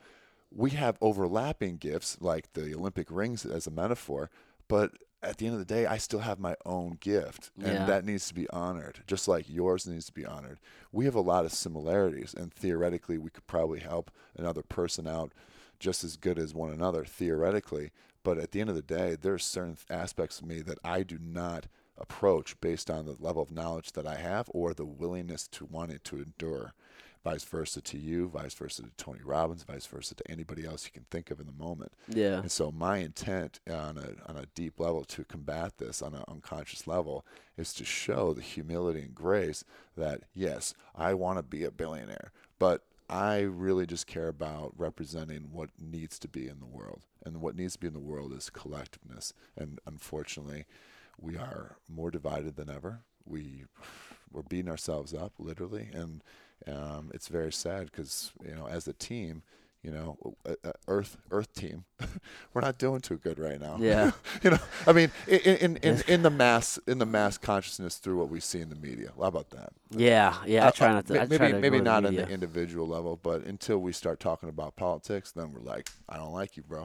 We 0.55 0.71
have 0.71 0.99
overlapping 1.01 1.79
gifts, 1.79 2.18
like 2.21 2.53
the 2.53 2.75
Olympic 2.75 3.09
rings 3.11 3.45
as 3.47 3.66
a 3.66 3.71
metaphor, 3.71 4.31
but 4.68 4.93
at 5.23 5.37
the 5.37 5.47
end 5.47 5.55
of 5.55 5.59
the 5.59 5.64
day, 5.64 5.87
I 5.87 5.99
still 5.99 6.21
have 6.21 6.39
my 6.39 6.57
own 6.64 6.97
gift, 7.01 7.51
and 7.57 7.66
Yeah. 7.66 7.87
that 7.87 8.05
needs 8.05 8.29
to 8.29 8.35
be 8.35 8.49
honored, 8.51 9.03
just 9.07 9.27
like 9.29 9.49
yours 9.49 9.87
needs 9.87 10.07
to 10.07 10.12
be 10.12 10.25
honored. 10.25 10.61
We 10.93 11.05
have 11.07 11.14
a 11.14 11.21
lot 11.21 11.45
of 11.45 11.53
similarities, 11.53 12.35
and 12.35 12.53
theoretically, 12.53 13.18
we 13.18 13.31
could 13.31 13.47
probably 13.47 13.81
help 13.81 14.11
another 14.37 14.62
person 14.62 15.07
out 15.07 15.33
just 15.81 16.05
as 16.05 16.16
good 16.16 16.39
as 16.39 16.55
one 16.55 16.70
another, 16.70 17.05
theoretically. 17.05 17.91
But 18.22 18.39
at 18.39 18.53
the 18.53 18.61
end 18.61 18.70
of 18.70 18.76
the 18.76 18.83
day, 18.83 19.16
there's 19.20 19.45
certain 19.45 19.78
aspects 19.89 20.39
of 20.41 20.47
me 20.47 20.61
that 20.62 20.78
I 20.85 21.03
do 21.03 21.18
not 21.20 21.66
approach 21.99 22.61
based 22.61 22.91
on 22.91 23.07
the 23.07 23.16
level 23.18 23.43
of 23.43 23.51
knowledge 23.51 23.93
that 23.93 24.07
I 24.07 24.16
have 24.16 24.51
or 24.53 24.72
the 24.74 24.85
willingness 24.85 25.49
to 25.49 25.64
want 25.64 25.93
it 25.93 26.05
to 26.05 26.16
endure. 26.16 26.74
Vice 27.22 27.45
versa 27.45 27.83
to 27.83 27.99
you, 27.99 28.28
vice 28.28 28.55
versa 28.55 28.83
to 28.83 28.91
Tony 28.97 29.20
Robbins, 29.22 29.62
vice 29.62 29.85
versa 29.85 30.14
to 30.14 30.31
anybody 30.31 30.64
else 30.64 30.87
you 30.87 30.91
can 30.91 31.05
think 31.11 31.31
of 31.31 31.39
in 31.39 31.45
the 31.45 31.53
moment. 31.53 31.93
Yeah. 32.09 32.39
And 32.39 32.51
so 32.51 32.72
my 32.72 32.99
intent 32.99 33.61
on 33.70 33.99
a 33.99 34.14
on 34.26 34.39
a 34.39 34.47
deep 34.55 34.81
level 34.81 35.05
to 35.05 35.24
combat 35.24 35.76
this 35.76 36.01
on 36.01 36.14
an 36.14 36.24
unconscious 36.28 36.87
level 36.87 37.26
is 37.59 37.74
to 37.74 37.85
show 37.85 38.33
the 38.33 38.41
humility 38.41 39.03
and 39.03 39.14
grace 39.14 39.64
that 39.99 40.22
yes, 40.33 40.72
I 40.95 41.12
want 41.12 41.39
to 41.39 41.43
be 41.43 41.62
a 41.64 41.70
billionaire, 41.70 42.33
but 42.59 42.85
I 43.11 43.40
really 43.40 43.86
just 43.86 44.06
care 44.06 44.28
about 44.28 44.72
representing 44.76 45.48
what 45.50 45.70
needs 45.80 46.16
to 46.20 46.28
be 46.28 46.46
in 46.46 46.61
the 46.61 46.66
world. 46.66 47.02
And 47.26 47.40
what 47.40 47.56
needs 47.56 47.72
to 47.72 47.80
be 47.80 47.88
in 47.88 47.92
the 47.92 47.98
world 47.98 48.32
is 48.32 48.50
collectiveness. 48.54 49.32
And 49.56 49.80
unfortunately, 49.84 50.64
we 51.20 51.36
are 51.36 51.76
more 51.88 52.12
divided 52.12 52.54
than 52.54 52.70
ever. 52.70 53.00
We 53.26 53.64
we're 54.32 54.42
beating 54.42 54.70
ourselves 54.70 55.12
up 55.12 55.32
literally 55.40 55.88
and 55.92 56.22
um, 56.68 57.11
it's 57.12 57.26
very 57.26 57.52
sad 57.52 57.90
because 57.90 58.32
you 58.46 58.54
know 58.54 58.66
as 58.66 58.86
a 58.86 58.92
team 58.92 59.42
you 59.83 59.91
know 59.91 60.18
earth 60.89 61.16
earth 61.31 61.53
team 61.55 61.85
we're 62.53 62.61
not 62.61 62.76
doing 62.78 63.01
too 63.01 63.16
good 63.16 63.39
right 63.39 63.59
now 63.61 63.76
Yeah. 63.81 64.11
you 64.43 64.51
know 64.51 64.59
i 64.87 64.93
mean 64.93 65.11
in 65.26 65.57
in, 65.57 65.76
in 65.78 66.03
in 66.07 66.22
the 66.22 66.28
mass 66.31 66.78
in 66.87 66.99
the 66.99 67.07
mass 67.07 67.39
consciousness 67.39 67.97
through 67.97 68.18
what 68.18 68.28
we 68.28 68.41
see 68.41 68.61
in 68.61 68.68
the 68.68 68.76
media 68.76 69.11
how 69.18 69.24
about 69.24 69.51
that 69.51 69.70
Yeah. 69.91 70.37
Yeah. 70.47 70.64
I 70.66 70.68
Uh, 70.68 70.70
try 70.72 70.89
uh, 70.89 70.93
not 70.93 71.07
to. 71.07 71.20
I 71.22 71.26
maybe 71.26 71.53
to 71.53 71.59
maybe 71.59 71.81
not 71.81 72.05
on 72.05 72.14
the 72.14 72.28
individual 72.28 72.87
level 72.87 73.18
but 73.22 73.45
until 73.45 73.78
we 73.78 73.93
start 73.93 74.20
talking 74.20 74.49
about 74.51 74.76
politics 74.76 75.33
then 75.33 75.53
we're 75.53 75.61
like 75.62 75.89
i 76.09 76.16
don't 76.16 76.33
like 76.33 76.57
you 76.59 76.62
bro 76.62 76.83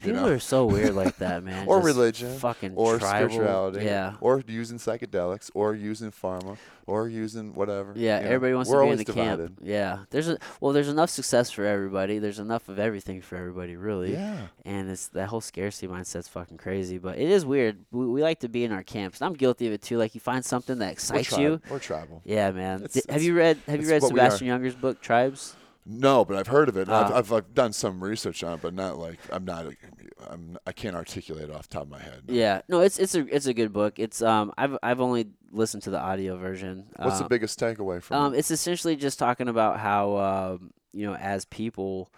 you 0.00 0.12
People 0.12 0.22
know? 0.22 0.28
are 0.28 0.38
so 0.38 0.66
weird 0.66 0.94
like 0.94 1.16
that, 1.24 1.42
man. 1.42 1.66
or 1.66 1.78
Just 1.78 1.86
religion 1.86 2.38
fucking 2.38 2.74
or 2.76 2.98
tribal. 2.98 3.28
spirituality 3.30 3.84
Yeah. 3.84 4.14
or 4.20 4.42
using 4.46 4.78
psychedelics 4.78 5.50
or 5.54 5.74
using 5.74 6.12
pharma 6.12 6.56
or 6.86 7.08
using 7.08 7.52
whatever 7.54 7.92
Yeah, 7.96 8.18
you 8.18 8.22
know? 8.24 8.30
everybody 8.30 8.54
wants 8.54 8.70
we're 8.70 8.80
to 8.82 8.86
be 8.86 8.92
in 8.92 8.98
the 8.98 9.04
divided. 9.04 9.48
camp. 9.56 9.60
Yeah, 9.64 9.98
there's 10.10 10.28
a 10.28 10.38
well, 10.60 10.72
there's 10.72 10.88
enough 10.88 11.10
success 11.10 11.50
for 11.50 11.64
everybody. 11.64 12.20
There's 12.20 12.35
enough 12.38 12.68
of 12.68 12.78
everything 12.78 13.20
for 13.22 13.36
everybody, 13.36 13.76
really. 13.76 14.12
yeah 14.12 14.46
And 14.64 14.90
it's 14.90 15.08
that 15.08 15.28
whole 15.28 15.40
scarcity 15.40 15.86
mindset's 15.88 16.28
fucking 16.28 16.56
crazy. 16.58 16.98
But 16.98 17.18
it 17.18 17.28
is 17.30 17.44
weird. 17.44 17.84
We, 17.90 18.06
we 18.06 18.22
like 18.22 18.40
to 18.40 18.48
be 18.48 18.64
in 18.64 18.72
our 18.72 18.82
camps. 18.82 19.22
I'm 19.22 19.34
guilty 19.34 19.66
of 19.66 19.72
it 19.72 19.82
too. 19.82 19.98
Like 19.98 20.14
you 20.14 20.20
find 20.20 20.44
something 20.44 20.78
that 20.78 20.92
excites 20.92 21.36
you. 21.38 21.60
we're 21.70 21.78
tribal 21.78 22.22
Yeah, 22.24 22.50
man. 22.50 22.84
It's- 22.84 23.04
Di- 23.04 23.12
have 23.12 23.22
you 23.22 23.34
read 23.34 23.58
Have 23.66 23.82
you 23.82 23.88
read 23.88 24.02
what 24.02 24.12
we 24.12 24.20
are. 24.20 24.24
Sebastian 24.30 24.48
Junger's 24.48 24.74
book 24.74 25.00
Tribes? 25.00 25.56
No, 25.88 26.24
but 26.24 26.36
I've 26.36 26.48
heard 26.48 26.68
of 26.68 26.76
it. 26.76 26.88
and 26.88 26.92
I've, 26.92 27.12
Ah. 27.12 27.16
I've, 27.18 27.32
I've 27.32 27.54
done 27.54 27.72
some 27.72 28.02
research 28.02 28.42
on 28.42 28.54
it, 28.54 28.60
but 28.60 28.74
not 28.74 28.98
like 28.98 29.20
I'm 29.30 29.44
not. 29.44 29.66
I'm 30.28 30.58
I 30.66 30.72
can't 30.72 30.96
articulate 30.96 31.44
it 31.44 31.54
off 31.54 31.68
the 31.68 31.74
top 31.74 31.82
of 31.84 31.90
my 31.90 32.00
head. 32.00 32.22
Yeah, 32.26 32.62
no, 32.68 32.80
it's 32.80 32.98
it's 32.98 33.14
a 33.14 33.20
it's 33.32 33.46
a 33.46 33.54
good 33.54 33.72
book. 33.72 34.00
It's 34.00 34.20
um 34.20 34.52
I've 34.58 34.76
I've 34.82 35.00
only 35.00 35.28
listened 35.52 35.84
to 35.84 35.90
the 35.90 36.00
audio 36.00 36.36
version. 36.38 36.86
What's 36.96 37.18
the 37.18 37.24
Um, 37.24 37.28
biggest 37.28 37.60
takeaway 37.60 38.02
from 38.02 38.16
Um, 38.16 38.34
it? 38.34 38.38
it's 38.38 38.50
essentially 38.50 38.96
just 38.96 39.18
talking 39.20 39.46
about 39.48 39.78
how 39.78 40.16
um, 40.16 40.72
you 40.96 41.06
know, 41.06 41.14
as 41.16 41.44
people, 41.44 42.10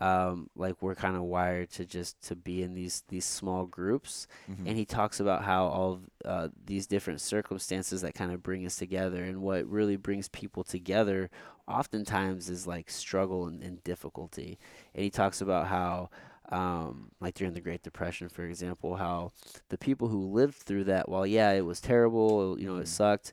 um, 0.00 0.48
like 0.56 0.80
we're 0.82 0.94
kind 0.96 1.16
of 1.16 1.22
wired 1.22 1.70
to 1.72 1.84
just 1.84 2.20
to 2.28 2.34
be 2.34 2.62
in 2.62 2.74
these 2.74 3.04
these 3.08 3.24
small 3.24 3.66
groups, 3.66 4.26
Mhm. 4.50 4.66
and 4.66 4.76
he 4.78 4.84
talks 4.84 5.20
about 5.20 5.44
how 5.44 5.66
all 5.66 6.00
uh, 6.24 6.48
these 6.64 6.86
different 6.86 7.20
circumstances 7.20 8.00
that 8.02 8.14
kind 8.14 8.32
of 8.32 8.42
bring 8.42 8.66
us 8.66 8.76
together, 8.76 9.22
and 9.22 9.42
what 9.42 9.66
really 9.66 9.96
brings 9.96 10.28
people 10.28 10.64
together, 10.64 11.30
oftentimes 11.68 12.48
is 12.48 12.66
like 12.66 12.90
struggle 12.90 13.46
and, 13.46 13.62
and 13.62 13.84
difficulty, 13.84 14.58
and 14.94 15.04
he 15.04 15.10
talks 15.10 15.40
about 15.40 15.66
how. 15.68 16.08
Um, 16.50 17.12
like 17.18 17.34
during 17.34 17.54
the 17.54 17.62
Great 17.62 17.82
Depression, 17.82 18.28
for 18.28 18.44
example, 18.44 18.96
how 18.96 19.30
the 19.70 19.78
people 19.78 20.08
who 20.08 20.26
lived 20.26 20.56
through 20.56 20.84
that, 20.84 21.08
while 21.08 21.26
yeah, 21.26 21.52
it 21.52 21.64
was 21.64 21.80
terrible, 21.80 22.58
you 22.60 22.66
know, 22.66 22.76
it 22.76 22.84
Mhm. 22.84 22.88
sucked, 22.88 23.32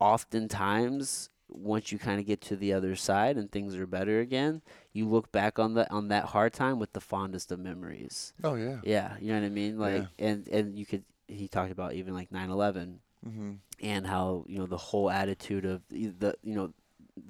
oftentimes 0.00 1.30
once 1.48 1.90
you 1.92 1.98
kind 1.98 2.20
of 2.20 2.26
get 2.26 2.40
to 2.42 2.56
the 2.56 2.72
other 2.72 2.94
side 2.94 3.36
and 3.36 3.50
things 3.50 3.74
are 3.74 3.86
better 3.86 4.20
again, 4.20 4.62
you 4.92 5.08
look 5.08 5.32
back 5.32 5.58
on 5.58 5.74
the 5.74 5.90
on 5.90 6.08
that 6.08 6.26
hard 6.26 6.52
time 6.52 6.78
with 6.78 6.92
the 6.92 7.00
fondest 7.00 7.50
of 7.52 7.58
memories. 7.58 8.32
oh 8.44 8.54
yeah. 8.54 8.78
Yeah, 8.84 9.16
you 9.20 9.28
know 9.32 9.40
what 9.40 9.46
I 9.46 9.50
mean? 9.50 9.78
Like 9.78 10.06
and 10.18 10.46
and 10.48 10.78
you 10.78 10.84
could 10.86 11.04
he 11.26 11.48
talked 11.48 11.72
about 11.72 11.94
even 11.94 12.14
like 12.14 12.30
9/11 12.30 12.98
Mm-hmm. 13.26 13.52
and 13.82 14.06
how, 14.06 14.44
you 14.46 14.58
know, 14.58 14.66
the 14.66 14.76
whole 14.76 15.10
attitude 15.10 15.64
of 15.64 15.82
the 15.88 16.34
you 16.42 16.54
know 16.54 16.72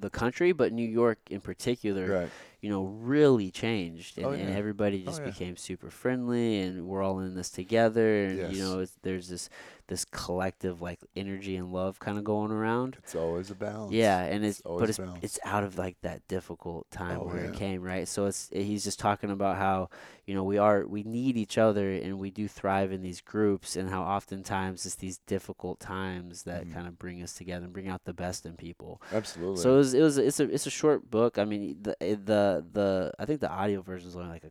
the 0.00 0.10
country, 0.10 0.52
but 0.52 0.70
New 0.70 0.86
York 0.86 1.18
in 1.30 1.40
particular, 1.40 2.06
Right. 2.20 2.30
you 2.60 2.68
know, 2.68 2.84
really 2.84 3.50
changed, 3.50 4.18
and, 4.18 4.26
Oh, 4.26 4.30
and 4.32 4.50
yeah. 4.50 4.54
everybody 4.54 5.02
Oh, 5.02 5.06
just 5.10 5.20
yeah. 5.22 5.30
became 5.30 5.56
super 5.56 5.88
friendly, 5.90 6.60
and 6.60 6.86
we're 6.86 7.02
all 7.02 7.20
in 7.20 7.34
this 7.34 7.48
together, 7.48 8.24
and 8.26 8.54
you 8.54 8.60
know, 8.62 8.80
it's, 8.80 8.92
there's 9.00 9.30
this 9.30 9.48
this 9.88 10.04
collective 10.04 10.80
like 10.80 11.00
energy 11.16 11.56
and 11.56 11.72
love 11.72 11.98
kind 11.98 12.18
of 12.18 12.24
going 12.24 12.50
around. 12.52 12.96
It's 12.98 13.14
always 13.14 13.50
a 13.50 13.54
balance. 13.54 13.92
Yeah, 13.92 14.20
and 14.22 14.44
it's, 14.44 14.58
It's 14.58 14.66
always 14.66 14.80
but 14.82 14.88
it's 14.90 14.98
balanced. 14.98 15.24
it's 15.24 15.38
out 15.44 15.64
of 15.64 15.76
like 15.78 15.96
that 16.02 16.26
difficult 16.28 16.90
time 16.90 17.20
Oh, 17.20 17.24
where 17.24 17.44
it 17.44 17.54
came, 17.54 17.82
right? 17.82 18.06
So 18.06 18.26
it's 18.26 18.50
he's 18.52 18.84
just 18.84 18.98
talking 19.00 19.30
about 19.30 19.56
how 19.56 19.88
you 20.26 20.34
know 20.34 20.44
we 20.44 20.58
are 20.58 20.86
we 20.86 21.02
need 21.02 21.36
each 21.36 21.56
other 21.58 21.90
and 21.90 22.18
we 22.18 22.30
do 22.30 22.46
thrive 22.48 22.92
in 22.92 23.02
these 23.02 23.20
groups, 23.20 23.76
and 23.76 23.88
how 23.90 24.02
oftentimes 24.02 24.84
it's 24.86 24.94
these 24.96 25.18
difficult 25.26 25.80
times 25.80 26.42
that 26.44 26.66
Mhm. 26.66 26.74
kind 26.74 26.86
of 26.86 26.98
bring 26.98 27.22
us 27.22 27.32
together 27.32 27.64
and 27.64 27.72
bring 27.72 27.88
out 27.88 28.04
the 28.04 28.12
best 28.14 28.44
in 28.46 28.54
people. 28.56 29.00
Absolutely. 29.12 29.62
So 29.62 29.74
it 29.74 29.76
was 29.78 29.94
it 29.94 30.02
was 30.02 30.18
it's 30.18 30.38
a 30.40 30.44
it's 30.52 30.66
a 30.66 30.70
short 30.70 31.10
book. 31.10 31.38
I 31.38 31.44
mean 31.46 31.78
the 31.80 31.96
the 32.00 32.64
the 32.72 33.12
I 33.18 33.24
think 33.24 33.40
the 33.40 33.50
audio 33.50 33.80
version 33.80 34.08
is 34.08 34.16
only 34.16 34.28
like 34.28 34.44
a 34.44 34.50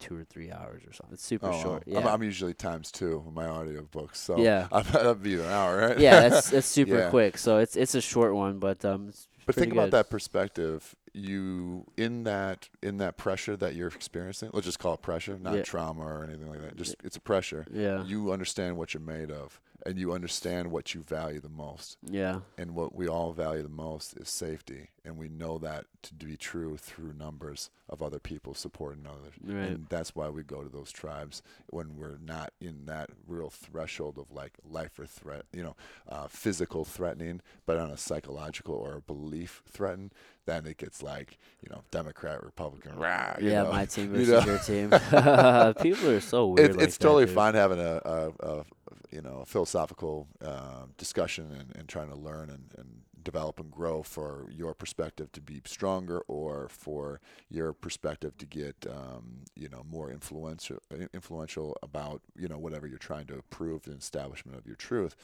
two 0.00 0.16
or 0.16 0.24
three 0.24 0.50
hours 0.50 0.82
or 0.84 0.92
something. 0.92 1.14
It's 1.14 1.24
super 1.24 1.46
oh, 1.46 1.50
wow. 1.50 1.62
short. 1.62 1.84
I'm, 1.94 2.06
I'm 2.06 2.22
usually 2.22 2.54
times 2.54 2.90
two 2.90 3.18
with 3.24 3.34
my 3.34 3.46
audio 3.46 3.82
books, 3.82 4.18
so 4.18 4.38
Yeah. 4.38 4.66
I'm, 4.72 4.82
that'd 4.84 5.22
be 5.22 5.34
an 5.34 5.42
hour, 5.46 5.78
right? 5.88 5.98
yeah, 6.00 6.22
it's 6.26 6.52
it's 6.52 6.66
super 6.78 6.98
Yeah. 6.98 7.10
quick. 7.10 7.38
So 7.38 7.58
it's 7.58 7.76
it's 7.76 7.94
a 7.94 8.00
short 8.00 8.34
one, 8.34 8.58
but 8.58 8.84
um, 8.84 9.08
it's 9.10 9.28
But 9.46 9.54
think 9.54 9.72
about 9.72 9.92
that 9.92 10.10
perspective. 10.10 10.96
you 11.12 11.84
in 11.96 12.22
that 12.24 12.68
in 12.82 12.98
that 12.98 13.16
pressure 13.16 13.56
that 13.56 13.74
you're 13.74 13.88
experiencing. 13.88 14.50
Let's 14.52 14.66
just 14.66 14.78
call 14.78 14.94
it 14.94 15.02
pressure, 15.02 15.38
not 15.38 15.54
Yeah. 15.56 15.62
trauma 15.62 16.02
or 16.04 16.24
anything 16.24 16.48
like 16.48 16.62
that. 16.62 16.76
Just 16.76 16.96
it's 17.04 17.16
a 17.16 17.20
pressure. 17.20 17.66
Yeah. 17.72 18.04
You 18.04 18.32
understand 18.32 18.76
what 18.76 18.94
you're 18.94 19.02
made 19.02 19.30
of, 19.30 19.60
and 19.86 19.98
you 19.98 20.12
understand 20.12 20.70
what 20.70 20.94
you 20.94 21.02
value 21.02 21.40
the 21.40 21.48
most. 21.48 21.96
Yeah. 22.02 22.40
And 22.58 22.74
what 22.74 22.94
we 22.94 23.08
all 23.08 23.32
value 23.32 23.62
the 23.62 23.68
most 23.68 24.16
is 24.16 24.28
safety, 24.28 24.88
and 25.04 25.16
we 25.16 25.28
know 25.28 25.58
that 25.58 25.86
to 26.02 26.14
be 26.14 26.36
true 26.36 26.76
through 26.76 27.12
numbers 27.14 27.70
of 27.88 28.02
other 28.02 28.18
people 28.20 28.54
supporting 28.54 29.04
others. 29.06 29.34
Right. 29.42 29.68
And 29.70 29.86
that's 29.88 30.14
why 30.14 30.28
we 30.28 30.42
go 30.42 30.62
to 30.62 30.68
those 30.68 30.92
tribes 30.92 31.42
when 31.68 31.96
we're 31.96 32.18
not 32.24 32.52
in 32.60 32.86
that 32.86 33.10
real 33.26 33.50
threshold 33.50 34.16
of 34.18 34.30
like 34.30 34.52
life 34.68 34.98
or 34.98 35.06
threat, 35.06 35.42
you 35.52 35.62
know, 35.62 35.76
uh, 36.08 36.28
physical 36.28 36.84
threatening, 36.84 37.40
but 37.66 37.78
on 37.78 37.90
a 37.90 37.96
psychological 37.96 38.74
or 38.74 38.94
a 38.96 39.00
belief 39.00 39.62
threaten. 39.68 40.12
Then 40.46 40.66
it 40.66 40.78
gets 40.78 41.02
like, 41.02 41.38
you 41.62 41.68
know, 41.70 41.82
Democrat, 41.90 42.42
Republican, 42.42 42.96
rah, 42.96 43.34
you 43.40 43.50
Yeah, 43.50 43.64
know, 43.64 43.72
my 43.72 43.84
team 43.84 44.14
you 44.14 44.24
versus 44.24 44.46
know. 44.46 44.52
your 44.52 44.58
team. 44.60 44.90
People 45.82 46.10
are 46.10 46.20
so 46.20 46.46
weird. 46.48 46.70
It, 46.70 46.76
like 46.76 46.86
it's 46.86 46.96
that, 46.96 47.04
totally 47.04 47.26
dude. 47.26 47.34
fine 47.34 47.54
having 47.54 47.78
a, 47.78 48.00
a, 48.04 48.30
a 48.40 48.64
you 49.10 49.20
know 49.20 49.40
a 49.42 49.46
philosophical 49.46 50.28
uh, 50.44 50.84
discussion 50.96 51.50
and, 51.52 51.74
and 51.76 51.88
trying 51.88 52.08
to 52.08 52.16
learn 52.16 52.50
and, 52.50 52.72
and 52.76 53.02
develop 53.22 53.60
and 53.60 53.70
grow 53.70 54.02
for 54.02 54.46
your 54.50 54.74
perspective 54.74 55.30
to 55.32 55.40
be 55.40 55.60
stronger 55.66 56.20
or 56.26 56.68
for 56.68 57.20
your 57.48 57.72
perspective 57.72 58.36
to 58.38 58.46
get 58.46 58.86
um, 58.88 59.44
you 59.54 59.68
know 59.68 59.84
more 59.88 60.10
influential 60.10 60.78
influential 61.12 61.76
about 61.82 62.22
you 62.36 62.48
know 62.48 62.58
whatever 62.58 62.86
you're 62.86 62.98
trying 62.98 63.26
to 63.26 63.42
prove 63.50 63.82
the 63.82 63.92
establishment 63.92 64.58
of 64.58 64.66
your 64.66 64.76
truth. 64.76 65.16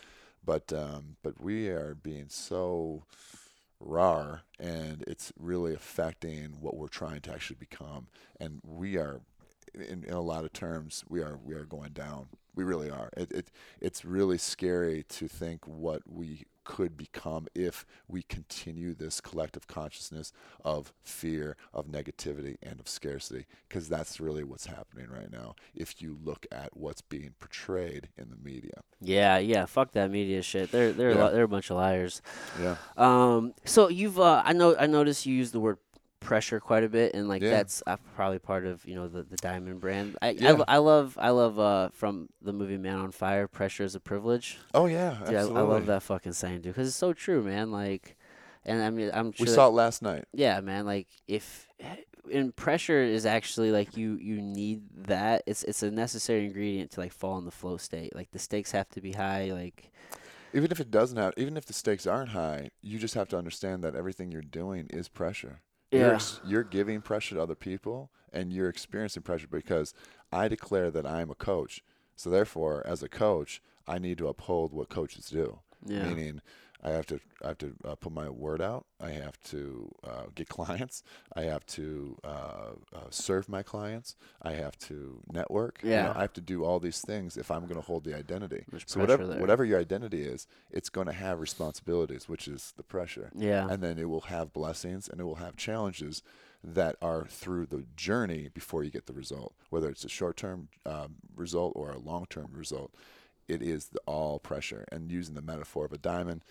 But 0.44 0.72
um, 0.72 1.16
but 1.22 1.40
we 1.40 1.68
are 1.68 1.94
being 1.94 2.26
so 2.28 3.04
raw 3.78 4.38
and 4.58 5.04
it's 5.06 5.32
really 5.38 5.74
affecting 5.74 6.60
what 6.60 6.76
we're 6.76 6.88
trying 6.88 7.20
to 7.20 7.30
actually 7.30 7.56
become. 7.56 8.06
And 8.40 8.60
we 8.64 8.96
are 8.96 9.20
in, 9.74 10.04
in 10.04 10.14
a 10.14 10.20
lot 10.20 10.44
of 10.44 10.52
terms 10.52 11.04
we 11.08 11.20
are 11.20 11.38
we 11.42 11.54
are 11.54 11.64
going 11.64 11.92
down 11.92 12.28
we 12.56 12.64
really 12.64 12.90
are 12.90 13.10
it, 13.16 13.30
it 13.30 13.50
it's 13.80 14.04
really 14.04 14.38
scary 14.38 15.04
to 15.08 15.28
think 15.28 15.66
what 15.66 16.02
we 16.06 16.44
could 16.64 16.96
become 16.96 17.46
if 17.54 17.86
we 18.08 18.22
continue 18.22 18.92
this 18.92 19.20
collective 19.20 19.68
consciousness 19.68 20.32
of 20.64 20.92
fear 21.04 21.56
of 21.72 21.86
negativity 21.86 22.56
and 22.60 22.80
of 22.80 22.88
scarcity 22.88 23.46
because 23.68 23.88
that's 23.88 24.18
really 24.18 24.42
what's 24.42 24.66
happening 24.66 25.06
right 25.08 25.30
now 25.30 25.54
if 25.76 26.02
you 26.02 26.18
look 26.24 26.44
at 26.50 26.76
what's 26.76 27.02
being 27.02 27.34
portrayed 27.38 28.08
in 28.18 28.30
the 28.30 28.36
media 28.36 28.80
Yeah, 29.00 29.38
yeah. 29.38 29.66
Fuck 29.66 29.92
that 29.92 30.10
media 30.10 30.42
shit. 30.42 30.72
They're 30.72 30.92
they're 30.92 31.10
a 31.10 31.14
Yeah. 31.14 31.22
lot, 31.24 31.32
they're 31.34 31.44
a 31.44 31.48
bunch 31.48 31.70
of 31.70 31.76
liars. 31.76 32.20
yeah 32.60 32.76
Um. 32.96 33.52
So 33.64 33.88
you've 33.88 34.18
uh, 34.18 34.42
I 34.44 34.52
know 34.52 34.74
I 34.76 34.86
noticed 34.86 35.24
you 35.26 35.34
use 35.36 35.52
the 35.52 35.60
word 35.60 35.78
pressure 36.26 36.60
quite 36.60 36.84
a 36.84 36.88
bit, 36.88 37.14
and 37.14 37.28
like 37.28 37.40
Yeah. 37.42 37.50
that's 37.50 37.82
uh, 37.86 37.96
probably 38.14 38.38
part 38.38 38.66
of 38.66 38.84
you 38.86 38.94
know 38.94 39.08
the, 39.08 39.22
the 39.22 39.36
diamond 39.36 39.80
brand. 39.80 40.16
I, 40.20 40.28
I 40.28 40.30
Yeah. 40.32 40.50
lo- 40.52 40.64
I 40.68 40.76
love 40.78 41.16
I 41.20 41.30
love 41.30 41.58
uh 41.58 41.88
from 41.92 42.28
the 42.42 42.52
movie 42.52 42.76
Man 42.78 42.98
on 42.98 43.12
Fire. 43.12 43.46
Pressure 43.48 43.84
is 43.84 43.94
a 43.94 44.00
privilege. 44.00 44.58
oh 44.74 44.86
yeah 44.86 45.10
Dude, 45.24 45.34
I, 45.34 45.38
absolutely 45.38 45.60
I 45.60 45.64
love 45.64 45.86
that 45.86 46.02
fucking 46.02 46.32
saying, 46.32 46.56
dude, 46.62 46.74
because 46.74 46.88
it's 46.88 46.96
so 46.96 47.12
true, 47.12 47.42
man. 47.42 47.70
Like, 47.70 48.16
and 48.64 48.82
I 48.82 48.90
mean, 48.90 49.10
I'm 49.14 49.32
sure. 49.32 49.44
we 49.44 49.48
that- 49.48 49.54
saw 49.54 49.68
it 49.68 49.72
last 49.72 50.02
night 50.02 50.24
yeah, 50.32 50.60
man. 50.60 50.84
Like 50.86 51.06
if 51.28 51.68
and 52.32 52.54
pressure 52.56 53.02
is 53.02 53.24
actually 53.24 53.70
like 53.70 53.96
you 53.96 54.18
you 54.20 54.40
need 54.42 54.82
that. 55.06 55.42
It's 55.46 55.62
it's 55.62 55.82
a 55.84 55.90
necessary 55.90 56.44
ingredient 56.46 56.90
to 56.92 57.00
like 57.00 57.12
fall 57.12 57.38
in 57.38 57.44
the 57.44 57.50
flow 57.52 57.76
state. 57.76 58.14
Like 58.16 58.32
the 58.32 58.38
stakes 58.40 58.72
have 58.72 58.88
to 58.90 59.00
be 59.00 59.12
high. 59.12 59.52
Like 59.52 59.92
even 60.52 60.72
if 60.72 60.80
it 60.80 60.90
doesn't 60.90 61.16
have 61.18 61.34
even 61.36 61.56
if 61.56 61.66
the 61.66 61.72
stakes 61.72 62.06
aren't 62.06 62.30
high 62.30 62.70
you 62.80 62.98
just 62.98 63.14
have 63.14 63.28
to 63.28 63.36
understand 63.36 63.82
that 63.84 63.94
everything 63.94 64.30
you're 64.32 64.40
doing 64.40 64.86
is 64.90 65.06
pressure 65.08 65.60
Yeah. 65.98 66.14
ex- 66.14 66.40
you're 66.46 66.64
giving 66.64 67.00
pressure 67.00 67.34
to 67.36 67.42
other 67.42 67.54
people 67.54 68.10
and 68.32 68.52
you're 68.52 68.68
experiencing 68.68 69.22
pressure 69.22 69.46
because 69.50 69.94
i 70.32 70.48
declare 70.48 70.90
that 70.90 71.06
i 71.06 71.20
am 71.20 71.30
a 71.30 71.34
coach. 71.34 71.82
So 72.16 72.30
therefore 72.30 72.86
as 72.86 73.02
a 73.02 73.08
coach 73.08 73.62
i 73.86 73.98
need 73.98 74.18
to 74.18 74.28
uphold 74.28 74.72
what 74.72 74.88
coaches 74.88 75.28
do. 75.30 75.60
Yeah, 75.84 76.04
meaning 76.08 76.40
i 76.86 76.90
have 76.90 77.04
to 77.06 77.20
i 77.44 77.48
have 77.48 77.58
to 77.58 77.74
uh, 77.84 77.94
put 77.96 78.12
my 78.12 78.28
word 78.30 78.62
out. 78.62 78.86
I 79.00 79.10
have 79.10 79.38
to 79.50 79.90
uh, 80.04 80.24
get 80.34 80.48
clients. 80.58 81.02
I 81.34 81.42
have 81.42 81.66
to 81.78 82.16
uh, 82.24 82.72
uh, 82.94 82.98
serve 83.10 83.48
my 83.48 83.62
clients. 83.62 84.16
I 84.40 84.52
have 84.52 84.78
to 84.88 85.20
network. 85.30 85.80
You 85.82 85.90
know, 85.90 85.96
Yeah. 85.96 86.12
i 86.16 86.20
have 86.22 86.32
to 86.34 86.40
do 86.40 86.64
all 86.64 86.78
these 86.80 87.00
things 87.00 87.36
if 87.36 87.50
i'm 87.50 87.64
going 87.66 87.80
to 87.82 87.86
hold 87.86 88.04
the 88.04 88.14
identity. 88.16 88.64
There's 88.70 88.84
so 88.86 89.00
whatever 89.00 89.26
there. 89.26 89.40
whatever 89.40 89.64
your 89.64 89.78
identity 89.80 90.22
is 90.22 90.46
it's 90.70 90.88
going 90.88 91.08
to 91.08 91.12
have 91.12 91.40
responsibilities 91.40 92.28
which 92.28 92.48
is 92.48 92.72
the 92.76 92.82
pressure. 92.82 93.30
Yeah, 93.34 93.68
and 93.70 93.82
then 93.82 93.98
it 93.98 94.08
will 94.08 94.26
have 94.36 94.52
blessings 94.52 95.08
and 95.08 95.20
it 95.20 95.24
will 95.24 95.42
have 95.46 95.56
challenges 95.56 96.22
that 96.64 96.96
are 97.02 97.26
through 97.26 97.66
the 97.66 97.84
journey 97.96 98.48
before 98.52 98.82
you 98.82 98.90
get 98.90 99.06
the 99.06 99.12
result. 99.12 99.52
Whether 99.70 99.88
it's 99.90 100.04
a 100.04 100.08
short-term 100.08 100.68
um, 100.84 101.16
result 101.36 101.74
or 101.76 101.90
a 101.90 101.98
long-term 101.98 102.48
result 102.52 102.92
it 103.48 103.62
is 103.62 103.88
the 103.88 104.00
all 104.06 104.40
pressure. 104.40 104.84
And 104.90 105.10
using 105.12 105.34
the 105.36 105.42
metaphor 105.42 105.84
of 105.84 105.92
a 105.92 105.98
diamond 105.98 106.42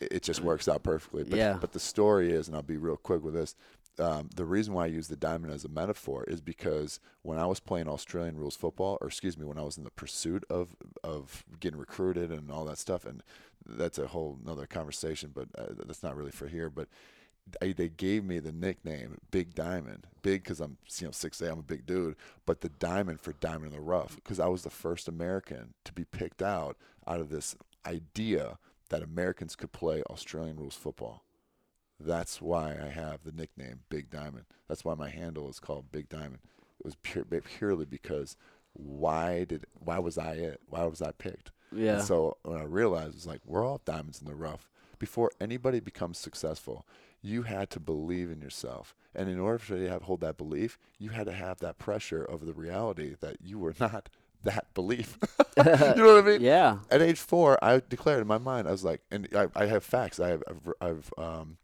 it, 0.00 0.22
just 0.22 0.40
works 0.42 0.68
out 0.68 0.82
perfectly 0.82 1.24
but, 1.24 1.38
Yeah. 1.38 1.58
but 1.60 1.72
the 1.72 1.80
story 1.80 2.30
is 2.32 2.48
and 2.48 2.56
i'll 2.56 2.62
be 2.62 2.76
real 2.76 2.96
quick 2.96 3.22
with 3.22 3.34
this 3.34 3.54
um, 3.98 4.28
the 4.34 4.44
reason 4.44 4.74
why 4.74 4.84
I 4.84 4.88
use 4.88 5.08
the 5.08 5.16
diamond 5.16 5.52
as 5.52 5.64
a 5.64 5.68
metaphor 5.68 6.24
is 6.24 6.40
because 6.40 7.00
when 7.22 7.38
I 7.38 7.46
was 7.46 7.60
playing 7.60 7.88
Australian 7.88 8.36
rules 8.36 8.56
football, 8.56 8.98
or 9.00 9.06
excuse 9.06 9.38
me, 9.38 9.46
when 9.46 9.58
I 9.58 9.62
was 9.62 9.78
in 9.78 9.84
the 9.84 9.90
pursuit 9.90 10.44
of 10.50 10.76
of 11.02 11.44
getting 11.60 11.78
recruited 11.78 12.30
and 12.30 12.50
all 12.50 12.64
that 12.66 12.78
stuff, 12.78 13.06
and 13.06 13.22
that's 13.66 13.98
a 13.98 14.08
whole 14.08 14.38
another 14.44 14.66
conversation, 14.66 15.32
but 15.34 15.48
uh, 15.56 15.72
that's 15.86 16.02
not 16.02 16.16
really 16.16 16.30
for 16.30 16.46
here. 16.46 16.68
But 16.68 16.88
I, 17.62 17.72
they 17.72 17.88
gave 17.88 18.24
me 18.24 18.38
the 18.38 18.52
nickname 18.52 19.18
Big 19.30 19.54
Diamond, 19.54 20.06
big 20.22 20.42
because 20.42 20.60
I'm 20.60 20.76
you 20.98 21.06
know 21.06 21.12
six 21.12 21.40
I'm 21.40 21.60
a 21.60 21.62
big 21.62 21.86
dude, 21.86 22.16
but 22.44 22.60
the 22.60 22.68
diamond 22.68 23.20
for 23.20 23.32
diamond 23.34 23.72
in 23.72 23.78
the 23.78 23.80
rough 23.80 24.16
because 24.16 24.40
I 24.40 24.48
was 24.48 24.62
the 24.62 24.70
first 24.70 25.08
American 25.08 25.72
to 25.84 25.92
be 25.92 26.04
picked 26.04 26.42
out 26.42 26.76
out 27.06 27.20
of 27.20 27.30
this 27.30 27.56
idea 27.86 28.58
that 28.90 29.02
Americans 29.02 29.56
could 29.56 29.72
play 29.72 30.02
Australian 30.10 30.56
rules 30.56 30.74
football. 30.76 31.24
That's 31.98 32.40
why 32.42 32.76
I 32.82 32.88
have 32.88 33.24
the 33.24 33.32
nickname 33.32 33.80
Big 33.88 34.10
Diamond. 34.10 34.44
That's 34.68 34.84
why 34.84 34.94
my 34.94 35.08
handle 35.08 35.48
is 35.48 35.60
called 35.60 35.90
Big 35.92 36.08
Diamond. 36.08 36.40
It 36.78 36.84
was 36.84 36.96
pure, 37.02 37.24
purely 37.24 37.86
because 37.86 38.36
why 38.74 39.44
did 39.44 39.64
why 39.72 39.98
was 39.98 40.18
I 40.18 40.32
it? 40.34 40.60
Why 40.68 40.84
was 40.84 41.00
I 41.00 41.12
picked? 41.12 41.52
yeah, 41.74 41.94
And 41.94 42.02
so 42.04 42.36
when 42.42 42.58
I 42.58 42.64
realized 42.64 43.14
it's 43.16 43.26
like 43.26 43.40
we're 43.46 43.64
all 43.64 43.80
diamonds 43.84 44.20
in 44.20 44.26
the 44.26 44.34
rough. 44.34 44.68
Before 44.98 45.30
anybody 45.40 45.80
becomes 45.80 46.18
successful, 46.18 46.86
you 47.22 47.42
had 47.42 47.70
to 47.70 47.80
believe 47.80 48.30
in 48.30 48.40
yourself. 48.40 48.94
And 49.14 49.28
in 49.28 49.38
order 49.38 49.58
for 49.58 49.76
you 49.76 49.84
to 49.84 49.90
have, 49.90 50.02
hold 50.02 50.20
that 50.20 50.38
belief, 50.38 50.78
you 50.98 51.10
had 51.10 51.26
to 51.26 51.32
have 51.32 51.58
that 51.60 51.78
pressure 51.78 52.22
of 52.22 52.46
the 52.46 52.54
reality 52.54 53.14
that 53.20 53.36
you 53.42 53.58
were 53.58 53.74
not 53.80 54.08
that 54.46 54.72
belief. 54.74 55.18
you 55.56 55.62
know 55.64 56.14
what 56.14 56.24
I 56.24 56.26
mean? 56.26 56.40
yeah, 56.40 56.78
At 56.90 57.00
age 57.02 57.18
four, 57.20 57.62
I 57.62 57.80
declared 57.88 58.20
in 58.20 58.26
my 58.26 58.38
mind, 58.38 58.66
I 58.68 58.72
was 58.72 58.84
like, 58.84 59.00
and 59.10 59.28
I, 59.34 59.46
I 59.54 59.66
have 59.66 59.84
facts. 59.84 60.18
I 60.20 60.28
have, 60.28 60.42
I've, 60.48 60.72
I've 60.80 61.10
um, 61.16 61.58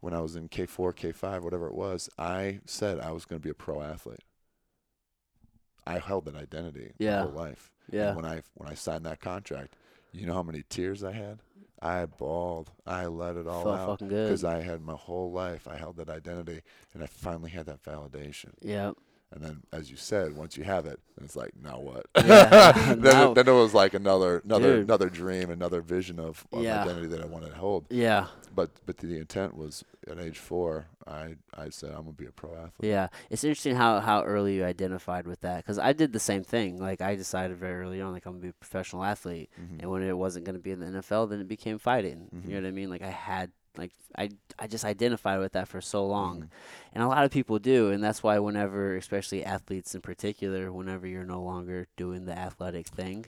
when 0.00 0.14
I 0.14 0.20
was 0.20 0.36
in 0.36 0.48
K 0.48 0.66
four, 0.66 0.92
K 0.92 1.12
five, 1.12 1.42
whatever 1.44 1.66
it 1.66 1.74
was, 1.74 2.08
I 2.18 2.60
said 2.66 3.00
I 3.00 3.10
was 3.12 3.24
going 3.24 3.40
to 3.40 3.44
be 3.44 3.50
a 3.50 3.54
pro 3.54 3.82
athlete. 3.82 4.20
I 5.86 5.98
held 5.98 6.24
that 6.26 6.36
identity 6.36 6.92
Yeah. 6.98 7.16
my 7.16 7.22
whole 7.24 7.32
life. 7.32 7.70
And 7.90 8.00
yeah, 8.00 8.14
when 8.14 8.24
I 8.24 8.42
when 8.54 8.68
I 8.70 8.74
signed 8.74 9.04
that 9.06 9.20
contract, 9.20 9.76
you 10.12 10.26
know 10.26 10.32
how 10.34 10.42
many 10.42 10.62
tears 10.68 11.04
I 11.04 11.12
had? 11.12 11.40
I 11.82 12.06
bawled. 12.06 12.70
I 12.86 13.04
let 13.06 13.36
it 13.36 13.46
all 13.46 13.64
felt 13.64 14.00
out 14.02 14.08
because 14.08 14.42
I 14.44 14.62
had 14.62 14.80
my 14.80 14.94
whole 14.94 15.30
life. 15.32 15.68
I 15.68 15.76
held 15.76 15.96
that 15.98 16.08
identity, 16.08 16.62
and 16.94 17.02
I 17.02 17.06
finally 17.06 17.50
had 17.50 17.66
that 17.66 17.82
validation. 17.82 18.52
yeah, 18.62 18.92
And 19.34 19.42
then, 19.42 19.62
as 19.72 19.90
you 19.90 19.96
said, 19.96 20.36
once 20.36 20.56
you 20.56 20.62
have 20.62 20.86
it, 20.86 21.00
then 21.16 21.24
it's 21.24 21.34
like, 21.34 21.50
now 21.60 21.80
what? 21.80 22.06
Yeah. 22.16 22.70
then, 22.94 23.00
Now- 23.00 23.32
it, 23.32 23.34
then 23.34 23.48
it 23.48 23.52
was 23.52 23.74
like 23.74 23.92
another, 23.92 24.40
another, 24.44 24.76
Dude. 24.76 24.84
another 24.84 25.10
dream, 25.10 25.50
another 25.50 25.80
vision 25.80 26.20
of, 26.20 26.46
of 26.52 26.62
Yeah. 26.62 26.82
identity 26.82 27.08
that 27.08 27.20
I 27.20 27.26
wanted 27.26 27.50
to 27.50 27.56
hold. 27.56 27.86
yeah, 27.90 28.26
But 28.54 28.70
but 28.86 28.98
the 28.98 29.16
intent 29.18 29.56
was 29.56 29.84
at 30.08 30.20
age 30.20 30.38
four, 30.38 30.86
I 31.06 31.34
I 31.52 31.70
said 31.70 31.90
I'm 31.90 32.02
gonna 32.04 32.12
be 32.12 32.26
a 32.26 32.30
pro 32.30 32.50
athlete. 32.54 32.70
yeah. 32.90 33.08
It's 33.28 33.42
interesting 33.42 33.74
how 33.74 33.98
how 33.98 34.22
early 34.22 34.54
you 34.54 34.64
identified 34.64 35.26
with 35.26 35.40
that 35.40 35.56
because 35.58 35.78
I 35.80 35.92
did 35.92 36.12
the 36.12 36.20
same 36.20 36.44
thing. 36.44 36.78
Like 36.78 37.00
I 37.00 37.16
decided 37.16 37.56
very 37.56 37.80
early 37.82 38.00
on, 38.00 38.12
like 38.12 38.26
I'm 38.26 38.34
gonna 38.34 38.42
be 38.42 38.48
a 38.50 38.52
professional 38.52 39.02
athlete. 39.02 39.50
Mhm. 39.60 39.80
And 39.82 39.90
when 39.90 40.02
it 40.04 40.16
wasn't 40.16 40.44
going 40.46 40.54
to 40.56 40.62
be 40.62 40.70
in 40.70 40.78
the 40.78 40.86
NFL, 40.86 41.28
then 41.28 41.40
it 41.40 41.48
became 41.48 41.78
fighting. 41.78 42.28
Mhm. 42.32 42.44
You 42.48 42.54
know 42.54 42.62
what 42.62 42.68
I 42.68 42.70
mean? 42.70 42.88
Like 42.90 43.02
I 43.02 43.10
had 43.10 43.50
like 43.76 43.92
I 44.16 44.30
I 44.58 44.66
just 44.66 44.84
identified 44.84 45.40
with 45.40 45.52
that 45.52 45.68
for 45.68 45.80
so 45.80 46.06
long. 46.06 46.42
Mhm. 46.42 46.48
And 46.92 47.02
a 47.02 47.08
lot 47.08 47.24
of 47.24 47.30
people 47.30 47.58
do, 47.58 47.90
and 47.90 48.02
that's 48.02 48.22
why 48.22 48.38
whenever 48.38 48.96
especially 48.96 49.44
athletes 49.44 49.94
in 49.94 50.00
particular, 50.00 50.72
whenever 50.72 51.06
you're 51.06 51.24
no 51.24 51.42
longer 51.42 51.86
doing 51.96 52.24
the 52.24 52.36
athletic 52.36 52.86
thing, 52.86 53.26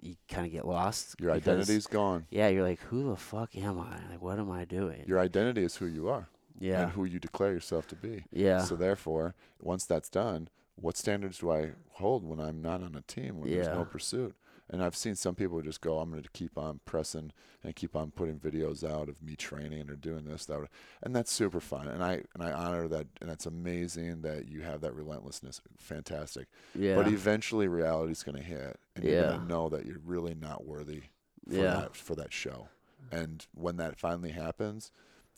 you 0.00 0.16
kind 0.28 0.46
of 0.46 0.52
get 0.52 0.66
lost. 0.66 1.16
Your 1.20 1.34
because- 1.34 1.48
identity's 1.48 1.86
gone. 1.86 2.26
Yeah, 2.30 2.48
you're 2.48 2.64
like, 2.64 2.80
who 2.80 3.08
the 3.08 3.16
fuck 3.16 3.56
am 3.56 3.78
I? 3.78 3.98
Like 4.10 4.22
what 4.22 4.38
am 4.38 4.50
I 4.50 4.64
doing? 4.64 5.04
Your 5.06 5.20
identity 5.20 5.62
is 5.62 5.76
who 5.76 5.86
you 5.86 6.08
are 6.08 6.28
yeah. 6.58 6.82
and 6.82 6.92
who 6.92 7.04
you 7.04 7.18
declare 7.18 7.52
yourself 7.52 7.86
to 7.88 7.94
be. 7.96 8.24
yeah. 8.32 8.60
So 8.62 8.76
therefore, 8.76 9.34
once 9.60 9.84
that's 9.84 10.08
done, 10.08 10.48
what 10.74 10.96
standards 10.96 11.38
do 11.38 11.50
I 11.50 11.72
hold 11.92 12.24
when 12.24 12.40
I'm 12.40 12.60
not 12.60 12.82
on 12.82 12.94
a 12.94 13.00
team 13.02 13.40
when 13.40 13.50
there's 13.50 13.68
no 13.68 13.84
pursuit? 13.84 14.34
And 14.68 14.82
I've 14.82 14.96
seen 14.96 15.14
some 15.14 15.36
people 15.36 15.62
just 15.62 15.80
go, 15.80 16.00
I'm 16.00 16.10
going 16.10 16.24
to 16.24 16.28
keep 16.30 16.58
on 16.58 16.80
pressing 16.84 17.30
and 17.62 17.76
keep 17.76 17.94
on 17.94 18.10
putting 18.10 18.38
videos 18.40 18.82
out 18.82 19.08
of 19.08 19.22
me 19.22 19.36
training 19.36 19.88
or 19.88 19.94
doing 19.94 20.24
this, 20.24 20.44
that, 20.46 20.60
and 21.04 21.14
that's 21.14 21.30
super 21.32 21.60
fun. 21.60 21.86
And 21.86 22.02
I 22.02 22.22
and 22.34 22.42
I 22.42 22.50
honor 22.52 22.88
that, 22.88 23.06
and 23.20 23.30
that's 23.30 23.46
amazing 23.46 24.22
that 24.22 24.48
you 24.48 24.62
have 24.62 24.80
that 24.80 24.92
relentlessness. 24.94 25.60
Fantastic. 25.78 26.48
Yeah. 26.74 26.96
But 26.96 27.06
eventually, 27.06 27.68
reality's 27.68 28.24
going 28.24 28.38
to 28.38 28.42
hit, 28.42 28.78
and 28.96 29.04
you're 29.04 29.22
going 29.22 29.40
to 29.40 29.46
know 29.46 29.68
that 29.68 29.86
you're 29.86 30.00
really 30.04 30.34
not 30.34 30.66
worthy 30.66 31.02
for 31.48 31.54
Yeah. 31.54 31.74
that 31.76 31.96
for 31.96 32.16
that 32.16 32.32
show. 32.32 32.68
And 33.12 33.46
when 33.54 33.76
that 33.76 34.00
finally 34.00 34.32
happens, 34.32 34.90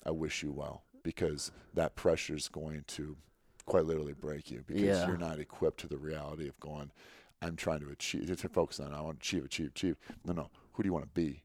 I 0.07 0.11
wish 0.11 0.43
you 0.43 0.53
well 0.53 0.85
because 1.03 1.53
that 1.75 1.97
pressure 1.97 2.35
is 2.35 2.49
going 2.49 2.85
to 2.89 3.17
quite 3.67 3.85
literally 3.85 4.15
break 4.15 4.51
you 4.51 4.65
because 4.67 4.83
Yeah. 4.83 5.07
you're 5.07 5.19
not 5.19 5.39
equipped 5.39 5.81
to 5.81 5.87
the 5.87 5.99
reality 5.99 6.49
of 6.49 6.59
going. 6.61 6.91
I'm 7.43 7.57
trying 7.57 7.81
to 7.81 7.89
achieve. 7.91 8.37
To 8.37 8.49
focus 8.49 8.81
on. 8.81 8.93
I 8.93 9.01
want 9.01 9.21
to 9.21 9.25
achieve, 9.27 9.45
achieve, 9.45 9.69
achieve. 9.69 9.97
No, 10.25 10.33
no. 10.33 10.51
Who 10.73 10.83
do 10.83 10.89
you 10.89 10.93
want 10.93 11.05
to 11.05 11.11
be? 11.21 11.43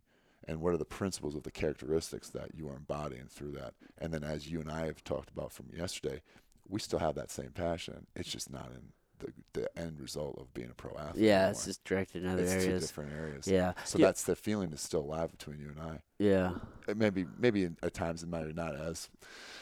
And 0.47 0.59
what 0.59 0.73
are 0.73 0.77
the 0.77 0.85
principles 0.85 1.35
of 1.35 1.43
the 1.43 1.51
characteristics 1.51 2.29
that 2.31 2.49
you 2.55 2.67
are 2.67 2.75
embodying 2.75 3.27
through 3.29 3.51
that? 3.53 3.73
And 3.99 4.13
then, 4.13 4.23
as 4.23 4.49
you 4.51 4.59
and 4.59 4.69
I 4.69 4.85
have 4.87 5.03
talked 5.03 5.29
about 5.29 5.53
from 5.53 5.67
yesterday, 5.73 6.21
we 6.67 6.79
still 6.79 6.99
have 6.99 7.15
that 7.15 7.31
same 7.31 7.51
passion. 7.51 8.07
It's 8.15 8.29
just 8.29 8.51
not 8.51 8.69
in 8.75 8.81
the, 9.19 9.31
the 9.61 9.79
end 9.79 10.01
result 10.01 10.37
of 10.39 10.53
being 10.53 10.69
a 10.69 10.73
pro 10.73 10.91
athlete. 10.97 11.23
yeah, 11.23 11.33
anymore. 11.35 11.51
it's 11.51 11.65
just 11.65 11.83
directed 11.85 12.23
in 12.23 12.29
other 12.29 12.43
It's 12.43 12.51
two 12.53 12.59
areas. 12.69 12.87
different 12.87 13.13
areas. 13.13 13.47
Yeah. 13.47 13.71
So 13.85 13.99
Yeah. 13.99 14.07
that's 14.07 14.23
the 14.23 14.35
feeling 14.35 14.73
is 14.73 14.81
still 14.81 15.01
alive 15.01 15.31
between 15.31 15.59
you 15.59 15.69
and 15.69 15.79
I. 15.79 15.99
Yeah. 16.19 16.53
It 16.89 16.97
maybe 16.97 17.25
maybe 17.37 17.69
at 17.81 17.93
times 17.93 18.23
it 18.23 18.27
might 18.29 18.45
be 18.45 18.53
not 18.53 18.75
as, 18.75 19.09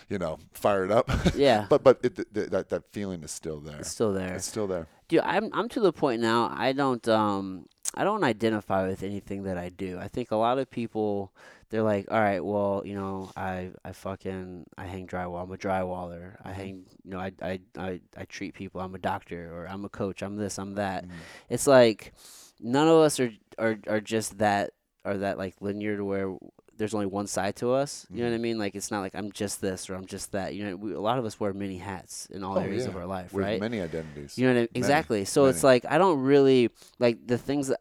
you 0.09 0.17
know, 0.17 0.39
fired 0.53 0.91
up. 0.91 1.09
Yeah. 1.35 1.67
but 1.69 1.83
but 1.83 1.99
it, 2.01 2.15
th- 2.15 2.27
th- 2.33 2.49
that 2.49 2.69
that 2.69 2.91
feeling 2.91 3.21
is 3.23 3.29
still 3.31 3.59
there. 3.59 3.79
It's 3.79 3.91
still 3.91 4.13
there. 4.13 4.33
It's 4.33 4.45
still 4.47 4.65
there. 4.67 4.87
Dude, 5.11 5.19
I'm 5.25 5.49
I'm 5.51 5.67
to 5.69 5.81
the 5.81 5.91
point 5.91 6.21
now. 6.21 6.49
I 6.55 6.71
don't 6.71 7.05
um 7.09 7.65
I 7.95 8.05
don't 8.05 8.23
identify 8.23 8.87
with 8.87 9.03
anything 9.03 9.43
that 9.43 9.57
I 9.57 9.67
do. 9.67 9.99
I 9.99 10.07
think 10.07 10.31
a 10.31 10.37
lot 10.37 10.57
of 10.57 10.71
people 10.71 11.33
they're 11.69 11.83
like, 11.83 12.09
all 12.09 12.19
right, 12.21 12.39
well, 12.43 12.81
you 12.85 12.95
know, 12.95 13.29
I 13.35 13.71
I 13.83 13.91
fucking 13.91 14.67
I 14.77 14.85
hang 14.85 15.07
drywall. 15.07 15.43
I'm 15.43 15.51
a 15.51 15.57
drywaller. 15.57 16.37
I 16.45 16.53
hang, 16.53 16.85
you 17.03 17.11
know, 17.11 17.19
I 17.19 17.33
I 17.41 17.59
I, 17.77 17.99
I 18.15 18.23
treat 18.23 18.53
people. 18.53 18.79
I'm 18.79 18.95
a 18.95 18.99
doctor 18.99 19.53
or 19.53 19.67
I'm 19.67 19.83
a 19.83 19.89
coach. 19.89 20.21
I'm 20.21 20.37
this. 20.37 20.57
I'm 20.57 20.75
that. 20.75 21.03
Mhm. 21.05 21.11
It's 21.49 21.67
like 21.67 22.13
none 22.61 22.87
of 22.87 22.95
us 22.99 23.19
are 23.19 23.33
are 23.59 23.79
are 23.87 23.99
just 24.01 24.37
that 24.37 24.71
are 25.03 25.17
that 25.17 25.37
like 25.37 25.55
linear 25.59 25.97
to 25.97 26.05
where 26.05 26.37
there's 26.81 26.93
only 26.95 27.05
one 27.05 27.27
side 27.27 27.55
to 27.57 27.71
us. 27.71 28.07
You 28.09 28.23
know 28.23 28.29
what 28.29 28.35
I 28.35 28.37
Mhm. 28.37 28.41
mean? 28.41 28.57
Like 28.57 28.73
it's 28.75 28.89
not 28.91 29.01
like 29.01 29.13
I'm 29.15 29.31
just 29.31 29.61
this 29.61 29.89
or 29.89 29.95
I'm 29.95 30.05
just 30.07 30.31
that. 30.31 30.55
You 30.55 30.63
know, 30.65 30.75
we, 30.75 30.93
a 30.93 30.99
lot 30.99 31.19
of 31.19 31.25
us 31.25 31.39
wear 31.39 31.53
many 31.53 31.77
hats 31.77 32.25
in 32.31 32.43
all 32.43 32.57
Oh, 32.57 32.61
areas 32.61 32.85
of 32.87 32.95
our 32.95 33.05
life, 33.05 33.31
With 33.33 33.43
right? 33.45 33.59
many 33.59 33.79
identities. 33.81 34.37
You 34.37 34.47
know 34.47 34.53
what 34.53 34.57
I 34.57 34.61
mean? 34.61 34.69
Many, 34.73 34.79
Exactly. 34.83 35.25
So 35.25 35.45
it's 35.45 35.63
like 35.63 35.85
I 35.87 35.97
don't 35.97 36.19
really 36.21 36.69
like 36.99 37.25
the 37.27 37.37
things 37.37 37.67
that 37.67 37.79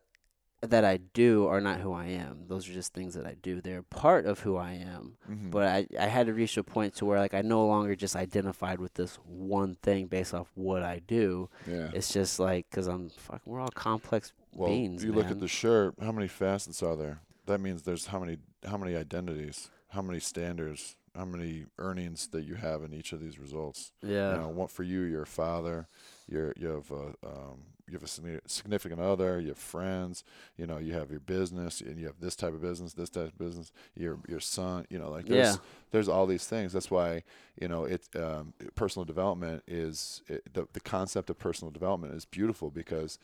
that 0.63 0.85
I 0.85 0.99
do 0.99 1.47
are 1.47 1.61
not 1.63 1.81
who 1.81 1.95
I 1.95 2.05
am. 2.09 2.45
Those 2.47 2.69
are 2.69 2.75
just 2.75 2.93
things 2.93 3.15
that 3.15 3.27
I 3.27 3.35
do. 3.41 3.63
They're 3.63 3.83
part 3.83 4.27
of 4.27 4.41
who 4.41 4.57
I 4.59 4.73
am. 4.73 5.17
Mhm. 5.27 5.51
But 5.51 5.67
I 5.67 5.87
I 5.99 6.07
had 6.17 6.27
to 6.27 6.35
reach 6.35 6.59
a 6.59 6.63
point 6.63 6.95
to 6.97 7.07
where 7.07 7.19
like 7.19 7.33
I 7.33 7.41
no 7.41 7.67
longer 7.67 7.97
just 7.97 8.15
identified 8.15 8.79
with 8.79 8.93
this 8.93 9.17
one 9.25 9.77
thing 9.77 10.07
based 10.07 10.35
off 10.35 10.49
what 10.55 10.83
I 10.83 10.99
do. 10.99 11.49
yeah. 11.67 11.91
It's 11.95 12.13
just 12.13 12.39
like 12.39 12.69
cuz 12.71 12.87
I'm 12.89 13.09
fucking 13.09 13.51
we're 13.51 13.61
all 13.61 13.71
complex 13.75 14.35
Well, 14.55 14.69
beings, 14.69 15.03
you 15.03 15.13
look 15.13 15.31
at 15.31 15.41
the 15.41 15.49
shirt. 15.49 15.95
How 15.99 16.13
many 16.13 16.29
facets 16.29 16.83
are 16.83 16.95
there? 16.97 17.21
That 17.51 17.61
means 17.61 17.83
there's 17.83 18.07
how 18.07 18.19
many 18.21 18.39
how 18.65 18.77
many 18.77 18.97
identities, 18.97 19.71
how 19.89 20.03
many 20.03 20.21
standards, 20.21 20.97
how 21.15 21.25
many 21.25 21.67
earnings 21.79 22.29
that 22.29 22.45
you 22.45 22.55
have 22.55 22.83
in 22.83 22.93
each 22.95 23.13
of 23.13 23.21
these 23.21 23.39
results. 23.39 23.93
yeah. 24.03 24.35
You 24.35 24.41
know, 24.41 24.49
what 24.49 24.71
for 24.71 24.83
you, 24.83 25.03
you're 25.03 25.23
a 25.23 25.27
father, 25.27 25.89
you're 26.29 26.55
you 26.57 26.69
have 26.69 26.91
a 26.91 27.05
um, 27.27 27.63
you 27.89 27.95
have 27.95 28.05
a 28.05 28.41
significant 28.49 29.01
other, 29.01 29.41
you 29.41 29.49
have 29.49 29.59
friends, 29.59 30.23
you 30.57 30.65
know, 30.67 30.79
you 30.79 30.93
have 30.93 31.11
your 31.11 31.19
business, 31.21 31.81
and 31.81 31.99
you 31.99 32.07
have 32.07 32.21
this 32.21 32.37
type 32.37 32.55
of 32.55 32.63
business, 32.63 32.93
this 32.93 33.11
type 33.11 33.27
of 33.27 33.39
business, 33.39 33.73
your 33.97 34.19
your 34.29 34.41
son, 34.41 34.87
you 34.91 34.99
know, 34.99 35.11
like 35.11 35.27
there's 35.27 35.55
Yeah. 35.57 35.61
there's 35.91 36.09
all 36.09 36.27
these 36.27 36.47
things. 36.47 36.73
That's 36.73 36.91
why 36.91 37.25
you 37.61 37.69
know 37.69 37.85
it 37.85 38.09
um, 38.17 38.55
personal 38.77 39.05
development 39.05 39.65
is 39.67 40.23
it, 40.29 40.55
the 40.55 40.69
the 40.73 40.81
concept 40.81 41.31
of 41.31 41.39
personal 41.39 41.73
development 41.73 42.15
is 42.15 42.25
beautiful 42.25 42.71
because 42.71 43.19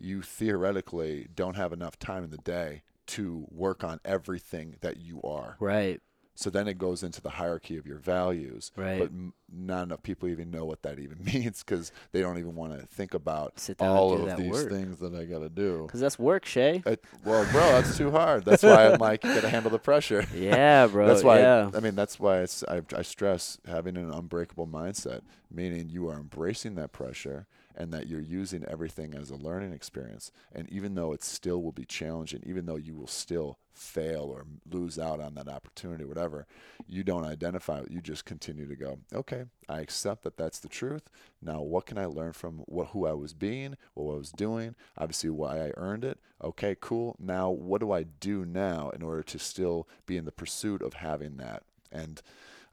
you 0.00 0.22
theoretically 0.22 1.28
don't 1.34 1.56
have 1.56 1.72
enough 1.72 1.98
time 1.98 2.24
in 2.24 2.30
the 2.30 2.38
day 2.38 2.82
to 3.08 3.46
work 3.50 3.82
on 3.82 4.00
everything 4.04 4.76
that 4.80 4.98
you 4.98 5.20
are. 5.22 5.56
Right. 5.60 6.00
So 6.38 6.50
then 6.50 6.68
it 6.68 6.78
goes 6.78 7.02
into 7.02 7.20
the 7.20 7.30
hierarchy 7.30 7.76
of 7.78 7.84
your 7.84 7.98
values. 7.98 8.70
Right. 8.76 9.00
But 9.00 9.08
m- 9.08 9.34
not 9.52 9.82
enough 9.82 10.04
people 10.04 10.28
even 10.28 10.52
know 10.52 10.64
what 10.66 10.82
that 10.82 11.00
even 11.00 11.18
means 11.24 11.64
because 11.64 11.90
they 12.12 12.20
don't 12.20 12.38
even 12.38 12.54
want 12.54 12.78
to 12.78 12.86
think 12.86 13.12
about 13.12 13.60
all 13.80 14.12
of 14.14 14.36
these 14.36 14.52
work. 14.52 14.70
things 14.70 15.00
that 15.00 15.16
I 15.16 15.24
got 15.24 15.40
to 15.40 15.48
do. 15.48 15.88
Cuz 15.90 16.00
that's 16.00 16.16
work, 16.16 16.44
Shay. 16.44 16.80
It, 16.86 17.02
well, 17.24 17.44
bro, 17.50 17.60
that's 17.72 17.96
too 17.96 18.12
hard. 18.12 18.44
That's 18.44 18.62
why 18.62 18.86
I'm 18.86 19.00
like, 19.00 19.22
got 19.22 19.40
to 19.40 19.48
handle 19.48 19.72
the 19.72 19.80
pressure. 19.80 20.24
yeah, 20.34 20.86
bro. 20.86 21.08
That's 21.08 21.24
why 21.24 21.40
yeah. 21.40 21.72
I 21.74 21.80
mean 21.80 21.96
that's 21.96 22.20
why 22.20 22.42
it's 22.42 22.62
I, 22.68 22.82
I 22.94 23.02
stress 23.02 23.58
having 23.66 23.96
an 23.96 24.12
unbreakable 24.12 24.68
mindset, 24.68 25.22
meaning 25.50 25.88
you 25.88 26.08
are 26.08 26.20
embracing 26.20 26.76
that 26.76 26.92
pressure 26.92 27.48
and 27.78 27.92
that 27.92 28.08
you're 28.08 28.20
using 28.20 28.64
everything 28.66 29.14
as 29.14 29.30
a 29.30 29.36
learning 29.36 29.72
experience. 29.72 30.32
And 30.52 30.68
even 30.68 30.96
though 30.96 31.12
it 31.12 31.22
still 31.22 31.62
will 31.62 31.72
be 31.72 31.84
challenging, 31.84 32.42
even 32.44 32.66
though 32.66 32.76
you 32.76 32.96
will 32.96 33.06
still 33.06 33.58
fail 33.72 34.22
or 34.24 34.44
lose 34.68 34.98
out 34.98 35.20
on 35.20 35.34
that 35.34 35.46
opportunity, 35.46 36.04
whatever, 36.04 36.44
you 36.88 37.04
don't 37.04 37.24
identify 37.24 37.78
it. 37.78 37.92
You 37.92 38.00
just 38.00 38.24
continue 38.24 38.66
to 38.66 38.74
go, 38.74 38.98
okay, 39.14 39.44
I 39.68 39.80
accept 39.80 40.24
that 40.24 40.36
that's 40.36 40.58
the 40.58 40.68
truth. 40.68 41.08
Now, 41.40 41.60
what 41.60 41.86
can 41.86 41.98
I 41.98 42.06
learn 42.06 42.32
from 42.32 42.64
what 42.66 42.88
who 42.88 43.06
I 43.06 43.12
was 43.12 43.32
being, 43.32 43.76
what 43.94 44.12
I 44.12 44.18
was 44.18 44.32
doing, 44.32 44.74
obviously 44.98 45.30
why 45.30 45.66
I 45.66 45.72
earned 45.76 46.04
it. 46.04 46.18
Okay, 46.42 46.76
cool. 46.80 47.14
Now, 47.20 47.48
what 47.48 47.80
do 47.80 47.92
I 47.92 48.02
do 48.02 48.44
now 48.44 48.90
in 48.90 49.02
order 49.02 49.22
to 49.22 49.38
still 49.38 49.86
be 50.04 50.16
in 50.16 50.24
the 50.24 50.32
pursuit 50.32 50.82
of 50.82 50.94
having 50.94 51.36
that? 51.36 51.62
And 51.92 52.20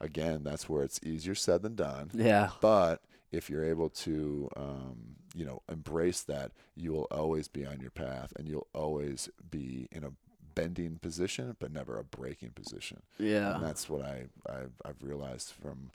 again, 0.02 0.42
that's 0.44 0.68
where 0.68 0.84
it's 0.84 1.00
easier 1.04 1.36
said 1.36 1.62
than 1.62 1.76
done. 1.76 2.10
Yeah. 2.16 2.50
But 2.60 3.04
if 3.36 3.50
you're 3.50 3.66
able 3.66 3.90
to, 3.90 4.50
um, 4.56 5.18
you 5.34 5.46
know, 5.46 5.62
embrace 5.70 6.22
that, 6.24 6.52
you 6.76 6.94
will 6.94 7.08
always 7.12 7.48
be 7.48 7.66
on 7.66 7.80
your 7.80 7.92
path, 7.92 8.34
and 8.38 8.48
you'll 8.48 8.68
always 8.74 9.30
be 9.50 9.88
in 9.92 10.04
a 10.04 10.12
bending 10.56 10.98
position, 10.98 11.56
but 11.60 11.72
never 11.72 12.00
a 12.00 12.04
breaking 12.04 12.52
position. 12.52 13.02
Yeah. 13.20 13.56
And 13.56 13.64
that's 13.64 13.90
what 13.90 14.02
I 14.02 14.26
I've, 14.50 14.72
I've 14.86 15.04
realized 15.04 15.52
from 15.52 15.92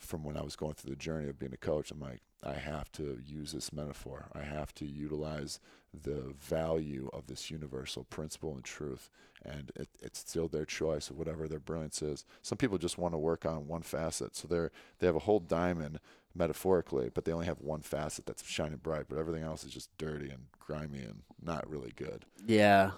from 0.00 0.24
when 0.24 0.36
I 0.36 0.42
was 0.42 0.56
going 0.56 0.74
through 0.74 0.90
the 0.90 0.96
journey 0.96 1.28
of 1.28 1.38
being 1.38 1.52
a 1.52 1.58
coach. 1.58 1.90
I'm 1.90 2.00
like, 2.00 2.20
I 2.42 2.54
have 2.54 2.90
to 2.92 3.18
use 3.24 3.52
this 3.52 3.72
metaphor. 3.72 4.28
I 4.34 4.42
have 4.42 4.74
to 4.76 4.86
utilize 4.86 5.60
the 5.92 6.34
value 6.38 7.10
of 7.12 7.26
this 7.26 7.50
universal 7.50 8.04
principle 8.04 8.54
and 8.54 8.64
truth. 8.64 9.10
And 9.44 9.70
it, 9.76 9.88
it's 10.00 10.20
still 10.20 10.48
their 10.48 10.64
choice 10.64 11.10
of 11.10 11.18
whatever 11.18 11.48
their 11.48 11.58
brilliance 11.58 12.00
is. 12.00 12.24
Some 12.42 12.58
people 12.58 12.78
just 12.78 12.98
want 12.98 13.14
to 13.14 13.18
work 13.18 13.44
on 13.44 13.68
one 13.68 13.82
facet, 13.82 14.36
so 14.36 14.46
they're 14.46 14.70
they 14.98 15.06
have 15.06 15.16
a 15.16 15.20
whole 15.20 15.40
diamond 15.40 15.98
metaphorically, 16.34 17.10
but 17.12 17.24
they 17.24 17.32
only 17.32 17.46
have 17.46 17.60
one 17.60 17.80
facet 17.80 18.24
that's 18.24 18.44
shining 18.44 18.78
bright, 18.78 19.06
but 19.08 19.18
everything 19.18 19.42
else 19.42 19.64
is 19.64 19.72
just 19.72 19.96
dirty 19.98 20.30
and 20.30 20.44
grimy 20.58 21.00
and 21.00 21.22
not 21.42 21.68
really 21.68 21.92
good. 21.96 22.24
Yeah. 22.46 22.92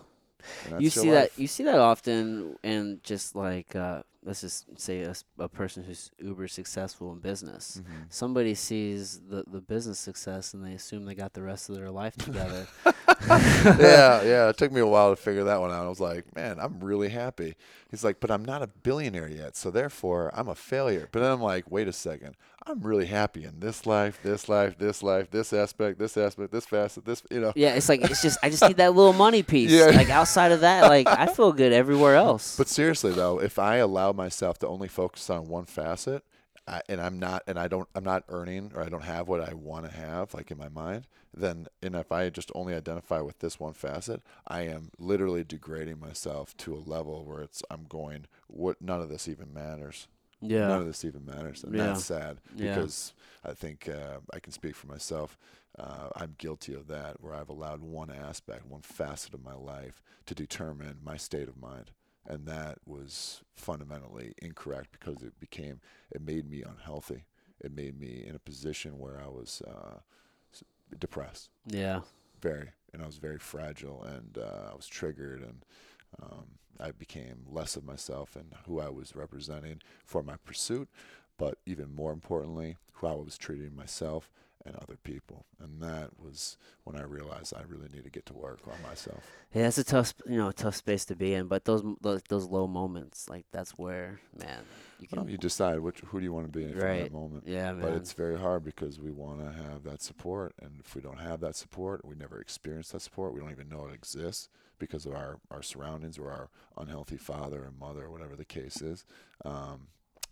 You 0.78 0.90
see 0.90 1.10
life. 1.10 1.35
that 1.35 1.40
you 1.40 1.47
see 1.47 1.64
that 1.64 1.78
often 1.78 2.56
and 2.62 3.02
just 3.02 3.35
like 3.35 3.74
uh, 3.74 4.02
let's 4.24 4.40
just 4.40 4.80
say 4.80 5.06
a 5.38 5.48
person 5.48 5.84
who's 5.84 6.10
uber 6.18 6.48
successful 6.48 7.12
in 7.12 7.18
business 7.18 7.80
Mhm. 7.80 8.06
somebody 8.09 8.55
sees 8.55 9.20
the, 9.28 9.44
the 9.46 9.60
business 9.60 9.98
success 9.98 10.55
and 10.55 10.64
they 10.64 10.72
assume 10.72 11.05
they 11.05 11.14
got 11.14 11.34
the 11.34 11.42
rest 11.42 11.68
of 11.68 11.76
their 11.76 11.90
life 11.90 12.16
together 12.16 12.66
yeah, 13.28 14.22
yeah. 14.22 14.48
It 14.51 14.56
took 14.59 14.70
me 14.72 14.80
a 14.80 14.86
while 14.86 15.10
to 15.10 15.16
figure 15.16 15.44
that 15.44 15.60
one 15.60 15.70
out. 15.70 15.86
I 15.86 15.88
was 15.88 16.01
like, 16.01 16.34
man, 16.36 16.59
I'm 16.60 16.78
really 16.80 17.09
happy. 17.09 17.55
He's 17.90 18.05
like, 18.05 18.20
but 18.20 18.30
I'm 18.30 18.44
not 18.44 18.62
a 18.62 18.66
billionaire 18.66 19.28
yet, 19.28 19.56
so 19.56 19.70
therefore 19.70 20.30
I'm 20.34 20.48
a 20.48 20.55
failure. 20.55 21.09
But 21.10 21.20
then 21.20 21.30
I'm 21.32 21.40
like, 21.40 21.70
wait 21.70 21.88
a 21.88 21.92
second. 21.92 22.36
I'm 22.66 22.81
really 22.81 23.07
happy 23.07 23.45
in 23.45 23.61
this 23.61 23.85
life, 23.86 24.19
this 24.23 24.49
life, 24.49 24.78
this 24.78 25.03
life, 25.03 25.31
this 25.31 25.53
aspect, 25.53 25.99
this 25.99 26.16
aspect, 26.16 26.51
this 26.53 26.65
facet, 26.66 27.05
this, 27.05 27.23
you 27.31 27.41
know. 27.41 27.53
yeah 27.57 27.74
it's 27.74 27.89
like 27.89 28.01
it's 28.03 28.23
just 28.23 28.39
i 28.43 28.49
just 28.51 28.62
need 28.69 28.78
that 28.78 28.95
little 28.95 29.12
money 29.12 29.43
piece 29.43 29.70
Yeah. 29.70 29.86
like 29.86 30.09
outside 30.11 30.51
of 30.53 30.61
that 30.61 30.85
like 30.89 31.07
i 31.09 31.27
feel 31.27 31.53
good 31.53 31.73
everywhere 31.73 32.15
else 32.16 32.57
But 32.57 32.69
seriously 32.69 33.12
though, 33.12 33.41
if 33.41 33.59
I 33.59 33.77
allow 33.77 34.12
myself 34.12 34.59
to 34.61 34.69
only 34.69 34.89
focus 34.89 35.28
on 35.31 35.49
one 35.49 35.65
facet, 35.66 36.23
I, 36.66 36.81
and 36.89 36.99
I'm 37.01 37.19
not, 37.19 37.43
and 37.47 37.59
I 37.59 37.69
don't, 37.69 37.86
I'm 37.95 38.05
not 38.05 38.24
earning, 38.31 38.73
or 38.74 38.82
I 38.82 38.89
don't 38.89 39.05
have 39.05 39.28
what 39.28 39.43
I 39.43 39.53
want 39.53 39.85
to 39.85 39.93
have, 39.95 40.32
like 40.32 40.51
in 40.51 40.57
my 40.57 40.70
mind, 40.70 41.07
then, 41.36 41.66
and 41.82 41.95
if 41.95 42.11
I 42.11 42.31
just 42.31 42.51
only 42.55 42.74
identify 42.74 43.20
with 43.20 43.41
this 43.41 43.61
one 43.61 43.74
facet, 43.74 44.23
I 44.49 44.62
am 44.62 44.91
literally 44.99 45.45
degrading 45.45 46.01
myself 46.01 46.57
to 46.59 46.74
a 46.74 46.81
level 46.89 47.23
where 47.27 47.43
it's, 47.43 47.62
I'm 47.70 47.85
going, 47.86 48.24
what, 48.47 48.81
none 48.81 49.03
of 49.03 49.11
this 49.11 49.28
even 49.28 49.53
matters. 49.53 50.09
None 50.49 50.81
of 50.81 50.87
this 50.87 51.05
even 51.05 51.25
matters, 51.25 51.65
and 51.65 51.75
Yeah. 51.75 51.89
that's 51.89 52.05
sad 52.05 52.41
Yeah. 52.57 52.66
because 52.75 53.12
I 53.45 53.53
think 53.53 53.89
uh, 53.89 54.19
I 54.33 54.41
can 54.41 54.53
speak 54.53 54.75
for 54.77 54.87
myself. 54.87 55.37
Uh, 55.79 56.09
I'm 56.16 56.35
guilty 56.39 56.75
of 56.75 56.87
that, 56.89 57.21
where 57.21 57.35
I've 57.35 57.49
allowed 57.49 57.81
one 57.83 58.11
aspect, 58.11 58.66
one 58.66 58.83
facet 58.83 59.35
of 59.35 59.45
my 59.45 59.55
life 59.55 60.03
to 60.27 60.35
determine 60.35 60.99
my 61.03 61.16
state 61.16 61.49
of 61.49 61.57
mind, 61.61 61.91
and 62.27 62.47
that 62.47 62.79
was 62.87 63.43
fundamentally 63.57 64.35
incorrect 64.41 64.91
because 64.93 65.23
it 65.23 65.39
became, 65.41 65.81
it 66.11 66.23
made 66.23 66.49
me 66.49 66.62
unhealthy. 66.62 67.25
It 67.61 67.73
made 67.75 67.99
me 67.99 68.25
in 68.27 68.35
a 68.35 68.39
position 68.41 68.99
where 68.99 69.21
I 69.21 69.29
was 69.29 69.62
uh, 69.66 69.99
depressed, 70.99 71.51
yeah 71.66 72.01
very 72.41 72.71
and 72.93 73.03
I 73.03 73.07
was 73.07 73.16
very 73.16 73.39
fragile 73.39 74.03
and 74.05 74.39
uh, 74.39 74.71
I 74.71 74.75
was 74.77 74.87
triggered 74.87 75.43
and 75.43 75.65
um, 76.23 76.59
I 76.81 76.91
became 76.91 77.45
less 77.49 77.77
of 77.77 77.85
myself 77.85 78.36
and 78.36 78.53
who 78.66 78.81
I 78.81 78.89
was 78.89 79.15
representing 79.15 79.81
for 80.05 80.23
my 80.23 80.36
pursuit, 80.45 80.89
but 81.39 81.59
even 81.66 81.95
more 81.95 82.12
importantly, 82.12 82.77
who 82.95 83.07
I 83.07 83.15
was 83.15 83.39
treating 83.39 83.74
myself 83.77 84.31
and 84.66 84.74
other 84.77 84.97
people. 84.97 85.45
And 85.61 85.82
that 85.82 86.19
was 86.19 86.57
when 86.85 86.97
I 86.97 87.03
realized 87.03 87.53
I 87.55 87.62
really 87.69 87.89
need 87.93 88.05
to 88.05 88.11
get 88.11 88.24
to 88.27 88.32
work 88.35 88.61
on 88.66 88.81
myself. 88.89 89.23
Yeah, 89.55 89.69
it's 89.69 89.77
a 89.78 89.85
tough, 89.85 90.15
you 90.27 90.39
know, 90.39 90.51
tough 90.53 90.74
space 90.77 91.05
to 91.07 91.16
be 91.16 91.35
in. 91.35 91.49
But 91.49 91.65
those 91.66 91.82
those, 92.01 92.23
those 92.28 92.47
low 92.47 92.66
moments, 92.66 93.28
like 93.28 93.45
that's 93.53 93.73
where, 93.73 94.20
man, 94.39 94.61
you 94.99 95.07
can. 95.07 95.19
Well, 95.20 95.28
you 95.31 95.36
decide 95.36 95.81
which 95.81 96.01
who 96.01 96.19
do 96.19 96.24
you 96.24 96.32
want 96.32 96.51
to 96.51 96.59
be 96.59 96.65
in 96.65 96.78
Right. 96.78 97.03
that 97.03 97.12
moment. 97.12 97.45
yeah, 97.47 97.73
man. 97.73 97.82
But 97.82 97.93
it's 97.93 98.15
very 98.15 98.39
hard 98.39 98.65
because 98.65 98.99
we 98.99 99.11
want 99.11 99.41
to 99.41 99.53
have 99.62 99.85
that 99.85 100.01
support, 100.01 100.55
and 100.62 100.81
if 100.81 100.95
we 100.95 101.03
don't 101.03 101.20
have 101.20 101.41
that 101.41 101.57
support, 101.57 102.05
we 102.05 102.15
never 102.16 102.41
experience 102.41 102.89
that 102.91 103.03
support. 103.03 103.35
We 103.35 103.41
don't 103.41 103.51
even 103.51 103.69
know 103.69 103.86
it 103.86 103.93
exists 103.95 104.49
because 104.78 105.06
of 105.06 105.14
our 105.14 105.38
our 105.51 105.62
surroundings 105.62 106.18
or 106.18 106.30
our 106.30 106.48
unhealthy 106.76 107.16
father 107.16 107.64
and 107.64 107.78
mother, 107.78 108.05
or 108.05 108.10
whatever 108.10 108.36
the 108.36 108.44
case 108.44 108.80
is. 108.82 109.05
Um, 109.44 109.88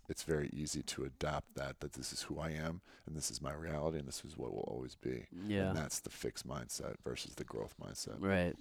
it's 0.09 0.23
very 0.23 0.49
easy 0.51 0.83
to 0.83 1.05
adopt 1.05 1.55
that 1.55 1.79
that 1.79 1.93
this 1.93 2.11
is 2.11 2.23
who 2.23 2.37
I 2.37 2.49
am 2.49 2.81
and 3.07 3.15
this 3.15 3.31
is 3.31 3.41
my 3.41 3.53
reality 3.53 3.99
and 3.99 4.07
this 4.07 4.21
is 4.25 4.37
what 4.37 4.53
will 4.53 4.65
always 4.67 4.95
be. 4.95 5.25
yeah. 5.47 5.69
And 5.69 5.77
that's 5.77 5.99
the 6.01 6.09
fixed 6.09 6.45
mindset 6.47 6.95
versus 7.05 7.35
the 7.35 7.45
growth 7.45 7.73
mindset. 7.81 8.15
Right. 8.19 8.53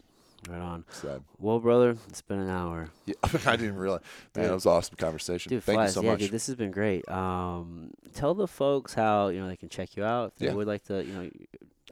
Right 0.49 0.61
on. 0.61 0.85
Sad. 0.91 1.23
Well, 1.39 1.59
brother, 1.61 1.97
it's 2.09 2.21
been 2.23 2.39
an 2.41 2.49
hour. 2.49 2.89
Yeah, 3.07 3.15
I 3.47 3.57
didn't 3.57 3.77
realize. 3.77 4.01
Man, 4.35 4.43
Dude. 4.45 4.51
that 4.51 4.55
was 4.55 4.67
an 4.67 4.73
awesome 4.73 4.97
conversation. 4.97 5.51
Dude, 5.51 5.63
Thank 5.65 5.77
flies. 5.77 5.91
you 5.91 5.95
so 5.95 6.03
yeah, 6.05 6.11
much. 6.13 6.21
dude, 6.21 6.31
this 6.33 6.47
has 6.49 6.57
been 6.57 6.71
great. 6.73 7.09
Um, 7.09 7.91
tell 8.15 8.35
the 8.35 8.49
folks 8.49 8.93
how 8.95 9.29
you 9.29 9.41
know 9.41 9.47
they 9.49 9.57
can 9.57 9.69
check 9.69 9.97
you 9.97 10.05
out. 10.05 10.33
If 10.33 10.39
they 10.39 10.47
Yeah. 10.47 10.55
would 10.55 10.67
like 10.67 10.85
to, 10.87 11.05
you 11.05 11.13
know, 11.13 11.31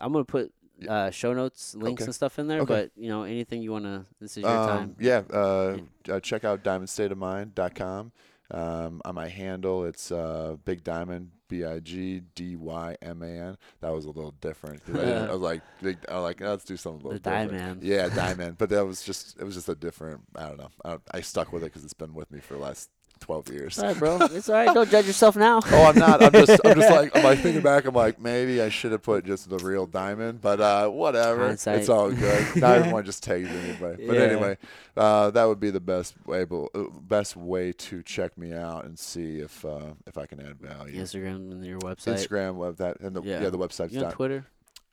I'm 0.01 0.13
gonna 0.13 0.25
put 0.25 0.53
uh, 0.89 1.11
show 1.11 1.33
notes, 1.33 1.75
links, 1.75 2.03
Okay. 2.03 2.09
and 2.09 2.15
stuff 2.15 2.39
in 2.39 2.47
there. 2.49 2.61
Okay. 2.61 2.75
But 2.75 2.91
you 2.97 3.09
know, 3.09 3.23
anything 3.25 3.63
you 3.63 3.73
wanna, 3.73 4.07
this 4.21 4.37
is 4.37 4.43
your 4.43 4.51
Um, 4.51 4.69
time. 4.69 4.97
Yeah, 4.99 5.23
uh, 5.33 5.79
uh, 6.09 6.21
check 6.21 6.45
out 6.45 6.63
diamondstateofmind.com. 6.65 8.13
Um, 8.53 9.01
on 9.05 9.15
my 9.15 9.29
handle, 9.29 9.85
it's 9.85 10.11
uh, 10.11 10.57
Big 10.65 10.83
Diamond, 10.83 11.31
B 11.49 11.65
I 11.65 11.79
G 11.79 12.21
D 12.35 12.57
Y 12.57 12.97
M 13.01 13.23
A 13.23 13.27
N. 13.29 13.57
That 13.81 13.91
was 13.91 14.07
a 14.07 14.11
little 14.11 14.35
different. 14.41 14.83
I, 14.93 14.99
I 15.29 15.31
was 15.33 15.41
like, 15.41 15.63
big, 15.83 15.99
I 16.09 16.15
was 16.17 16.23
like, 16.25 16.41
let's 16.41 16.65
do 16.65 16.77
something 16.77 17.01
a 17.01 17.05
little 17.11 17.21
The 17.21 17.31
different. 17.31 17.53
Diamond. 17.53 17.83
Yeah, 17.85 18.09
Diamond. 18.15 18.59
But 18.59 18.71
that 18.71 18.85
was 18.85 19.03
just, 19.03 19.39
it 19.39 19.45
was 19.45 19.55
just 19.55 19.69
a 19.69 19.77
different. 19.77 20.23
I 20.35 20.49
don't 20.49 20.59
know. 20.59 20.71
I, 20.85 20.99
I 21.13 21.21
stuck 21.21 21.53
with 21.53 21.63
it 21.63 21.67
because 21.67 21.85
it's 21.85 21.95
been 21.95 22.13
with 22.13 22.33
me 22.33 22.41
for 22.41 22.55
the 22.55 22.61
last 22.61 22.91
twelve 23.21 23.49
years. 23.49 23.79
All 23.79 23.87
right, 23.87 23.99
bro. 23.99 24.19
It's 24.33 24.49
all 24.49 24.55
right. 24.57 24.75
Don't 24.75 24.91
judge 24.91 25.07
yourself 25.07 25.37
now. 25.37 25.61
Oh, 25.67 25.85
I'm 25.87 25.99
not. 25.99 26.23
I'm 26.23 26.33
just. 26.33 26.61
I'm 26.65 26.75
just 26.81 26.91
like. 26.91 27.17
I'm 27.17 27.23
like 27.23 27.39
thinking 27.43 27.63
back. 27.63 27.85
I'm 27.85 27.95
like, 27.95 28.21
maybe 28.21 28.61
I 28.61 28.69
should 28.69 28.93
have 28.93 29.03
put 29.03 29.25
just 29.25 29.49
the 29.49 29.59
real 29.59 29.87
diamond, 29.87 30.41
but 30.41 30.61
uh, 30.61 30.89
whatever. 30.89 31.47
Hindsight. 31.47 31.79
It's 31.81 31.89
all 31.89 32.11
good. 32.11 32.57
Not 32.57 32.79
everyone 32.79 33.05
just 33.05 33.23
tags 33.23 33.49
anyway. 33.49 33.97
But 34.07 34.15
Yeah. 34.17 34.21
anyway, 34.23 34.59
uh, 34.97 35.31
that 35.31 35.45
would 35.45 35.61
be 35.61 35.71
the 35.71 35.81
best 35.81 36.15
way. 36.27 36.43
uh, 36.51 36.67
Best 37.01 37.37
way 37.37 37.73
to 37.73 38.03
check 38.03 38.37
me 38.39 38.53
out 38.53 38.85
and 38.85 38.99
see 38.99 39.39
if 39.39 39.65
uh, 39.65 39.95
if 40.07 40.17
I 40.19 40.27
can 40.27 40.41
add 40.41 40.59
value. 40.61 41.01
Instagram 41.01 41.53
and 41.53 41.65
your 41.65 41.79
website. 41.81 42.15
Instagram, 42.17 42.55
web 42.57 42.77
that, 42.79 43.01
and 43.01 43.15
the, 43.15 43.23
yeah. 43.23 43.43
Yeah. 43.43 43.51
the 43.51 43.59
website's 43.59 43.93
You 43.93 44.05
on 44.05 44.13
Twitter? 44.13 44.47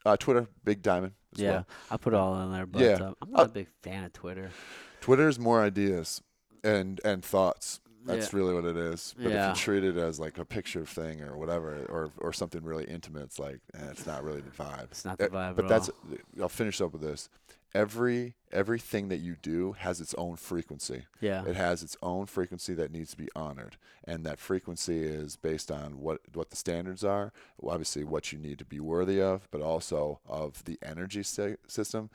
uh, 0.06 0.16
Twitter, 0.16 0.46
Big 0.64 0.82
Diamond. 0.82 1.12
As 1.34 1.40
Yeah, 1.42 1.50
well. 1.50 1.66
I 1.90 1.96
put 1.98 2.12
it 2.14 2.16
all 2.16 2.40
in 2.42 2.52
there. 2.52 2.66
But 2.66 2.80
Yeah. 2.82 2.88
uh, 3.00 3.12
I'm 3.20 3.30
not 3.30 3.40
Uh, 3.40 3.44
a 3.44 3.48
big 3.48 3.68
fan 3.82 4.04
of 4.04 4.12
Twitter. 4.12 4.50
Twitter 5.00 5.28
is 5.28 5.38
more 5.38 5.62
ideas 5.62 6.22
and 6.64 7.00
and 7.04 7.24
thoughts. 7.24 7.80
That's 8.06 8.32
Yeah. 8.32 8.38
really 8.38 8.54
what 8.54 8.64
it 8.64 8.76
is. 8.76 9.14
But 9.18 9.30
Yeah. 9.32 9.50
if 9.50 9.56
you 9.58 9.62
treat 9.62 9.84
it 9.84 9.96
as 9.96 10.18
like 10.18 10.38
a 10.38 10.44
picture 10.44 10.84
thing 10.84 11.20
or 11.22 11.36
whatever, 11.36 11.84
or 11.88 12.10
or 12.18 12.32
something 12.32 12.62
really 12.64 12.84
intimate, 12.84 13.24
it's 13.24 13.38
like 13.38 13.60
eh, 13.74 13.88
it's 13.90 14.06
not 14.06 14.22
really 14.24 14.40
the 14.40 14.50
vibe. 14.50 14.84
It's 14.90 15.04
not 15.04 15.18
the 15.18 15.24
Eh, 15.24 15.28
vibe 15.28 15.56
But 15.56 15.64
at 15.64 15.68
that's 15.68 15.88
all. 15.88 16.18
I'll 16.42 16.48
finish 16.48 16.80
up 16.80 16.92
with 16.92 17.02
this. 17.02 17.28
Every 17.74 18.34
everything 18.50 19.08
that 19.08 19.18
you 19.18 19.36
do 19.42 19.72
has 19.72 20.00
its 20.00 20.14
own 20.14 20.36
frequency. 20.36 21.04
Yeah. 21.20 21.44
It 21.44 21.54
has 21.56 21.82
its 21.82 21.98
own 22.02 22.24
frequency 22.24 22.72
that 22.74 22.90
needs 22.90 23.10
to 23.10 23.16
be 23.18 23.28
honored, 23.36 23.76
and 24.04 24.24
that 24.24 24.38
frequency 24.38 25.00
is 25.04 25.36
based 25.36 25.70
on 25.70 26.00
what 26.00 26.20
what 26.34 26.48
the 26.48 26.56
standards 26.56 27.04
are. 27.04 27.30
Obviously, 27.62 28.04
what 28.04 28.32
you 28.32 28.38
need 28.38 28.58
to 28.60 28.64
be 28.64 28.80
worthy 28.80 29.20
of, 29.20 29.48
but 29.50 29.60
also 29.60 30.20
of 30.26 30.64
the 30.64 30.78
energy 30.82 31.22
sy- 31.22 31.56
system. 31.66 32.08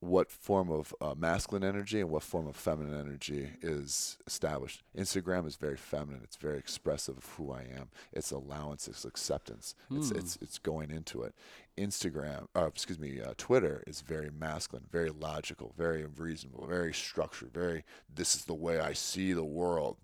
What 0.00 0.30
form 0.30 0.70
of 0.70 0.94
uh, 1.00 1.14
masculine 1.16 1.64
energy 1.64 1.98
and 2.00 2.10
what 2.10 2.22
form 2.22 2.46
of 2.46 2.56
feminine 2.56 2.98
energy 2.98 3.50
is 3.62 4.18
established? 4.26 4.82
Instagram 4.96 5.46
is 5.46 5.56
very 5.56 5.78
feminine. 5.78 6.20
It's 6.22 6.36
very 6.36 6.58
expressive 6.58 7.16
of 7.16 7.24
who 7.36 7.50
I 7.52 7.62
am. 7.62 7.88
It's 8.12 8.30
allowance. 8.30 8.86
It's 8.86 9.06
acceptance. 9.06 9.74
It's 9.90 10.10
Hmm. 10.10 10.18
it's 10.18 10.36
it's 10.42 10.58
going 10.58 10.90
into 10.90 11.22
it. 11.22 11.34
Instagram, 11.78 12.48
uh, 12.54 12.66
excuse 12.66 12.98
me, 12.98 13.20
uh, 13.20 13.34
Twitter 13.36 13.82
is 13.86 14.02
very 14.02 14.30
masculine, 14.30 14.86
very 14.92 15.10
logical, 15.10 15.72
very 15.76 16.04
reasonable, 16.04 16.66
very 16.66 16.92
structured, 16.92 17.52
very. 17.52 17.84
This 18.14 18.34
is 18.36 18.44
the 18.44 18.54
way 18.54 18.78
I 18.80 18.92
see 18.92 19.32
the 19.32 19.44
world. 19.44 19.96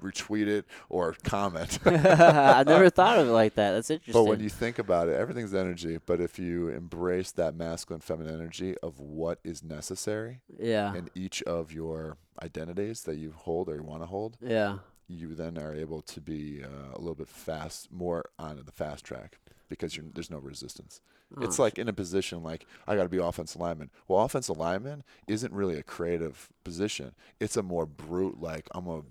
Retweet 0.00 0.46
it 0.46 0.66
or 0.88 1.14
comment. 1.24 1.78
I 1.86 2.64
never 2.66 2.90
thought 2.90 3.18
of 3.18 3.28
it 3.28 3.32
like 3.32 3.54
that. 3.54 3.72
That's 3.72 3.90
interesting. 3.90 4.12
But 4.24 4.28
when 4.28 4.40
you 4.40 4.48
think 4.48 4.78
about 4.78 5.08
it, 5.08 5.16
everything's 5.16 5.54
energy. 5.54 5.98
But 6.04 6.20
if 6.20 6.38
you 6.38 6.68
embrace 6.68 7.30
that 7.32 7.54
masculine, 7.54 8.00
feminine 8.00 8.34
energy 8.34 8.76
of 8.82 8.98
what 8.98 9.38
is 9.44 9.62
necessary 9.62 10.40
yeah. 10.58 10.94
in 10.94 11.10
each 11.14 11.42
of 11.42 11.72
your 11.72 12.16
identities 12.42 13.02
that 13.02 13.16
you 13.16 13.32
hold 13.36 13.68
or 13.68 13.76
you 13.76 13.82
want 13.82 14.02
to 14.02 14.06
hold, 14.06 14.36
Yeah. 14.40 14.78
you 15.08 15.34
then 15.34 15.58
are 15.58 15.74
able 15.74 16.02
to 16.02 16.20
be 16.20 16.62
uh, 16.64 16.94
a 16.94 16.98
little 16.98 17.14
bit 17.14 17.28
fast, 17.28 17.92
more 17.92 18.30
on 18.38 18.62
the 18.64 18.72
fast 18.72 19.04
track 19.04 19.38
because 19.68 19.96
you're, 19.96 20.06
there's 20.14 20.30
no 20.30 20.38
resistance. 20.38 21.00
It's 21.40 21.60
Oh, 21.60 21.62
like 21.62 21.78
in 21.78 21.88
a 21.88 21.92
position 21.92 22.42
like 22.42 22.66
I 22.88 22.96
got 22.96 23.04
to 23.04 23.08
be 23.08 23.18
offensive 23.18 23.60
lineman. 23.60 23.90
Well, 24.08 24.24
offensive 24.24 24.56
lineman 24.58 25.04
isn't 25.28 25.52
really 25.52 25.78
a 25.78 25.82
creative 25.84 26.48
position. 26.64 27.14
It's 27.38 27.56
a 27.56 27.62
more 27.62 27.86
brute, 27.86 28.40
like 28.40 28.68
I'm 28.74 28.88
a 28.88 29.02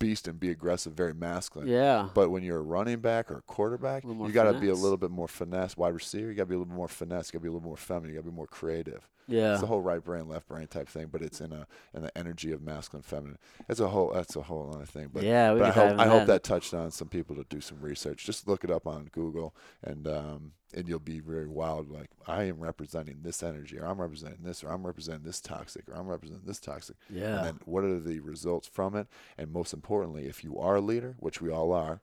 beast 0.00 0.26
and 0.26 0.40
be 0.40 0.50
aggressive, 0.50 0.94
very 0.94 1.14
masculine. 1.14 1.68
Yeah. 1.68 2.08
But 2.12 2.30
when 2.30 2.42
you're 2.42 2.58
a 2.58 2.62
running 2.62 2.98
back 2.98 3.30
or 3.30 3.36
a 3.38 3.42
quarterback, 3.42 4.02
A 4.04 4.08
you 4.08 4.32
got 4.32 4.50
to 4.50 4.58
be 4.58 4.68
a 4.68 4.74
little 4.74 4.96
bit 4.96 5.12
more 5.12 5.28
finesse. 5.28 5.76
Wide 5.76 5.94
receiver, 5.94 6.28
you 6.28 6.34
got 6.34 6.44
to 6.44 6.46
be 6.46 6.54
a 6.56 6.58
little 6.58 6.72
bit 6.72 6.76
more 6.76 6.88
finesse. 6.88 7.28
You 7.28 7.38
got 7.38 7.40
to 7.40 7.42
be 7.44 7.48
a 7.48 7.52
little 7.52 7.68
more 7.68 7.76
feminine. 7.76 8.10
You 8.10 8.16
got 8.16 8.24
to 8.24 8.30
be 8.30 8.36
more 8.36 8.46
creative. 8.48 9.08
yeah. 9.28 9.52
It's 9.52 9.60
the 9.60 9.66
whole 9.68 9.82
right 9.82 10.02
brain, 10.02 10.26
left 10.26 10.48
brain 10.48 10.66
type 10.66 10.88
thing, 10.88 11.06
but 11.12 11.22
it's 11.22 11.40
in 11.40 11.52
a 11.52 11.66
in 11.94 12.02
the 12.02 12.18
energy 12.18 12.50
of 12.50 12.62
masculine, 12.62 13.02
feminine. 13.02 13.38
It's 13.68 13.78
a 13.78 13.88
whole 13.88 14.10
that's 14.12 14.34
a 14.34 14.42
whole 14.42 14.72
other 14.74 14.86
thing. 14.86 15.10
But 15.12 15.22
yeah. 15.22 15.52
But 15.52 15.62
I 15.62 15.70
hope 15.70 15.98
I 16.00 16.06
hope 16.08 16.26
that. 16.26 16.42
touched 16.42 16.74
on 16.74 16.90
some 16.90 17.08
people 17.08 17.36
to 17.36 17.44
do 17.48 17.60
some 17.60 17.80
research. 17.80 18.24
Just 18.24 18.48
look 18.48 18.64
it 18.64 18.70
up 18.70 18.86
on 18.86 19.08
Google, 19.12 19.54
and 19.84 20.08
um, 20.08 20.52
and 20.72 20.88
you'll 20.88 20.98
be 21.00 21.18
very 21.20 21.46
wild. 21.48 21.90
Like 21.90 22.10
I 22.26 22.44
am 22.44 22.60
representing 22.60 23.18
this 23.22 23.42
energy, 23.42 23.78
or 23.78 23.86
I'm 23.86 24.00
representing 24.00 24.42
this, 24.44 24.62
or 24.64 24.70
I'm 24.70 24.86
representing 24.86 25.24
this 25.24 25.40
toxic, 25.40 25.88
or 25.88 25.94
I'm 25.94 26.06
representing 26.06 26.46
this 26.46 26.60
toxic. 26.60 26.96
Yeah. 27.08 27.36
And 27.36 27.46
then 27.46 27.58
what 27.64 27.84
are 27.84 27.98
the 28.00 28.20
results 28.20 28.68
from 28.68 28.94
it? 28.96 29.06
And 29.36 29.52
most 29.52 29.72
importantly, 29.72 29.89
if 30.26 30.44
you 30.44 30.58
are 30.58 30.76
a 30.76 30.80
leader, 30.80 31.16
which 31.18 31.40
we 31.40 31.50
all 31.50 31.72
are, 31.72 32.00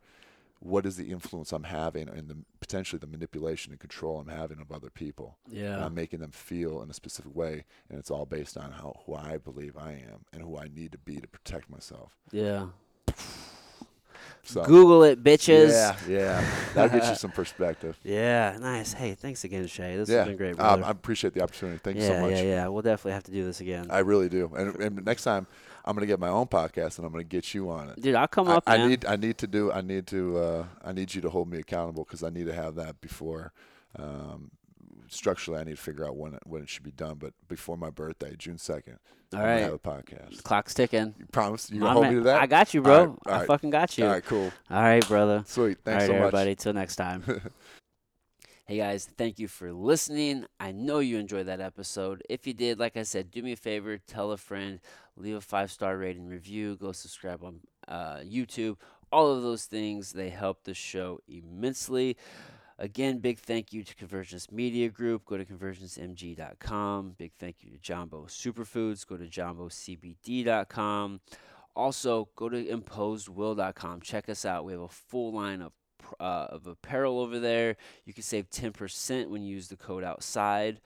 what 0.59 0.85
is 0.85 0.97
the 0.97 1.11
influence 1.11 1.51
I'm 1.51 1.63
having 1.63 2.09
and 2.09 2.27
the 2.27 2.37
potentially 2.59 2.99
the 2.99 3.07
manipulation 3.07 3.71
and 3.71 3.79
control 3.79 4.19
I'm 4.19 4.27
having 4.27 4.59
of 4.59 4.71
other 4.71 4.89
people? 4.89 5.37
And 5.47 5.57
yeah. 5.57 5.85
I'm 5.85 5.93
making 5.93 6.19
them 6.19 6.31
feel 6.31 6.81
in 6.81 6.89
a 6.89 6.93
specific 6.93 7.35
way, 7.35 7.65
and 7.89 7.99
it's 7.99 8.09
all 8.09 8.25
based 8.25 8.57
on 8.57 8.71
how 8.71 9.01
who 9.05 9.15
I 9.15 9.37
believe 9.37 9.77
I 9.77 9.91
am 9.91 10.25
and 10.33 10.41
who 10.41 10.57
I 10.57 10.67
need 10.73 10.91
to 10.93 10.97
be 10.97 11.17
to 11.17 11.27
protect 11.27 11.69
myself. 11.69 12.15
yeah. 12.31 12.67
So 14.43 14.63
Google 14.63 15.03
it, 15.03 15.21
bitches. 15.21 15.71
yeah, 15.71 15.95
yeah, 16.07 16.49
that 16.73 16.93
gives 16.93 17.09
you 17.09 17.15
some 17.25 17.31
perspective. 17.31 17.99
Yeah, 18.01 18.57
nice. 18.61 18.93
Hey, 18.93 19.13
thanks 19.13 19.43
again, 19.43 19.67
Shay. 19.67 19.97
This 19.97 20.07
yeah, 20.07 20.19
has 20.19 20.27
been 20.27 20.37
great, 20.37 20.57
um. 20.57 20.85
I 20.85 20.89
appreciate 20.89 21.33
the 21.33 21.43
opportunity. 21.43 21.79
Thank 21.83 21.97
you 21.97 22.03
so 22.03 22.21
much. 22.21 22.31
yeah, 22.31 22.41
yeah. 22.43 22.67
We'll 22.69 22.81
definitely 22.81 23.11
have 23.11 23.25
to 23.25 23.31
do 23.31 23.43
this 23.43 23.59
again. 23.59 23.87
I 23.89 23.99
really 23.99 24.29
do. 24.29 24.49
And, 24.55 24.75
and 24.77 25.05
next 25.05 25.23
time, 25.23 25.47
I'm 25.87 25.95
gonna 25.95 26.05
get 26.05 26.19
my 26.19 26.29
own 26.29 26.47
podcast, 26.47 26.97
and 26.97 27.05
I'm 27.05 27.11
gonna 27.11 27.23
get 27.23 27.53
you 27.53 27.69
on 27.69 27.89
it. 27.89 28.01
Dude, 28.01 28.15
I'll 28.15 28.27
come 28.27 28.49
I, 28.49 28.55
up, 28.55 28.63
I 28.67 28.77
man. 28.77 28.89
need 28.89 29.05
I 29.05 29.15
need 29.15 29.37
to 29.39 29.47
do 29.47 29.71
I 29.71 29.81
need 29.81 30.05
to 30.07 30.37
uh, 30.37 30.65
I 30.83 30.91
need 30.91 31.15
you 31.15 31.21
to 31.21 31.29
hold 31.29 31.49
me 31.49 31.59
accountable 31.59 32.03
because 32.03 32.23
I 32.23 32.29
need 32.29 32.45
to 32.47 32.53
have 32.53 32.75
that 32.75 32.99
before. 33.01 33.53
Um, 33.97 34.51
structurally, 35.07 35.59
I 35.59 35.63
need 35.63 35.77
to 35.77 35.81
figure 35.81 36.05
out 36.05 36.17
when 36.17 36.33
it, 36.33 36.41
when 36.45 36.61
it 36.61 36.69
should 36.69 36.83
be 36.83 36.91
done. 36.91 37.15
But 37.15 37.33
before 37.47 37.77
my 37.77 37.89
birthday, 37.89 38.35
June 38.37 38.57
second, 38.57 38.99
All 39.33 39.39
I'm 39.39 39.45
right. 39.45 39.59
have 39.61 39.73
a 39.73 39.79
podcast. 39.79 40.43
Clock's 40.43 40.73
ticking. 40.73 41.15
You 41.17 41.25
promise? 41.31 41.71
You 41.71 41.79
gonna 41.79 41.93
hold 41.93 42.07
me 42.07 42.15
to 42.15 42.21
that? 42.21 42.41
I 42.41 42.47
got 42.47 42.73
you, 42.73 42.81
bro. 42.81 42.93
All 42.93 43.05
right, 43.07 43.17
all 43.25 43.33
I 43.33 43.37
right. 43.39 43.47
fucking 43.47 43.69
got 43.69 43.97
you. 43.97 44.05
All 44.05 44.11
right, 44.11 44.25
cool, 44.25 44.51
All 44.69 44.81
right, 44.81 45.07
brother. 45.07 45.43
sweet. 45.47 45.77
Thanks 45.85 46.03
All 46.03 46.09
right, 46.09 46.17
so 46.19 46.25
everybody. 46.25 46.55
Till 46.55 46.73
next 46.73 46.95
time. 46.97 47.23
Hey 48.65 48.75
guys, 48.75 49.07
thank 49.17 49.39
you 49.39 49.47
for 49.47 49.71
listening. 49.71 50.45
I 50.59 50.73
know 50.73 50.99
you 50.99 51.17
enjoyed 51.19 51.45
that 51.45 51.61
episode. 51.61 52.21
If 52.29 52.45
you 52.45 52.53
did, 52.53 52.77
like 52.79 52.97
I 52.97 53.03
said, 53.03 53.31
do 53.31 53.41
me 53.41 53.53
a 53.53 53.55
favor, 53.55 53.97
tell 53.97 54.33
a 54.33 54.37
friend, 54.37 54.81
leave 55.17 55.35
a 55.35 55.41
five 55.41 55.71
star 55.71 55.97
rating 55.97 56.27
review, 56.27 56.75
go 56.75 56.91
subscribe 56.91 57.43
on 57.43 57.59
uh, 57.87 58.17
YouTube. 58.17 58.77
All 59.11 59.31
of 59.31 59.41
those 59.41 59.65
things, 59.65 60.11
they 60.11 60.29
help 60.29 60.63
the 60.63 60.73
show 60.73 61.19
immensely. 61.27 62.17
Again, 62.79 63.17
big 63.19 63.39
thank 63.39 63.73
you 63.73 63.83
to 63.83 63.95
Convergence 63.95 64.51
Media 64.51 64.89
Group. 64.89 65.25
Go 65.25 65.37
to 65.37 65.45
convergencemg.com. 65.45 67.15
Big 67.17 67.31
thank 67.39 67.57
you 67.63 67.71
to 67.71 67.77
Jumbo 67.77 68.25
Superfoods. 68.27 69.07
Go 69.07 69.17
to 69.17 69.25
jumbocbd.com. 69.25 71.21
Also, 71.75 72.29
go 72.35 72.49
to 72.49 72.63
imposedwill.com. 72.63 74.01
Check 74.01 74.29
us 74.29 74.45
out. 74.45 74.65
We 74.65 74.73
have 74.73 74.81
a 74.81 74.87
full 74.87 75.33
line 75.33 75.61
of 75.61 75.71
uh, 76.19 76.47
of 76.49 76.67
apparel 76.67 77.19
over 77.19 77.39
there. 77.39 77.75
You 78.05 78.13
can 78.13 78.23
save 78.23 78.49
10% 78.49 79.29
when 79.29 79.43
you 79.43 79.55
use 79.55 79.67
the 79.67 79.75
code 79.75 80.03
outside. 80.03 80.79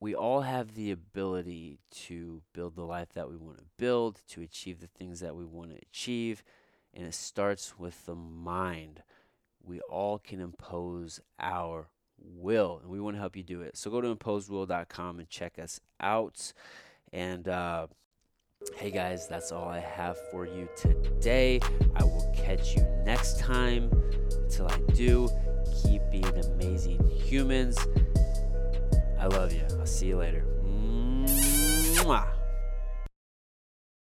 We 0.00 0.14
all 0.14 0.40
have 0.40 0.74
the 0.74 0.90
ability 0.90 1.78
to 1.90 2.40
build 2.54 2.74
the 2.74 2.84
life 2.84 3.12
that 3.12 3.28
we 3.28 3.36
want 3.36 3.58
to 3.58 3.64
build, 3.76 4.22
to 4.28 4.40
achieve 4.40 4.80
the 4.80 4.86
things 4.86 5.20
that 5.20 5.36
we 5.36 5.44
want 5.44 5.70
to 5.70 5.76
achieve, 5.76 6.42
and 6.94 7.06
it 7.06 7.14
starts 7.14 7.78
with 7.78 8.06
the 8.06 8.14
mind. 8.14 9.02
We 9.62 9.80
all 9.82 10.18
can 10.18 10.40
impose 10.40 11.20
our 11.38 11.88
will, 12.18 12.80
and 12.82 12.90
we 12.90 12.98
want 12.98 13.16
to 13.16 13.20
help 13.20 13.36
you 13.36 13.42
do 13.42 13.60
it. 13.60 13.76
So 13.76 13.90
go 13.90 14.00
to 14.00 14.14
imposedwill.com 14.14 15.18
and 15.18 15.28
check 15.28 15.58
us 15.58 15.80
out. 16.00 16.54
And 17.12 17.46
uh, 17.46 17.88
hey, 18.76 18.90
guys, 18.90 19.28
that's 19.28 19.52
all 19.52 19.68
I 19.68 19.80
have 19.80 20.16
for 20.30 20.46
you 20.46 20.66
today. 20.76 21.60
I 21.94 22.04
will 22.04 22.34
catch 22.34 22.74
you 22.74 22.82
next 23.04 23.38
time. 23.38 23.90
Until 24.32 24.66
I 24.66 24.78
do, 24.94 25.28
keep 25.82 26.02
being 26.10 26.26
amazing 26.26 27.06
humans. 27.06 27.78
I 29.20 29.26
love 29.26 29.52
you. 29.52 29.62
I'll 29.78 29.84
see 29.86 30.06
you 30.06 30.16
later. 30.16 30.44
Mwah. 30.64 32.39